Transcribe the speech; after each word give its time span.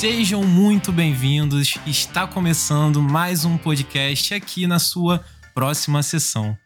Sejam 0.00 0.42
muito 0.44 0.90
bem-vindos. 0.90 1.74
Está 1.86 2.26
começando 2.26 3.02
mais 3.02 3.44
um 3.44 3.58
podcast 3.58 4.32
aqui 4.32 4.66
na 4.66 4.78
sua 4.78 5.22
próxima 5.52 6.02
sessão. 6.02 6.56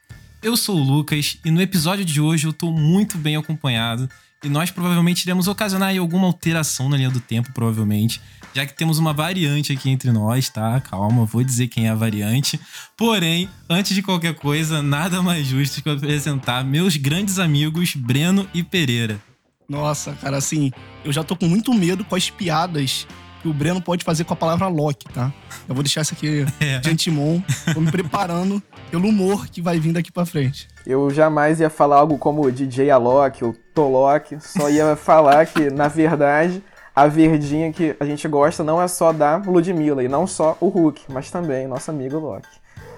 Eu 0.41 0.57
sou 0.57 0.77
o 0.77 0.85
Lucas 0.85 1.37
e 1.45 1.51
no 1.51 1.61
episódio 1.61 2.05
de 2.05 2.21
hoje 2.21 2.47
eu 2.47 2.53
estou 2.53 2.71
muito 2.71 3.19
bem 3.19 3.35
acompanhado 3.35 4.09
e 4.45 4.49
nós 4.49 4.71
provavelmente 4.71 5.25
iremos 5.25 5.49
ocasionar 5.49 5.99
alguma 5.99 6.29
alteração 6.29 6.89
na 6.89 6.97
linha 6.97 7.11
do 7.11 7.19
tempo, 7.19 7.53
provavelmente, 7.53 8.21
já 8.55 8.65
que 8.65 8.73
temos 8.73 9.01
uma 9.01 9.13
variante 9.13 9.73
aqui 9.73 9.91
entre 9.91 10.13
nós, 10.13 10.49
tá? 10.49 10.81
Calma, 10.81 11.25
vou 11.25 11.43
dizer 11.43 11.67
quem 11.67 11.89
é 11.89 11.91
a 11.91 11.95
variante. 11.97 12.61
Porém, 12.97 13.49
antes 13.69 13.97
de 13.97 14.03
qualquer 14.03 14.37
coisa, 14.37 14.81
nada 14.81 15.21
mais 15.21 15.45
justo 15.45 15.83
que 15.83 15.91
apresentar 15.91 16.65
meus 16.65 16.97
grandes 16.97 17.41
amigos 17.41 17.97
Breno 17.97 18.49
e 18.55 18.63
Pereira. 18.63 19.21
Nossa, 19.69 20.13
cara, 20.13 20.37
assim, 20.37 20.71
eu 21.05 21.13
já 21.13 21.25
tô 21.25 21.35
com 21.35 21.49
muito 21.49 21.75
medo 21.75 22.05
com 22.05 22.15
as 22.15 22.31
piadas 22.31 23.09
que 23.45 23.49
o 23.49 23.53
Breno 23.53 23.79
pode 23.79 24.03
fazer 24.03 24.25
com 24.25 24.33
a 24.33 24.37
palavra 24.37 24.69
Loki, 24.69 25.07
tá? 25.13 25.31
Eu 25.69 25.75
vou 25.75 25.85
deixar 25.85 26.01
isso 26.01 26.15
aqui 26.15 26.47
é. 26.59 26.79
de 26.79 26.89
antemão, 26.89 27.45
tô 27.75 27.79
me 27.79 27.91
preparando 27.91 28.63
pelo 28.91 29.07
humor 29.07 29.47
que 29.49 29.61
vai 29.61 29.79
vir 29.79 29.93
daqui 29.93 30.11
pra 30.11 30.25
frente. 30.25 30.67
Eu 30.87 31.11
jamais 31.11 31.61
ia 31.61 31.69
falar 31.69 31.97
algo 31.97 32.17
como 32.17 32.51
DJ 32.51 32.91
Alok 32.91 33.45
ou 33.45 33.55
Tolok, 33.75 34.39
só 34.41 34.71
ia 34.71 34.97
falar 34.97 35.45
que, 35.45 35.69
na 35.69 35.89
verdade, 35.89 36.63
a 36.97 37.07
verdinha 37.07 37.71
que 37.71 37.95
a 38.01 38.07
gente 38.07 38.27
gosta 38.27 38.65
não 38.65 38.81
é 38.81 38.89
só 38.89 39.13
da 39.13 39.37
Ludmilla 39.37 40.03
e 40.03 40.09
não 40.09 40.27
só 40.27 40.57
o 40.59 40.69
Hulk, 40.69 41.03
mas 41.11 41.31
também 41.31 41.69
nosso 41.69 41.91
amigo 41.91 42.19
Loki. 42.19 42.49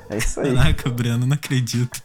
É 0.09 0.19
isso 0.19 0.39
aí. 0.39 0.55
Caraca, 0.55 0.89
Breno, 0.89 1.27
não 1.27 1.35
acredito. 1.35 2.01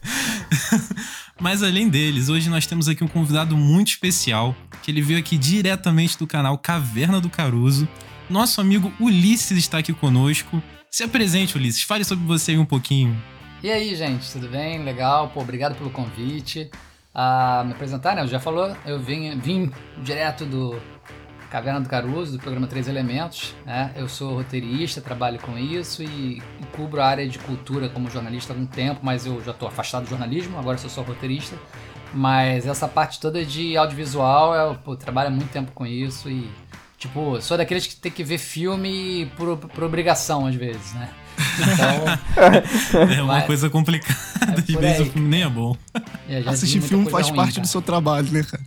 Mas 1.39 1.63
além 1.63 1.89
deles, 1.89 2.29
hoje 2.29 2.49
nós 2.49 2.67
temos 2.67 2.87
aqui 2.87 3.03
um 3.03 3.07
convidado 3.07 3.55
muito 3.57 3.89
especial, 3.89 4.55
que 4.81 4.91
ele 4.91 5.01
veio 5.01 5.19
aqui 5.19 5.37
diretamente 5.37 6.17
do 6.17 6.27
canal 6.27 6.57
Caverna 6.57 7.19
do 7.19 7.29
Caruso. 7.29 7.87
Nosso 8.31 8.61
amigo 8.61 8.93
Ulisses 8.97 9.57
está 9.57 9.79
aqui 9.79 9.91
conosco. 9.91 10.63
Se 10.89 11.03
apresente, 11.03 11.57
Ulisses, 11.57 11.83
fale 11.83 12.05
sobre 12.05 12.25
você 12.25 12.57
um 12.57 12.63
pouquinho. 12.63 13.21
E 13.61 13.69
aí, 13.69 13.93
gente, 13.93 14.31
tudo 14.31 14.47
bem? 14.47 14.81
Legal? 14.81 15.27
Pô, 15.27 15.41
obrigado 15.41 15.75
pelo 15.75 15.89
convite. 15.89 16.71
Ah, 17.13 17.61
me 17.65 17.73
apresentar, 17.73 18.15
né? 18.15 18.25
Já 18.25 18.39
falou, 18.39 18.73
eu 18.85 18.97
vim, 18.97 19.37
vim 19.37 19.69
direto 20.01 20.45
do 20.45 20.81
Caverna 21.49 21.81
do 21.81 21.89
Caruso, 21.89 22.37
do 22.37 22.39
programa 22.39 22.67
Três 22.67 22.87
Elementos. 22.87 23.53
Né? 23.65 23.91
Eu 23.97 24.07
sou 24.07 24.35
roteirista, 24.35 25.01
trabalho 25.01 25.37
com 25.37 25.57
isso 25.57 26.01
e, 26.01 26.37
e, 26.37 26.65
cubro 26.73 27.01
a 27.01 27.07
área 27.07 27.27
de 27.27 27.37
cultura 27.37 27.89
como 27.89 28.09
jornalista 28.09 28.53
há 28.53 28.55
algum 28.55 28.65
tempo, 28.65 29.01
mas 29.03 29.25
eu 29.25 29.43
já 29.43 29.51
estou 29.51 29.67
afastado 29.67 30.03
do 30.03 30.09
jornalismo, 30.09 30.57
agora 30.57 30.77
sou 30.77 30.89
só 30.89 31.01
roteirista. 31.01 31.57
Mas 32.13 32.65
essa 32.65 32.87
parte 32.87 33.19
toda 33.19 33.43
de 33.45 33.75
audiovisual, 33.75 34.55
eu 34.55 34.75
pô, 34.75 34.95
trabalho 34.95 35.27
há 35.27 35.31
muito 35.31 35.51
tempo 35.51 35.73
com 35.73 35.85
isso 35.85 36.29
e, 36.29 36.49
tipo, 37.01 37.41
sou 37.41 37.57
daqueles 37.57 37.87
que 37.87 37.95
tem 37.95 38.11
que 38.11 38.23
ver 38.23 38.37
filme 38.37 39.25
por, 39.35 39.57
por 39.57 39.83
obrigação 39.83 40.45
às 40.45 40.53
vezes, 40.53 40.93
né? 40.93 41.09
Então, 41.73 43.01
é 43.17 43.21
uma 43.23 43.33
mas, 43.33 43.45
coisa 43.45 43.69
complicada. 43.69 44.19
É 44.57 44.79
vezes 44.79 45.07
o 45.07 45.11
filme 45.11 45.27
nem 45.27 45.41
é 45.41 45.49
bom. 45.49 45.75
É, 46.29 46.43
Assistir 46.45 46.79
filme 46.79 47.09
faz 47.09 47.27
ruim, 47.27 47.35
parte 47.35 47.55
cara. 47.55 47.61
do 47.61 47.67
seu 47.67 47.81
trabalho, 47.81 48.31
né, 48.31 48.43
cara? 48.43 48.63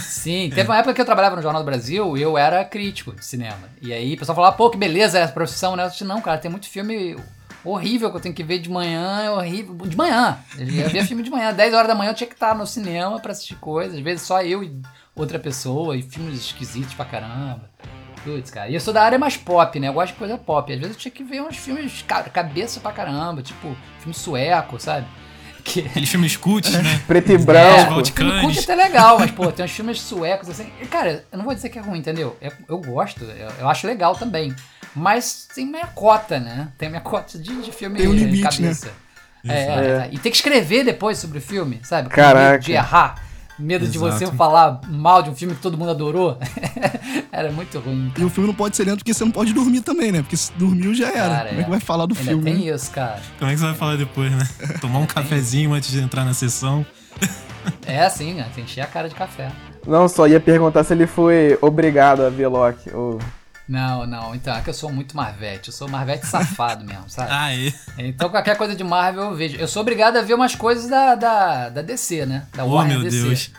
Sim, 0.00 0.50
teve 0.52 0.68
uma 0.68 0.76
época 0.76 0.92
que 0.92 1.00
eu 1.00 1.04
trabalhava 1.04 1.36
no 1.36 1.42
Jornal 1.42 1.62
do 1.62 1.66
Brasil 1.66 2.16
e 2.16 2.22
eu 2.22 2.36
era 2.36 2.64
crítico 2.64 3.12
de 3.12 3.24
cinema. 3.24 3.68
E 3.80 3.92
aí 3.92 4.14
o 4.14 4.18
pessoal 4.18 4.34
falava, 4.34 4.56
pô, 4.56 4.70
que 4.70 4.76
beleza 4.76 5.18
essa 5.18 5.32
profissão, 5.32 5.76
né? 5.76 5.84
Eu 5.84 5.90
disse, 5.90 6.04
não, 6.04 6.20
cara, 6.20 6.38
tem 6.38 6.50
muito 6.50 6.68
filme 6.68 7.16
horrível 7.64 8.10
que 8.10 8.16
eu 8.16 8.20
tenho 8.20 8.34
que 8.34 8.42
ver 8.42 8.58
de 8.58 8.68
manhã, 8.68 9.22
é 9.22 9.30
horrível. 9.30 9.74
De 9.74 9.96
manhã. 9.96 10.38
Eu 10.58 10.88
via 10.90 11.06
filme 11.06 11.22
de 11.22 11.30
manhã, 11.30 11.52
10 11.52 11.74
horas 11.74 11.88
da 11.88 11.94
manhã 11.94 12.10
eu 12.10 12.14
tinha 12.14 12.28
que 12.28 12.34
estar 12.34 12.54
no 12.54 12.66
cinema 12.66 13.20
pra 13.20 13.32
assistir 13.32 13.56
coisas. 13.56 13.96
Às 13.96 14.02
vezes 14.02 14.22
só 14.22 14.42
eu 14.42 14.62
e 14.62 14.76
outra 15.22 15.38
pessoa, 15.38 15.96
e 15.96 16.02
filmes 16.02 16.38
esquisitos 16.38 16.94
pra 16.94 17.04
caramba. 17.04 17.68
Putz, 18.24 18.50
cara. 18.50 18.68
E 18.68 18.74
eu 18.74 18.80
sou 18.80 18.92
da 18.92 19.02
área 19.02 19.18
mais 19.18 19.36
pop, 19.36 19.78
né? 19.78 19.88
Eu 19.88 19.92
gosto 19.92 20.12
de 20.12 20.18
coisa 20.18 20.36
pop. 20.36 20.72
Às 20.72 20.78
vezes 20.78 20.94
eu 20.94 21.00
tinha 21.00 21.12
que 21.12 21.24
ver 21.24 21.40
uns 21.42 21.56
filmes 21.56 22.04
cabeça 22.32 22.80
pra 22.80 22.92
caramba, 22.92 23.42
tipo 23.42 23.76
filme 24.00 24.14
sueco, 24.14 24.78
sabe? 24.78 25.06
Que... 25.64 25.80
Aquele 25.80 26.06
filme 26.06 26.30
cult, 26.36 26.70
né? 26.70 27.00
Preto 27.06 27.32
e 27.32 27.36
branco. 27.36 28.00
É, 28.00 28.04
filme 28.04 28.40
cult 28.40 28.58
é 28.58 28.62
até 28.62 28.74
legal, 28.74 29.18
mas, 29.18 29.30
pô, 29.30 29.52
tem 29.52 29.64
uns 29.64 29.70
filmes 29.70 30.00
suecos 30.00 30.48
assim. 30.48 30.70
E, 30.80 30.86
cara, 30.86 31.24
eu 31.30 31.36
não 31.36 31.44
vou 31.44 31.54
dizer 31.54 31.68
que 31.68 31.78
é 31.78 31.82
ruim, 31.82 31.98
entendeu? 31.98 32.38
Eu, 32.40 32.52
eu 32.66 32.78
gosto, 32.78 33.22
eu, 33.24 33.50
eu, 33.58 33.68
acho 33.68 33.86
legal 33.86 34.16
também. 34.16 34.54
Mas 34.94 35.46
tem 35.54 35.66
minha 35.66 35.86
cota, 35.88 36.40
né? 36.40 36.68
Tem 36.78 36.88
minha 36.88 37.02
cota 37.02 37.38
de, 37.38 37.54
de 37.60 37.70
filme 37.70 37.98
tem 37.98 38.08
um 38.08 38.14
limite, 38.14 38.44
cabeça. 38.44 38.90
Né? 39.44 39.54
É, 39.54 40.06
é. 40.06 40.08
E 40.10 40.18
tem 40.18 40.32
que 40.32 40.38
escrever 40.38 40.84
depois 40.84 41.18
sobre 41.18 41.36
o 41.36 41.42
filme, 41.42 41.80
sabe? 41.82 42.08
Caraca. 42.08 42.60
De 42.60 42.72
errar 42.72 43.27
medo 43.58 43.84
Exato. 43.84 43.92
de 43.92 43.98
você 43.98 44.26
falar 44.36 44.80
mal 44.88 45.22
de 45.22 45.30
um 45.30 45.34
filme 45.34 45.54
que 45.54 45.60
todo 45.60 45.76
mundo 45.76 45.90
adorou. 45.90 46.38
era 47.32 47.50
muito 47.50 47.78
ruim. 47.78 48.10
Cara. 48.10 48.22
E 48.22 48.24
o 48.24 48.30
filme 48.30 48.48
não 48.48 48.54
pode 48.54 48.76
ser 48.76 48.84
lento 48.84 48.98
porque 48.98 49.14
você 49.14 49.24
não 49.24 49.30
pode 49.32 49.52
dormir 49.52 49.80
também, 49.80 50.12
né? 50.12 50.22
Porque 50.22 50.36
se 50.36 50.52
dormiu 50.52 50.94
já 50.94 51.08
era. 51.08 51.28
Cara, 51.28 51.48
Como 51.48 51.60
é 51.60 51.64
que 51.64 51.70
vai 51.70 51.80
falar 51.80 52.06
do 52.06 52.14
Ainda 52.16 52.30
filme? 52.30 52.44
Tem 52.44 52.54
né? 52.66 52.74
isso, 52.74 52.90
cara. 52.90 53.20
Como 53.38 53.50
é 53.50 53.54
que 53.54 53.60
você 53.60 53.66
vai 53.66 53.74
falar 53.74 53.96
depois, 53.96 54.30
né? 54.30 54.48
Tomar 54.80 55.00
um 55.00 55.06
cafezinho 55.06 55.72
antes 55.72 55.90
de 55.90 56.00
entrar 56.00 56.24
na 56.24 56.34
sessão. 56.34 56.84
é 57.86 58.04
assim, 58.04 58.34
né? 58.34 58.44
Tem 58.54 58.64
que 58.64 58.70
encher 58.70 58.82
a 58.82 58.86
cara 58.86 59.08
de 59.08 59.14
café. 59.14 59.50
Não, 59.86 60.08
só 60.08 60.26
ia 60.26 60.40
perguntar 60.40 60.84
se 60.84 60.92
ele 60.92 61.06
foi 61.06 61.58
obrigado 61.60 62.22
a 62.22 62.28
ver 62.28 62.48
Loki. 62.48 62.90
Ou... 62.94 63.18
Não, 63.68 64.06
não. 64.06 64.34
Então, 64.34 64.56
é 64.56 64.62
que 64.62 64.70
eu 64.70 64.74
sou 64.74 64.90
muito 64.90 65.16
Marvete. 65.16 65.68
Eu 65.68 65.74
sou 65.74 65.88
Marvete 65.88 66.24
safado 66.26 66.84
mesmo, 66.84 67.08
sabe? 67.08 67.30
Ah, 67.30 67.54
é? 67.54 67.72
Então, 67.98 68.30
qualquer 68.30 68.56
coisa 68.56 68.74
de 68.74 68.82
Marvel 68.82 69.24
eu 69.24 69.34
vejo. 69.36 69.56
Eu 69.56 69.68
sou 69.68 69.82
obrigado 69.82 70.16
a 70.16 70.22
ver 70.22 70.34
umas 70.34 70.54
coisas 70.54 70.88
da, 70.88 71.14
da, 71.14 71.68
da 71.68 71.82
DC, 71.82 72.24
né? 72.24 72.46
Da 72.54 72.64
oh, 72.64 72.70
Warner 72.70 72.98
meu 72.98 73.10
DC. 73.10 73.22
Deus. 73.22 73.50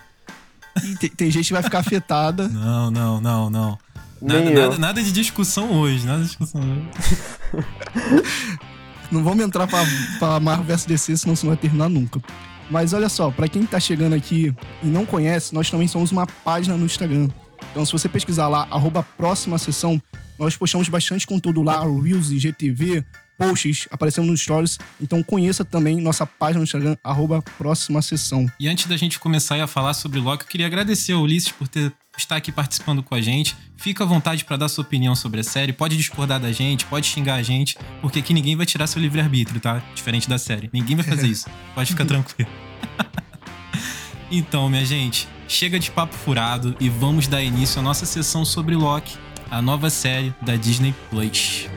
Tem, 1.00 1.09
tem, 1.09 1.31
gente 1.31 1.47
que 1.47 1.53
vai 1.53 1.62
ficar 1.62 1.80
afetada. 1.80 2.47
Não, 2.47 2.90
não, 2.90 3.22
não, 3.22 3.50
não. 3.50 3.80
Nada, 4.22 4.50
nada, 4.50 4.78
nada, 4.78 5.03
de 5.03 5.12
discussão 5.12 5.72
hoje, 5.72 6.06
nada 6.06 6.20
de 6.20 6.28
discussão 6.28 6.62
hoje. 6.62 7.64
não 9.12 9.24
vamos 9.24 9.44
entrar 9.44 9.66
pra, 9.68 9.84
pra 10.18 10.40
Marvel 10.40 10.66
vs 10.66 10.86
DC, 10.86 11.18
senão 11.18 11.34
isso 11.34 11.46
não 11.46 11.53
vai 11.53 11.62
terminar 11.62 11.90
nunca. 11.90 12.22
Mas 12.70 12.94
olha 12.94 13.09
só, 13.09 13.31
para 13.31 13.47
quem 13.47 13.66
tá 13.66 13.80
chegando 13.80 14.14
aqui 14.14 14.53
e 14.84 14.88
não 14.88 15.06
conhece, 15.06 15.53
nós 15.53 15.70
também 15.70 15.88
somos 15.88 16.12
uma 16.12 16.28
página 16.28 16.76
no 16.76 16.86
Instagram. 16.86 17.30
Então, 17.72 17.86
se 17.86 17.92
você 17.92 18.09
pesquisar 18.09 18.47
lá, 18.47 18.68
arroba 18.72 19.03
próxima 19.03 19.58
sessão, 19.58 20.02
nós 20.38 20.56
postamos 20.56 20.88
bastante 20.88 21.28
conteúdo 21.28 21.62
lá, 21.62 21.81
Reels 21.81 22.31
e 22.31 22.40
GTV, 22.40 23.03
posts 23.40 23.88
aparecendo 23.90 24.28
nos 24.28 24.42
stories. 24.42 24.78
Então 25.02 25.24
conheça 25.24 25.64
também 25.64 26.02
nossa 26.02 26.25
página 26.25 26.59
no 26.59 26.64
Instagram, 26.64 26.96
arroba 27.03 27.42
próxima 27.58 28.02
sessão. 28.02 28.46
E 28.59 28.68
antes 28.68 28.86
da 28.86 28.97
gente 28.97 29.18
começar 29.18 29.62
a 29.62 29.68
falar 29.68 29.94
sobre 29.94 30.20
Loki, 30.20 30.44
eu 30.44 30.50
queria 30.50 30.66
agradecer 30.66 31.14
ao 31.14 31.22
Ulisses 31.22 31.52
por 31.52 31.68
ter 31.68 31.92
estar 32.18 32.36
aqui 32.36 32.52
participando 32.52 33.02
com 33.02 33.16
a 33.16 33.22
gente. 33.22 33.56
Fica 33.78 34.03
à 34.03 34.08
vontade 34.08 34.44
para 34.44 34.58
dar 34.58 34.68
sua 34.68 34.84
opinião 34.84 35.16
sobre 35.16 35.40
a 35.40 35.44
série. 35.44 35.72
Pode 35.72 35.96
discordar 35.96 36.38
da 36.38 36.52
gente, 36.52 36.86
pode 36.86 37.08
xingar 37.08 37.36
a 37.36 37.44
gente, 37.44 37.78
porque 38.02 38.20
aqui 38.20 38.34
ninguém 38.34 38.58
vai 38.58 38.66
tirar 38.66 38.88
seu 38.88 39.02
livre-arbítrio, 39.02 39.62
tá? 39.62 39.81
Diferente 39.96 40.28
da 40.28 40.38
série. 40.38 40.70
Ninguém 40.74 40.97
vai 40.97 41.06
fazer 41.06 41.28
isso. 41.31 41.47
Pode 41.74 41.91
ficar 41.91 42.06
tranquilo. 42.06 42.50
então, 44.30 44.70
minha 44.70 44.86
gente, 44.86 45.30
chega 45.49 45.79
de 45.79 45.89
papo 45.89 46.13
furado 46.13 46.75
e 46.79 46.87
vamos 46.87 47.27
dar 47.27 47.41
início 47.41 47.79
à 47.79 47.83
nossa 47.83 48.05
sessão 48.05 48.45
sobre 48.45 48.75
Loki, 48.75 49.17
a 49.49 49.61
nova 49.61 49.89
série 49.89 50.33
da 50.41 50.55
Disney 50.55 50.93
Plus. 51.09 51.67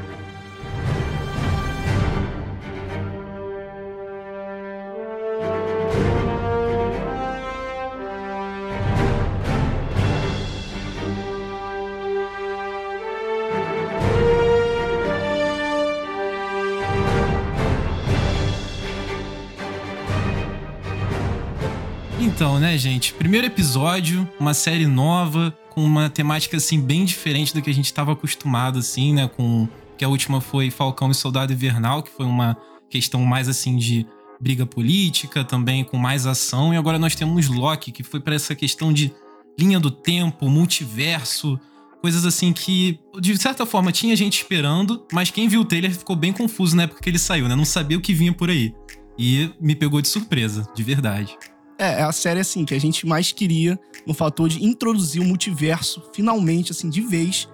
Então, 22.43 22.59
né, 22.59 22.77
gente? 22.77 23.15
Primeiro 23.15 23.47
episódio, 23.47 24.29
uma 24.41 24.53
série 24.53 24.85
nova, 24.85 25.57
com 25.71 25.81
uma 25.85 26.11
temática, 26.11 26.57
assim, 26.57 26.81
bem 26.81 27.05
diferente 27.05 27.55
do 27.55 27.63
que 27.63 27.71
a 27.71 27.73
gente 27.73 27.85
estava 27.85 28.11
acostumado, 28.11 28.81
assim, 28.81 29.15
né? 29.15 29.29
Com. 29.29 29.69
Que 29.97 30.05
a 30.05 30.09
última 30.09 30.41
foi 30.41 30.69
Falcão 30.69 31.09
e 31.09 31.15
Soldado 31.15 31.53
Invernal, 31.53 32.03
que 32.03 32.11
foi 32.11 32.27
uma 32.27 32.57
questão 32.91 33.25
mais, 33.25 33.49
assim, 33.49 33.77
de 33.77 34.05
briga 34.41 34.67
política, 34.67 35.45
também 35.45 35.85
com 35.85 35.97
mais 35.97 36.27
ação. 36.27 36.75
E 36.75 36.77
agora 36.77 36.99
nós 36.99 37.15
temos 37.15 37.47
Loki, 37.47 37.93
que 37.93 38.03
foi 38.03 38.19
para 38.19 38.35
essa 38.35 38.57
questão 38.57 38.93
de 38.93 39.15
linha 39.57 39.79
do 39.79 39.93
tempo, 39.93 40.49
multiverso, 40.49 41.61
coisas 42.01 42.27
assim 42.27 42.53
que, 42.53 42.99
de 43.21 43.39
certa 43.39 43.65
forma, 43.65 43.93
tinha 43.93 44.17
gente 44.17 44.39
esperando, 44.39 45.07
mas 45.13 45.31
quem 45.31 45.47
viu 45.47 45.61
o 45.61 45.65
trailer 45.65 45.97
ficou 45.97 46.17
bem 46.17 46.33
confuso 46.33 46.75
na 46.75 46.83
época 46.83 47.03
que 47.03 47.09
ele 47.09 47.21
saiu, 47.21 47.47
né? 47.47 47.55
Não 47.55 47.65
sabia 47.65 47.97
o 47.97 48.01
que 48.01 48.13
vinha 48.13 48.33
por 48.33 48.51
aí. 48.51 48.75
E 49.17 49.49
me 49.61 49.77
pegou 49.77 50.03
de 50.03 50.09
surpresa, 50.09 50.67
de 50.75 50.83
verdade. 50.83 51.39
É, 51.83 52.01
é 52.01 52.03
a 52.05 52.13
série, 52.13 52.39
assim, 52.39 52.65
que 52.65 52.75
a 52.75 52.79
gente 52.79 53.05
mais 53.05 53.33
queria 53.33 53.77
no 54.07 54.15
fator 54.15 54.49
de 54.49 54.65
introduzir 54.65 55.21
o 55.21 55.25
multiverso, 55.25 56.01
finalmente, 56.15 56.71
assim, 56.71 56.89
de 56.89 57.01
vez. 57.01 57.49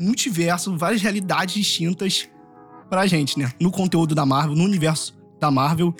Multiverso, 0.00 0.74
várias 0.78 1.02
realidades 1.02 1.54
distintas 1.54 2.26
pra 2.88 3.06
gente, 3.06 3.38
né? 3.38 3.52
No 3.60 3.70
conteúdo 3.70 4.14
da 4.14 4.24
Marvel, 4.24 4.56
no 4.56 4.64
universo 4.64 5.14
da 5.38 5.50
Marvel. 5.50 5.94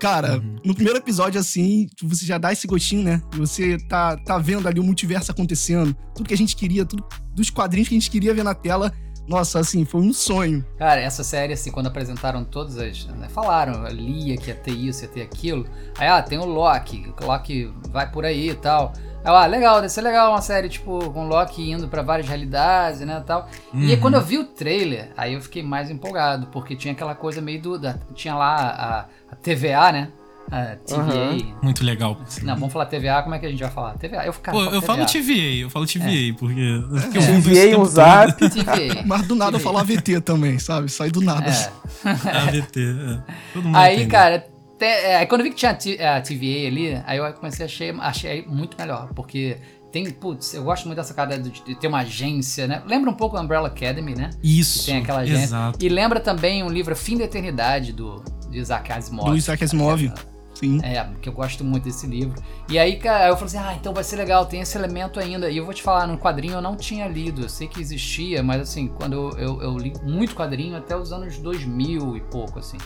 Cara, 0.00 0.38
uhum. 0.38 0.56
no 0.64 0.74
primeiro 0.74 0.98
episódio, 0.98 1.38
assim, 1.38 1.88
você 2.02 2.26
já 2.26 2.36
dá 2.36 2.52
esse 2.52 2.66
gostinho, 2.66 3.04
né? 3.04 3.22
Você 3.36 3.78
tá, 3.88 4.16
tá 4.16 4.36
vendo 4.36 4.66
ali 4.66 4.80
o 4.80 4.84
multiverso 4.84 5.30
acontecendo. 5.30 5.94
Tudo 6.14 6.26
que 6.26 6.34
a 6.34 6.38
gente 6.38 6.56
queria, 6.56 6.84
tudo 6.84 7.04
dos 7.32 7.48
quadrinhos 7.48 7.88
que 7.88 7.94
a 7.94 7.98
gente 7.98 8.10
queria 8.10 8.34
ver 8.34 8.42
na 8.42 8.54
tela, 8.54 8.92
Nossa, 9.30 9.60
assim, 9.60 9.84
foi 9.84 10.00
um 10.00 10.12
sonho. 10.12 10.64
Cara, 10.76 11.00
essa 11.00 11.22
série, 11.22 11.52
assim, 11.52 11.70
quando 11.70 11.86
apresentaram 11.86 12.42
todas 12.42 12.76
as. 12.76 13.06
Né, 13.06 13.28
falaram, 13.28 13.86
lia 13.86 14.36
que 14.36 14.50
ia 14.50 14.56
ter 14.56 14.72
isso, 14.72 15.04
ia 15.04 15.08
ter 15.08 15.22
aquilo. 15.22 15.66
Aí, 15.96 16.08
ah, 16.08 16.20
tem 16.20 16.36
o 16.36 16.44
Loki, 16.44 17.14
o 17.22 17.24
Loki 17.24 17.72
vai 17.90 18.10
por 18.10 18.24
aí 18.24 18.50
e 18.50 18.54
tal. 18.56 18.92
Aí, 19.24 19.32
ah, 19.32 19.46
legal, 19.46 19.76
deve 19.76 19.88
ser 19.88 20.00
legal 20.00 20.32
uma 20.32 20.42
série, 20.42 20.68
tipo, 20.68 21.12
com 21.12 21.26
o 21.26 21.28
Loki 21.28 21.70
indo 21.70 21.86
pra 21.86 22.02
várias 22.02 22.26
realidades, 22.26 23.02
né, 23.02 23.22
tal. 23.24 23.48
Uhum. 23.72 23.82
E 23.82 23.92
aí, 23.92 23.96
quando 23.98 24.14
eu 24.14 24.20
vi 24.20 24.36
o 24.36 24.44
trailer, 24.44 25.12
aí 25.16 25.34
eu 25.34 25.40
fiquei 25.40 25.62
mais 25.62 25.92
empolgado, 25.92 26.48
porque 26.48 26.74
tinha 26.74 26.92
aquela 26.92 27.14
coisa 27.14 27.40
meio 27.40 27.62
do... 27.62 27.78
Da, 27.78 27.94
tinha 28.12 28.34
lá 28.34 28.56
a, 28.56 29.32
a 29.32 29.36
TVA, 29.36 29.92
né, 29.92 30.08
a 30.50 30.76
TVA. 30.76 31.32
Uhum. 31.32 31.54
Muito 31.62 31.84
legal. 31.84 32.18
Não, 32.42 32.54
vamos 32.54 32.72
falar 32.72 32.86
TVA, 32.86 33.22
como 33.22 33.34
é 33.34 33.38
que 33.38 33.46
a 33.46 33.50
gente 33.50 33.60
vai 33.60 33.70
falar? 33.70 33.94
TVA, 33.98 34.26
eu, 34.26 34.32
cara, 34.32 34.56
Pô, 34.56 34.64
eu 34.64 34.70
TVA. 34.70 34.82
falo 34.82 35.06
TVA, 35.06 35.54
eu 35.62 35.70
falo 35.70 35.86
TVA, 35.86 36.30
é. 36.30 36.32
porque... 36.32 36.82
porque 36.90 37.18
é. 37.18 37.40
TVA, 37.40 37.78
um 37.78 37.84
zap. 37.84 38.50
TVA. 38.50 39.02
Mas 39.06 39.26
do 39.26 39.34
nada 39.34 39.56
eu 39.56 39.60
falo 39.60 39.78
AVT 39.78 40.20
também, 40.22 40.58
sabe? 40.58 40.90
Sai 40.90 41.10
do 41.10 41.20
nada. 41.20 41.50
É. 41.50 42.38
AVT, 42.48 42.80
é. 42.80 43.32
Todo 43.52 43.64
mundo 43.64 43.76
Aí, 43.76 43.96
entende. 43.96 44.10
cara 44.10 44.46
é, 44.80 45.16
aí 45.16 45.26
quando 45.26 45.42
eu 45.42 45.44
vi 45.44 45.50
que 45.50 45.56
tinha 45.56 45.72
a 45.72 46.20
TVA 46.22 46.66
ali, 46.66 47.02
aí 47.04 47.18
eu 47.18 47.32
comecei 47.34 47.64
a 47.64 47.66
achar 47.66 47.94
achei 48.00 48.46
muito 48.46 48.78
melhor, 48.78 49.10
porque 49.14 49.58
tem, 49.92 50.10
putz, 50.10 50.54
eu 50.54 50.62
gosto 50.64 50.86
muito 50.86 50.96
dessa 50.96 51.12
cara 51.12 51.38
de, 51.38 51.50
de, 51.50 51.74
ter 51.74 51.88
uma 51.88 51.98
agência, 51.98 52.66
né? 52.66 52.82
Lembra 52.86 53.10
um 53.10 53.14
pouco 53.14 53.36
a 53.36 53.40
Umbrella 53.40 53.68
Academy, 53.68 54.14
né? 54.14 54.30
Isso. 54.42 54.80
Que 54.80 54.86
tem 54.86 54.96
aquela 54.98 55.20
agência. 55.20 55.44
Exato. 55.44 55.84
E 55.84 55.88
lembra 55.88 56.20
também 56.20 56.62
um 56.62 56.70
livro 56.70 56.94
Fim 56.96 57.18
da 57.18 57.24
Eternidade 57.24 57.92
do 57.92 58.22
de 58.50 58.58
Isaac 58.58 58.90
Asimov. 58.92 59.30
Do 59.30 59.36
Isaac 59.36 59.62
Asimov. 59.62 60.04
É, 60.04 60.12
Sim. 60.60 60.78
É, 60.82 61.02
que 61.22 61.28
eu 61.28 61.32
gosto 61.32 61.64
muito 61.64 61.84
desse 61.84 62.06
livro. 62.06 62.40
E 62.68 62.78
aí, 62.78 62.98
cara, 62.98 63.28
eu 63.28 63.34
falei 63.34 63.46
assim: 63.46 63.58
ah, 63.58 63.74
então 63.74 63.94
vai 63.94 64.04
ser 64.04 64.16
legal, 64.16 64.44
tem 64.44 64.60
esse 64.60 64.76
elemento 64.76 65.18
ainda. 65.18 65.50
E 65.50 65.56
eu 65.56 65.64
vou 65.64 65.72
te 65.72 65.82
falar, 65.82 66.06
no 66.06 66.18
quadrinho 66.18 66.52
eu 66.52 66.60
não 66.60 66.76
tinha 66.76 67.08
lido, 67.08 67.40
eu 67.40 67.48
sei 67.48 67.66
que 67.66 67.80
existia, 67.80 68.42
mas 68.42 68.60
assim, 68.60 68.88
quando 68.88 69.14
eu, 69.14 69.30
eu, 69.38 69.62
eu 69.62 69.78
li 69.78 69.94
muito 70.02 70.34
quadrinho 70.34 70.76
até 70.76 70.94
os 70.94 71.12
anos 71.12 71.38
2000 71.38 72.16
e 72.18 72.20
pouco, 72.20 72.58
assim. 72.58 72.76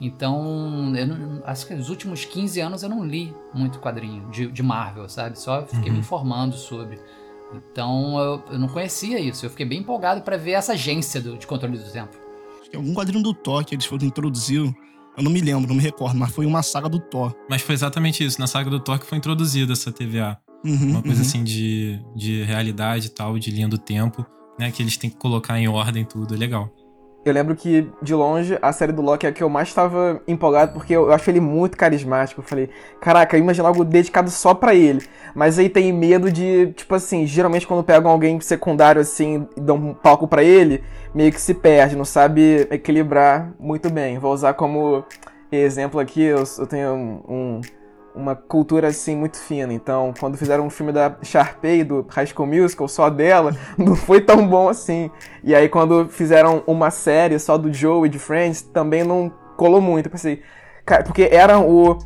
Então, 0.00 0.94
eu 0.96 1.06
não, 1.08 1.42
acho 1.44 1.66
que 1.66 1.74
nos 1.74 1.90
últimos 1.90 2.24
15 2.24 2.60
anos 2.60 2.82
eu 2.84 2.88
não 2.88 3.04
li 3.04 3.34
muito 3.52 3.80
quadrinho 3.80 4.30
de, 4.30 4.46
de 4.46 4.62
Marvel, 4.62 5.08
sabe? 5.08 5.40
Só 5.40 5.66
fiquei 5.66 5.88
uhum. 5.88 5.94
me 5.94 5.98
informando 5.98 6.54
sobre. 6.54 7.00
Então, 7.52 8.16
eu, 8.20 8.44
eu, 8.52 8.58
não 8.60 8.68
conhecia 8.68 9.18
isso. 9.18 9.44
Eu 9.44 9.50
fiquei 9.50 9.66
bem 9.66 9.80
empolgado 9.80 10.20
para 10.22 10.36
ver 10.36 10.52
essa 10.52 10.74
agência 10.74 11.20
do, 11.20 11.36
de 11.36 11.48
controle 11.48 11.78
do 11.78 11.90
tempo. 11.90 12.16
Acho 12.60 12.70
que 12.70 12.76
algum 12.76 12.94
quadrinho 12.94 13.24
do 13.24 13.34
Thor 13.34 13.64
que 13.64 13.74
eles 13.74 13.86
foram 13.86 14.06
introduzir. 14.06 14.72
Eu 15.18 15.24
não 15.24 15.32
me 15.32 15.40
lembro, 15.40 15.66
não 15.66 15.74
me 15.74 15.82
recordo, 15.82 16.16
mas 16.16 16.30
foi 16.30 16.46
uma 16.46 16.62
saga 16.62 16.88
do 16.88 17.00
Thor. 17.00 17.34
Mas 17.50 17.60
foi 17.60 17.74
exatamente 17.74 18.24
isso, 18.24 18.40
na 18.40 18.46
saga 18.46 18.70
do 18.70 18.78
Thor 18.78 19.00
que 19.00 19.06
foi 19.06 19.18
introduzida 19.18 19.72
essa 19.72 19.90
TVA. 19.90 20.38
Uhum, 20.64 20.90
uma 20.90 21.02
coisa 21.02 21.22
uhum. 21.22 21.28
assim 21.28 21.42
de, 21.42 22.00
de 22.14 22.44
realidade 22.44 23.06
e 23.06 23.10
tal, 23.10 23.36
de 23.36 23.50
linha 23.50 23.68
do 23.68 23.76
tempo, 23.76 24.24
né? 24.58 24.70
Que 24.70 24.80
eles 24.80 24.96
têm 24.96 25.10
que 25.10 25.16
colocar 25.16 25.58
em 25.58 25.66
ordem 25.66 26.04
tudo, 26.04 26.34
é 26.34 26.36
legal. 26.36 26.72
Eu 27.24 27.32
lembro 27.32 27.54
que, 27.54 27.90
de 28.00 28.14
longe, 28.14 28.56
a 28.62 28.72
série 28.72 28.92
do 28.92 29.02
Loki 29.02 29.26
é 29.26 29.28
a 29.28 29.32
que 29.32 29.42
eu 29.42 29.48
mais 29.48 29.68
estava 29.68 30.22
empolgado, 30.26 30.72
porque 30.72 30.94
eu, 30.94 31.12
acho 31.12 31.28
ele 31.28 31.40
muito 31.40 31.76
carismático. 31.76 32.40
Eu 32.40 32.44
falei, 32.44 32.70
caraca, 33.00 33.36
eu 33.36 33.40
imagino 33.40 33.66
algo 33.66 33.84
dedicado 33.84 34.30
só 34.30 34.54
para 34.54 34.74
ele. 34.74 35.04
Mas 35.34 35.58
aí 35.58 35.68
tem 35.68 35.92
medo 35.92 36.30
de, 36.30 36.72
tipo 36.72 36.94
assim, 36.94 37.26
geralmente 37.26 37.66
quando 37.66 37.84
pegam 37.84 38.10
alguém 38.10 38.40
secundário 38.40 39.00
assim 39.00 39.46
e 39.56 39.60
dão 39.60 39.76
um 39.76 39.94
palco 39.94 40.26
para 40.26 40.42
ele, 40.42 40.82
meio 41.14 41.32
que 41.32 41.40
se 41.40 41.54
perde, 41.54 41.96
não 41.96 42.04
sabe 42.04 42.66
equilibrar 42.70 43.52
muito 43.58 43.90
bem. 43.90 44.18
Vou 44.18 44.32
usar 44.32 44.54
como 44.54 45.04
exemplo 45.50 46.00
aqui, 46.00 46.22
eu, 46.22 46.44
eu 46.58 46.66
tenho 46.66 46.92
um, 46.94 47.22
um 47.28 47.60
uma 48.14 48.34
cultura 48.34 48.88
assim 48.88 49.16
muito 49.16 49.38
fina. 49.38 49.72
Então, 49.72 50.12
quando 50.18 50.36
fizeram 50.36 50.66
um 50.66 50.70
filme 50.70 50.92
da 50.92 51.16
Sharpay, 51.22 51.84
do 51.84 52.06
High 52.08 52.26
School 52.26 52.48
Musical, 52.48 52.88
só 52.88 53.08
dela, 53.08 53.54
não 53.78 53.94
foi 53.94 54.20
tão 54.20 54.46
bom 54.46 54.68
assim. 54.68 55.10
E 55.42 55.54
aí, 55.54 55.68
quando 55.68 56.08
fizeram 56.08 56.62
uma 56.66 56.90
série 56.90 57.38
só 57.38 57.56
do 57.56 57.72
Joe 57.72 58.06
e 58.06 58.10
de 58.10 58.18
Friends, 58.18 58.62
também 58.62 59.04
não 59.04 59.32
colou 59.56 59.80
muito. 59.80 60.10
Pensei, 60.10 60.42
cara, 60.84 61.04
porque 61.04 61.28
era 61.30 61.58
o 61.58 61.98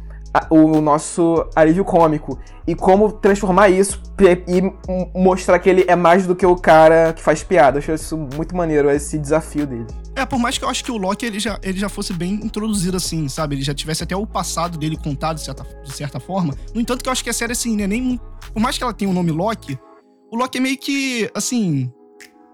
o 0.50 0.80
nosso 0.80 1.46
alívio 1.54 1.84
cômico 1.84 2.38
e 2.66 2.74
como 2.74 3.12
transformar 3.12 3.68
isso 3.68 4.00
e 4.46 5.18
mostrar 5.18 5.58
que 5.58 5.68
ele 5.68 5.84
é 5.86 5.96
mais 5.96 6.26
do 6.26 6.34
que 6.34 6.46
o 6.46 6.56
cara 6.56 7.12
que 7.12 7.22
faz 7.22 7.42
piada. 7.42 7.78
Eu 7.78 7.80
acho 7.80 7.92
isso 7.92 8.16
muito 8.16 8.56
maneiro, 8.56 8.90
esse 8.90 9.18
desafio 9.18 9.66
dele. 9.66 9.86
É, 10.14 10.24
por 10.24 10.38
mais 10.38 10.56
que 10.56 10.64
eu 10.64 10.68
acho 10.68 10.84
que 10.84 10.90
o 10.90 10.96
Loki 10.96 11.26
ele 11.26 11.40
já, 11.40 11.58
ele 11.62 11.78
já 11.78 11.88
fosse 11.88 12.12
bem 12.12 12.34
introduzido 12.34 12.96
assim, 12.96 13.28
sabe? 13.28 13.56
Ele 13.56 13.62
já 13.62 13.74
tivesse 13.74 14.02
até 14.02 14.16
o 14.16 14.26
passado 14.26 14.78
dele 14.78 14.96
contado 14.96 15.36
de 15.36 15.44
certa, 15.44 15.66
de 15.82 15.92
certa 15.92 16.20
forma. 16.20 16.54
No 16.74 16.80
entanto, 16.80 17.02
que 17.02 17.08
eu 17.08 17.12
acho 17.12 17.24
que 17.24 17.30
a 17.30 17.32
série, 17.32 17.52
assim, 17.52 17.76
né? 17.76 17.86
Nem. 17.86 18.20
Por 18.52 18.60
mais 18.60 18.76
que 18.76 18.84
ela 18.84 18.92
tenha 18.92 19.10
o 19.10 19.14
nome 19.14 19.30
Loki, 19.30 19.78
o 20.30 20.36
Loki 20.36 20.58
é 20.58 20.60
meio 20.60 20.78
que, 20.78 21.30
assim. 21.34 21.90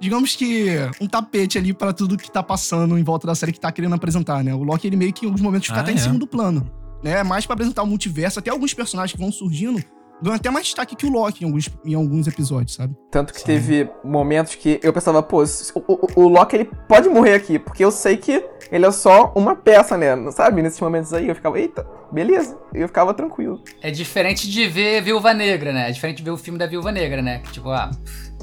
Digamos 0.01 0.37
que 0.37 0.77
um 1.01 1.09
tapete 1.09 1.59
ali 1.59 1.75
para 1.75 1.93
tudo 1.93 2.17
que 2.17 2.31
tá 2.31 2.41
passando 2.41 2.97
em 2.97 3.03
volta 3.03 3.27
da 3.27 3.35
série 3.35 3.51
que 3.51 3.59
tá 3.59 3.73
querendo 3.73 3.97
apresentar, 3.97 4.45
né? 4.45 4.55
O 4.55 4.63
Loki, 4.63 4.87
ele 4.87 4.97
meio 4.97 5.13
que 5.13 5.25
em 5.25 5.29
alguns 5.29 5.41
momentos 5.41 5.67
fica 5.67 5.81
ah, 5.81 5.83
até 5.83 5.91
é? 5.91 5.95
em 5.95 5.99
segundo 5.99 6.25
plano 6.25 6.71
né? 7.03 7.23
Mais 7.23 7.47
para 7.47 7.55
apresentar 7.55 7.83
o 7.83 7.87
multiverso, 7.87 8.39
até 8.39 8.51
alguns 8.51 8.75
personagens 8.75 9.13
que 9.13 9.21
vão 9.21 9.33
surgindo 9.33 9.83
ganham 10.23 10.37
até 10.37 10.51
mais 10.51 10.67
destaque 10.67 10.97
que 10.97 11.07
o 11.07 11.11
Loki 11.11 11.45
em 11.45 11.47
alguns, 11.47 11.71
em 11.85 11.95
alguns 11.95 12.27
episódios, 12.27 12.75
sabe? 12.75 12.95
Tanto 13.11 13.33
que 13.33 13.41
Sim. 13.41 13.47
teve 13.47 13.91
momentos 14.05 14.55
que 14.55 14.81
eu 14.83 14.93
pensava, 14.93 15.23
pô, 15.23 15.43
o, 15.43 15.81
o, 15.93 16.25
o, 16.25 16.29
Loki 16.29 16.57
ele 16.57 16.71
pode 16.89 17.09
morrer 17.09 17.35
aqui, 17.35 17.59
porque 17.59 17.85
eu 17.85 17.91
sei 17.91 18.17
que 18.17 18.45
ele 18.71 18.85
é 18.85 18.91
só 18.91 19.33
uma 19.35 19.55
peça, 19.55 19.97
né? 19.97 20.09
Sabe? 20.33 20.63
Nesses 20.63 20.81
momentos 20.81 21.13
aí 21.13 21.29
eu 21.29 21.35
ficava, 21.35 21.59
eita, 21.59 21.87
beleza. 22.13 22.59
Eu 22.75 22.89
ficava 22.89 23.15
tranquilo. 23.15 23.63
É 23.81 23.91
diferente 23.91 24.51
de 24.51 24.67
ver 24.67 25.03
Viúva 25.03 25.33
Negra, 25.33 25.73
né? 25.73 25.89
É 25.89 25.93
diferente 25.93 26.19
de 26.19 26.25
ver 26.25 26.31
o 26.31 26.37
filme 26.37 26.59
da 26.59 26.67
Viúva 26.67 26.91
Negra, 26.91 27.23
né? 27.23 27.39
Que, 27.39 27.53
tipo, 27.53 27.71
ah, 27.71 27.91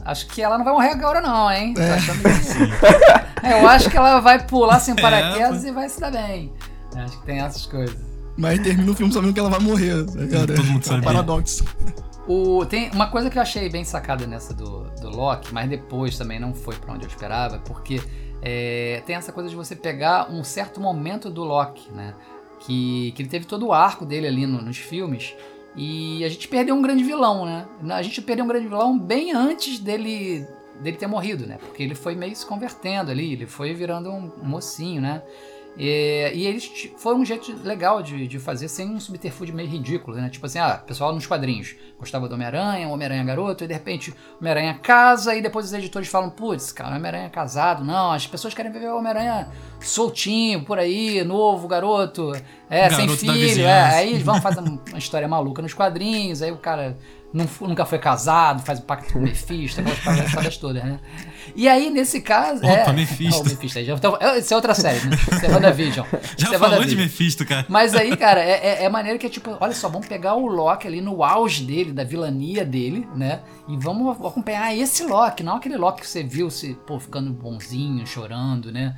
acho 0.05 0.27
que 0.27 0.41
ela 0.41 0.57
não 0.57 0.65
vai 0.65 0.73
morrer 0.73 0.91
agora 0.91 1.21
não, 1.21 1.51
hein? 1.51 1.73
É. 3.43 3.47
é, 3.51 3.61
eu 3.61 3.67
acho 3.67 3.89
que 3.89 3.97
ela 3.97 4.19
vai 4.19 4.45
pular 4.45 4.79
sem 4.79 4.93
é, 4.97 5.01
paraquedas 5.01 5.63
é, 5.65 5.67
e 5.67 5.71
vai 5.71 5.89
se 5.89 5.99
dar 5.99 6.11
bem. 6.11 6.53
Acho 6.95 7.19
que 7.19 7.25
tem 7.25 7.39
essas 7.39 7.65
coisas. 7.65 8.14
Mas 8.37 8.59
termina 8.59 8.91
o 8.91 8.95
filme 8.95 9.13
sabendo 9.13 9.33
que 9.33 9.39
ela 9.39 9.49
vai 9.49 9.59
morrer. 9.59 10.05
Tá 10.05 10.45
Todo 10.47 10.63
mundo 10.65 10.81
é 10.81 10.83
sabe. 10.83 10.99
Um 10.99 11.03
paradoxo. 11.03 11.63
O, 12.27 12.65
tem 12.65 12.89
uma 12.91 13.07
coisa 13.07 13.29
que 13.29 13.37
eu 13.37 13.41
achei 13.41 13.69
bem 13.69 13.83
sacada 13.83 14.25
nessa 14.25 14.53
do, 14.53 14.89
do 14.99 15.09
Loki, 15.09 15.53
mas 15.53 15.69
depois 15.69 16.17
também 16.17 16.39
não 16.39 16.53
foi 16.53 16.75
para 16.75 16.93
onde 16.93 17.05
eu 17.05 17.09
esperava, 17.09 17.59
porque 17.59 18.01
é, 18.41 19.01
tem 19.05 19.15
essa 19.15 19.31
coisa 19.31 19.49
de 19.49 19.55
você 19.55 19.75
pegar 19.75 20.31
um 20.31 20.43
certo 20.43 20.81
momento 20.81 21.29
do 21.29 21.43
Loki, 21.43 21.91
né? 21.91 22.13
Que, 22.59 23.11
que 23.15 23.21
ele 23.21 23.29
teve 23.29 23.45
todo 23.45 23.67
o 23.67 23.73
arco 23.73 24.05
dele 24.05 24.27
ali 24.27 24.45
no, 24.45 24.61
nos 24.61 24.77
filmes. 24.77 25.35
E 25.75 26.23
a 26.23 26.29
gente 26.29 26.47
perdeu 26.47 26.73
um 26.73 26.81
grande 26.81 27.03
vilão, 27.03 27.45
né? 27.45 27.65
A 27.89 28.01
gente 28.01 28.21
perdeu 28.21 28.45
um 28.45 28.47
grande 28.47 28.67
vilão 28.67 28.97
bem 28.97 29.33
antes 29.33 29.77
dele, 29.77 30.47
dele 30.79 30.97
ter 30.97 31.05
morrido, 31.05 31.45
né? 31.45 31.57
Porque 31.59 31.83
ele 31.83 31.93
foi 31.93 32.15
meio 32.15 32.35
se 32.35 32.45
convertendo 32.45 33.11
ali, 33.11 33.33
ele 33.33 33.45
foi 33.45 33.73
virando 33.73 34.09
um, 34.09 34.31
um 34.41 34.45
mocinho, 34.45 35.01
né? 35.01 35.21
E, 35.77 36.31
e 36.33 36.47
eles 36.47 36.89
foi 36.97 37.15
um 37.15 37.25
jeito 37.25 37.53
legal 37.63 38.01
de, 38.01 38.27
de 38.27 38.39
fazer 38.39 38.67
sem 38.67 38.89
um 38.89 38.99
subterfúgio 38.99 39.53
meio 39.53 39.69
ridículo, 39.69 40.15
né? 40.17 40.29
Tipo 40.29 40.45
assim, 40.45 40.59
ah, 40.59 40.77
pessoal 40.77 41.13
nos 41.13 41.27
quadrinhos 41.27 41.75
gostava 41.97 42.27
do 42.27 42.35
Homem-Aranha, 42.35 42.87
o 42.87 42.91
Homem-Aranha 42.91 43.23
garoto, 43.23 43.63
e 43.63 43.67
de 43.67 43.73
repente 43.73 44.11
o 44.11 44.15
Homem-Aranha 44.39 44.75
casa, 44.75 45.35
e 45.35 45.41
depois 45.41 45.65
os 45.65 45.73
editores 45.73 46.07
falam, 46.07 46.29
putz, 46.29 46.71
cara, 46.71 46.93
o 46.93 46.97
Homem-Aranha 46.97 47.29
casado, 47.29 47.83
não, 47.83 48.11
as 48.11 48.27
pessoas 48.27 48.53
querem 48.53 48.71
ver 48.71 48.89
o 48.89 48.97
Homem-Aranha 48.97 49.49
soltinho, 49.79 50.63
por 50.63 50.77
aí, 50.77 51.23
novo, 51.23 51.67
garoto, 51.67 52.31
é, 52.69 52.89
garoto 52.89 53.15
sem 53.15 53.31
filho, 53.31 53.65
é, 53.65 53.95
aí 53.95 54.09
eles 54.11 54.23
vão 54.23 54.41
fazer 54.41 54.59
uma 54.59 54.97
história 54.97 55.27
maluca 55.27 55.61
nos 55.61 55.73
quadrinhos, 55.73 56.41
aí 56.41 56.51
o 56.51 56.57
cara 56.57 56.97
nunca 57.33 57.85
foi 57.85 57.99
casado, 57.99 58.61
faz 58.61 58.79
o 58.79 58.83
pacto 58.83 59.13
com 59.13 59.19
o 59.19 59.21
Mephisto, 59.21 59.81
aquelas 59.81 59.99
paradas 59.99 60.57
todas, 60.57 60.83
né? 60.83 60.99
E 61.55 61.67
aí, 61.67 61.89
nesse 61.89 62.21
caso. 62.21 62.65
Opa, 62.65 62.91
é, 62.91 62.93
Mephisto. 62.93 63.41
Oh, 63.45 63.49
Mephisto 63.49 63.79
então, 63.79 64.17
isso 64.37 64.53
é 64.53 64.55
outra 64.55 64.73
série, 64.73 64.99
né? 65.07 65.15
Isso 65.15 65.45
é 65.45 65.49
WandaVision. 65.49 66.05
Já 66.37 66.47
isso 66.47 66.55
é 66.55 66.59
falou 66.59 66.83
de 66.83 66.95
Mephisto, 66.95 67.45
cara. 67.45 67.65
Mas 67.69 67.93
aí, 67.93 68.15
cara, 68.17 68.41
é, 68.43 68.81
é, 68.81 68.83
é 68.83 68.89
maneiro 68.89 69.17
que 69.17 69.25
é 69.25 69.29
tipo, 69.29 69.55
olha 69.59 69.73
só, 69.73 69.87
vamos 69.87 70.07
pegar 70.07 70.35
o 70.35 70.45
Loki 70.47 70.87
ali 70.87 71.01
no 71.01 71.23
auge 71.23 71.63
dele, 71.63 71.91
da 71.93 72.03
vilania 72.03 72.65
dele, 72.65 73.07
né? 73.15 73.41
E 73.67 73.77
vamos 73.77 74.15
acompanhar 74.15 74.75
esse 74.75 75.03
Loki, 75.03 75.43
não 75.43 75.55
aquele 75.55 75.77
Loki 75.77 76.01
que 76.01 76.07
você 76.07 76.23
viu 76.23 76.49
se, 76.49 76.73
pô, 76.85 76.99
ficando 76.99 77.31
bonzinho, 77.31 78.05
chorando, 78.05 78.71
né? 78.71 78.95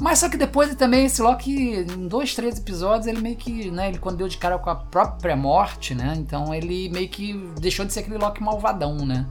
Mas 0.00 0.18
só 0.18 0.28
que 0.28 0.36
depois 0.36 0.74
também 0.74 1.06
esse 1.06 1.22
Loki, 1.22 1.52
em 1.52 2.08
dois, 2.08 2.34
três 2.34 2.58
episódios, 2.58 3.06
ele 3.06 3.20
meio 3.20 3.36
que, 3.36 3.70
né, 3.70 3.88
ele 3.88 3.98
quando 3.98 4.16
deu 4.16 4.28
de 4.28 4.36
cara 4.36 4.58
com 4.58 4.68
a 4.68 4.74
própria 4.74 5.36
morte, 5.36 5.94
né? 5.94 6.14
Então 6.16 6.52
ele 6.52 6.88
meio 6.88 7.08
que 7.08 7.32
deixou 7.60 7.86
de 7.86 7.92
ser 7.92 8.00
aquele 8.00 8.18
Loki 8.18 8.42
malvadão, 8.42 8.96
né? 9.06 9.26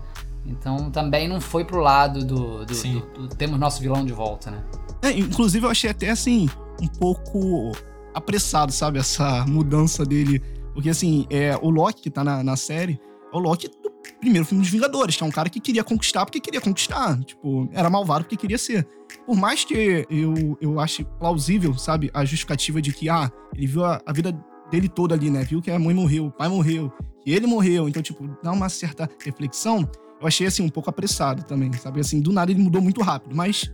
Então 0.46 0.92
também 0.92 1.28
não 1.28 1.40
foi 1.40 1.64
pro 1.64 1.80
lado 1.80 2.24
do, 2.26 2.66
do, 2.66 2.74
do, 2.74 3.28
do 3.28 3.36
temos 3.36 3.60
nosso 3.60 3.82
vilão 3.82 4.06
de 4.06 4.12
volta, 4.12 4.52
né? 4.52 4.64
É, 5.02 5.12
inclusive 5.12 5.66
eu 5.66 5.70
achei 5.70 5.90
até 5.90 6.10
assim, 6.10 6.50
um 6.82 6.88
pouco 6.88 7.72
apressado, 8.14 8.72
sabe? 8.72 9.00
Essa 9.00 9.46
mudança 9.46 10.06
dele. 10.06 10.42
Porque 10.74 10.90
assim, 10.90 11.26
é, 11.30 11.58
o 11.62 11.70
Loki 11.70 12.02
que 12.02 12.10
tá 12.10 12.24
na, 12.24 12.44
na 12.44 12.56
série 12.56 13.00
é 13.32 13.36
o 13.36 13.40
Loki 13.40 13.68
do 13.68 13.92
primeiro 14.20 14.46
filme 14.46 14.62
dos 14.62 14.72
Vingadores, 14.72 15.16
que 15.16 15.24
é 15.24 15.26
um 15.26 15.32
cara 15.32 15.50
que 15.50 15.60
queria 15.60 15.84
conquistar 15.84 16.26
porque 16.26 16.40
queria 16.40 16.62
conquistar. 16.62 17.20
Tipo, 17.24 17.70
era 17.72 17.90
malvado 17.90 18.24
porque 18.26 18.38
queria 18.38 18.58
ser. 18.58 18.88
Por 19.26 19.36
mais 19.36 19.64
que 19.64 20.06
eu, 20.10 20.58
eu 20.60 20.80
ache 20.80 21.06
plausível, 21.20 21.74
sabe, 21.76 22.10
a 22.14 22.26
justificativa 22.26 22.82
de 22.82 22.92
que, 22.92 23.10
ah, 23.10 23.32
ele 23.56 23.68
viu 23.68 23.86
a, 23.86 24.02
a 24.06 24.14
vida 24.14 24.32
dele 24.70 24.90
toda 24.90 25.16
ali, 25.16 25.30
né? 25.30 25.44
Viu 25.44 25.62
que 25.62 25.72
a 25.72 25.80
mãe 25.80 25.94
morreu, 25.94 26.26
o 26.28 26.32
pai 26.32 26.48
morreu, 26.48 26.92
que 27.22 27.32
ele 27.32 27.46
morreu. 27.46 27.88
Então, 27.88 28.02
tipo, 28.02 28.28
dá 28.42 28.52
uma 28.52 28.70
certa 28.70 29.10
reflexão. 29.24 29.88
Eu 30.24 30.27
achei, 30.27 30.48
assim, 30.48 30.63
um 30.63 30.70
pouco 30.70 30.89
apressado 30.89 31.44
também, 31.44 31.72
sabe? 31.74 32.00
Assim, 32.00 32.20
do 32.20 32.32
nada 32.32 32.51
ele 32.51 32.62
mudou 32.62 32.82
muito 32.82 33.01
rápido. 33.01 33.36
Mas 33.36 33.70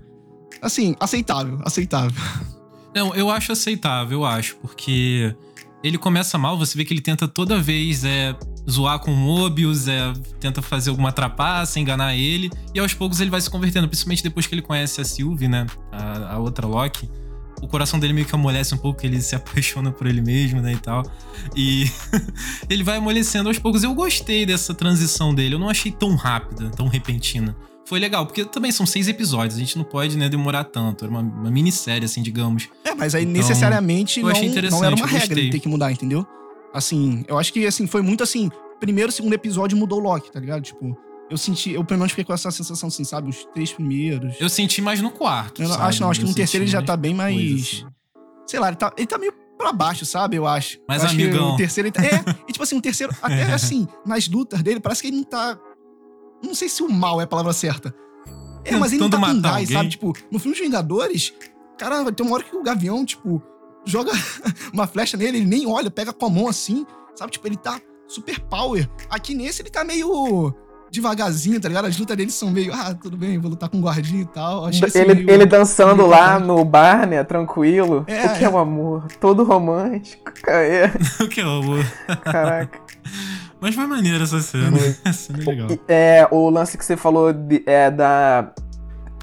Assim, 0.61 0.95
aceitável, 0.99 1.59
aceitável. 1.63 2.21
Não, 2.93 3.13
eu 3.13 3.29
acho 3.29 3.51
aceitável, 3.51 4.19
eu 4.19 4.25
acho, 4.25 4.55
porque 4.57 5.35
ele 5.83 5.97
começa 5.97 6.37
mal, 6.37 6.57
você 6.57 6.75
vê 6.75 6.83
que 6.83 6.93
ele 6.93 7.01
tenta 7.01 7.27
toda 7.27 7.61
vez 7.61 8.03
é, 8.03 8.35
zoar 8.69 8.99
com 8.99 9.11
o 9.11 9.15
Mobius, 9.15 9.87
é, 9.87 10.11
tenta 10.39 10.61
fazer 10.61 10.89
alguma 10.89 11.11
trapaça, 11.11 11.79
enganar 11.79 12.15
ele, 12.15 12.49
e 12.73 12.79
aos 12.79 12.93
poucos 12.93 13.21
ele 13.21 13.29
vai 13.29 13.39
se 13.39 13.49
convertendo, 13.49 13.87
principalmente 13.87 14.23
depois 14.23 14.47
que 14.47 14.55
ele 14.55 14.63
conhece 14.63 14.99
a 14.99 15.05
Sylvie, 15.05 15.47
né? 15.47 15.67
A, 15.91 16.33
a 16.33 16.39
outra 16.39 16.65
Loki. 16.65 17.07
O 17.61 17.67
coração 17.67 17.99
dele 17.99 18.13
meio 18.13 18.25
que 18.25 18.33
amolece 18.33 18.73
um 18.73 18.77
pouco, 18.77 19.05
ele 19.05 19.21
se 19.21 19.35
apaixona 19.35 19.91
por 19.91 20.07
ele 20.07 20.21
mesmo, 20.21 20.61
né, 20.61 20.73
e 20.73 20.77
tal. 20.77 21.03
E 21.55 21.85
ele 22.69 22.83
vai 22.83 22.97
amolecendo 22.97 23.49
aos 23.49 23.59
poucos. 23.59 23.83
Eu 23.83 23.93
gostei 23.93 24.45
dessa 24.45 24.73
transição 24.73 25.33
dele, 25.33 25.55
eu 25.55 25.59
não 25.59 25.69
achei 25.69 25.91
tão 25.91 26.15
rápida, 26.15 26.69
tão 26.69 26.87
repentina 26.87 27.55
foi 27.89 27.97
legal, 27.97 28.23
porque 28.27 28.45
também 28.45 28.71
são 28.71 28.85
seis 28.85 29.07
episódios, 29.07 29.55
a 29.55 29.59
gente 29.59 29.75
não 29.75 29.83
pode 29.83 30.15
né, 30.15 30.29
demorar 30.29 30.63
tanto. 30.63 31.05
Era 31.05 31.11
uma, 31.11 31.21
uma 31.21 31.49
minissérie, 31.49 32.05
assim, 32.05 32.21
digamos. 32.21 32.69
É, 32.85 32.93
mas 32.93 33.15
aí 33.15 33.23
então, 33.23 33.33
necessariamente 33.33 34.21
não, 34.21 34.29
não 34.29 34.83
era 34.83 34.95
uma 34.95 35.07
regra 35.07 35.41
de 35.41 35.49
ter 35.49 35.59
que 35.59 35.67
mudar, 35.67 35.91
entendeu? 35.91 36.23
Assim, 36.71 37.25
eu 37.27 37.39
acho 37.39 37.51
que 37.51 37.65
assim, 37.65 37.87
foi 37.87 38.03
muito 38.03 38.21
assim. 38.21 38.51
Primeiro, 38.79 39.11
segundo 39.11 39.33
episódio 39.33 39.75
mudou 39.75 39.99
o 39.99 40.03
Loki, 40.03 40.31
tá 40.31 40.39
ligado? 40.39 40.61
Tipo, 40.61 40.95
eu 41.29 41.37
senti, 41.37 41.71
eu 41.71 41.83
pelo 41.83 41.99
menos 41.99 42.11
fiquei 42.11 42.25
com 42.25 42.33
essa 42.33 42.49
sensação 42.49 42.87
assim, 42.87 43.03
sabe? 43.03 43.29
Os 43.29 43.45
três 43.53 43.71
primeiros. 43.71 44.35
Eu 44.39 44.49
senti 44.49 44.81
mais 44.81 44.99
no 45.01 45.11
quarto. 45.11 45.61
Eu 45.61 45.67
sabe? 45.67 45.83
acho 45.83 46.01
não, 46.01 46.09
acho 46.09 46.19
que 46.21 46.25
no 46.25 46.33
terceiro 46.33 46.63
ele 46.63 46.71
já 46.71 46.81
tá 46.81 46.97
bem 46.97 47.13
mais. 47.13 47.35
Assim. 47.35 47.85
Sei 48.47 48.59
lá, 48.59 48.69
ele 48.69 48.77
tá, 48.77 48.91
ele 48.97 49.07
tá 49.07 49.17
meio 49.17 49.33
pra 49.57 49.71
baixo, 49.71 50.05
sabe? 50.05 50.37
Eu 50.37 50.47
acho. 50.47 50.79
Mais 50.87 51.03
eu 51.03 51.07
acho 51.07 51.15
amigão. 51.15 51.53
o 51.53 51.57
terceiro 51.57 51.87
ele 51.87 51.93
tá, 51.93 52.03
É, 52.03 52.23
e 52.47 52.51
tipo 52.51 52.63
assim, 52.63 52.77
o 52.77 52.81
terceiro, 52.81 53.13
até 53.21 53.53
assim, 53.53 53.87
nas 54.05 54.27
lutas 54.27 54.63
dele, 54.63 54.79
parece 54.79 55.01
que 55.01 55.09
ele 55.09 55.17
não 55.17 55.23
tá. 55.23 55.59
Não 56.43 56.55
sei 56.55 56.67
se 56.67 56.81
o 56.81 56.89
mal 56.89 57.21
é 57.21 57.25
a 57.25 57.27
palavra 57.27 57.53
certa. 57.53 57.93
É, 58.65 58.75
mas 58.75 58.91
ele 58.91 59.01
não 59.01 59.09
tá 59.09 59.19
com 59.19 59.41
gás, 59.41 59.69
sabe? 59.69 59.89
Tipo, 59.89 60.13
no 60.31 60.39
filme 60.39 60.55
dos 60.55 60.65
Vingadores, 60.65 61.33
cara, 61.77 62.11
ter 62.11 62.23
uma 62.23 62.33
hora 62.33 62.43
que 62.43 62.55
o 62.55 62.63
Gavião, 62.63 63.05
tipo, 63.05 63.41
joga 63.85 64.11
uma 64.73 64.87
flecha 64.87 65.15
nele, 65.15 65.37
ele 65.39 65.45
nem 65.45 65.67
olha, 65.67 65.91
pega 65.91 66.11
com 66.11 66.25
a 66.25 66.29
mão 66.29 66.47
assim, 66.47 66.85
sabe? 67.15 67.31
Tipo, 67.31 67.47
ele 67.47 67.57
tá 67.57 67.79
super 68.07 68.39
power. 68.41 68.89
Aqui 69.09 69.35
nesse 69.35 69.61
ele 69.61 69.69
tá 69.69 69.83
meio 69.83 70.55
devagarzinho, 70.91 71.59
tá 71.59 71.67
ligado? 71.67 71.85
As 71.85 71.97
lutas 71.97 72.17
dele 72.17 72.31
são 72.31 72.49
meio, 72.49 72.73
ah, 72.73 72.93
tudo 72.93 73.15
bem, 73.15 73.37
vou 73.37 73.51
lutar 73.51 73.69
com 73.69 73.77
um 73.77 73.81
guardinha 73.81 74.21
e 74.21 74.25
tal. 74.25 74.65
Achei 74.65 74.89
ele, 74.95 75.15
meio... 75.15 75.31
ele 75.31 75.45
dançando 75.45 76.05
lá 76.05 76.39
no 76.39 76.63
bar, 76.65 77.07
né, 77.07 77.23
tranquilo. 77.23 78.03
É, 78.07 78.25
o 78.25 78.37
que 78.37 78.43
é, 78.43 78.47
é 78.47 78.49
o 78.49 78.57
amor? 78.57 79.07
Todo 79.19 79.43
romântico. 79.43 80.31
É. 80.47 80.91
o 81.23 81.27
que 81.27 81.41
é 81.41 81.45
o 81.45 81.49
amor? 81.49 81.85
Caraca. 82.23 82.79
Mas 83.61 83.75
foi 83.75 83.85
maneiro 83.85 84.23
essa 84.23 84.39
cena. 84.39 84.77
essa 85.03 85.33
cena 85.33 85.43
é 85.43 85.45
legal. 85.45 85.67
É, 85.87 86.27
o 86.31 86.49
lance 86.49 86.77
que 86.77 86.85
você 86.85 86.95
falou 86.95 87.33
de, 87.33 87.61
é, 87.65 87.91
da 87.91 88.51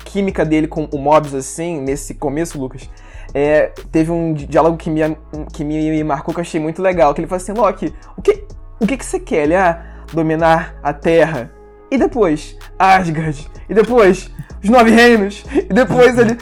química 0.05 0.45
dele 0.45 0.69
com 0.69 0.85
o 0.85 0.99
Mobius, 0.99 1.35
assim, 1.35 1.81
nesse 1.81 2.15
começo, 2.15 2.59
Lucas. 2.59 2.89
É, 3.35 3.73
teve 3.91 4.11
um 4.11 4.33
diálogo 4.33 4.77
que 4.77 4.89
me, 4.89 5.01
que 5.53 5.65
me 5.65 6.05
marcou 6.05 6.33
que 6.33 6.41
eu 6.41 6.43
achei 6.43 6.61
muito 6.61 6.83
legal. 6.83 7.13
Que 7.15 7.21
ele 7.21 7.29
falou 7.29 7.43
assim, 7.43 7.53
Loki, 7.53 7.95
o 8.17 8.23
que, 8.23 8.45
o 8.81 8.87
que, 8.87 8.97
que 8.97 9.05
você 9.05 9.19
quer? 9.19 9.45
Ele, 9.45 9.55
ah, 9.55 10.05
dominar 10.13 10.79
a 10.83 10.93
Terra. 10.93 11.51
E 11.91 11.99
depois, 11.99 12.57
Asgard. 12.79 13.49
E 13.69 13.75
depois, 13.75 14.31
os 14.63 14.71
Nove 14.71 14.91
Reinos. 14.91 15.45
E 15.53 15.73
depois 15.73 16.19
ele. 16.19 16.37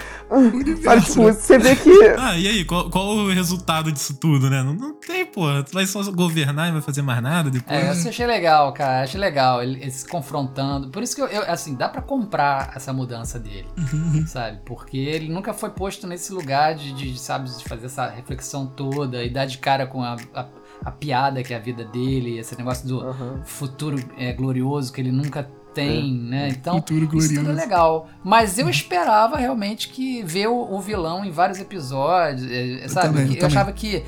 Sabe, 0.82 1.02
tipo, 1.02 1.22
você 1.22 1.58
vê 1.58 1.76
que. 1.76 1.90
Ah, 2.18 2.36
e 2.36 2.48
aí, 2.48 2.64
qual, 2.64 2.90
qual 2.90 3.06
o 3.08 3.30
resultado 3.30 3.92
disso 3.92 4.16
tudo, 4.16 4.50
né? 4.50 4.62
Não, 4.62 4.74
não 4.74 4.94
tem, 4.94 5.24
pô. 5.26 5.62
Tu 5.62 5.72
vai 5.72 5.86
só 5.86 6.02
governar 6.10 6.68
e 6.68 6.72
vai 6.72 6.80
fazer 6.80 7.02
mais 7.02 7.22
nada 7.22 7.50
depois. 7.50 7.78
É, 7.78 7.88
eu 7.88 8.10
achei 8.10 8.26
legal, 8.26 8.72
cara. 8.72 9.04
Achei 9.04 9.20
legal 9.20 9.62
ele, 9.62 9.80
ele 9.80 9.90
se 9.90 10.08
confrontando. 10.08 10.88
Por 10.88 11.02
isso 11.02 11.14
que 11.14 11.22
eu, 11.22 11.26
eu, 11.26 11.42
assim, 11.42 11.74
dá 11.74 11.88
para 11.88 12.02
comprar 12.02 12.72
essa 12.74 12.92
mudança 12.92 13.38
dele, 13.38 13.66
uhum. 13.76 14.26
sabe? 14.26 14.60
Porque 14.64 14.96
ele 14.96 15.28
nunca 15.28 15.52
foi 15.52 15.70
posto 15.70 16.06
nesse 16.06 16.32
lugar 16.32 16.74
de, 16.74 16.92
de, 16.92 17.18
sabe, 17.18 17.48
de 17.48 17.64
fazer 17.64 17.86
essa 17.86 18.08
reflexão 18.08 18.66
toda 18.66 19.22
e 19.22 19.30
dar 19.30 19.44
de 19.44 19.58
cara 19.58 19.86
com 19.86 20.02
a, 20.02 20.16
a 20.34 20.46
a 20.84 20.90
piada 20.90 21.42
que 21.42 21.54
é 21.54 21.56
a 21.56 21.60
vida 21.60 21.84
dele, 21.84 22.38
esse 22.38 22.56
negócio 22.56 22.86
do 22.86 23.04
uhum. 23.04 23.40
futuro 23.44 23.98
é, 24.18 24.32
glorioso 24.32 24.92
que 24.92 25.00
ele 25.00 25.12
nunca 25.12 25.48
tem, 25.72 26.10
é. 26.10 26.30
né? 26.30 26.48
Então, 26.50 26.82
isso 27.14 27.34
tudo 27.34 27.50
é 27.50 27.54
legal. 27.54 28.08
Mas 28.22 28.58
eu 28.58 28.68
esperava 28.68 29.36
realmente 29.36 29.88
que 29.88 30.22
ver 30.22 30.48
o, 30.48 30.72
o 30.72 30.80
vilão 30.80 31.24
em 31.24 31.30
vários 31.30 31.58
episódios, 31.58 32.46
é, 32.50 32.86
sabe? 32.88 33.06
Eu, 33.06 33.12
também, 33.12 33.34
eu, 33.34 33.40
eu 33.40 33.46
achava 33.46 33.72
que 33.72 34.04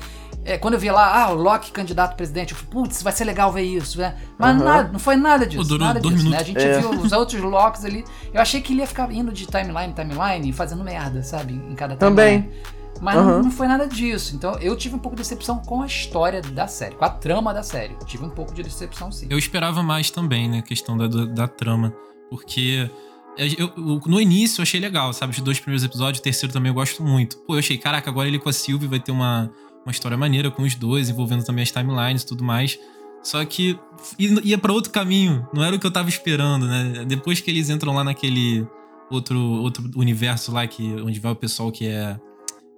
é, 0.47 0.57
quando 0.57 0.75
eu 0.75 0.79
vi 0.79 0.89
lá, 0.89 1.23
ah, 1.23 1.31
o 1.31 1.35
Loki 1.35 1.71
candidato 1.71 2.13
a 2.13 2.15
presidente, 2.15 2.53
eu 2.53 2.57
falei, 2.57 2.71
putz, 2.71 3.03
vai 3.03 3.11
ser 3.11 3.25
legal 3.25 3.51
ver 3.51 3.63
isso, 3.63 3.99
né? 3.99 4.15
Mas 4.37 4.57
uhum. 4.57 4.63
nada, 4.63 4.91
não 4.93 4.99
foi 4.99 5.17
nada 5.17 5.45
disso, 5.45 5.65
Durou 5.65 5.85
nada 5.87 5.99
disso, 5.99 6.29
né? 6.29 6.37
A 6.37 6.43
gente 6.43 6.63
é. 6.63 6.79
viu 6.79 6.89
os 6.91 7.11
outros 7.11 7.41
Locks 7.41 7.83
ali. 7.83 8.05
Eu 8.33 8.41
achei 8.41 8.61
que 8.61 8.71
ele 8.71 8.79
ia 8.79 8.87
ficar 8.87 9.11
indo 9.11 9.33
de 9.33 9.45
timeline 9.45 9.87
em 9.87 9.91
timeline 9.91 10.49
e 10.49 10.53
fazendo 10.53 10.85
merda, 10.85 11.21
sabe? 11.21 11.53
Em 11.53 11.75
cada 11.75 11.97
timeline. 11.97 12.43
Também. 12.43 12.76
Mas 13.01 13.15
uhum. 13.15 13.25
não, 13.25 13.43
não, 13.43 13.51
foi 13.51 13.67
nada 13.67 13.87
disso. 13.87 14.35
Então 14.35 14.57
eu 14.59 14.75
tive 14.75 14.95
um 14.95 14.99
pouco 14.99 15.15
de 15.15 15.21
decepção 15.21 15.59
com 15.59 15.81
a 15.81 15.85
história 15.85 16.41
da 16.41 16.67
série, 16.67 16.95
com 16.95 17.05
a 17.05 17.09
trama 17.09 17.53
da 17.53 17.63
série. 17.63 17.95
Tive 18.05 18.25
um 18.25 18.29
pouco 18.29 18.53
de 18.53 18.63
decepção, 18.63 19.11
sim. 19.11 19.27
Eu 19.29 19.37
esperava 19.37 19.83
mais 19.83 20.09
também, 20.09 20.49
né? 20.49 20.59
A 20.59 20.63
questão 20.63 20.97
da, 20.97 21.07
da, 21.07 21.25
da 21.25 21.47
trama. 21.47 21.93
Porque 22.29 22.89
eu, 23.37 23.71
eu, 23.77 24.01
no 24.05 24.19
início 24.19 24.59
eu 24.59 24.63
achei 24.63 24.79
legal, 24.79 25.13
sabe? 25.13 25.33
Os 25.33 25.39
dois 25.39 25.59
primeiros 25.59 25.83
episódios, 25.83 26.19
o 26.19 26.23
terceiro 26.23 26.51
também 26.51 26.69
eu 26.69 26.73
gosto 26.73 27.03
muito. 27.03 27.37
Pô, 27.39 27.55
eu 27.55 27.59
achei, 27.59 27.77
caraca, 27.77 28.09
agora 28.09 28.27
ele 28.27 28.39
com 28.39 28.49
a 28.49 28.53
Sylvie 28.53 28.87
vai 28.87 28.99
ter 28.99 29.11
uma, 29.11 29.51
uma 29.85 29.91
história 29.91 30.17
maneira 30.17 30.49
com 30.49 30.63
os 30.63 30.75
dois, 30.75 31.09
envolvendo 31.09 31.43
também 31.43 31.63
as 31.63 31.71
timelines 31.71 32.23
e 32.23 32.25
tudo 32.25 32.43
mais. 32.43 32.79
Só 33.21 33.43
que 33.45 33.77
ia 34.17 34.57
para 34.57 34.71
outro 34.71 34.91
caminho, 34.91 35.47
não 35.53 35.63
era 35.63 35.75
o 35.75 35.79
que 35.79 35.85
eu 35.85 35.91
tava 35.91 36.09
esperando, 36.09 36.65
né? 36.67 37.05
Depois 37.05 37.39
que 37.39 37.51
eles 37.51 37.69
entram 37.69 37.93
lá 37.93 38.03
naquele 38.03 38.65
outro, 39.09 39.39
outro 39.39 39.89
universo 39.95 40.51
lá 40.51 40.65
que, 40.65 40.83
onde 41.01 41.19
vai 41.19 41.31
o 41.31 41.35
pessoal 41.35 41.71
que 41.71 41.87
é 41.87 42.19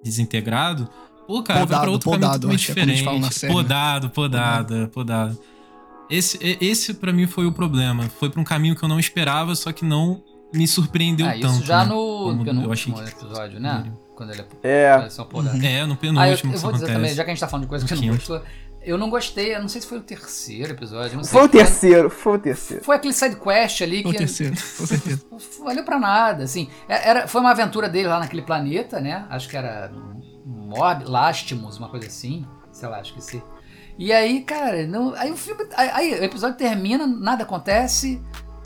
desintegrado, 0.04 0.90
pô, 1.28 1.44
cara, 1.44 1.60
podado, 1.62 1.70
vai 1.70 1.82
pra 1.82 1.92
outro 1.92 2.10
podado, 2.10 2.22
caminho 2.22 2.60
totalmente 2.60 2.68
diferente. 2.68 3.46
É 3.46 3.48
podado, 3.48 4.10
podado, 4.10 4.90
podado. 4.90 5.40
Esse, 6.10 6.40
esse 6.60 6.96
para 6.96 7.14
mim 7.14 7.28
foi 7.28 7.46
o 7.46 7.52
problema. 7.52 8.04
Foi 8.20 8.30
pra 8.30 8.42
um 8.42 8.44
caminho 8.44 8.76
que 8.76 8.84
eu 8.84 8.90
não 8.90 9.00
esperava, 9.00 9.54
só 9.56 9.72
que 9.72 9.86
não 9.86 10.24
me 10.54 10.68
surpreendeu 10.68 11.28
ah, 11.28 11.34
tanto. 11.34 11.48
Isso 11.48 11.66
já 11.66 11.84
né? 11.84 11.90
no 11.90 12.44
penúltimo 12.44 13.02
episódio, 13.02 13.60
né? 13.60 13.92
Quando 14.16 14.32
ele 14.32 14.44
é, 14.64 15.04
é. 15.06 15.10
só 15.10 15.24
podado. 15.24 15.64
É, 15.64 15.86
no 15.86 15.96
penúltimo. 15.96 16.20
Ah, 16.20 16.30
eu, 16.30 16.54
eu 16.54 16.60
vou 16.60 16.72
dizer 16.72 16.86
acontece. 16.86 16.94
também, 16.94 17.14
já 17.14 17.24
que 17.24 17.30
a 17.30 17.34
gente 17.34 17.40
tá 17.40 17.48
falando 17.48 17.66
de 17.66 17.70
coisa 17.70 17.86
que 17.86 17.96
você 17.96 18.06
não 18.06 18.16
gostou, 18.16 18.42
eu 18.82 18.98
não 18.98 19.10
gostei, 19.10 19.56
eu 19.56 19.62
não 19.62 19.68
sei 19.68 19.82
se 19.82 19.88
foi 19.88 19.98
o 19.98 20.02
terceiro 20.02 20.72
episódio. 20.72 21.24
foi 21.26 21.44
o 21.44 21.50
terceiro, 21.50 22.10
foi 22.10 22.36
o 22.36 22.40
terceiro. 22.40 22.84
Foi 22.84 22.96
aquele 22.96 23.14
side 23.14 23.36
quest 23.36 23.82
ali 23.82 24.04
foi 24.04 24.14
que. 24.14 24.18
Foi 24.18 24.26
o 24.26 24.28
terceiro, 24.28 24.56
com 24.78 24.86
certeza. 24.86 25.26
Valeu 25.64 25.84
pra 25.84 26.00
nada, 26.00 26.44
assim. 26.44 26.70
É, 26.88 27.10
era, 27.10 27.28
foi 27.28 27.42
uma 27.42 27.52
aventura 27.52 27.90
dele 27.90 28.08
lá 28.08 28.20
naquele 28.20 28.42
planeta, 28.42 29.00
né? 29.00 29.26
Acho 29.30 29.50
que 29.50 29.58
era 29.58 29.92
Morb, 30.46 31.04
Lastimus, 31.06 31.78
uma 31.78 31.90
coisa 31.90 32.08
assim. 32.08 32.46
Sei 32.72 32.88
lá, 32.88 33.00
acho 33.00 33.14
que 33.14 33.22
sim. 33.22 33.42
E 33.98 34.14
aí, 34.14 34.42
cara, 34.42 34.88
não, 34.88 35.14
aí 35.16 35.32
o 35.32 35.36
filme. 35.36 35.66
Aí, 35.76 35.90
aí 35.92 36.20
o 36.22 36.24
episódio 36.24 36.58
termina, 36.58 37.06
nada 37.06 37.44
acontece, 37.44 38.22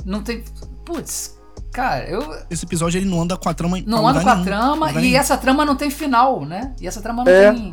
não 0.05 0.21
tem. 0.21 0.43
Putz, 0.85 1.37
Cara, 1.73 2.07
eu. 2.07 2.21
Esse 2.51 2.65
episódio 2.65 2.99
ele 2.99 3.09
não 3.09 3.19
anda 3.19 3.35
com 3.35 3.49
a 3.49 3.53
trama 3.53 3.81
Não 3.85 4.07
anda 4.07 4.21
com 4.21 4.29
a 4.29 4.43
trama 4.43 4.91
e 4.91 4.95
nenhum. 4.95 5.17
essa 5.17 5.35
trama 5.35 5.65
não 5.65 5.75
tem 5.75 5.89
final, 5.89 6.45
né? 6.45 6.75
E 6.79 6.87
essa 6.87 7.01
trama 7.01 7.23
não 7.23 7.31
é. 7.31 7.51
tem. 7.51 7.71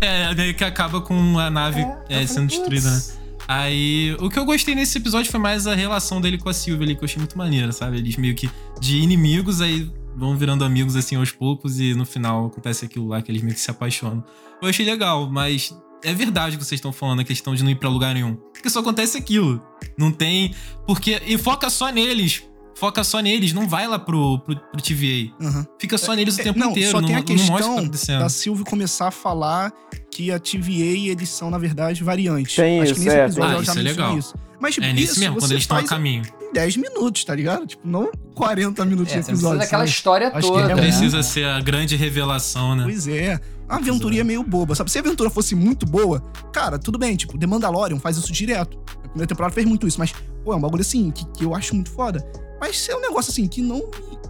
É, 0.00 0.48
é, 0.48 0.52
que 0.54 0.64
acaba 0.64 1.00
com 1.02 1.38
a 1.38 1.50
nave 1.50 1.80
é, 2.08 2.22
é, 2.22 2.26
sendo 2.26 2.48
destruída, 2.48 2.90
né? 2.90 3.02
Aí, 3.46 4.16
o 4.18 4.30
que 4.30 4.38
eu 4.38 4.44
gostei 4.44 4.74
nesse 4.74 4.96
episódio 4.96 5.30
foi 5.30 5.38
mais 5.38 5.66
a 5.66 5.74
relação 5.74 6.20
dele 6.20 6.38
com 6.38 6.48
a 6.48 6.54
Silvia 6.54 6.86
ali, 6.86 6.94
que 6.96 7.02
eu 7.02 7.04
achei 7.04 7.18
muito 7.18 7.36
maneira, 7.36 7.70
sabe? 7.70 7.98
Eles 7.98 8.16
meio 8.16 8.34
que 8.34 8.48
de 8.80 8.98
inimigos, 8.98 9.60
aí 9.60 9.90
vão 10.16 10.36
virando 10.36 10.64
amigos 10.64 10.96
assim 10.96 11.16
aos 11.16 11.30
poucos 11.30 11.78
e 11.80 11.94
no 11.94 12.06
final 12.06 12.46
acontece 12.46 12.84
aquilo 12.84 13.08
lá 13.08 13.20
que 13.20 13.30
eles 13.30 13.42
meio 13.42 13.54
que 13.54 13.60
se 13.60 13.70
apaixonam. 13.70 14.24
Eu 14.60 14.68
achei 14.68 14.86
legal, 14.86 15.28
mas 15.30 15.76
é 16.04 16.14
verdade 16.14 16.56
o 16.56 16.58
que 16.58 16.64
vocês 16.64 16.78
estão 16.78 16.92
falando, 16.92 17.20
a 17.20 17.24
questão 17.24 17.54
de 17.54 17.62
não 17.62 17.70
ir 17.70 17.74
para 17.74 17.88
lugar 17.88 18.14
nenhum. 18.14 18.34
Porque 18.34 18.70
só 18.70 18.80
acontece 18.80 19.18
aquilo. 19.18 19.62
Não 19.98 20.10
tem. 20.10 20.54
Porque. 20.86 21.20
E 21.26 21.36
foca 21.36 21.68
só 21.68 21.90
neles 21.90 22.42
foca 22.74 23.04
só 23.04 23.20
neles, 23.20 23.52
não 23.52 23.68
vai 23.68 23.86
lá 23.86 23.98
pro, 23.98 24.38
pro, 24.40 24.56
pro 24.56 24.82
TVA. 24.82 25.32
Uhum. 25.40 25.64
Fica 25.78 25.98
só 25.98 26.14
neles 26.14 26.36
o 26.36 26.40
é, 26.40 26.44
tempo 26.44 26.58
não, 26.58 26.70
inteiro, 26.70 26.90
só 26.90 27.00
tem 27.00 27.12
não, 27.12 27.18
a 27.18 27.22
questão 27.22 27.58
não 27.58 27.84
mostra 27.86 28.18
da 28.18 28.28
Silvio 28.28 28.64
começar 28.64 29.08
a 29.08 29.10
falar 29.10 29.72
que 30.10 30.30
a 30.30 30.38
TVA 30.38 31.08
eles 31.10 31.28
são, 31.28 31.50
na 31.50 31.58
verdade, 31.58 32.02
variantes. 32.04 32.54
Tem 32.56 32.80
Acho 32.80 32.92
isso, 32.92 33.00
que 33.00 33.06
nesse 33.06 33.16
é, 33.16 33.24
episódio 33.24 33.58
ah, 33.58 33.62
já 33.62 33.72
isso 33.72 33.78
é 33.78 33.82
legal. 33.82 34.18
isso. 34.18 34.34
Mas, 34.60 34.74
tipo, 34.74 34.86
é 34.86 34.92
nisso 34.92 35.18
mesmo, 35.18 35.38
quando 35.38 35.50
eles 35.50 35.64
estão 35.64 35.76
a 35.76 35.82
caminho. 35.82 36.22
Em 36.40 36.52
10 36.52 36.76
minutos, 36.76 37.24
tá 37.24 37.34
ligado? 37.34 37.66
Tipo, 37.66 37.88
não 37.88 38.12
40 38.34 38.84
minutos 38.84 39.12
é, 39.12 39.16
de 39.16 39.22
episódio. 39.22 39.58
Precisa 39.58 39.58
daquela 39.58 39.84
história 39.84 40.30
Acho 40.32 40.46
toda. 40.46 40.66
Que 40.66 40.72
é 40.72 40.76
precisa 40.76 41.16
né? 41.16 41.22
ser 41.24 41.44
a 41.46 41.60
grande 41.60 41.96
revelação, 41.96 42.76
né? 42.76 42.84
Pois 42.84 43.08
é. 43.08 43.40
A 43.68 43.76
aventura 43.76 44.14
é 44.16 44.22
meio 44.22 44.44
boba, 44.44 44.74
sabe? 44.74 44.90
Se 44.90 44.98
a 44.98 45.00
aventura 45.00 45.30
fosse 45.30 45.54
muito 45.54 45.86
boa, 45.86 46.20
cara, 46.52 46.78
tudo 46.78 46.98
bem, 46.98 47.16
tipo, 47.16 47.38
The 47.38 47.46
Mandalorian 47.46 47.98
faz 47.98 48.16
isso 48.18 48.32
direto. 48.32 48.78
A 49.02 49.08
primeira 49.08 49.26
temporada 49.26 49.54
fez 49.54 49.66
muito 49.66 49.88
isso, 49.88 49.98
mas, 49.98 50.12
pô, 50.44 50.52
é 50.52 50.56
um 50.56 50.60
bagulho 50.60 50.82
assim 50.82 51.10
que, 51.10 51.24
que 51.32 51.44
eu 51.44 51.54
acho 51.56 51.74
muito 51.74 51.90
foda. 51.90 52.24
Mas 52.62 52.78
se 52.78 52.92
é 52.92 52.96
um 52.96 53.00
negócio 53.00 53.32
assim 53.32 53.48
que 53.48 53.60
não 53.60 53.78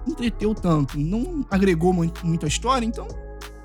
me 0.06 0.12
entreteu 0.12 0.54
tanto, 0.54 0.98
não 0.98 1.44
agregou 1.50 1.92
muito, 1.92 2.26
muito 2.26 2.46
a 2.46 2.48
história, 2.48 2.86
então 2.86 3.06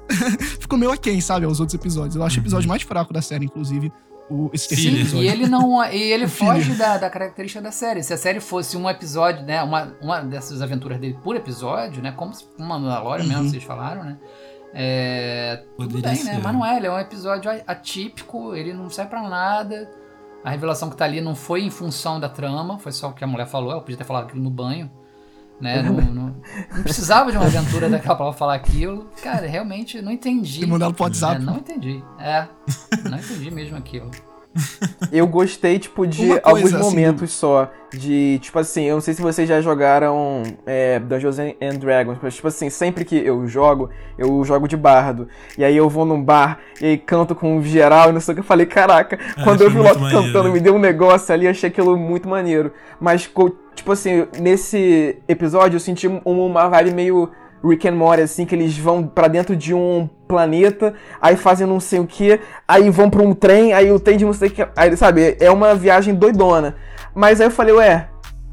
ficou 0.59 0.77
meio 0.77 0.91
aquém, 0.91 1.21
sabe, 1.21 1.45
aos 1.45 1.61
outros 1.61 1.73
episódios. 1.73 2.17
Eu 2.17 2.23
acho 2.23 2.37
o 2.37 2.41
episódio 2.41 2.65
uhum. 2.67 2.71
mais 2.73 2.81
fraco 2.81 3.13
da 3.13 3.21
série, 3.21 3.45
inclusive. 3.45 3.89
o, 4.29 4.49
esse 4.51 4.67
Sim, 4.67 4.75
terceiro 4.75 4.97
episódio. 4.97 5.23
e 5.25 5.29
ele 5.29 5.47
não. 5.47 5.81
E 5.89 5.95
ele 6.11 6.27
foge 6.27 6.73
da, 6.73 6.97
da 6.97 7.09
característica 7.09 7.61
da 7.61 7.71
série. 7.71 8.03
Se 8.03 8.13
a 8.13 8.17
série 8.17 8.41
fosse 8.41 8.75
um 8.75 8.89
episódio, 8.89 9.45
né? 9.45 9.63
Uma, 9.63 9.95
uma 10.01 10.19
dessas 10.19 10.61
aventuras 10.61 10.99
dele 10.99 11.17
por 11.23 11.37
episódio, 11.37 12.03
né? 12.03 12.11
Como 12.11 12.33
se- 12.33 12.43
uma 12.59 12.77
Mandalorian 12.77 13.23
mesmo, 13.25 13.43
Uhum. 13.43 13.49
vocês 13.49 13.63
falaram, 13.63 14.03
né? 14.03 14.17
É, 14.73 15.63
tudo 15.77 15.93
Poderia 15.93 16.11
bem, 16.11 16.23
né? 16.25 16.33
ser. 16.35 16.41
Mas 16.43 16.53
não 16.53 16.65
é, 16.65 16.75
ele 16.75 16.87
é 16.87 16.91
um 16.91 16.99
episódio 16.99 17.49
atípico, 17.65 18.53
ele 18.53 18.73
não 18.73 18.89
serve 18.89 19.11
pra 19.11 19.21
nada. 19.29 19.89
A 20.47 20.49
revelação 20.51 20.89
que 20.89 20.95
tá 20.95 21.03
ali 21.03 21.19
não 21.19 21.35
foi 21.35 21.61
em 21.63 21.69
função 21.69 22.21
da 22.21 22.29
trama, 22.29 22.79
foi 22.79 22.93
só 22.93 23.09
o 23.09 23.13
que 23.13 23.21
a 23.21 23.27
mulher 23.27 23.45
falou, 23.47 23.71
ela 23.73 23.81
podia 23.81 23.97
ter 23.97 24.05
falado 24.05 24.27
aquilo 24.27 24.41
no 24.41 24.49
banho. 24.49 24.89
Né? 25.59 25.81
Não, 25.81 25.93
não- 25.95 26.35
não 26.73 26.83
precisava 26.83 27.31
de 27.31 27.37
uma 27.37 27.47
aventura 27.47 27.89
daquela 27.89 28.15
pra 28.15 28.25
ela 28.27 28.33
falar 28.33 28.53
aquilo. 28.55 29.09
Cara, 29.21 29.45
realmente 29.45 30.01
não 30.01 30.09
entendi. 30.09 30.61
Tem 30.61 30.69
mandado 30.69 30.93
pro 30.93 31.03
É, 31.03 31.07
WhatsApp. 31.07 31.41
não 31.43 31.57
entendi. 31.57 32.01
É, 32.17 32.47
não 33.09 33.17
entendi 33.17 33.51
mesmo 33.51 33.75
aquilo. 33.75 34.09
Eu 35.11 35.27
gostei, 35.27 35.79
tipo, 35.79 36.05
de 36.05 36.31
alguns 36.43 36.73
assim, 36.73 36.83
momentos 36.83 37.31
só. 37.31 37.71
De, 37.93 38.37
tipo 38.39 38.59
assim, 38.59 38.83
eu 38.83 38.95
não 38.95 39.01
sei 39.01 39.13
se 39.13 39.21
vocês 39.21 39.47
já 39.47 39.61
jogaram 39.61 40.43
é, 40.65 40.99
Dungeons 40.99 41.39
and 41.39 41.79
Dragons, 41.79 42.17
mas, 42.21 42.35
tipo 42.35 42.47
assim, 42.47 42.69
sempre 42.69 43.05
que 43.05 43.15
eu 43.15 43.47
jogo, 43.47 43.89
eu 44.17 44.43
jogo 44.43 44.67
de 44.67 44.75
bardo. 44.75 45.27
E 45.57 45.63
aí 45.63 45.77
eu 45.77 45.87
vou 45.87 46.05
num 46.05 46.21
bar, 46.21 46.59
e 46.81 46.85
aí 46.85 46.97
canto 46.97 47.33
com 47.33 47.61
geral, 47.61 48.09
e 48.09 48.11
não 48.11 48.19
sei 48.19 48.33
o 48.33 48.35
que. 48.35 48.41
Eu 48.41 48.45
falei, 48.45 48.65
caraca, 48.65 49.17
quando 49.43 49.61
eu 49.61 49.69
vi 49.69 49.79
o 49.79 49.83
Loki 49.83 49.99
maneiro. 50.01 50.25
cantando, 50.25 50.51
me 50.51 50.59
deu 50.59 50.75
um 50.75 50.79
negócio 50.79 51.33
ali, 51.33 51.47
achei 51.47 51.69
aquilo 51.69 51.97
muito 51.97 52.27
maneiro. 52.27 52.73
Mas, 52.99 53.29
tipo 53.73 53.91
assim, 53.91 54.27
nesse 54.39 55.17
episódio 55.27 55.77
eu 55.77 55.79
senti 55.79 56.07
um- 56.07 56.21
uma 56.25 56.67
vibe 56.67 56.91
meio 56.93 57.31
Rick 57.63 57.87
and 57.87 57.95
Morty, 57.95 58.21
assim, 58.23 58.45
que 58.45 58.53
eles 58.53 58.77
vão 58.77 59.07
pra 59.07 59.27
dentro 59.29 59.55
de 59.55 59.73
um 59.73 60.09
planeta, 60.27 60.93
aí 61.21 61.35
fazem 61.35 61.65
não 61.65 61.79
sei 61.79 61.99
o 61.99 62.05
que, 62.07 62.39
aí 62.67 62.89
vão 62.89 63.09
pra 63.09 63.21
um 63.21 63.33
trem, 63.33 63.73
aí 63.73 63.91
o 63.91 63.99
trem 63.99 64.17
de 64.17 64.25
não 64.25 64.33
sei 64.33 64.49
o 64.49 64.51
que, 64.51 64.67
aí, 64.75 64.95
sabe, 64.97 65.37
é 65.39 65.49
uma 65.49 65.73
viagem 65.73 66.13
doidona. 66.13 66.75
Mas 67.15 67.39
aí 67.41 67.47
eu 67.47 67.51
falei, 67.51 67.73
ué, 67.73 68.09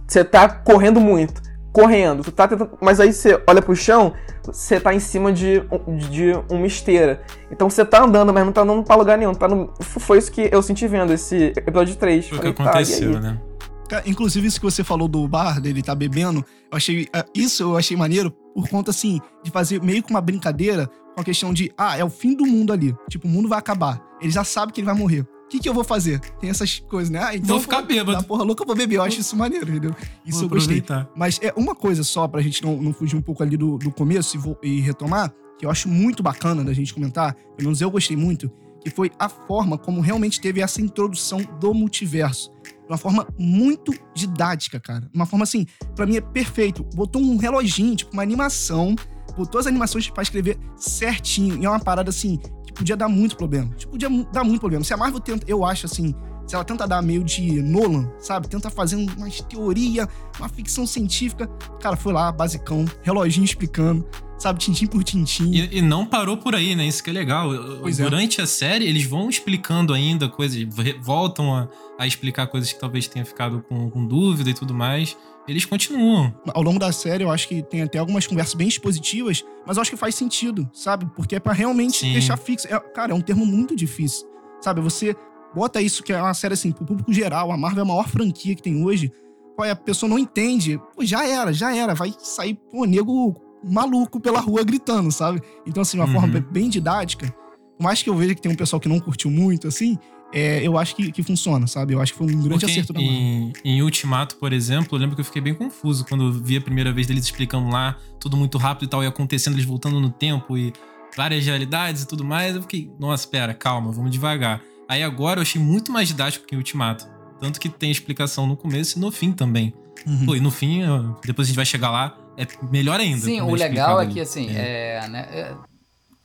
você 0.06 0.24
tá 0.24 0.48
correndo 0.48 1.00
muito, 1.00 1.42
correndo, 1.72 2.22
tu 2.22 2.32
tá 2.32 2.46
tentando, 2.48 2.70
mas 2.80 3.00
aí 3.00 3.12
você 3.12 3.40
olha 3.46 3.60
pro 3.60 3.74
chão, 3.74 4.12
você 4.44 4.78
tá 4.78 4.94
em 4.94 5.00
cima 5.00 5.32
de, 5.32 5.62
de 6.08 6.32
uma 6.50 6.66
esteira. 6.66 7.22
Então 7.50 7.68
você 7.68 7.84
tá 7.84 8.02
andando, 8.02 8.32
mas 8.32 8.44
não 8.44 8.52
tá 8.52 8.62
andando 8.62 8.84
pra 8.84 8.96
lugar 8.96 9.18
nenhum, 9.18 9.34
tá 9.34 9.48
no... 9.48 9.72
Foi 9.80 10.18
isso 10.18 10.30
que 10.30 10.48
eu 10.52 10.62
senti 10.62 10.86
vendo 10.86 11.12
esse 11.12 11.52
episódio 11.56 11.96
3. 11.96 12.28
Foi 12.28 12.38
o 12.38 12.40
que 12.40 12.52
tá, 12.52 12.64
aconteceu, 12.64 13.10
aí? 13.10 13.20
né? 13.20 13.40
Cara, 13.88 14.02
Inclusive, 14.06 14.46
isso 14.46 14.58
que 14.58 14.64
você 14.64 14.82
falou 14.82 15.08
do 15.08 15.26
bar, 15.28 15.60
dele 15.60 15.82
tá 15.82 15.94
bebendo, 15.94 16.44
eu 16.70 16.76
achei. 16.76 17.08
ah, 17.12 17.24
Isso 17.34 17.62
eu 17.62 17.76
achei 17.76 17.96
maneiro 17.96 18.32
por 18.54 18.68
conta, 18.68 18.90
assim, 18.90 19.20
de 19.42 19.50
fazer 19.50 19.82
meio 19.82 20.02
que 20.02 20.10
uma 20.10 20.20
brincadeira 20.20 20.88
com 21.14 21.20
a 21.20 21.24
questão 21.24 21.52
de, 21.52 21.72
ah, 21.76 21.96
é 21.98 22.04
o 22.04 22.10
fim 22.10 22.34
do 22.34 22.46
mundo 22.46 22.72
ali. 22.72 22.94
Tipo, 23.08 23.26
o 23.28 23.30
mundo 23.30 23.48
vai 23.48 23.58
acabar. 23.58 24.00
Ele 24.20 24.30
já 24.30 24.44
sabe 24.44 24.72
que 24.72 24.80
ele 24.80 24.86
vai 24.86 24.94
morrer. 24.96 25.20
O 25.20 25.48
que, 25.48 25.58
que 25.60 25.68
eu 25.68 25.74
vou 25.74 25.84
fazer? 25.84 26.18
Tem 26.40 26.48
essas 26.50 26.80
coisas, 26.80 27.10
né? 27.10 27.20
Ah, 27.22 27.34
então. 27.36 27.48
Vou 27.48 27.60
ficar 27.60 27.82
bêbado. 27.82 28.12
Da 28.18 28.22
porra 28.24 28.42
louca, 28.42 28.62
eu 28.62 28.66
vou 28.66 28.74
beber. 28.74 28.96
Eu 28.96 29.02
acho 29.02 29.20
isso 29.20 29.36
maneiro, 29.36 29.68
entendeu? 29.70 29.94
Isso 30.24 30.38
Vou 30.38 30.44
eu 30.44 30.48
gostei. 30.48 30.78
aproveitar. 30.78 31.10
Mas 31.14 31.38
é 31.42 31.52
uma 31.56 31.74
coisa 31.74 32.02
só, 32.02 32.26
pra 32.26 32.40
gente 32.40 32.62
não, 32.62 32.76
não 32.80 32.92
fugir 32.92 33.16
um 33.16 33.22
pouco 33.22 33.42
ali 33.42 33.56
do, 33.56 33.76
do 33.78 33.90
começo 33.92 34.36
e, 34.36 34.40
vou- 34.40 34.58
e 34.62 34.80
retomar, 34.80 35.32
que 35.58 35.66
eu 35.66 35.70
acho 35.70 35.88
muito 35.88 36.22
bacana 36.22 36.64
da 36.64 36.72
gente 36.72 36.92
comentar, 36.92 37.34
pelo 37.56 37.68
menos 37.68 37.80
eu 37.80 37.90
gostei 37.90 38.16
muito, 38.16 38.50
que 38.80 38.90
foi 38.90 39.10
a 39.18 39.28
forma 39.28 39.78
como 39.78 40.00
realmente 40.00 40.40
teve 40.40 40.60
essa 40.60 40.80
introdução 40.80 41.40
do 41.60 41.72
multiverso. 41.72 42.50
De 42.86 42.92
uma 42.92 42.98
forma 42.98 43.26
muito 43.38 43.92
didática, 44.14 44.78
cara. 44.78 45.08
Uma 45.14 45.24
forma 45.24 45.42
assim, 45.42 45.66
pra 45.96 46.06
mim 46.06 46.16
é 46.16 46.20
perfeito. 46.20 46.84
Botou 46.94 47.22
um 47.22 47.36
reloginho, 47.36 47.96
tipo, 47.96 48.12
uma 48.12 48.22
animação, 48.22 48.94
botou 49.36 49.58
as 49.58 49.66
animações 49.66 50.08
pra 50.10 50.22
escrever 50.22 50.58
certinho. 50.76 51.56
E 51.56 51.64
é 51.64 51.68
uma 51.68 51.80
parada 51.80 52.10
assim, 52.10 52.38
que 52.66 52.72
podia 52.72 52.96
dar 52.96 53.08
muito 53.08 53.36
problema. 53.36 53.74
Tipo, 53.74 53.92
podia 53.92 54.10
dar 54.32 54.44
muito 54.44 54.60
problema. 54.60 54.84
Se 54.84 54.92
a 54.92 54.96
Marvel 54.96 55.20
tenta, 55.20 55.44
eu 55.48 55.64
acho 55.64 55.86
assim, 55.86 56.14
se 56.46 56.54
ela 56.54 56.64
tenta 56.64 56.86
dar 56.86 57.02
meio 57.02 57.24
de 57.24 57.62
Nolan, 57.62 58.10
sabe? 58.18 58.48
Tenta 58.48 58.70
fazer 58.70 58.96
umas 58.96 59.40
teoria, 59.42 60.08
uma 60.38 60.48
ficção 60.48 60.86
científica. 60.86 61.46
Cara, 61.80 61.96
foi 61.96 62.12
lá, 62.12 62.30
basicão, 62.30 62.84
reloginho 63.02 63.44
explicando, 63.44 64.06
sabe? 64.38 64.58
Tintim 64.58 64.86
por 64.86 65.02
tintim. 65.02 65.50
E, 65.52 65.78
e 65.78 65.82
não 65.82 66.06
parou 66.06 66.36
por 66.36 66.54
aí, 66.54 66.74
né? 66.74 66.86
Isso 66.86 67.02
que 67.02 67.10
é 67.10 67.12
legal. 67.12 67.50
Pois 67.80 67.98
é. 67.98 68.02
Durante 68.04 68.40
a 68.40 68.46
série, 68.46 68.86
eles 68.86 69.04
vão 69.04 69.28
explicando 69.28 69.92
ainda 69.94 70.28
coisas, 70.28 70.62
voltam 71.00 71.54
a, 71.54 71.68
a 71.98 72.06
explicar 72.06 72.46
coisas 72.46 72.72
que 72.72 72.78
talvez 72.78 73.08
tenha 73.08 73.24
ficado 73.24 73.64
com, 73.68 73.90
com 73.90 74.06
dúvida 74.06 74.50
e 74.50 74.54
tudo 74.54 74.74
mais. 74.74 75.16
Eles 75.46 75.66
continuam. 75.66 76.34
Ao 76.54 76.62
longo 76.62 76.78
da 76.78 76.90
série, 76.90 77.22
eu 77.22 77.30
acho 77.30 77.46
que 77.48 77.62
tem 77.62 77.82
até 77.82 77.98
algumas 77.98 78.26
conversas 78.26 78.54
bem 78.54 78.66
expositivas, 78.66 79.44
mas 79.66 79.76
eu 79.76 79.82
acho 79.82 79.90
que 79.90 79.96
faz 79.96 80.14
sentido, 80.14 80.68
sabe? 80.72 81.06
Porque 81.14 81.36
é 81.36 81.40
pra 81.40 81.52
realmente 81.52 81.98
Sim. 81.98 82.12
deixar 82.12 82.38
fixo. 82.38 82.66
É- 82.66 82.80
cara, 82.80 83.12
é 83.12 83.14
um 83.14 83.20
termo 83.20 83.44
muito 83.44 83.76
difícil, 83.76 84.26
sabe? 84.62 84.80
Você 84.80 85.14
bota 85.54 85.80
isso, 85.80 86.02
que 86.02 86.12
é 86.12 86.20
uma 86.20 86.34
série 86.34 86.54
assim, 86.54 86.72
pro 86.72 86.84
público 86.84 87.12
geral, 87.12 87.50
a 87.52 87.56
Marvel 87.56 87.80
é 87.80 87.82
a 87.82 87.88
maior 87.88 88.08
franquia 88.08 88.54
que 88.54 88.62
tem 88.62 88.84
hoje. 88.84 89.12
Pô, 89.56 89.62
a 89.62 89.76
pessoa 89.76 90.08
não 90.10 90.18
entende, 90.18 90.78
pô, 90.96 91.04
já 91.04 91.26
era, 91.26 91.52
já 91.52 91.74
era. 91.74 91.94
Vai 91.94 92.12
sair, 92.18 92.54
pô, 92.72 92.84
nego 92.84 93.34
maluco 93.62 94.18
pela 94.20 94.40
rua 94.40 94.62
gritando, 94.64 95.10
sabe? 95.12 95.40
Então, 95.66 95.82
assim, 95.82 95.96
uma 95.98 96.06
Uhum. 96.06 96.12
forma 96.12 96.40
bem 96.50 96.68
didática. 96.68 97.32
Por 97.78 97.82
mais 97.84 98.02
que 98.02 98.10
eu 98.10 98.16
veja 98.16 98.34
que 98.34 98.42
tem 98.42 98.50
um 98.52 98.56
pessoal 98.56 98.78
que 98.80 98.88
não 98.88 98.98
curtiu 99.00 99.30
muito, 99.30 99.66
assim, 99.68 99.96
é, 100.32 100.66
eu 100.66 100.76
acho 100.76 100.94
que, 100.96 101.10
que 101.12 101.22
funciona, 101.22 101.66
sabe? 101.68 101.94
Eu 101.94 102.00
acho 102.00 102.12
que 102.12 102.18
foi 102.18 102.26
um 102.26 102.30
grande 102.42 102.48
Porque 102.48 102.66
acerto 102.66 102.92
da 102.92 103.00
Marvel. 103.00 103.16
em, 103.16 103.52
em 103.64 103.82
Ultimato, 103.82 104.36
por 104.36 104.52
exemplo, 104.52 104.96
eu 104.96 104.98
lembro 105.00 105.14
que 105.14 105.20
eu 105.20 105.24
fiquei 105.24 105.40
bem 105.40 105.54
confuso 105.54 106.04
quando 106.04 106.24
eu 106.24 106.32
vi 106.32 106.56
a 106.56 106.60
primeira 106.60 106.92
vez 106.92 107.06
deles 107.06 107.24
explicando 107.24 107.68
lá, 107.70 107.96
tudo 108.18 108.36
muito 108.36 108.58
rápido 108.58 108.86
e 108.86 108.88
tal, 108.90 109.02
e 109.04 109.06
acontecendo, 109.06 109.54
eles 109.54 109.64
voltando 109.64 110.00
no 110.00 110.10
tempo 110.10 110.58
e 110.58 110.72
várias 111.16 111.44
realidades 111.46 112.02
e 112.02 112.06
tudo 112.08 112.24
mais. 112.24 112.56
Eu 112.56 112.62
fiquei, 112.62 112.90
nossa, 112.98 113.26
pera, 113.28 113.54
calma, 113.54 113.92
vamos 113.92 114.10
devagar. 114.10 114.60
Aí 114.88 115.02
agora 115.02 115.38
eu 115.38 115.42
achei 115.42 115.60
muito 115.60 115.90
mais 115.92 116.08
didático 116.08 116.46
que 116.46 116.54
em 116.54 116.58
Ultimato. 116.58 117.06
Tanto 117.40 117.58
que 117.60 117.68
tem 117.68 117.90
explicação 117.90 118.46
no 118.46 118.56
começo 118.56 118.98
e 118.98 119.00
no 119.00 119.10
fim 119.10 119.32
também. 119.32 119.74
Uhum. 120.06 120.26
Pô, 120.26 120.34
e 120.36 120.40
no 120.40 120.50
fim, 120.50 120.82
depois 121.24 121.46
a 121.46 121.48
gente 121.48 121.56
vai 121.56 121.64
chegar 121.64 121.90
lá, 121.90 122.16
é 122.36 122.46
melhor 122.70 123.00
ainda. 123.00 123.20
Sim, 123.24 123.40
o 123.40 123.50
é 123.56 123.58
legal 123.58 124.00
é 124.00 124.06
que, 124.06 124.20
assim, 124.20 124.48
é, 124.50 125.06
né, 125.08 125.26
é, 125.30 125.54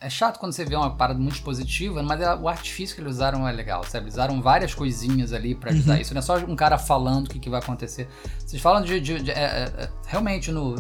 é 0.02 0.10
chato 0.10 0.38
quando 0.40 0.52
você 0.54 0.66
vê 0.66 0.76
uma 0.76 0.96
parada 0.96 1.20
muito 1.20 1.36
expositiva, 1.36 2.02
mas 2.04 2.20
é- 2.22 2.36
o 2.36 2.48
artifício 2.48 2.96
que 2.96 3.02
eles 3.02 3.14
usaram 3.16 3.48
é 3.48 3.52
legal, 3.52 3.84
sabe? 3.86 4.06
Eles 4.06 4.16
usaram 4.16 4.42
várias 4.42 4.74
coisinhas 4.74 5.34
ali 5.34 5.56
pra 5.56 5.72
ajudar 5.72 5.96
Uhum. 5.96 6.02
isso. 6.02 6.14
Não 6.14 6.20
é 6.20 6.22
só 6.22 6.38
um 6.38 6.56
cara 6.56 6.78
falando 6.78 7.28
o 7.28 7.30
que, 7.30 7.40
que 7.40 7.50
vai 7.50 7.60
acontecer. 7.60 8.08
Vocês 8.46 8.62
falam 8.62 8.82
de. 8.84 9.00
de- 9.00 9.22
de- 9.24 9.32
é, 9.32 9.34
é, 9.44 9.84
é, 9.84 9.90
realmente, 10.08 10.52
no 10.52 10.76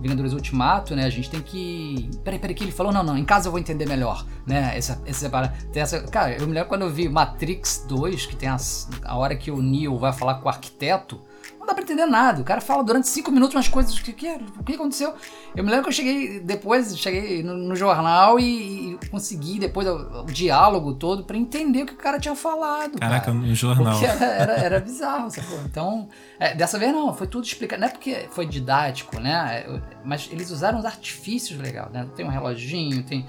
Vingadores 0.00 0.32
Ultimato, 0.32 0.94
né? 0.94 1.04
A 1.04 1.10
gente 1.10 1.30
tem 1.30 1.40
que. 1.40 2.10
Peraí, 2.22 2.38
peraí, 2.38 2.54
que 2.54 2.64
ele 2.64 2.72
falou? 2.72 2.92
Não, 2.92 3.02
não, 3.02 3.16
em 3.16 3.24
casa 3.24 3.48
eu 3.48 3.50
vou 3.50 3.58
entender 3.58 3.86
melhor, 3.86 4.26
né? 4.46 4.76
Essa, 4.76 5.00
essa 5.06 5.26
essa. 5.74 6.00
Cara, 6.02 6.36
eu 6.36 6.46
me 6.46 6.52
lembro 6.52 6.68
quando 6.68 6.82
eu 6.82 6.90
vi 6.90 7.08
Matrix 7.08 7.84
2, 7.88 8.26
que 8.26 8.36
tem 8.36 8.48
as, 8.48 8.88
a 9.04 9.16
hora 9.16 9.34
que 9.34 9.50
o 9.50 9.60
Neo 9.60 9.96
vai 9.98 10.12
falar 10.12 10.34
com 10.34 10.46
o 10.46 10.48
arquiteto. 10.48 11.20
Não 11.66 11.70
dá 11.70 11.74
pra 11.74 11.82
entender 11.82 12.06
nada. 12.06 12.40
O 12.40 12.44
cara 12.44 12.60
fala 12.60 12.84
durante 12.84 13.08
cinco 13.08 13.32
minutos 13.32 13.56
umas 13.56 13.66
coisas. 13.66 13.92
O 13.98 14.02
que, 14.04 14.12
que, 14.12 14.28
o 14.56 14.62
que 14.62 14.74
aconteceu? 14.74 15.12
Eu 15.56 15.64
me 15.64 15.70
lembro 15.70 15.82
que 15.82 15.88
eu 15.88 15.92
cheguei 15.92 16.38
depois, 16.38 16.96
cheguei 16.96 17.42
no, 17.42 17.56
no 17.56 17.74
jornal 17.74 18.38
e, 18.38 18.92
e 18.92 18.98
consegui 19.10 19.58
depois 19.58 19.84
o, 19.88 20.22
o 20.22 20.26
diálogo 20.26 20.94
todo 20.94 21.24
pra 21.24 21.36
entender 21.36 21.82
o 21.82 21.86
que 21.86 21.94
o 21.94 21.96
cara 21.96 22.20
tinha 22.20 22.36
falado. 22.36 23.00
Caraca, 23.00 23.26
cara. 23.26 23.36
no 23.36 23.52
jornal. 23.52 23.92
Porque 23.98 24.06
era, 24.06 24.24
era, 24.24 24.52
era 24.52 24.80
bizarro, 24.80 25.28
sacou? 25.28 25.58
Então, 25.64 26.08
é, 26.38 26.54
dessa 26.54 26.78
vez 26.78 26.92
não, 26.92 27.12
foi 27.12 27.26
tudo 27.26 27.44
explicado. 27.44 27.80
Não 27.80 27.88
é 27.88 27.90
porque 27.90 28.28
foi 28.30 28.46
didático, 28.46 29.18
né? 29.18 29.64
É, 29.66 29.80
Mas 30.04 30.28
eles 30.30 30.52
usaram 30.52 30.78
os 30.78 30.84
artifícios 30.84 31.58
legais, 31.58 31.90
né? 31.90 32.06
Tem 32.14 32.24
um 32.24 32.30
reloginho, 32.30 33.02
tem 33.02 33.26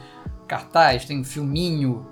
cartaz, 0.47 1.05
tem 1.05 1.19
um 1.19 1.23
filminho. 1.23 2.05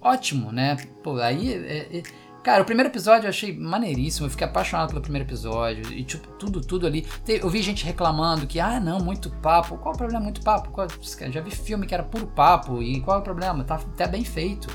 Ótimo, 0.00 0.52
né? 0.52 0.76
Pô, 1.02 1.16
aí. 1.18 1.52
é- 1.52 1.98
é- 1.98 2.02
Cara, 2.44 2.62
o 2.62 2.64
primeiro 2.66 2.90
episódio 2.90 3.24
eu 3.24 3.30
achei 3.30 3.56
maneiríssimo, 3.58 4.26
eu 4.26 4.30
fiquei 4.30 4.46
apaixonado 4.46 4.90
pelo 4.90 5.00
primeiro 5.00 5.26
episódio. 5.26 5.90
E, 5.92 6.04
tipo, 6.04 6.28
tudo, 6.32 6.60
tudo 6.60 6.86
ali. 6.86 7.06
Eu 7.26 7.48
vi 7.48 7.62
gente 7.62 7.84
reclamando 7.86 8.46
que, 8.46 8.60
ah, 8.60 8.78
não, 8.78 8.98
muito 9.00 9.30
papo. 9.30 9.78
Qual 9.78 9.94
o 9.94 9.96
problema? 9.98 10.22
Muito 10.22 10.42
papo? 10.42 10.70
Qual- 10.70 10.86
Já 11.30 11.40
vi 11.40 11.50
filme 11.50 11.86
que 11.86 11.94
era 11.94 12.02
puro 12.02 12.26
papo. 12.26 12.82
E 12.82 13.00
qual 13.00 13.16
é 13.16 13.20
o 13.20 13.22
problema? 13.22 13.64
Tá, 13.64 13.78
tá 13.96 14.06
bem 14.06 14.24
feito. 14.24 14.68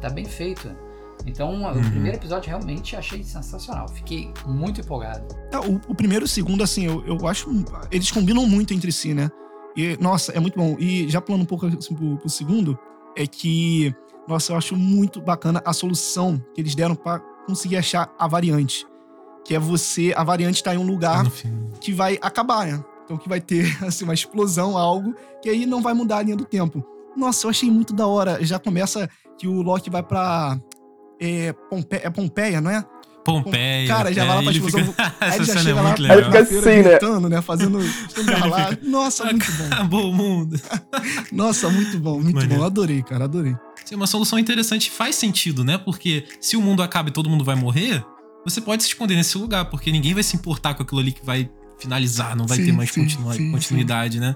Tá 0.00 0.10
bem 0.10 0.24
feito. 0.24 0.68
Então, 1.24 1.50
o 1.62 1.66
Uhum. 1.68 1.90
primeiro 1.90 2.16
episódio 2.18 2.48
realmente 2.48 2.96
achei 2.96 3.22
sensacional. 3.22 3.88
Fiquei 3.88 4.32
muito 4.44 4.80
empolgado. 4.80 5.24
É, 5.52 5.58
O, 5.58 5.80
o 5.88 5.94
primeiro 5.94 6.24
e 6.24 6.26
o 6.26 6.28
segundo, 6.28 6.62
assim, 6.64 6.86
eu, 6.86 7.04
eu 7.06 7.26
acho. 7.28 7.48
Eles 7.92 8.10
combinam 8.10 8.46
muito 8.48 8.74
entre 8.74 8.90
si, 8.90 9.14
né? 9.14 9.30
E, 9.76 9.96
nossa, 10.00 10.32
é 10.32 10.40
muito 10.40 10.58
bom. 10.58 10.76
E 10.78 11.08
já 11.08 11.20
pulando 11.20 11.42
um 11.42 11.46
pouco 11.46 11.66
assim, 11.66 11.94
pro, 11.94 12.16
pro 12.18 12.28
segundo, 12.28 12.76
é 13.16 13.26
que. 13.28 13.94
Nossa, 14.28 14.52
eu 14.52 14.56
acho 14.56 14.76
muito 14.76 15.20
bacana 15.20 15.62
a 15.64 15.72
solução 15.72 16.42
que 16.54 16.60
eles 16.60 16.74
deram 16.74 16.94
pra 16.94 17.20
conseguir 17.46 17.76
achar 17.76 18.12
a 18.18 18.26
variante. 18.26 18.86
Que 19.44 19.54
é 19.54 19.58
você. 19.58 20.12
A 20.16 20.24
variante 20.24 20.62
tá 20.62 20.74
em 20.74 20.78
um 20.78 20.86
lugar 20.86 21.30
fim. 21.30 21.70
que 21.80 21.92
vai 21.92 22.18
acabar, 22.20 22.66
né? 22.66 22.84
Então 23.04 23.16
que 23.16 23.28
vai 23.28 23.40
ter, 23.40 23.64
assim, 23.84 24.04
uma 24.04 24.14
explosão, 24.14 24.76
algo, 24.76 25.14
que 25.40 25.48
aí 25.48 25.64
não 25.64 25.80
vai 25.80 25.94
mudar 25.94 26.18
a 26.18 26.22
linha 26.22 26.36
do 26.36 26.44
tempo. 26.44 26.84
Nossa, 27.16 27.46
eu 27.46 27.50
achei 27.50 27.70
muito 27.70 27.94
da 27.94 28.06
hora. 28.06 28.44
Já 28.44 28.58
começa 28.58 29.08
que 29.38 29.46
o 29.46 29.62
Loki 29.62 29.88
vai 29.88 30.02
pra. 30.02 30.60
É, 31.18 31.52
Pompe 31.70 31.96
é 31.96 32.10
Pompeia, 32.10 32.60
não 32.60 32.70
é? 32.70 32.84
Pompeia. 33.26 33.88
Cara, 33.88 34.12
já 34.14 34.22
é, 34.22 34.26
vai 34.26 34.36
lá 34.36 34.42
pra 34.42 34.50
ele 34.52 34.58
explosão. 34.64 34.86
fica- 34.92 35.14
Aí 35.20 35.38
já 35.38 35.44
cena 35.44 35.60
é 35.60 35.62
chega 35.64 35.74
lá 35.74 35.82
muito 35.88 36.02
na 36.02 36.14
Aí 36.14 36.24
fica 36.24 36.38
legal. 36.38 36.42
assim, 36.42 36.70
né? 36.76 36.82
gritando, 36.82 37.28
né? 37.28 37.42
Fazendo 37.42 37.78
lá. 37.78 38.78
Nossa, 38.82 39.24
muito 39.30 39.52
bom. 39.52 39.66
Acabou 39.66 40.10
o 40.10 40.14
mundo. 40.14 40.60
Nossa, 41.32 41.68
muito 41.68 41.98
bom, 41.98 42.20
muito 42.20 42.34
Maneiro. 42.36 42.60
bom. 42.60 42.64
Adorei, 42.64 43.02
cara, 43.02 43.24
adorei. 43.24 43.54
Sim, 43.84 43.96
uma 43.96 44.06
solução 44.06 44.38
interessante 44.38 44.90
faz 44.90 45.16
sentido, 45.16 45.64
né? 45.64 45.76
Porque 45.78 46.24
se 46.40 46.56
o 46.56 46.60
mundo 46.60 46.82
acaba 46.82 47.08
e 47.08 47.12
todo 47.12 47.28
mundo 47.28 47.44
vai 47.44 47.54
morrer, 47.56 48.04
você 48.44 48.60
pode 48.60 48.82
se 48.82 48.88
esconder 48.88 49.14
nesse 49.16 49.36
lugar, 49.38 49.66
porque 49.66 49.90
ninguém 49.92 50.14
vai 50.14 50.22
se 50.22 50.34
importar 50.36 50.74
com 50.74 50.82
aquilo 50.82 51.00
ali 51.00 51.12
que 51.12 51.24
vai 51.24 51.48
finalizar, 51.78 52.34
não 52.36 52.46
vai 52.46 52.56
Sim, 52.58 52.64
ter 52.66 52.72
mais 52.72 52.90
sim, 52.90 53.02
continua- 53.02 53.34
sim, 53.34 53.50
continuidade, 53.52 54.18
né? 54.18 54.34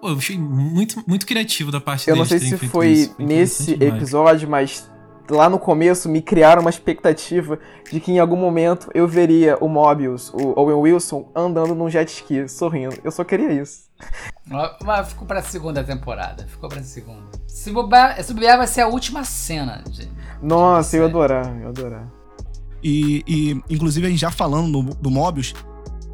Pô, 0.00 0.08
eu 0.08 0.16
achei 0.16 0.36
muito, 0.38 1.02
muito 1.06 1.26
criativo 1.26 1.70
da 1.70 1.78
parte 1.78 2.08
Eu 2.08 2.16
não 2.16 2.24
deles 2.24 2.48
sei 2.48 2.58
se 2.58 2.68
foi 2.68 2.88
isso. 2.90 3.14
Foi 3.16 3.24
nesse 3.26 3.72
episódio, 3.72 4.48
mas 4.48 4.89
lá 5.30 5.48
no 5.48 5.58
começo 5.58 6.08
me 6.08 6.20
criaram 6.20 6.60
uma 6.60 6.70
expectativa 6.70 7.58
de 7.90 8.00
que 8.00 8.12
em 8.12 8.18
algum 8.18 8.36
momento 8.36 8.90
eu 8.94 9.06
veria 9.06 9.56
o 9.60 9.68
Mobius, 9.68 10.32
o 10.34 10.58
Owen 10.58 10.76
Wilson, 10.76 11.30
andando 11.34 11.74
num 11.74 11.88
jet 11.88 12.08
ski, 12.08 12.48
sorrindo. 12.48 12.96
Eu 13.02 13.10
só 13.10 13.24
queria 13.24 13.52
isso. 13.52 13.88
Mas 14.84 15.08
ficou 15.08 15.26
pra 15.26 15.42
segunda 15.42 15.84
temporada. 15.84 16.46
Ficou 16.46 16.68
pra 16.68 16.82
segunda. 16.82 17.22
Se 17.46 17.70
bobear, 17.70 18.22
se 18.22 18.34
bobear 18.34 18.58
vai 18.58 18.66
ser 18.66 18.82
a 18.82 18.88
última 18.88 19.24
cena, 19.24 19.82
gente. 19.90 20.10
Nossa, 20.42 20.96
eu 20.96 21.02
ia 21.02 21.06
Sério. 21.06 21.22
adorar, 21.22 21.60
eu 21.60 21.68
adorar. 21.68 22.08
E, 22.82 23.22
e, 23.26 23.62
inclusive, 23.68 24.06
a 24.06 24.10
gente 24.10 24.20
já 24.20 24.30
falando 24.30 24.82
do, 24.82 24.94
do 24.94 25.10
Mobius, 25.10 25.54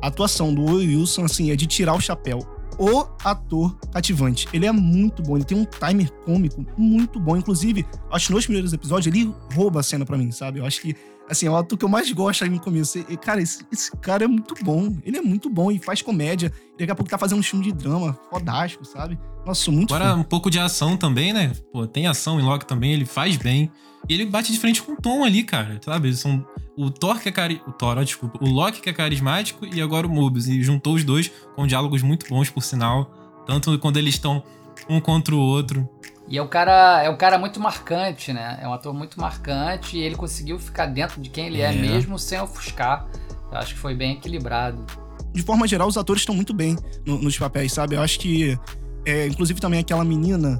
a 0.02 0.08
atuação 0.08 0.52
do 0.52 0.62
Owen 0.62 0.96
Wilson, 0.96 1.24
assim, 1.24 1.50
é 1.50 1.56
de 1.56 1.66
tirar 1.66 1.94
o 1.94 2.00
chapéu. 2.00 2.55
O 2.78 3.06
ator 3.24 3.76
cativante. 3.92 4.46
Ele 4.52 4.66
é 4.66 4.72
muito 4.72 5.22
bom, 5.22 5.36
ele 5.36 5.44
tem 5.44 5.58
um 5.58 5.64
timer 5.64 6.10
cômico 6.24 6.64
muito 6.76 7.18
bom. 7.18 7.36
Inclusive, 7.36 7.86
acho 8.10 8.26
que 8.28 8.32
nos 8.32 8.44
primeiros 8.44 8.72
episódios 8.72 9.14
ele 9.14 9.32
rouba 9.54 9.80
a 9.80 9.82
cena 9.82 10.04
pra 10.04 10.18
mim, 10.18 10.30
sabe? 10.30 10.58
Eu 10.58 10.66
acho 10.66 10.80
que, 10.82 10.94
assim, 11.28 11.46
é 11.46 11.50
o 11.50 11.56
ator 11.56 11.78
que 11.78 11.84
eu 11.84 11.88
mais 11.88 12.10
gosto 12.12 12.44
aí 12.44 12.50
no 12.50 12.60
começo. 12.60 12.98
E, 12.98 13.16
cara, 13.16 13.40
esse, 13.40 13.64
esse 13.72 13.90
cara 13.96 14.24
é 14.24 14.28
muito 14.28 14.54
bom. 14.62 14.94
Ele 15.04 15.16
é 15.16 15.22
muito 15.22 15.48
bom 15.48 15.70
e 15.70 15.78
faz 15.78 16.02
comédia. 16.02 16.52
E 16.74 16.78
daqui 16.80 16.90
a 16.92 16.94
pouco 16.94 17.10
tá 17.10 17.16
fazendo 17.16 17.38
um 17.38 17.42
filme 17.42 17.64
de 17.64 17.72
drama, 17.72 18.18
fodástico, 18.30 18.84
sabe? 18.84 19.18
Nossa, 19.46 19.70
muito 19.70 19.94
Agora, 19.94 20.12
fã. 20.12 20.20
um 20.20 20.24
pouco 20.24 20.50
de 20.50 20.58
ação 20.58 20.96
também, 20.96 21.32
né? 21.32 21.52
Pô, 21.72 21.86
tem 21.86 22.06
ação 22.06 22.38
em 22.40 22.42
Loki 22.42 22.66
também, 22.66 22.92
ele 22.92 23.06
faz 23.06 23.36
bem. 23.36 23.70
E 24.08 24.14
ele 24.14 24.24
bate 24.26 24.52
de 24.52 24.58
frente 24.58 24.82
com 24.82 24.92
o 24.92 24.96
Tom 24.96 25.24
ali, 25.24 25.42
cara. 25.42 25.78
Sabe? 25.84 26.14
São. 26.14 26.46
O 26.76 26.90
Thor 26.90 27.18
que 27.18 27.28
é 27.28 27.32
cari... 27.32 27.60
O 27.66 27.72
Thor, 27.72 27.96
ó, 27.98 28.02
desculpa. 28.02 28.38
O 28.42 28.48
Loki 28.48 28.80
que 28.82 28.90
é 28.90 28.92
carismático 28.92 29.64
e 29.66 29.80
agora 29.80 30.06
o 30.06 30.10
Mobius. 30.10 30.46
E 30.46 30.62
juntou 30.62 30.94
os 30.94 31.02
dois 31.04 31.30
com 31.54 31.66
diálogos 31.66 32.02
muito 32.02 32.28
bons, 32.28 32.50
por 32.50 32.62
sinal. 32.62 33.10
Tanto 33.46 33.78
quando 33.78 33.96
eles 33.96 34.14
estão 34.14 34.42
um 34.88 35.00
contra 35.00 35.34
o 35.34 35.38
outro. 35.38 35.88
E 36.28 36.36
é 36.36 36.42
um 36.42 36.46
cara, 36.48 37.02
é 37.02 37.08
um 37.08 37.16
cara 37.16 37.38
muito 37.38 37.58
marcante, 37.60 38.32
né? 38.32 38.58
É 38.60 38.68
um 38.68 38.72
ator 38.72 38.92
muito 38.92 39.18
marcante 39.20 39.96
e 39.96 40.00
ele 40.02 40.16
conseguiu 40.16 40.58
ficar 40.58 40.86
dentro 40.86 41.20
de 41.20 41.30
quem 41.30 41.46
ele 41.46 41.60
é, 41.62 41.72
É. 41.72 41.72
mesmo 41.72 42.18
sem 42.18 42.38
ofuscar. 42.40 43.06
Eu 43.50 43.58
acho 43.58 43.74
que 43.74 43.80
foi 43.80 43.94
bem 43.94 44.12
equilibrado. 44.14 44.84
de 45.32 45.42
forma 45.42 45.66
geral, 45.68 45.86
os 45.86 45.96
atores 45.98 46.22
estão 46.22 46.34
muito 46.34 46.52
bem 46.54 46.76
no- 47.06 47.18
nos 47.18 47.38
papéis, 47.38 47.72
sabe? 47.72 47.94
Eu 47.94 48.02
acho 48.02 48.18
que. 48.18 48.58
é, 49.04 49.26
inclusive 49.28 49.60
também 49.60 49.78
aquela 49.80 50.04
menina, 50.04 50.58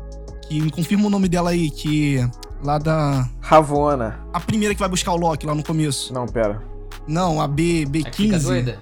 que 0.48 0.60
me 0.60 0.70
confirma 0.70 1.06
o 1.06 1.10
nome 1.10 1.28
dela 1.28 1.50
aí, 1.50 1.68
que. 1.70 2.18
Lá 2.66 2.78
da. 2.78 3.28
Ravona. 3.40 4.18
A 4.32 4.40
primeira 4.40 4.74
que 4.74 4.80
vai 4.80 4.88
buscar 4.88 5.12
o 5.12 5.16
Loki 5.16 5.46
lá 5.46 5.54
no 5.54 5.62
começo. 5.62 6.12
Não, 6.12 6.26
pera. 6.26 6.60
Não, 7.06 7.40
a 7.40 7.46
B, 7.46 7.82
É 7.84 8.10
que 8.10 8.24
fica 8.24 8.36
B15. 8.38 8.42
doida? 8.42 8.78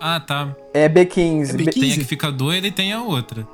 Ah, 0.00 0.18
tá. 0.18 0.56
É 0.72 0.88
B15. 0.88 1.50
É 1.50 1.52
B- 1.52 1.64
B15? 1.64 1.72
Tem 1.80 1.92
a 1.92 1.94
que 1.96 2.04
fica 2.04 2.32
doida 2.32 2.66
e 2.66 2.70
tem 2.72 2.94
a 2.94 3.02
outra. 3.02 3.46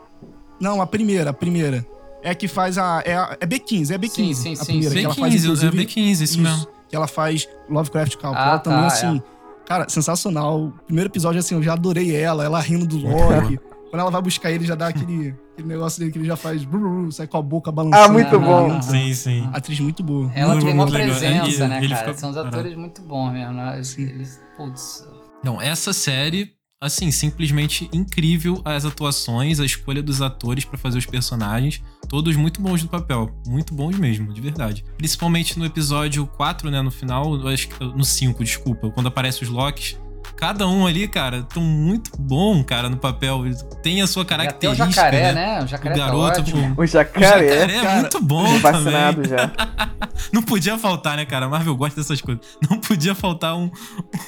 Não, 0.61 0.81
a 0.81 0.87
primeira, 0.87 1.31
a 1.31 1.33
primeira. 1.33 1.85
É 2.23 2.31
a 2.31 2.35
que 2.37 2.47
faz 2.47 2.79
a. 2.79 3.03
É, 3.05 3.17
a- 3.17 3.37
é 3.41 3.45
B15, 3.47 3.91
é 3.93 3.99
B15. 3.99 4.11
Sim, 4.15 4.35
sim, 4.35 4.53
a 4.53 4.57
sim, 4.57 4.65
primeira, 4.67 4.91
sim. 4.95 5.01
que 5.01 5.05
ela 5.07 5.15
faz, 5.17 5.35
B15, 5.35 5.37
é 5.37 5.43
inclusive, 5.43 5.77
B15, 5.85 6.21
isso, 6.23 6.41
mesmo. 6.41 6.67
Que 6.89 6.95
ela 6.95 7.09
faz 7.09 7.49
Lovecraft 7.69 8.17
Country. 8.19 8.39
Ah, 8.41 8.49
ela 8.51 8.59
também, 8.61 8.81
tá, 8.83 8.87
assim. 8.87 9.23
Cara, 9.67 9.89
sensacional. 9.89 10.61
O 10.67 10.71
primeiro 10.87 11.11
episódio, 11.11 11.41
assim, 11.41 11.57
eu 11.57 11.63
já 11.63 11.73
adorei 11.73 12.15
ela, 12.15 12.45
ela 12.45 12.61
rindo 12.61 12.87
do 12.87 12.99
Loki. 12.99 13.59
Quando 13.91 14.01
ela 14.03 14.11
vai 14.13 14.23
buscar 14.23 14.53
ele, 14.53 14.65
já 14.65 14.77
dá 14.77 14.87
aquele, 14.89 15.35
aquele 15.61 15.75
negócio 15.75 15.99
dele 16.01 16.11
que 16.13 16.19
ele 16.19 16.27
já 16.27 16.37
faz. 16.37 16.65
brrr, 16.65 17.11
sai 17.13 17.27
com 17.27 17.37
a 17.39 17.43
boca 17.43 17.71
balançando. 17.71 18.05
Ah, 18.05 18.09
muito 18.13 18.39
bom. 18.41 18.71
Ah, 18.73 18.83
Sim, 18.83 19.15
sim. 19.15 19.49
Atriz 19.53 19.79
muito 19.81 20.03
boa. 20.03 20.31
Ela 20.35 20.55
Muito 20.55 20.65
tem 20.67 20.75
uma 20.75 20.85
legal. 20.85 21.07
presença, 21.09 21.47
Ele- 21.65 21.69
né, 21.69 21.79
ele 21.79 21.89
cara? 21.95 22.07
fica- 22.09 22.19
São 22.19 22.31
os 22.31 22.37
atores 22.37 22.77
muito 22.77 23.03
bons 23.03 23.33
mesmo. 23.33 23.53
Né? 23.55 23.75
Eles, 23.77 23.89
Sim. 23.89 24.03
eles- 24.03 24.41
putz, 24.57 25.07
Não, 25.45 25.61
essa 25.61 25.93
série, 25.95 26.51
assim, 26.83 27.11
simplesmente 27.11 27.89
incrível 27.93 28.61
as 28.65 28.85
atuações, 28.85 29.59
a 29.61 29.65
escolha 29.65 30.03
dos 30.03 30.21
atores 30.21 30.65
pra 30.67 30.77
fazer 30.79 30.99
os 30.99 31.07
personagens, 31.07 31.83
todos 32.09 32.37
muito 32.37 32.61
bons 32.61 32.83
no 32.83 32.89
papel, 32.89 33.31
muito 33.47 33.75
bons 33.75 33.97
mesmo, 33.99 34.33
de 34.35 34.41
verdade. 34.41 34.85
Principalmente 34.99 35.59
no 35.59 35.65
episódio 35.65 36.27
4, 36.27 36.71
né, 36.71 36.83
no 36.83 36.91
final, 36.91 37.35
eu 37.37 37.49
acho 37.49 37.69
que- 37.69 37.85
no 37.85 38.05
5, 38.05 38.45
desculpa, 38.45 38.91
quando 38.91 39.07
aparecem 39.07 39.43
os 39.43 39.49
Locks. 39.49 39.99
Cada 40.41 40.67
um 40.67 40.87
ali, 40.87 41.07
cara, 41.07 41.43
tão 41.43 41.63
muito 41.63 42.11
bom, 42.19 42.65
cara, 42.65 42.89
no 42.89 42.97
papel. 42.97 43.43
Tem 43.83 44.01
a 44.01 44.07
sua 44.07 44.23
e 44.23 44.25
até 44.25 44.35
o 44.35 44.39
característica, 44.39 44.87
jacaré, 44.91 45.33
né? 45.35 45.59
né? 45.59 45.65
O 45.65 45.67
jacaré 45.67 45.95
O 45.95 45.99
tá 45.99 46.05
garoto, 46.07 46.41
ótimo. 46.41 46.75
pô, 46.75 46.81
O 46.81 46.85
o 46.85 46.87
jacaré. 46.87 47.27
jacaré 47.27 47.77
é 47.77 47.81
cara, 47.83 48.01
muito 48.01 48.21
bom 48.23 48.61
também. 48.61 49.25
já. 49.29 49.53
Não 50.33 50.43
podia 50.43 50.79
faltar, 50.79 51.19
né, 51.19 51.27
cara? 51.27 51.47
Marvel 51.47 51.77
gosta 51.77 52.01
dessas 52.01 52.23
coisas. 52.23 52.43
Não 52.71 52.79
podia 52.81 53.15
faltar 53.15 53.55
um, 53.55 53.71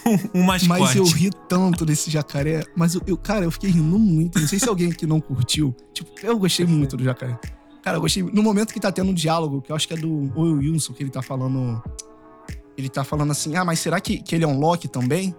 um, 0.07 0.41
um 0.41 0.43
mascote. 0.43 0.69
Mas 0.81 0.97
eu 0.97 1.05
ri 1.07 1.31
tanto 1.49 1.87
desse 1.87 2.11
jacaré. 2.11 2.63
Mas 2.77 2.95
eu, 2.95 3.01
eu- 3.07 3.17
cara, 3.17 3.47
eu 3.47 3.51
fiquei 3.51 3.71
rindo 3.71 3.99
muito. 3.99 4.39
Não 4.39 4.47
sei 4.47 4.59
se 4.59 4.69
alguém 4.69 4.91
que 4.91 5.07
não 5.07 5.19
curtiu. 5.19 5.75
Tipo, 5.95 6.11
eu 6.23 6.39
gostei 6.39 6.67
muito 6.67 6.95
do 6.95 7.05
jacaré. 7.05 7.39
Cara, 7.83 7.97
eu 7.97 8.01
gostei. 8.03 8.23
No 8.23 8.43
momento 8.43 8.75
que 8.75 8.79
tá 8.81 8.93
tendo 8.93 9.11
um 9.11 9.15
diálogo, 9.15 9.63
que 9.63 9.73
eu 9.73 9.77
acho 9.77 9.89
que 9.89 9.95
é 9.95 9.97
do 9.97 10.31
Owen 10.37 10.59
Wilson, 10.59 10.93
que 10.93 11.03
ele 11.03 11.11
tá 11.11 11.23
falando. 11.23 11.83
Ele 12.77 12.91
tá 12.91 13.03
falando 13.03 13.31
assim: 13.31 13.57
ah, 13.57 13.65
mas 13.65 13.79
será 13.81 13.99
que, 13.99 14.19
que 14.19 14.35
ele 14.35 14.45
é 14.45 14.49
um 14.49 14.59
Loki 14.59 14.89
também? 14.89 15.35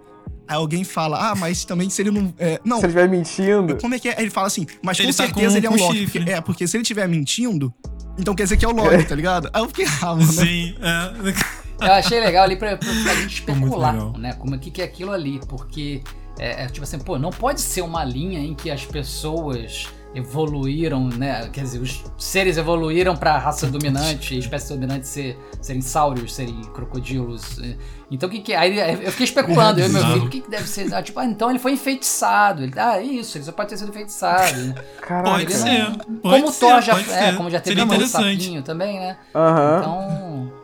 Aí 0.46 0.56
alguém 0.56 0.84
fala: 0.84 1.30
ah, 1.30 1.34
mas 1.34 1.64
também 1.64 1.88
se 1.88 2.02
ele 2.02 2.10
não. 2.10 2.32
é, 2.38 2.60
não, 2.64 2.76
Se 2.78 2.84
ele 2.84 2.88
estiver 2.92 3.08
mentindo. 3.08 3.76
como 3.80 3.94
é 3.94 3.98
que 3.98 4.08
é? 4.08 4.16
Aí 4.16 4.24
ele 4.24 4.30
fala 4.30 4.46
assim: 4.46 4.66
mas 4.82 4.98
Ele 4.98 5.08
com 5.08 5.16
tá 5.16 5.24
certeza 5.24 5.50
com- 5.52 5.56
ele 5.56 5.66
é 5.66 5.70
um 5.70 5.76
Loki. 5.76 5.98
chifre. 5.98 6.18
Porque- 6.20 6.32
é, 6.32 6.40
porque 6.40 6.66
se 6.68 6.76
ele 6.76 6.82
estiver 6.82 7.08
mentindo, 7.08 7.72
então 8.18 8.34
quer 8.34 8.42
dizer 8.44 8.56
que 8.58 8.64
é 8.64 8.68
o 8.68 8.72
Loki, 8.72 9.04
tá 9.04 9.14
ligado? 9.14 9.48
Aí 9.52 9.62
eu 9.62 9.68
fiquei, 9.68 9.86
ah, 10.02 10.06
mano. 10.14 10.22
Sim, 10.24 10.74
é. 10.80 11.86
Eu 11.86 11.92
achei 11.92 12.20
legal 12.20 12.44
ali 12.44 12.56
pra, 12.56 12.76
pra, 12.76 12.88
pra 12.88 13.14
gente 13.16 13.34
especular, 13.34 13.94
né? 14.18 14.32
Como 14.34 14.54
o 14.54 14.58
que, 14.58 14.70
que 14.70 14.80
é 14.80 14.84
aquilo 14.84 15.10
ali, 15.12 15.40
porque 15.48 16.02
é, 16.38 16.64
é 16.64 16.66
tipo 16.66 16.84
assim, 16.84 16.98
pô, 16.98 17.18
não 17.18 17.30
pode 17.30 17.60
ser 17.60 17.80
uma 17.82 18.04
linha 18.04 18.38
em 18.38 18.54
que 18.54 18.70
as 18.70 18.84
pessoas 18.84 19.86
evoluíram, 20.14 21.08
né? 21.08 21.48
Quer 21.52 21.62
dizer, 21.62 21.80
os 21.80 22.02
seres 22.18 22.56
evoluíram 22.56 23.16
pra 23.16 23.36
raça 23.38 23.66
dominante, 23.66 24.34
a 24.36 24.38
espécie 24.38 24.68
dominante 24.72 25.06
ser, 25.06 25.38
serem 25.60 25.82
saurios, 25.82 26.34
serem 26.34 26.60
crocodilos. 26.72 27.58
é. 27.60 27.76
Então 28.10 28.28
o 28.28 28.32
que 28.32 28.40
que 28.40 28.52
é? 28.52 28.56
Aí 28.58 29.04
eu 29.04 29.10
fiquei 29.10 29.24
especulando, 29.24 29.80
eu 29.80 29.86
e 29.86 29.88
meu 29.88 30.04
filho, 30.04 30.24
o 30.26 30.28
que, 30.28 30.40
que 30.42 30.50
deve 30.50 30.68
ser? 30.68 30.92
Ah, 30.94 31.02
tipo, 31.02 31.18
ah, 31.18 31.24
então 31.24 31.50
ele 31.50 31.58
foi 31.58 31.72
enfeitiçado. 31.72 32.62
Ele, 32.62 32.72
ah, 32.76 33.00
isso, 33.00 33.36
ele 33.38 33.44
só 33.44 33.50
pode 33.50 33.70
ter 33.70 33.76
sido 33.78 33.88
enfeitiçado. 33.88 34.56
Né? 34.56 34.74
Caraca. 35.00 35.30
Pode 35.30 35.42
Ele 35.44 35.52
ser. 35.52 35.86
Pode 35.96 36.20
como 36.22 36.48
o 36.48 36.52
ser, 36.52 36.60
Thor 36.60 36.80
já, 36.82 36.94
pode 36.94 37.10
é, 37.10 37.30
ser. 37.30 37.36
como 37.36 37.50
já 37.50 37.60
teve 37.60 37.76
Seria 37.76 37.84
o 37.84 37.94
interessante. 37.94 38.42
sapinho 38.44 38.62
também, 38.62 39.00
né? 39.00 39.16
Aham. 39.34 39.78
Então. 39.80 40.63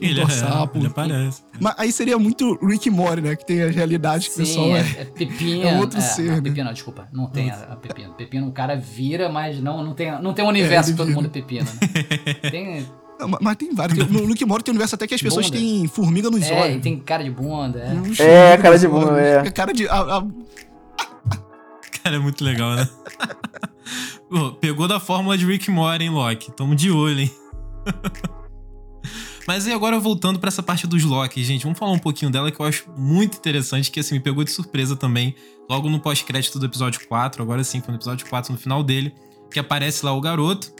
Ele, 0.00 0.20
é, 0.20 0.28
Sapo. 0.28 0.78
ele 0.78 0.86
aparece. 0.86 1.42
Mas 1.60 1.74
aí 1.78 1.92
seria 1.92 2.18
muito 2.18 2.58
Rick 2.66 2.88
Morty, 2.90 3.20
né? 3.22 3.36
Que 3.36 3.44
tem 3.46 3.62
as 3.62 3.74
realidades 3.74 4.28
que 4.28 4.34
o 4.34 4.36
pessoal 4.38 4.66
Sim, 4.66 4.72
é. 4.72 4.78
é, 4.78 5.00
é 5.02 5.04
pepino. 5.04 5.62
é 5.64 5.78
outro 5.78 6.00
ser, 6.00 6.22
não, 6.28 6.34
né? 6.36 6.40
pepino, 6.42 6.64
não, 6.64 6.72
desculpa. 6.72 7.08
Não 7.12 7.26
tem 7.26 7.50
a, 7.50 7.54
a 7.54 7.76
pepino. 7.76 8.14
Pepino 8.14 8.48
o 8.48 8.52
cara 8.52 8.74
vira, 8.76 9.28
mas 9.28 9.60
não, 9.60 9.84
não, 9.84 9.94
tem, 9.94 10.10
não 10.22 10.32
tem 10.32 10.44
um 10.44 10.48
universo 10.48 10.90
ele 10.90 10.96
que 10.96 10.96
todo 10.98 11.06
vira. 11.08 11.20
mundo 11.20 11.26
é 11.26 11.30
pepino, 11.30 11.64
né? 11.64 12.34
Tem, 12.50 12.86
Não, 13.20 13.38
mas- 13.40 13.56
tem 13.56 13.72
vários. 13.74 13.98
Tem- 13.98 14.08
No 14.08 14.26
Rick 14.26 14.44
Morty 14.44 14.64
tem 14.64 14.72
um 14.72 14.74
universo 14.74 14.94
até 14.96 15.06
que 15.06 15.14
as 15.14 15.22
pessoas 15.22 15.46
Bunda. 15.46 15.58
têm 15.58 15.86
formiga 15.86 16.30
nos 16.30 16.42
é, 16.42 16.60
olhos. 16.60 16.76
e 16.76 16.80
tem 16.80 16.98
cara 16.98 17.22
de 17.22 17.30
bunda, 17.30 17.78
é. 18.18 18.52
É, 18.52 18.56
cara 18.56 18.78
de 18.78 18.88
bunda, 18.88 19.12
olhos. 19.12 19.18
é. 19.46 19.50
Cara 19.50 19.72
de. 19.72 19.86
a- 19.88 20.18
a- 20.18 20.26
Cara, 22.02 22.16
é 22.16 22.18
muito 22.18 22.42
legal, 22.42 22.74
né? 22.74 22.88
Pô, 24.28 24.52
pegou 24.54 24.88
da 24.88 24.98
fórmula 24.98 25.38
de 25.38 25.46
Rick 25.46 25.70
Morty, 25.70 26.04
hein, 26.04 26.10
Loki? 26.10 26.50
Tamo 26.50 26.74
de 26.74 26.90
olho, 26.90 27.20
hein? 27.20 27.30
Mas 29.46 29.66
e 29.66 29.72
agora 29.72 29.98
voltando 29.98 30.38
pra 30.38 30.48
essa 30.48 30.62
parte 30.62 30.86
dos 30.86 31.02
Loki, 31.04 31.42
gente, 31.42 31.64
vamos 31.64 31.78
falar 31.78 31.92
um 31.92 31.98
pouquinho 31.98 32.30
dela 32.30 32.50
que 32.50 32.60
eu 32.60 32.66
acho 32.66 32.84
muito 32.96 33.36
interessante, 33.38 33.90
que 33.90 33.98
assim, 34.00 34.14
me 34.14 34.20
pegou 34.20 34.44
de 34.44 34.50
surpresa 34.50 34.94
também, 34.94 35.34
logo 35.68 35.88
no 35.90 35.98
pós-crédito 35.98 36.58
do 36.58 36.66
episódio 36.66 37.00
4, 37.08 37.42
agora 37.42 37.64
sim, 37.64 37.80
foi 37.80 37.90
no 37.92 37.98
episódio 37.98 38.26
4, 38.28 38.52
no 38.52 38.58
final 38.58 38.82
dele, 38.84 39.12
que 39.50 39.58
aparece 39.58 40.04
lá 40.06 40.12
o 40.12 40.20
garoto, 40.20 40.72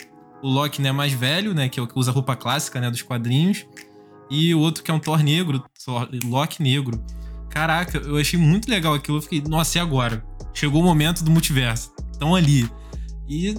o 0.42 0.48
Loki, 0.48 0.80
né, 0.80 0.92
mais 0.92 1.12
velho, 1.12 1.52
né, 1.54 1.68
que 1.68 1.80
é 1.80 1.82
o 1.82 1.86
que 1.86 1.98
usa 1.98 2.10
a 2.10 2.14
roupa 2.14 2.36
clássica, 2.36 2.80
né, 2.80 2.90
dos 2.90 3.02
quadrinhos, 3.02 3.66
e 4.30 4.54
o 4.54 4.60
outro 4.60 4.82
que 4.84 4.90
é 4.90 4.94
um 4.94 4.98
Thor 5.00 5.22
negro, 5.22 5.62
Loki 6.24 6.62
negro. 6.62 7.04
Caraca, 7.50 7.98
eu 7.98 8.16
achei 8.16 8.38
muito 8.38 8.70
legal 8.70 8.94
aquilo, 8.94 9.18
eu 9.18 9.22
fiquei, 9.22 9.42
nossa, 9.46 9.76
e 9.76 9.80
agora? 9.80 10.24
Chegou 10.54 10.80
o 10.80 10.84
momento 10.84 11.22
do 11.24 11.30
multiverso, 11.30 11.92
estão 12.12 12.34
ali. 12.34 12.70
E 13.28 13.54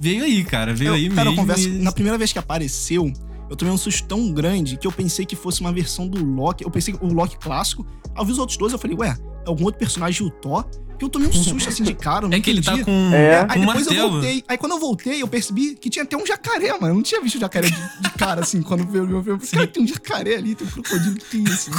veio 0.00 0.24
aí, 0.24 0.44
cara, 0.44 0.74
veio 0.74 0.90
eu, 0.90 0.94
aí 0.94 1.08
cara, 1.10 1.30
mesmo. 1.30 1.36
converso. 1.42 1.68
e- 1.68 1.78
Na 1.78 1.92
primeira 1.92 2.18
vez 2.18 2.32
que 2.32 2.38
apareceu, 2.38 3.10
eu 3.48 3.56
tomei 3.56 3.72
um 3.72 3.78
susto 3.78 4.06
tão 4.06 4.32
grande 4.32 4.76
que 4.76 4.86
eu 4.86 4.92
pensei 4.92 5.24
que 5.24 5.34
fosse 5.34 5.60
uma 5.60 5.72
versão 5.72 6.06
do 6.06 6.24
Loki. 6.24 6.64
Eu 6.64 6.70
pensei 6.70 6.94
que 6.94 7.04
o 7.04 7.12
Loki 7.12 7.38
clássico. 7.38 7.86
Ao 8.14 8.24
ver 8.24 8.32
os 8.32 8.38
outros 8.38 8.58
dois, 8.58 8.72
eu 8.72 8.78
falei, 8.78 8.96
ué, 8.96 9.16
algum 9.46 9.64
outro 9.64 9.78
personagem 9.78 10.26
do 10.26 10.30
Thor, 10.30 10.64
que 10.98 11.04
eu 11.04 11.08
tomei 11.08 11.28
um 11.28 11.32
susto 11.32 11.68
assim 11.68 11.84
de 11.84 11.94
cara. 11.94 12.24
eu 12.24 12.28
Não 12.28 12.36
É 12.36 12.40
que 12.40 12.50
ele 12.50 12.62
tá 12.62 12.76
com, 12.84 13.10
É. 13.14 13.46
Aí 13.48 13.60
um 13.60 13.66
depois 13.66 13.86
eu 13.86 14.10
voltei. 14.10 14.44
Aí 14.48 14.58
quando 14.58 14.72
eu 14.72 14.80
voltei, 14.80 15.22
eu 15.22 15.28
percebi 15.28 15.74
que 15.76 15.88
tinha 15.88 16.02
até 16.02 16.16
um 16.16 16.26
jacaré, 16.26 16.72
mano. 16.72 16.88
Eu 16.88 16.94
não 16.94 17.02
tinha 17.02 17.20
visto 17.20 17.36
o 17.36 17.40
jacaré 17.40 17.68
de, 17.68 18.00
de 18.00 18.10
cara, 18.18 18.40
assim, 18.42 18.60
quando 18.62 18.80
eu 18.94 19.06
vi. 19.06 19.14
Eu 19.30 19.38
falei, 19.38 19.48
cara, 19.50 19.66
tem 19.66 19.82
um 19.82 19.86
jacaré 19.86 20.36
ali, 20.36 20.54
tem 20.54 20.66
um 20.66 20.70
crocodilo 20.70 21.14
que 21.16 21.24
tem 21.24 21.44
isso. 21.44 21.70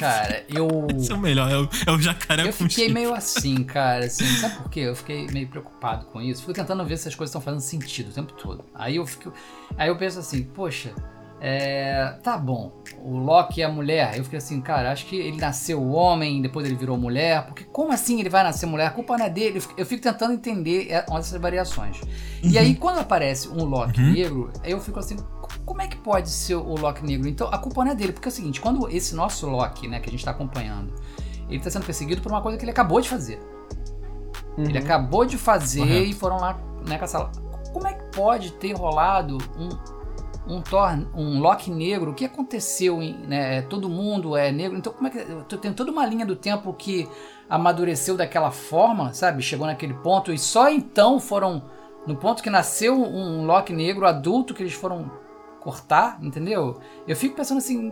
Cara, 0.00 0.44
eu. 0.48 0.86
Esse 0.96 1.12
é 1.12 1.14
o 1.14 1.20
melhor, 1.20 1.50
é 1.50 1.58
o, 1.58 1.68
é 1.86 1.92
o 1.92 2.00
jacaré 2.00 2.42
Eu 2.42 2.46
com 2.48 2.52
fiquei 2.52 2.86
chifre. 2.86 2.94
meio 2.94 3.14
assim, 3.14 3.62
cara, 3.64 4.06
assim, 4.06 4.24
sabe 4.36 4.56
por 4.56 4.70
quê? 4.70 4.80
Eu 4.80 4.96
fiquei 4.96 5.26
meio 5.28 5.48
preocupado 5.48 6.06
com 6.06 6.20
isso. 6.20 6.40
Fico 6.40 6.52
tentando 6.52 6.84
ver 6.84 6.96
se 6.96 7.08
as 7.08 7.14
coisas 7.14 7.30
estão 7.30 7.40
fazendo 7.40 7.60
sentido 7.60 8.08
o 8.10 8.12
tempo 8.12 8.32
todo. 8.32 8.64
Aí 8.74 8.96
eu 8.96 9.06
fico. 9.06 9.32
Aí 9.76 9.88
eu 9.88 9.96
penso 9.96 10.18
assim, 10.18 10.42
poxa, 10.42 10.94
é. 11.46 12.14
Tá 12.22 12.38
bom. 12.38 12.72
O 13.02 13.18
Loki 13.18 13.60
é 13.60 13.68
mulher. 13.68 14.16
Eu 14.16 14.24
fiquei 14.24 14.38
assim, 14.38 14.60
cara, 14.62 14.90
acho 14.90 15.04
que 15.06 15.16
ele 15.16 15.36
nasceu 15.36 15.86
homem, 15.90 16.40
depois 16.40 16.64
ele 16.66 16.74
virou 16.74 16.96
mulher. 16.96 17.44
Porque 17.46 17.64
como 17.64 17.92
assim 17.92 18.18
ele 18.18 18.30
vai 18.30 18.42
nascer 18.42 18.64
mulher? 18.66 18.86
A 18.86 18.90
culpa 18.90 19.18
não 19.18 19.26
é 19.26 19.30
dele. 19.30 19.62
Eu 19.76 19.84
fico, 19.84 20.02
tentando 20.02 20.32
entender 20.32 20.88
é, 20.90 21.04
essas 21.10 21.38
variações. 21.40 22.00
E 22.42 22.56
aí, 22.58 22.74
quando 22.74 22.98
aparece 22.98 23.48
um 23.48 23.64
Loki 23.64 24.00
Uhum. 24.00 24.12
negro, 24.12 24.52
eu 24.64 24.80
fico 24.80 24.98
assim, 24.98 25.16
como 25.66 25.82
é 25.82 25.86
que 25.86 25.96
pode 25.98 26.30
ser 26.30 26.54
o 26.54 26.74
Loki 26.76 27.04
negro? 27.04 27.28
Então 27.28 27.48
a 27.52 27.58
culpa 27.58 27.84
não 27.84 27.92
é 27.92 27.94
dele, 27.94 28.12
porque 28.12 28.28
é 28.28 28.30
o 28.30 28.34
seguinte, 28.34 28.60
quando 28.60 28.88
esse 28.88 29.14
nosso 29.14 29.46
Loki, 29.48 29.86
né, 29.86 30.00
que 30.00 30.08
a 30.08 30.12
gente 30.12 30.24
tá 30.24 30.30
acompanhando, 30.30 30.94
ele 31.50 31.60
tá 31.60 31.68
sendo 31.70 31.84
perseguido 31.84 32.22
por 32.22 32.32
uma 32.32 32.40
coisa 32.40 32.56
que 32.56 32.64
ele 32.64 32.70
acabou 32.72 33.00
de 33.00 33.08
fazer. 33.08 33.38
Ele 34.56 34.78
acabou 34.78 35.24
de 35.26 35.36
fazer 35.36 35.80
Correto. 35.80 36.04
e 36.06 36.12
foram 36.12 36.36
lá, 36.38 36.58
né, 36.88 36.96
caçar. 36.96 37.30
Como 37.72 37.86
é 37.86 37.92
que 37.92 38.04
pode 38.16 38.52
ter 38.52 38.72
rolado 38.72 39.36
um, 39.58 39.68
um 40.46 40.60
Thor, 40.60 40.90
um 41.14 41.40
Loki 41.40 41.70
negro? 41.70 42.10
O 42.10 42.14
que 42.14 42.24
aconteceu? 42.24 43.02
Em, 43.02 43.14
né, 43.26 43.62
todo 43.62 43.88
mundo 43.88 44.36
é 44.36 44.50
negro, 44.52 44.76
então 44.78 44.92
como 44.92 45.06
é 45.08 45.10
que. 45.10 45.18
tu 45.48 45.56
Tem 45.58 45.72
toda 45.72 45.90
uma 45.90 46.04
linha 46.06 46.26
do 46.26 46.36
tempo 46.36 46.72
que 46.74 47.08
amadureceu 47.48 48.16
daquela 48.16 48.50
forma, 48.50 49.12
sabe? 49.14 49.42
Chegou 49.42 49.66
naquele 49.66 49.94
ponto 49.94 50.32
e 50.32 50.38
só 50.38 50.68
então 50.70 51.18
foram. 51.20 51.62
No 52.06 52.16
ponto 52.16 52.42
que 52.42 52.50
nasceu 52.50 52.94
um 53.02 53.46
Loki 53.46 53.72
negro 53.72 54.06
adulto 54.06 54.52
que 54.52 54.62
eles 54.62 54.74
foram 54.74 55.10
cortar, 55.60 56.18
entendeu? 56.22 56.78
Eu 57.08 57.16
fico 57.16 57.34
pensando 57.34 57.56
assim, 57.56 57.90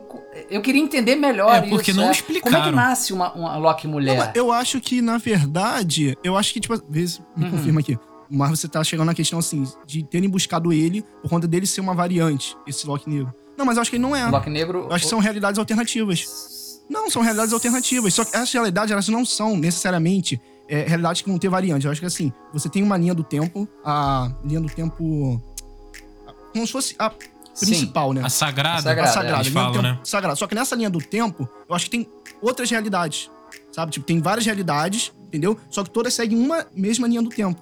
eu 0.50 0.60
queria 0.60 0.82
entender 0.82 1.16
melhor 1.16 1.54
É, 1.54 1.60
porque 1.62 1.90
isso. 1.90 1.98
não 1.98 2.08
Como 2.08 2.10
é 2.12 2.14
que 2.14 2.20
explicaram. 2.20 2.72
nasce 2.72 3.14
uma, 3.14 3.32
uma 3.32 3.56
Loki 3.56 3.88
mulher? 3.88 4.18
Não, 4.26 4.32
eu 4.34 4.52
acho 4.52 4.78
que, 4.82 5.00
na 5.00 5.16
verdade, 5.16 6.14
eu 6.22 6.36
acho 6.36 6.52
que, 6.52 6.60
tipo, 6.60 6.74
às 6.74 6.82
vezes, 6.86 7.22
me 7.34 7.46
Uhum. 7.46 7.50
confirma 7.52 7.80
aqui. 7.80 7.98
Mas 8.34 8.58
você 8.58 8.66
tá 8.66 8.82
chegando 8.82 9.06
na 9.06 9.14
questão, 9.14 9.38
assim, 9.38 9.62
de 9.86 10.02
terem 10.02 10.28
buscado 10.28 10.72
ele 10.72 11.02
por 11.20 11.28
conta 11.28 11.46
dele 11.46 11.66
ser 11.66 11.82
uma 11.82 11.92
variante, 11.94 12.56
esse 12.66 12.86
Loki 12.86 13.08
negro. 13.10 13.32
Não, 13.58 13.66
mas 13.66 13.76
eu 13.76 13.82
acho 13.82 13.90
que 13.90 13.96
ele 13.96 14.02
não 14.02 14.16
é. 14.16 14.26
O 14.26 14.30
Loki 14.30 14.48
negro. 14.48 14.86
Eu 14.88 14.92
acho 14.92 15.04
que 15.04 15.10
são 15.10 15.18
realidades 15.18 15.58
alternativas. 15.58 16.80
Não, 16.88 17.10
são 17.10 17.20
realidades 17.20 17.52
alternativas. 17.52 18.14
Só 18.14 18.24
que 18.24 18.34
essas 18.34 18.50
realidades, 18.50 18.90
elas 18.90 19.06
não 19.08 19.24
são 19.24 19.56
necessariamente 19.56 20.40
é, 20.66 20.82
realidades 20.82 21.20
que 21.20 21.28
vão 21.28 21.38
ter 21.38 21.50
variante. 21.50 21.84
Eu 21.84 21.92
acho 21.92 22.00
que 22.00 22.06
assim, 22.06 22.32
você 22.54 22.70
tem 22.70 22.82
uma 22.82 22.96
linha 22.96 23.14
do 23.14 23.22
tempo, 23.22 23.68
a 23.84 24.32
linha 24.42 24.60
do 24.60 24.68
tempo. 24.68 25.40
Como 26.54 26.66
se 26.66 26.72
fosse 26.72 26.94
a 26.98 27.10
principal, 27.60 28.14
né? 28.14 28.22
A 28.24 28.30
sagrada, 28.30 28.78
A 28.78 28.82
sagrada, 28.82 29.10
a 29.10 29.12
sagrada, 29.12 29.50
falam, 29.50 29.72
tempo 29.72 29.82
né? 29.82 30.00
sagrada. 30.04 30.36
Só 30.36 30.46
que 30.46 30.54
nessa 30.54 30.74
linha 30.74 30.88
do 30.88 31.00
tempo, 31.00 31.46
eu 31.68 31.74
acho 31.74 31.84
que 31.84 31.90
tem 31.90 32.08
outras 32.40 32.70
realidades. 32.70 33.30
Sabe? 33.70 33.92
Tipo, 33.92 34.06
tem 34.06 34.20
várias 34.20 34.46
realidades, 34.46 35.12
entendeu? 35.26 35.58
Só 35.68 35.84
que 35.84 35.90
todas 35.90 36.14
seguem 36.14 36.38
uma 36.38 36.66
mesma 36.74 37.06
linha 37.06 37.20
do 37.20 37.28
tempo. 37.28 37.60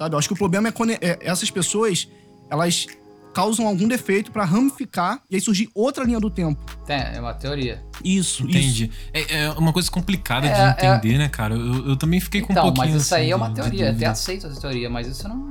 Sabe? 0.00 0.14
Eu 0.14 0.18
acho 0.18 0.28
que 0.28 0.32
o 0.34 0.36
problema 0.36 0.68
é 0.68 0.72
quando 0.72 0.92
é, 0.92 1.18
essas 1.20 1.50
pessoas, 1.50 2.08
elas 2.48 2.86
causam 3.34 3.66
algum 3.66 3.86
defeito 3.86 4.32
pra 4.32 4.44
ramificar 4.46 5.22
e 5.30 5.34
aí 5.36 5.40
surgir 5.42 5.68
outra 5.74 6.04
linha 6.04 6.18
do 6.18 6.30
tempo. 6.30 6.58
Tem, 6.86 6.96
é 6.96 7.20
uma 7.20 7.34
teoria. 7.34 7.84
Isso, 8.02 8.44
isso. 8.46 8.48
Entendi. 8.48 8.90
É, 9.12 9.42
é 9.44 9.50
uma 9.50 9.74
coisa 9.74 9.90
complicada 9.90 10.46
É, 10.46 10.72
de 10.72 10.86
entender, 10.86 11.18
né, 11.18 11.28
cara? 11.28 11.54
Eu, 11.54 11.88
eu 11.90 11.96
também 11.96 12.18
fiquei 12.18 12.40
com 12.40 12.48
um 12.48 12.52
Então, 12.54 12.64
pouquinho 12.64 12.94
mas 12.94 13.02
isso 13.02 13.14
aí 13.14 13.24
assim, 13.24 13.32
é 13.32 13.36
uma 13.36 13.50
teoria. 13.52 13.82
Até 13.84 13.90
dúvida. 13.92 14.10
aceito 14.10 14.46
essa 14.46 14.58
teoria, 14.60 14.88
mas 14.88 15.06
isso 15.06 15.28
não 15.28 15.48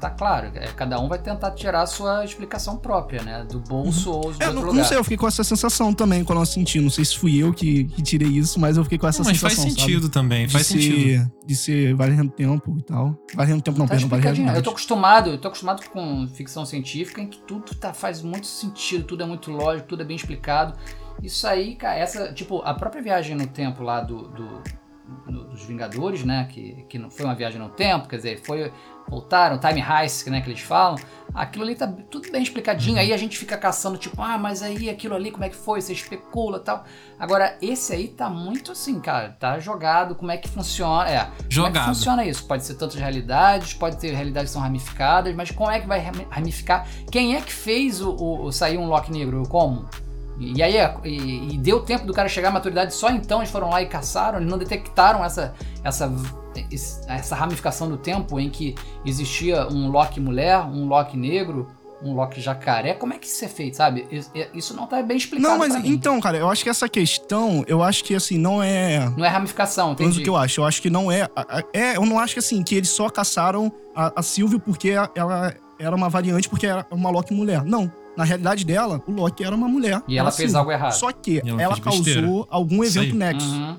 tá 0.00 0.10
claro. 0.10 0.50
É, 0.54 0.66
cada 0.68 0.98
um 1.00 1.08
vai 1.08 1.18
tentar 1.18 1.50
tirar 1.52 1.82
a 1.82 1.86
sua 1.86 2.24
explicação 2.24 2.76
própria, 2.76 3.22
né? 3.22 3.44
Do 3.50 3.60
bolso 3.60 4.10
ou 4.12 4.32
de 4.32 4.42
É, 4.42 4.46
outro 4.46 4.52
não, 4.54 4.60
lugar. 4.68 4.74
não 4.74 4.84
sei, 4.84 4.96
eu 4.98 5.02
fiquei 5.04 5.16
com 5.16 5.26
essa 5.28 5.42
sensação 5.44 5.92
também 5.92 6.24
quando 6.24 6.38
eu 6.38 6.42
assisti. 6.42 6.80
Não 6.80 6.90
sei 6.90 7.04
se 7.04 7.16
fui 7.18 7.36
eu 7.36 7.52
que, 7.52 7.84
que 7.84 8.02
tirei 8.02 8.28
isso, 8.28 8.58
mas 8.60 8.76
eu 8.76 8.84
fiquei 8.84 8.98
com 8.98 9.06
essa 9.08 9.22
Não, 9.22 9.30
mas 9.30 9.38
sensação. 9.38 9.64
faz 9.64 9.74
sentido 9.74 10.02
sabe? 10.02 10.12
também, 10.12 10.46
De 10.46 10.52
faz 10.52 10.66
ser, 10.66 10.80
sentido. 10.80 11.32
De 11.46 11.56
ser 11.56 11.94
variando 11.94 12.30
tempo 12.30 12.76
e 12.78 12.82
tal. 12.82 13.18
Variando 13.34 13.62
tempo 13.62 13.78
não, 13.78 13.86
Tá 13.86 13.94
perdão, 13.94 14.08
variando 14.08 14.56
Eu 14.56 14.62
tô 14.62 14.70
acostumado, 14.70 15.30
eu 15.30 15.38
tô 15.40 15.48
acostumado 15.48 15.84
com 15.90 16.26
ficção 16.28 16.64
científica 16.64 17.20
em 17.20 17.26
que 17.26 17.38
tudo 17.38 17.74
tá, 17.74 17.92
faz 17.92 18.22
muito 18.22 18.46
sentido, 18.46 19.04
tudo 19.04 19.22
é 19.22 19.26
muito 19.26 19.50
lógico, 19.50 19.88
tudo 19.88 20.02
é 20.02 20.04
bem 20.04 20.16
explicado. 20.16 20.74
Isso 21.22 21.46
aí, 21.48 21.74
cara, 21.74 21.96
essa, 21.98 22.32
tipo, 22.32 22.62
a 22.62 22.72
própria 22.74 23.02
viagem 23.02 23.34
no 23.36 23.46
tempo 23.46 23.82
lá 23.82 24.00
do, 24.00 24.28
do- 24.28 24.62
do- 25.26 25.44
dos 25.48 25.64
Vingadores, 25.64 26.22
né, 26.24 26.46
que, 26.50 26.84
que 26.88 26.98
não 26.98 27.10
foi 27.10 27.24
uma 27.24 27.34
viagem 27.34 27.58
no 27.58 27.70
tempo, 27.70 28.06
quer 28.06 28.16
dizer, 28.16 28.40
foi 28.44 28.70
voltaram, 29.08 29.58
time 29.58 29.80
heist, 29.82 30.28
né, 30.28 30.40
que 30.40 30.50
eles 30.50 30.60
falam. 30.60 30.96
Aquilo 31.34 31.64
ali 31.64 31.74
tá 31.74 31.86
tudo 32.10 32.30
bem 32.32 32.42
explicadinho. 32.42 32.98
Aí 32.98 33.12
a 33.12 33.16
gente 33.16 33.36
fica 33.38 33.56
caçando 33.56 33.98
tipo, 33.98 34.20
ah, 34.22 34.38
mas 34.38 34.62
aí 34.62 34.88
aquilo 34.88 35.14
ali 35.14 35.30
como 35.30 35.44
é 35.44 35.48
que 35.48 35.56
foi? 35.56 35.80
Você 35.80 35.92
especula, 35.92 36.58
tal. 36.58 36.84
Agora 37.18 37.56
esse 37.60 37.92
aí 37.92 38.08
tá 38.08 38.28
muito 38.30 38.72
assim, 38.72 38.98
cara, 38.98 39.36
tá 39.38 39.58
jogado, 39.58 40.14
como 40.14 40.30
é 40.30 40.36
que 40.38 40.48
funciona? 40.48 41.08
É, 41.08 41.18
como 41.24 41.32
é 41.36 41.48
que 41.48 41.54
Jogado. 41.54 41.86
funciona 41.86 42.24
isso? 42.24 42.44
Pode 42.46 42.64
ser 42.64 42.74
tantas 42.74 42.96
realidades, 42.96 43.74
pode 43.74 43.98
ter 43.98 44.12
realidades 44.14 44.50
que 44.50 44.54
são 44.54 44.62
ramificadas, 44.62 45.34
mas 45.34 45.50
como 45.50 45.70
é 45.70 45.78
que 45.80 45.86
vai 45.86 46.00
rami- 46.00 46.26
ramificar? 46.30 46.86
Quem 47.10 47.36
é 47.36 47.40
que 47.42 47.52
fez 47.52 48.00
o, 48.00 48.10
o- 48.10 48.44
o- 48.46 48.52
sair 48.52 48.78
um 48.78 48.86
Loki 48.86 49.12
negro? 49.12 49.42
Como? 49.48 49.86
E, 50.40 50.62
aí, 50.62 50.74
e, 51.04 51.54
e 51.54 51.58
deu 51.58 51.80
tempo 51.80 52.06
do 52.06 52.14
cara 52.14 52.28
chegar 52.28 52.48
à 52.48 52.52
maturidade, 52.52 52.94
só 52.94 53.10
então 53.10 53.40
eles 53.40 53.50
foram 53.50 53.68
lá 53.70 53.82
e 53.82 53.86
caçaram, 53.86 54.38
eles 54.38 54.48
não 54.50 54.56
detectaram 54.56 55.24
essa, 55.24 55.52
essa, 55.82 56.10
essa 57.06 57.34
ramificação 57.34 57.88
do 57.88 57.96
tempo 57.96 58.38
em 58.40 58.48
que 58.50 58.74
existia 59.04 59.66
um 59.68 59.90
Loki 59.90 60.20
mulher, 60.20 60.58
um 60.60 60.86
Loki 60.86 61.16
negro, 61.16 61.66
um 62.02 62.14
Loki 62.14 62.40
jacaré. 62.40 62.94
Como 62.94 63.12
é 63.12 63.18
que 63.18 63.26
isso 63.26 63.44
é 63.44 63.48
feito, 63.48 63.76
sabe? 63.76 64.06
Isso, 64.54 64.74
não 64.74 64.86
tá 64.86 65.02
bem 65.02 65.16
explicado. 65.16 65.48
Não, 65.52 65.58
mas 65.58 65.72
pra 65.72 65.80
mim. 65.82 65.88
então, 65.90 66.20
cara, 66.20 66.36
eu 66.38 66.48
acho 66.48 66.62
que 66.62 66.70
essa 66.70 66.88
questão, 66.88 67.64
eu 67.66 67.82
acho 67.82 68.04
que 68.04 68.14
assim, 68.14 68.38
não 68.38 68.62
é. 68.62 69.10
Não 69.16 69.24
é 69.24 69.28
ramificação, 69.28 69.88
menos 69.88 70.00
entendi. 70.02 70.20
o 70.20 70.22
que 70.22 70.30
eu 70.30 70.36
acho. 70.36 70.60
Eu 70.60 70.64
acho 70.64 70.80
que 70.80 70.88
não 70.90 71.10
é. 71.10 71.28
É, 71.72 71.96
eu 71.96 72.06
não 72.06 72.18
acho 72.18 72.34
que 72.34 72.38
assim, 72.38 72.62
que 72.62 72.74
eles 72.76 72.90
só 72.90 73.08
caçaram 73.08 73.72
a, 73.96 74.20
a 74.20 74.22
Sylvie 74.22 74.58
porque 74.60 74.90
ela 75.14 75.54
era 75.78 75.94
uma 75.94 76.08
variante, 76.08 76.48
porque 76.48 76.66
era 76.66 76.86
uma 76.90 77.10
Loki 77.10 77.34
mulher. 77.34 77.64
Não. 77.64 77.90
Na 78.16 78.24
realidade 78.24 78.64
dela, 78.64 79.00
o 79.06 79.12
Loki 79.12 79.44
era 79.44 79.54
uma 79.54 79.68
mulher. 79.68 80.02
E 80.08 80.18
ela 80.18 80.28
era 80.28 80.36
fez 80.36 80.50
Sylvie. 80.50 80.58
algo 80.58 80.72
errado. 80.72 80.92
Só 80.92 81.12
que 81.12 81.40
E 81.44 81.48
ela 81.50 81.62
ela, 81.62 81.76
besteira. 81.76 82.20
causou 82.22 82.46
algum 82.50 82.82
Isso 82.82 82.98
evento. 82.98 83.14
Nexus. 83.16 83.48
Uhum. 83.52 83.76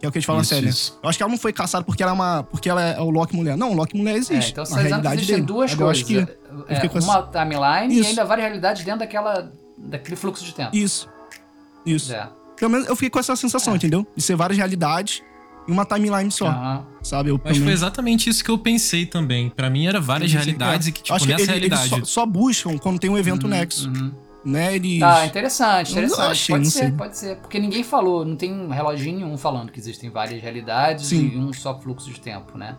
Que 0.00 0.06
é 0.06 0.08
o 0.08 0.12
que 0.12 0.18
eles 0.18 0.26
falam 0.26 0.38
na 0.38 0.42
Isso, 0.42 0.50
série. 0.54 0.66
né? 0.66 0.70
isso. 0.70 0.98
Eu 1.02 1.08
acho 1.08 1.16
que 1.18 1.22
ela 1.22 1.30
não 1.30 1.38
foi 1.38 1.52
caçada 1.52 1.84
porque 1.84 2.02
ela 2.02 2.12
é 2.12 2.14
uma. 2.14 2.42
porque 2.44 2.68
ela 2.68 2.82
é 2.82 3.00
o 3.00 3.10
Loki 3.10 3.34
mulher. 3.34 3.56
Não, 3.56 3.70
o 3.72 3.74
Loki 3.74 3.96
mulher 3.96 4.14
É, 4.14 4.18
existe. 4.18 4.50
então 4.52 4.64
tá 4.64 4.70
dizendo 4.70 4.82
que 4.82 4.88
realidade 4.88 5.14
existem 5.16 5.36
dele. 5.36 5.46
duas 5.46 5.70
eu 5.72 5.78
coisas. 5.78 5.96
acho 5.96 6.04
que. 6.06 6.18
É, 6.68 6.88
com 6.88 6.98
uma 6.98 7.22
timeline 7.22 7.94
Isso. 7.94 8.04
e 8.04 8.06
ainda 8.08 8.24
várias 8.24 8.46
realidades 8.46 8.84
dentro 8.84 9.00
daquela, 9.00 9.50
daquele 9.78 10.16
fluxo 10.16 10.44
de 10.44 10.54
tempo. 10.54 10.76
Isso. 10.76 11.08
Isso. 11.86 12.12
É. 12.12 12.28
Pelo 12.56 12.70
menos 12.70 12.86
eu 12.88 12.94
fiquei 12.96 13.10
com 13.10 13.18
essa 13.18 13.34
sensação, 13.36 13.72
É. 13.72 13.76
entendeu? 13.76 14.06
De 14.16 14.22
ser 14.22 14.36
várias 14.36 14.56
realidades 14.58 15.22
em 15.68 15.72
uma 15.72 15.84
timeline 15.86 16.30
só. 16.30 16.46
Aham. 16.48 16.84
Sabe? 17.02 17.30
Eu, 17.30 17.40
Mas 17.42 17.56
foi 17.58 17.72
exatamente 17.72 18.28
isso 18.30 18.44
que 18.44 18.50
eu 18.50 18.58
pensei 18.58 19.06
também. 19.06 19.50
Pra 19.50 19.68
mim 19.70 19.86
era 19.86 20.00
várias 20.00 20.32
realidades 20.32 20.86
é. 20.86 20.90
e 20.90 20.92
que, 20.92 21.00
Eu 21.00 21.04
tipo, 21.04 21.14
acho 21.16 21.26
que 21.26 21.32
nessa 21.32 21.42
ele- 21.52 21.66
eles 21.66 21.78
realidade. 21.78 22.06
só, 22.08 22.20
só 22.22 22.26
buscam 22.26 22.76
quando 22.78 22.98
tem 22.98 23.08
um 23.10 23.16
evento 23.18 23.48
Nexo, 23.48 23.88
Uhum. 23.88 24.12
Né? 24.44 24.74
Eles... 24.76 25.00
Tá, 25.00 25.26
interessante, 25.26 25.92
interessante. 25.92 26.30
achei, 26.30 26.52
pode 26.54 26.64
não 26.64 26.70
ser, 26.70 26.78
sei. 26.80 26.90
pode 26.92 27.16
ser. 27.16 27.36
Porque 27.36 27.58
ninguém 27.58 27.82
falou, 27.82 28.24
não 28.24 28.36
tem 28.36 28.52
um 28.52 28.68
reloginho 28.68 29.18
nenhum 29.18 29.36
falando 29.38 29.72
que 29.72 29.78
existem 29.78 30.10
várias 30.10 30.42
realidades 30.42 31.06
Sim. 31.06 31.30
e 31.34 31.38
um 31.38 31.52
só 31.52 31.78
fluxo 31.80 32.10
de 32.10 32.20
tempo, 32.20 32.56
né? 32.58 32.76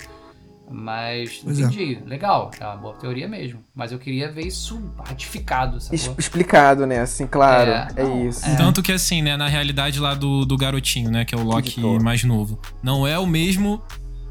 Mas 0.70 1.42
Pois 1.44 1.60
é. 1.60 1.64
entendi, 1.64 2.00
legal, 2.08 2.50
é 2.60 2.66
uma 2.66 2.76
boa 2.76 2.96
teoria 2.96 3.28
mesmo. 3.28 3.60
Mas 3.76 3.92
eu 3.92 4.00
queria 4.00 4.32
ver 4.32 4.48
isso 4.48 4.82
ratificado, 4.98 5.78
Es- 5.92 6.12
explicado, 6.18 6.88
né? 6.88 7.02
Assim, 7.02 7.28
claro. 7.28 7.70
É, 7.70 7.88
É, 7.96 8.04
não, 8.04 8.28
isso. 8.28 8.44
é. 8.46 8.56
Tanto 8.56 8.82
que 8.82 8.92
assim, 8.92 9.22
né, 9.22 9.38
na 9.38 9.48
realidade 9.48 10.00
lá 10.00 10.16
do, 10.16 10.44
do 10.44 10.58
garotinho, 10.58 11.12
né, 11.12 11.24
que 11.24 11.36
é 11.36 11.38
o 11.38 11.44
Loki 11.44 11.80
mais 12.02 12.24
novo, 12.24 12.60
não 12.82 13.06
é 13.06 13.18
o 13.20 13.28
mesmo 13.28 13.80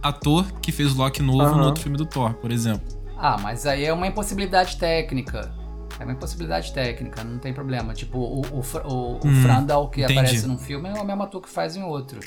ator 0.03 0.45
que 0.61 0.73
fez 0.73 0.93
o 0.93 0.97
Loki 0.99 1.23
novo 1.23 1.43
Aham. 1.43 1.57
no 1.59 1.65
outro 1.67 1.83
filme 1.83 1.97
do 1.97 2.05
Thor, 2.05 2.35
por 2.35 2.51
exemplo. 2.51 2.83
Ah, 3.17 3.37
mas 3.41 3.65
aí 3.65 3.85
é 3.85 3.93
uma 3.93 4.07
impossibilidade 4.09 4.77
técnica. 4.77 5.55
É 5.99 6.05
uma 6.05 6.13
impossibilidade 6.13 6.73
técnica, 6.73 7.23
não 7.23 7.39
tem 7.39 7.53
problema. 7.53 7.95
Tipo, 7.95 8.19
o, 8.19 8.41
o, 8.41 8.61
o, 8.61 8.93
o 9.17 9.21
Hum, 9.25 9.43
Frandal 9.43 9.89
que 9.89 10.03
entendi. 10.03 10.19
aparece 10.19 10.47
num 10.47 10.59
filme 10.59 10.89
é 10.89 11.01
o 11.01 11.05
mesmo 11.05 11.23
ator 11.23 11.41
que 11.41 11.49
faz 11.49 11.77
em 11.77 11.83
outro. 11.83 12.21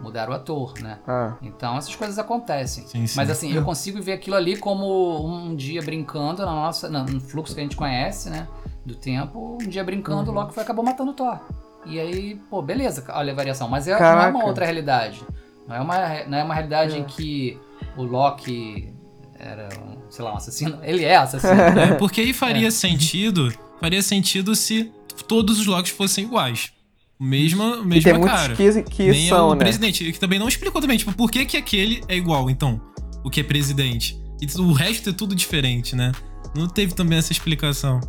Mudaram 0.00 0.32
o 0.32 0.34
ator, 0.36 0.74
né? 0.80 0.98
Ah, 1.06 1.34
Então 1.40 1.76
essas 1.76 1.94
coisas 1.94 2.18
acontecem. 2.18 2.84
Sim, 2.88 3.06
sim. 3.06 3.16
Mas 3.16 3.30
assim, 3.30 3.52
eu 3.52 3.62
consigo 3.62 4.02
ver 4.02 4.14
aquilo 4.14 4.34
ali 4.34 4.56
como 4.56 5.24
um 5.24 5.54
dia 5.54 5.80
brincando 5.80 6.44
na 6.44 6.52
nossa, 6.52 6.88
no 6.88 7.20
fluxo 7.20 7.54
que 7.54 7.60
a 7.60 7.62
gente 7.62 7.76
conhece, 7.76 8.28
né? 8.28 8.48
Do 8.84 8.96
tempo, 8.96 9.58
um 9.62 9.68
dia 9.68 9.84
brincando, 9.84 10.32
o 10.32 10.34
Loki 10.34 10.52
foi, 10.52 10.64
acabou 10.64 10.84
matando 10.84 11.12
o 11.12 11.14
Thor. 11.14 11.38
E 11.86 12.00
aí, 12.00 12.34
pô, 12.50 12.60
beleza, 12.60 13.04
olha 13.10 13.32
a 13.32 13.36
variação. 13.36 13.68
Mas 13.68 13.86
é, 13.86 13.96
não 13.96 14.22
é 14.22 14.26
uma 14.28 14.44
outra 14.44 14.64
realidade. 14.64 15.22
Não 15.68 15.76
é 15.76 15.80
uma, 15.80 16.24
não 16.26 16.38
é 16.38 16.42
uma 16.42 16.54
realidade 16.54 16.94
É. 16.94 16.98
em 16.98 17.04
que 17.04 17.56
o 17.96 18.02
Loki 18.02 18.92
era, 19.42 19.68
um, 19.80 19.98
sei 20.08 20.24
lá, 20.24 20.32
um 20.32 20.36
assassino. 20.36 20.78
Ele 20.82 21.04
é 21.04 21.16
assassino. 21.16 21.52
É, 21.52 21.94
porque 21.94 22.20
aí 22.20 22.32
faria 22.32 22.70
sentido, 22.70 23.52
faria 23.80 24.02
sentido 24.02 24.54
se 24.54 24.90
todos 25.26 25.58
os 25.58 25.66
Locks 25.66 25.90
fossem 25.90 26.24
iguais. 26.24 26.72
Mesma, 27.20 27.76
mesma 27.84 27.96
E 27.96 28.02
tem 28.02 28.20
cara. 28.20 28.56
que, 28.56 28.82
que 28.82 29.10
Nem 29.10 29.28
são, 29.28 29.50
o 29.50 29.54
né? 29.54 29.60
presidente, 29.60 30.10
que 30.12 30.18
também 30.18 30.38
não 30.38 30.48
explicou 30.48 30.80
também, 30.80 30.96
tipo, 30.96 31.12
por 31.12 31.30
que 31.30 31.44
que 31.44 31.56
aquele 31.56 32.02
é 32.08 32.16
igual, 32.16 32.50
então, 32.50 32.80
o 33.22 33.30
que 33.30 33.40
é 33.40 33.44
presidente? 33.44 34.20
E 34.40 34.60
o 34.60 34.72
resto 34.72 35.10
é 35.10 35.12
tudo 35.12 35.32
diferente, 35.34 35.94
né? 35.94 36.10
Não 36.56 36.66
teve 36.66 36.94
também 36.94 37.18
essa 37.18 37.30
explicação. 37.30 38.00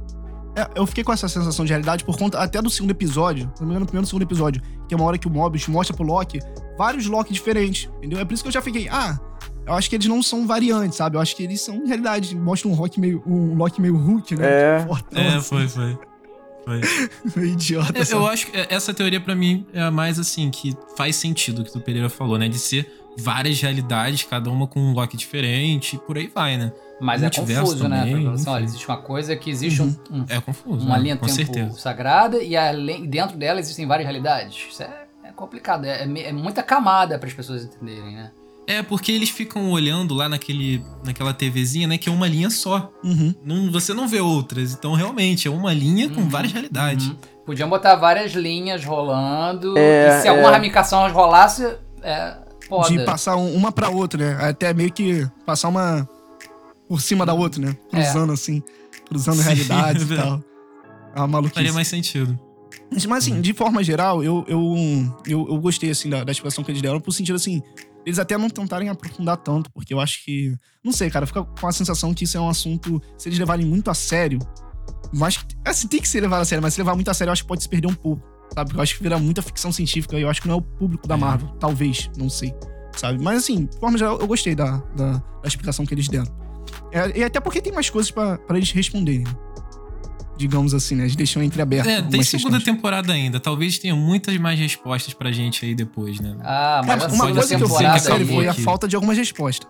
É, 0.56 0.68
eu 0.76 0.86
fiquei 0.88 1.04
com 1.04 1.14
essa 1.14 1.28
sensação 1.28 1.64
de 1.64 1.72
realidade 1.72 2.04
por 2.04 2.18
conta 2.18 2.40
até 2.40 2.62
do 2.62 2.70
segundo 2.70 2.92
episódio, 2.92 3.52
se 3.54 3.62
não 3.62 3.68
me 3.68 3.74
engano, 3.74 3.82
no 3.82 3.86
primeiro 3.86 4.08
segundo 4.08 4.24
episódio, 4.24 4.62
que 4.88 4.94
é 4.94 4.98
uma 4.98 5.06
hora 5.06 5.18
que 5.18 5.28
o 5.28 5.30
Mobius 5.30 5.68
mostra 5.68 5.96
pro 5.96 6.06
Loki 6.06 6.40
vários 6.78 7.06
Loki 7.06 7.34
diferentes, 7.34 7.90
entendeu? 7.98 8.20
É 8.20 8.26
por 8.26 8.34
isso 8.34 8.44
que 8.44 8.50
eu 8.50 8.54
já 8.54 8.62
fiquei, 8.62 8.88
ah, 8.90 9.20
eu 9.66 9.74
acho 9.74 9.90
que 9.90 9.96
eles 9.96 10.08
não 10.08 10.22
são 10.22 10.46
variantes, 10.48 10.98
sabe? 10.98 11.16
Eu 11.18 11.22
acho 11.22 11.36
que 11.36 11.44
eles 11.44 11.62
são 11.62 11.86
realidade. 11.86 12.36
Mostra 12.36 12.68
um 12.70 12.74
Rock 12.74 13.00
meio, 13.00 13.24
um 13.26 13.56
Loki 13.56 13.82
meio 13.82 13.96
Hulk, 13.98 14.36
né? 14.36 14.46
É. 14.80 14.86
Fortão, 14.86 15.22
É, 15.22 15.28
assim, 15.36 15.48
foi, 15.48 15.68
foi. 15.68 15.98
Foi. 16.66 16.82
meio 17.36 17.54
idiota. 17.54 17.94
É, 18.00 18.14
eu 18.14 18.26
acho 18.28 18.48
que 18.48 18.58
essa 18.70 18.94
teoria 18.94 19.20
pra 19.20 19.36
mim 19.36 19.66
é 19.74 19.82
a 19.82 19.92
mais 19.92 20.18
assim, 20.20 20.50
que 20.50 20.76
faz 20.98 21.16
sentido 21.16 21.62
o 21.62 21.66
que 21.66 21.78
o 21.78 21.82
Pereira 21.82 22.10
falou, 22.10 22.38
né? 22.38 22.48
De 22.48 22.58
ser 22.60 22.90
várias 23.18 23.62
realidades, 23.62 24.24
cada 24.24 24.50
uma 24.50 24.66
com 24.66 24.80
um 24.80 24.92
Loki 24.94 25.16
diferente, 25.16 25.96
e 25.96 26.00
por 26.00 26.18
aí 26.18 26.28
vai, 26.34 26.58
né? 26.58 26.72
Mas 27.00 27.22
é 27.22 27.30
confuso, 27.30 27.88
né? 27.88 28.00
também, 28.00 28.22
Porque, 28.24 28.36
assim, 28.36 28.50
olha, 28.50 28.64
existe 28.64 28.88
uma 28.88 28.98
coisa 28.98 29.36
que 29.36 29.50
existe 29.52 29.82
um- 29.82 29.96
um- 30.10 30.26
É 30.30 30.40
confuso. 30.42 30.86
uma 30.86 30.96
né? 30.98 31.04
linha 31.04 31.18
com 31.18 31.26
tempo 31.26 31.36
certeza. 31.36 31.78
sagrada 31.78 32.42
e 32.42 32.56
além, 32.56 33.06
dentro 33.06 33.38
dela 33.38 33.60
existem 33.60 33.86
várias 33.86 34.06
realidades. 34.08 34.68
Isso 34.72 34.82
é, 34.82 35.06
é 35.26 35.32
complicado, 35.32 35.86
é, 35.86 36.04
é 36.06 36.22
é 36.30 36.32
muita 36.32 36.64
camada 36.64 37.20
para 37.20 37.28
as 37.28 37.34
pessoas 37.34 37.66
entenderem, 37.66 38.16
né? 38.16 38.32
É, 38.66 38.82
porque 38.82 39.12
eles 39.12 39.30
ficam 39.30 39.70
olhando 39.72 40.14
lá 40.14 40.30
naquele, 40.30 40.84
naquela 41.06 41.34
TVzinha, 41.34 41.86
né? 41.88 41.98
Que 41.98 42.08
é 42.08 42.12
uma 42.12 42.28
linha 42.28 42.50
só. 42.50 42.92
Uhum. 43.04 43.36
Não, 43.44 43.72
você 43.72 43.94
não 43.94 44.08
vê 44.08 44.22
outras. 44.22 44.74
Então, 44.74 44.94
realmente, 44.94 45.48
é 45.48 45.52
uma 45.52 45.74
linha 45.74 46.10
com 46.10 46.22
Uhum, 46.22 46.30
várias 46.30 46.54
realidades. 46.54 47.08
Uhum. 47.08 47.16
Podiam 47.46 47.70
botar 47.70 47.96
várias 47.98 48.32
linhas 48.34 48.86
rolando 48.86 49.78
É, 49.78 50.20
e 50.20 50.22
se 50.22 50.28
alguma 50.30 50.48
é. 50.48 50.52
ramificação 50.54 51.12
rolasse, 51.12 51.66
é 52.02 52.38
foda. 52.70 52.90
De 52.90 53.04
passar 53.04 53.36
um- 53.36 53.54
uma 53.54 53.70
pra 53.70 53.90
outra, 53.90 54.18
né? 54.38 54.50
Até 54.50 54.74
meio 54.74 54.92
que 54.94 55.28
passar 55.46 55.68
uma 55.68 56.08
por 56.88 57.02
cima 57.02 57.26
da 57.26 57.34
outra, 57.34 57.62
né? 57.62 57.76
Cruzando 57.92 58.32
assim, 58.32 58.64
cruzando 59.10 59.38
Sim, 59.38 59.44
realidades 59.50 60.10
é 60.10 60.14
e 60.14 60.18
tal. 60.18 60.44
É 61.14 61.20
uma 61.20 61.28
maluquice. 61.28 61.56
Faria 61.56 61.74
mais 61.74 61.88
sentido. 61.90 62.40
Mas 62.90 63.06
Uhum. 63.06 63.14
assim, 63.14 63.42
de 63.42 63.54
forma 63.54 63.84
geral, 63.84 64.24
eu, 64.24 64.46
eu, 64.48 64.76
eu, 65.28 65.48
eu 65.50 65.58
gostei 65.60 65.90
assim 65.92 66.10
da, 66.10 66.24
da 66.24 66.32
explicação 66.32 66.64
que 66.64 66.72
eles 66.72 66.82
deram, 66.82 67.02
por 67.02 67.12
sentido 67.12 67.36
assim, 67.36 67.62
eles 68.06 68.20
até 68.20 68.38
não 68.38 68.50
tentarem 68.50 68.90
aprofundar 68.90 69.38
tanto, 69.38 69.72
porque 69.72 69.94
eu 69.94 70.00
acho 70.00 70.24
que. 70.24 70.56
Não 70.84 70.92
sei, 70.92 71.10
cara, 71.10 71.26
fica 71.26 71.44
com 71.44 71.68
a 71.68 71.72
sensação 71.72 72.14
que 72.14 72.24
isso 72.26 72.38
é 72.38 72.42
um 72.42 72.50
assunto, 72.50 73.02
se 73.18 73.30
eles 73.30 73.40
levarem 73.40 73.66
muito 73.66 73.90
a 73.90 73.94
sério. 73.94 74.40
Mas 75.14 75.40
assim, 75.64 75.88
tem 75.88 76.02
que 76.02 76.08
ser 76.08 76.22
levado 76.22 76.42
a 76.42 76.46
sério, 76.46 76.62
mas 76.62 76.74
se 76.74 76.80
levar 76.82 76.96
muito 76.96 77.10
a 77.10 77.14
sério, 77.14 77.30
eu 77.30 77.34
acho 77.34 77.44
que 77.44 77.48
pode 77.48 77.64
se 77.64 77.70
perder 77.70 77.88
um 77.88 77.94
pouco. 77.94 78.22
Sabe? 78.54 78.68
Porque 78.70 78.78
eu 78.80 78.84
acho 78.84 78.98
que 78.98 79.04
vira 79.04 79.18
muita 79.18 79.42
ficção 79.42 79.72
científica 79.72 80.18
e 80.18 80.22
eu 80.22 80.30
acho 80.30 80.42
que 80.42 80.48
não 80.48 80.56
é 80.56 80.58
o 80.58 80.62
público 80.62 81.08
da 81.08 81.16
É. 81.16 81.18
Marvel. 81.18 81.50
Talvez, 81.60 82.10
não 82.18 82.30
sei. 82.30 82.54
Sabe? 82.96 83.22
Mas 83.24 83.38
assim, 83.44 83.66
de 83.66 83.78
forma 83.80 83.98
geral, 83.98 84.20
eu 84.20 84.28
gostei 84.28 84.54
da, 84.54 84.78
da, 84.96 85.14
da 85.14 85.48
explicação 85.48 85.86
que 85.86 85.94
eles 85.94 86.08
deram. 86.08 86.32
É, 86.92 87.20
e 87.20 87.24
até 87.24 87.40
porque 87.40 87.62
tem 87.62 87.74
mais 87.74 87.90
coisas 87.90 88.12
pra, 88.12 88.38
pra 88.38 88.58
eles 88.58 88.72
responderem. 88.72 89.24
né? 89.24 89.34
Digamos 90.36 90.74
assim, 90.74 90.96
né? 90.96 91.04
Eles 91.04 91.16
deixam 91.16 91.44
entreaberto. 91.44 91.88
É, 91.88 92.02
tem 92.02 92.24
segunda 92.24 92.58
questões. 92.58 92.64
temporada 92.64 93.14
ainda. 93.14 93.40
Talvez 93.40 93.78
tenha 93.78 93.96
muitas 93.96 94.36
mais 94.38 94.60
respostas 94.60 95.14
pra 95.14 95.32
gente 95.32 95.64
aí 95.66 95.76
depois, 95.76 96.20
né? 96.20 96.36
Ah, 96.42 96.82
mas 96.86 97.02
Cara, 97.04 97.14
uma 97.14 97.32
coisa 97.32 97.56
que 97.56 97.64
eu 97.64 97.68
vi 97.68 97.84
na 97.84 98.00
série 98.00 98.26
foi 98.26 98.48
a 98.48 98.54
falta 98.54 98.88
de 98.88 98.96
algumas 98.96 99.18
respostas. 99.18 99.70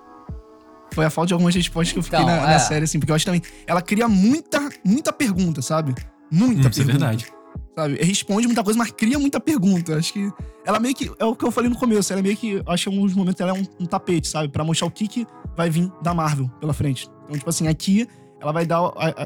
Foi 0.93 1.03
a 1.05 1.09
falta 1.09 1.27
de 1.29 1.33
algumas 1.33 1.53
respostas 1.55 1.91
que 1.91 1.99
eu 1.99 2.03
fiquei 2.03 2.19
Então, 2.19 2.33
na, 2.35 2.41
na 2.43 2.53
é. 2.53 2.59
série, 2.59 2.85
assim, 2.85 2.99
porque 2.99 3.11
eu 3.11 3.15
acho 3.15 3.25
também. 3.25 3.41
Ela 3.67 3.81
cria 3.81 4.07
muita, 4.07 4.69
muita 4.85 5.11
pergunta, 5.11 5.61
sabe? 5.61 5.93
Muita 6.31 6.67
Hum, 6.67 6.69
isso 6.71 6.81
é 6.81 6.85
pergunta. 6.85 7.05
verdade. 7.07 7.27
Sabe? 7.75 7.95
Responde 7.95 8.45
muita 8.47 8.63
coisa, 8.63 8.77
mas 8.79 8.91
cria 8.91 9.19
muita 9.19 9.39
pergunta. 9.39 9.97
Acho 9.97 10.13
que. 10.13 10.31
Ela 10.65 10.79
meio 10.79 10.95
que. 10.95 11.11
É 11.19 11.25
o 11.25 11.35
que 11.35 11.43
eu 11.43 11.51
falei 11.51 11.69
no 11.69 11.75
começo. 11.75 12.13
Ela 12.13 12.21
meio 12.21 12.37
que. 12.37 12.61
Acho 12.67 12.85
que 12.85 12.89
em 12.89 12.93
alguns 12.97 13.13
momentos 13.13 13.41
ela 13.41 13.51
é 13.51 13.53
um, 13.53 13.65
um 13.81 13.85
tapete, 13.85 14.27
sabe? 14.27 14.47
Pra 14.49 14.63
mostrar 14.63 14.87
o 14.87 14.91
que, 14.91 15.07
que 15.07 15.27
vai 15.57 15.69
vir 15.69 15.91
da 16.01 16.13
Marvel 16.13 16.47
pela 16.59 16.73
frente. 16.73 17.09
Então, 17.25 17.37
tipo 17.37 17.49
assim, 17.49 17.67
aqui 17.67 18.07
ela 18.43 18.51
vai 18.51 18.65
dar. 18.65 18.81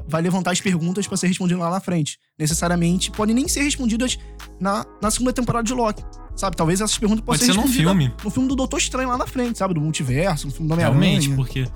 vai 0.07 0.21
levantar 0.21 0.51
as 0.51 0.61
perguntas 0.61 1.07
pra 1.07 1.17
ser 1.17 1.27
respondidas 1.27 1.61
lá 1.61 1.69
na 1.69 1.79
frente. 1.79 2.17
Necessariamente, 2.39 3.11
podem 3.11 3.35
nem 3.35 3.47
ser 3.47 3.63
respondidas 3.63 4.17
na, 4.59 4.85
na 5.01 5.11
segunda 5.11 5.33
temporada 5.33 5.65
de 5.65 5.73
Loki. 5.73 6.03
Sabe? 6.35 6.55
Talvez 6.55 6.79
essas 6.79 6.97
perguntas 6.97 7.25
Pode 7.25 7.39
possam 7.39 7.53
ser 7.55 7.59
num 7.59 7.65
respondidas 7.67 7.91
filme. 7.97 8.13
no 8.23 8.29
filme 8.29 8.47
do 8.47 8.55
Doutor 8.55 8.77
Estranho 8.77 9.09
lá 9.09 9.17
na 9.17 9.25
frente, 9.27 9.57
sabe? 9.57 9.73
Do 9.73 9.81
multiverso, 9.81 10.45
no 10.47 10.53
filme 10.53 10.67
do 10.67 10.73
Homem-Aranha. 10.73 11.01
Realmente, 11.01 11.29
porque. 11.35 11.67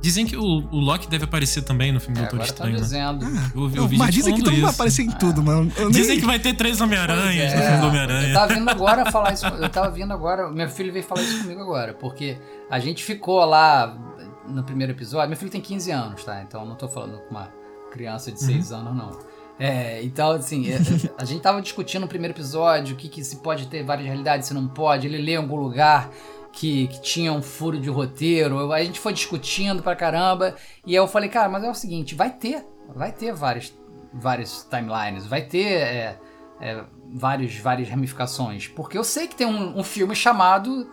Dizem 0.00 0.26
que 0.26 0.36
o, 0.36 0.42
o 0.42 0.80
Loki 0.80 1.08
deve 1.08 1.22
aparecer 1.22 1.62
também 1.62 1.92
no 1.92 2.00
filme 2.00 2.18
É, 2.18 2.22
Doutor 2.22 2.34
agora 2.34 2.48
Estranho, 2.50 2.72
né? 2.74 2.80
dizendo. 2.80 3.24
Ah, 3.24 3.50
Eu 3.54 3.60
ouvi- 3.62 3.76
não, 3.76 3.84
eu 3.84 3.88
vi 3.88 3.96
mas 3.96 4.12
dizem 4.12 4.34
que 4.34 4.42
todo 4.42 4.50
mundo 4.52 4.62
vai 4.62 4.70
aparecer 4.72 5.02
em 5.02 5.10
tudo, 5.12 5.40
mano. 5.44 5.70
Eu 5.76 5.84
nem- 5.84 5.92
Dizem 5.92 6.18
que 6.18 6.26
vai 6.26 6.40
ter 6.40 6.54
três 6.54 6.80
Homem-Aranhas 6.80 7.52
Pois 7.52 7.54
no 7.54 7.60
é, 7.60 7.66
filme 7.66 7.76
do 7.78 7.84
Eu 7.84 7.88
Homem-Aranha. 7.88 8.34
tava 8.34 8.54
vindo 8.54 8.68
agora 8.68 9.12
falar 9.12 9.32
isso. 9.32 9.46
Eu 9.46 9.68
tava 9.68 9.90
vindo 9.92 10.12
agora. 10.12 10.50
Meu 10.50 10.68
filho 10.68 10.92
veio 10.92 11.04
falar 11.04 11.22
isso 11.22 11.42
comigo 11.42 11.60
agora. 11.60 11.94
Porque 11.94 12.36
a 12.68 12.80
gente 12.80 13.04
ficou 13.04 13.44
lá 13.44 13.96
no 14.46 14.62
primeiro 14.64 14.92
episódio. 14.92 15.28
Meu 15.28 15.36
filho 15.36 15.50
tem 15.50 15.60
15 15.60 15.90
anos, 15.90 16.24
tá? 16.24 16.42
Então 16.42 16.64
não 16.64 16.76
tô 16.76 16.88
falando 16.88 17.18
com 17.20 17.30
uma 17.30 17.52
criança 17.90 18.32
de 18.32 18.40
6 18.40 18.72
anos, 18.72 18.96
não. 18.96 19.18
É, 19.58 20.02
então, 20.02 20.32
assim, 20.32 20.70
é, 20.70 20.78
a 21.18 21.24
gente 21.24 21.40
tava 21.40 21.60
discutindo 21.60 22.02
no 22.02 22.08
primeiro 22.08 22.34
episódio 22.34 22.94
o 22.94 22.98
que, 22.98 23.08
que 23.08 23.22
se 23.22 23.36
pode 23.36 23.68
ter 23.68 23.84
várias 23.84 24.06
realidades, 24.06 24.48
se 24.48 24.54
não 24.54 24.66
pode. 24.66 25.06
Ele 25.06 25.18
lê 25.18 25.32
em 25.32 25.36
algum 25.36 25.56
lugar 25.56 26.10
que, 26.52 26.88
que 26.88 27.00
tinha 27.00 27.32
um 27.32 27.42
furo 27.42 27.78
de 27.78 27.88
roteiro. 27.88 28.72
A 28.72 28.84
gente 28.84 29.00
foi 29.00 29.12
discutindo 29.12 29.82
pra 29.82 29.96
caramba. 29.96 30.54
E 30.86 30.90
aí 30.90 30.96
eu 30.96 31.06
falei, 31.06 31.28
cara, 31.28 31.48
mas 31.48 31.64
é 31.64 31.70
o 31.70 31.74
seguinte, 31.74 32.14
vai 32.14 32.30
ter, 32.30 32.64
vai 32.94 33.12
ter 33.12 33.32
várias, 33.32 33.72
várias 34.12 34.66
timelines, 34.68 35.26
vai 35.26 35.42
ter 35.42 35.66
é, 35.66 36.18
é, 36.60 36.84
vários, 37.12 37.56
várias 37.56 37.88
ramificações. 37.88 38.68
Porque 38.68 38.96
eu 38.96 39.04
sei 39.04 39.26
que 39.26 39.34
tem 39.34 39.46
um, 39.46 39.78
um 39.78 39.84
filme 39.84 40.14
chamado, 40.14 40.90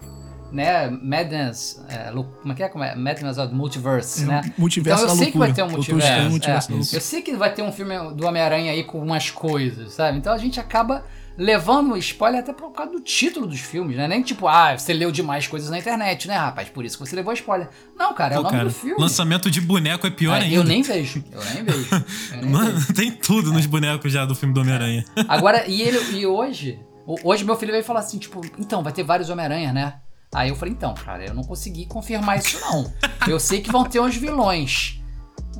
né, 0.52 0.90
Madness, 0.90 1.84
é, 1.90 2.12
como 2.12 2.52
é 2.52 2.56
que 2.56 2.64
é? 2.64 2.70
Como 2.70 2.84
é? 2.84 2.96
Madness 2.96 3.38
of 3.38 3.50
the 3.50 3.56
Multiverse, 3.56 4.24
É, 4.24 4.26
né? 4.26 4.54
Multiverso 4.58 5.04
então 5.04 5.16
eu 5.16 5.20
sei 5.20 5.32
que 5.32 5.38
vai 5.38 5.54
ter 5.54 5.64
um 5.64 5.68
loucura. 5.68 5.94
Multiverso. 5.96 6.30
Multiverso 6.30 6.68
da 6.70 6.74
é. 6.74 6.78
loucura. 6.78 6.98
eu 6.98 7.02
sei 7.02 7.22
que 7.22 7.36
vai 7.36 7.54
ter 7.54 7.62
um 7.62 7.72
filme 7.72 7.96
do 8.16 8.26
Homem-Aranha 8.26 8.72
aí 8.72 8.84
com 8.84 9.00
umas 9.02 9.30
coisas, 9.32 9.94
sabe? 9.94 10.18
Então 10.18 10.34
a 10.34 10.38
gente 10.38 10.60
acaba 10.60 11.04
levando 11.38 11.96
spoiler 11.98 12.42
até 12.42 12.52
por 12.52 12.70
causa 12.74 12.92
do 12.92 13.00
título 13.00 13.48
dos 13.48 13.62
filmes, 13.62 13.96
né? 13.96 14.08
Nem 14.10 14.22
tipo, 14.22 14.46
ah, 14.48 14.78
você 14.78 14.92
leu 14.92 15.10
demais 15.10 15.48
coisas 15.48 15.70
na 15.70 15.78
internet, 15.80 16.28
né, 16.28 16.36
rapaz? 16.36 16.68
Por 16.68 16.84
isso 16.84 16.98
que 16.98 17.08
você 17.08 17.16
levou 17.16 17.32
spoiler. 17.34 17.70
Não, 17.98 18.14
cara, 18.14 18.36
é 18.36 18.40
o 18.40 18.42
Pô, 18.42 18.48
nome 18.48 18.58
cara, 18.58 18.70
do 18.70 18.76
filme. 18.76 19.02
lançamento 19.02 19.50
de 19.50 19.62
boneco 19.62 20.06
é 20.06 20.10
pior 20.10 20.34
Ah, 20.34 20.44
ainda. 20.44 20.54
eu 20.56 20.66
nem 20.66 20.82
vejo. 20.82 21.24
Eu 21.32 21.42
nem 21.54 21.64
vejo. 21.64 21.88
Eu 22.34 22.42
nem 22.42 22.50
Mano, 22.52 22.72
vejo. 22.74 22.94
tem 22.94 23.12
tudo 23.12 23.54
nos 23.54 23.66
bonecos 23.66 24.12
já 24.12 24.26
do 24.26 24.36
filme 24.36 24.54
do 24.54 24.60
Homem-Aranha. 24.60 25.06
Agora, 25.30 25.64
e 25.70 25.82
ele 25.82 26.20
e 26.20 26.26
hoje, 26.28 26.78
o- 27.08 27.16
hoje 27.24 27.46
meu 27.46 27.56
filho 27.56 27.72
veio 27.72 27.86
falar 27.86 28.02
assim, 28.02 28.18
tipo, 28.18 28.42
então, 28.58 28.84
vai 28.84 28.92
ter 28.92 29.04
vários 29.04 29.30
Homem-Aranha, 29.30 29.72
né? 29.72 29.94
Aí 30.34 30.50
eu 30.50 30.56
falei, 30.56 30.74
então, 30.74 30.94
cara, 30.94 31.26
eu 31.26 31.34
não 31.34 31.44
consegui 31.44 31.86
confirmar 31.88 32.38
isso 32.38 32.60
não. 32.62 32.92
Eu 33.28 33.40
sei 33.40 33.62
que 33.62 33.72
vão 33.72 33.84
ter 33.84 34.00
uns 34.00 34.16
vilões. 34.16 34.96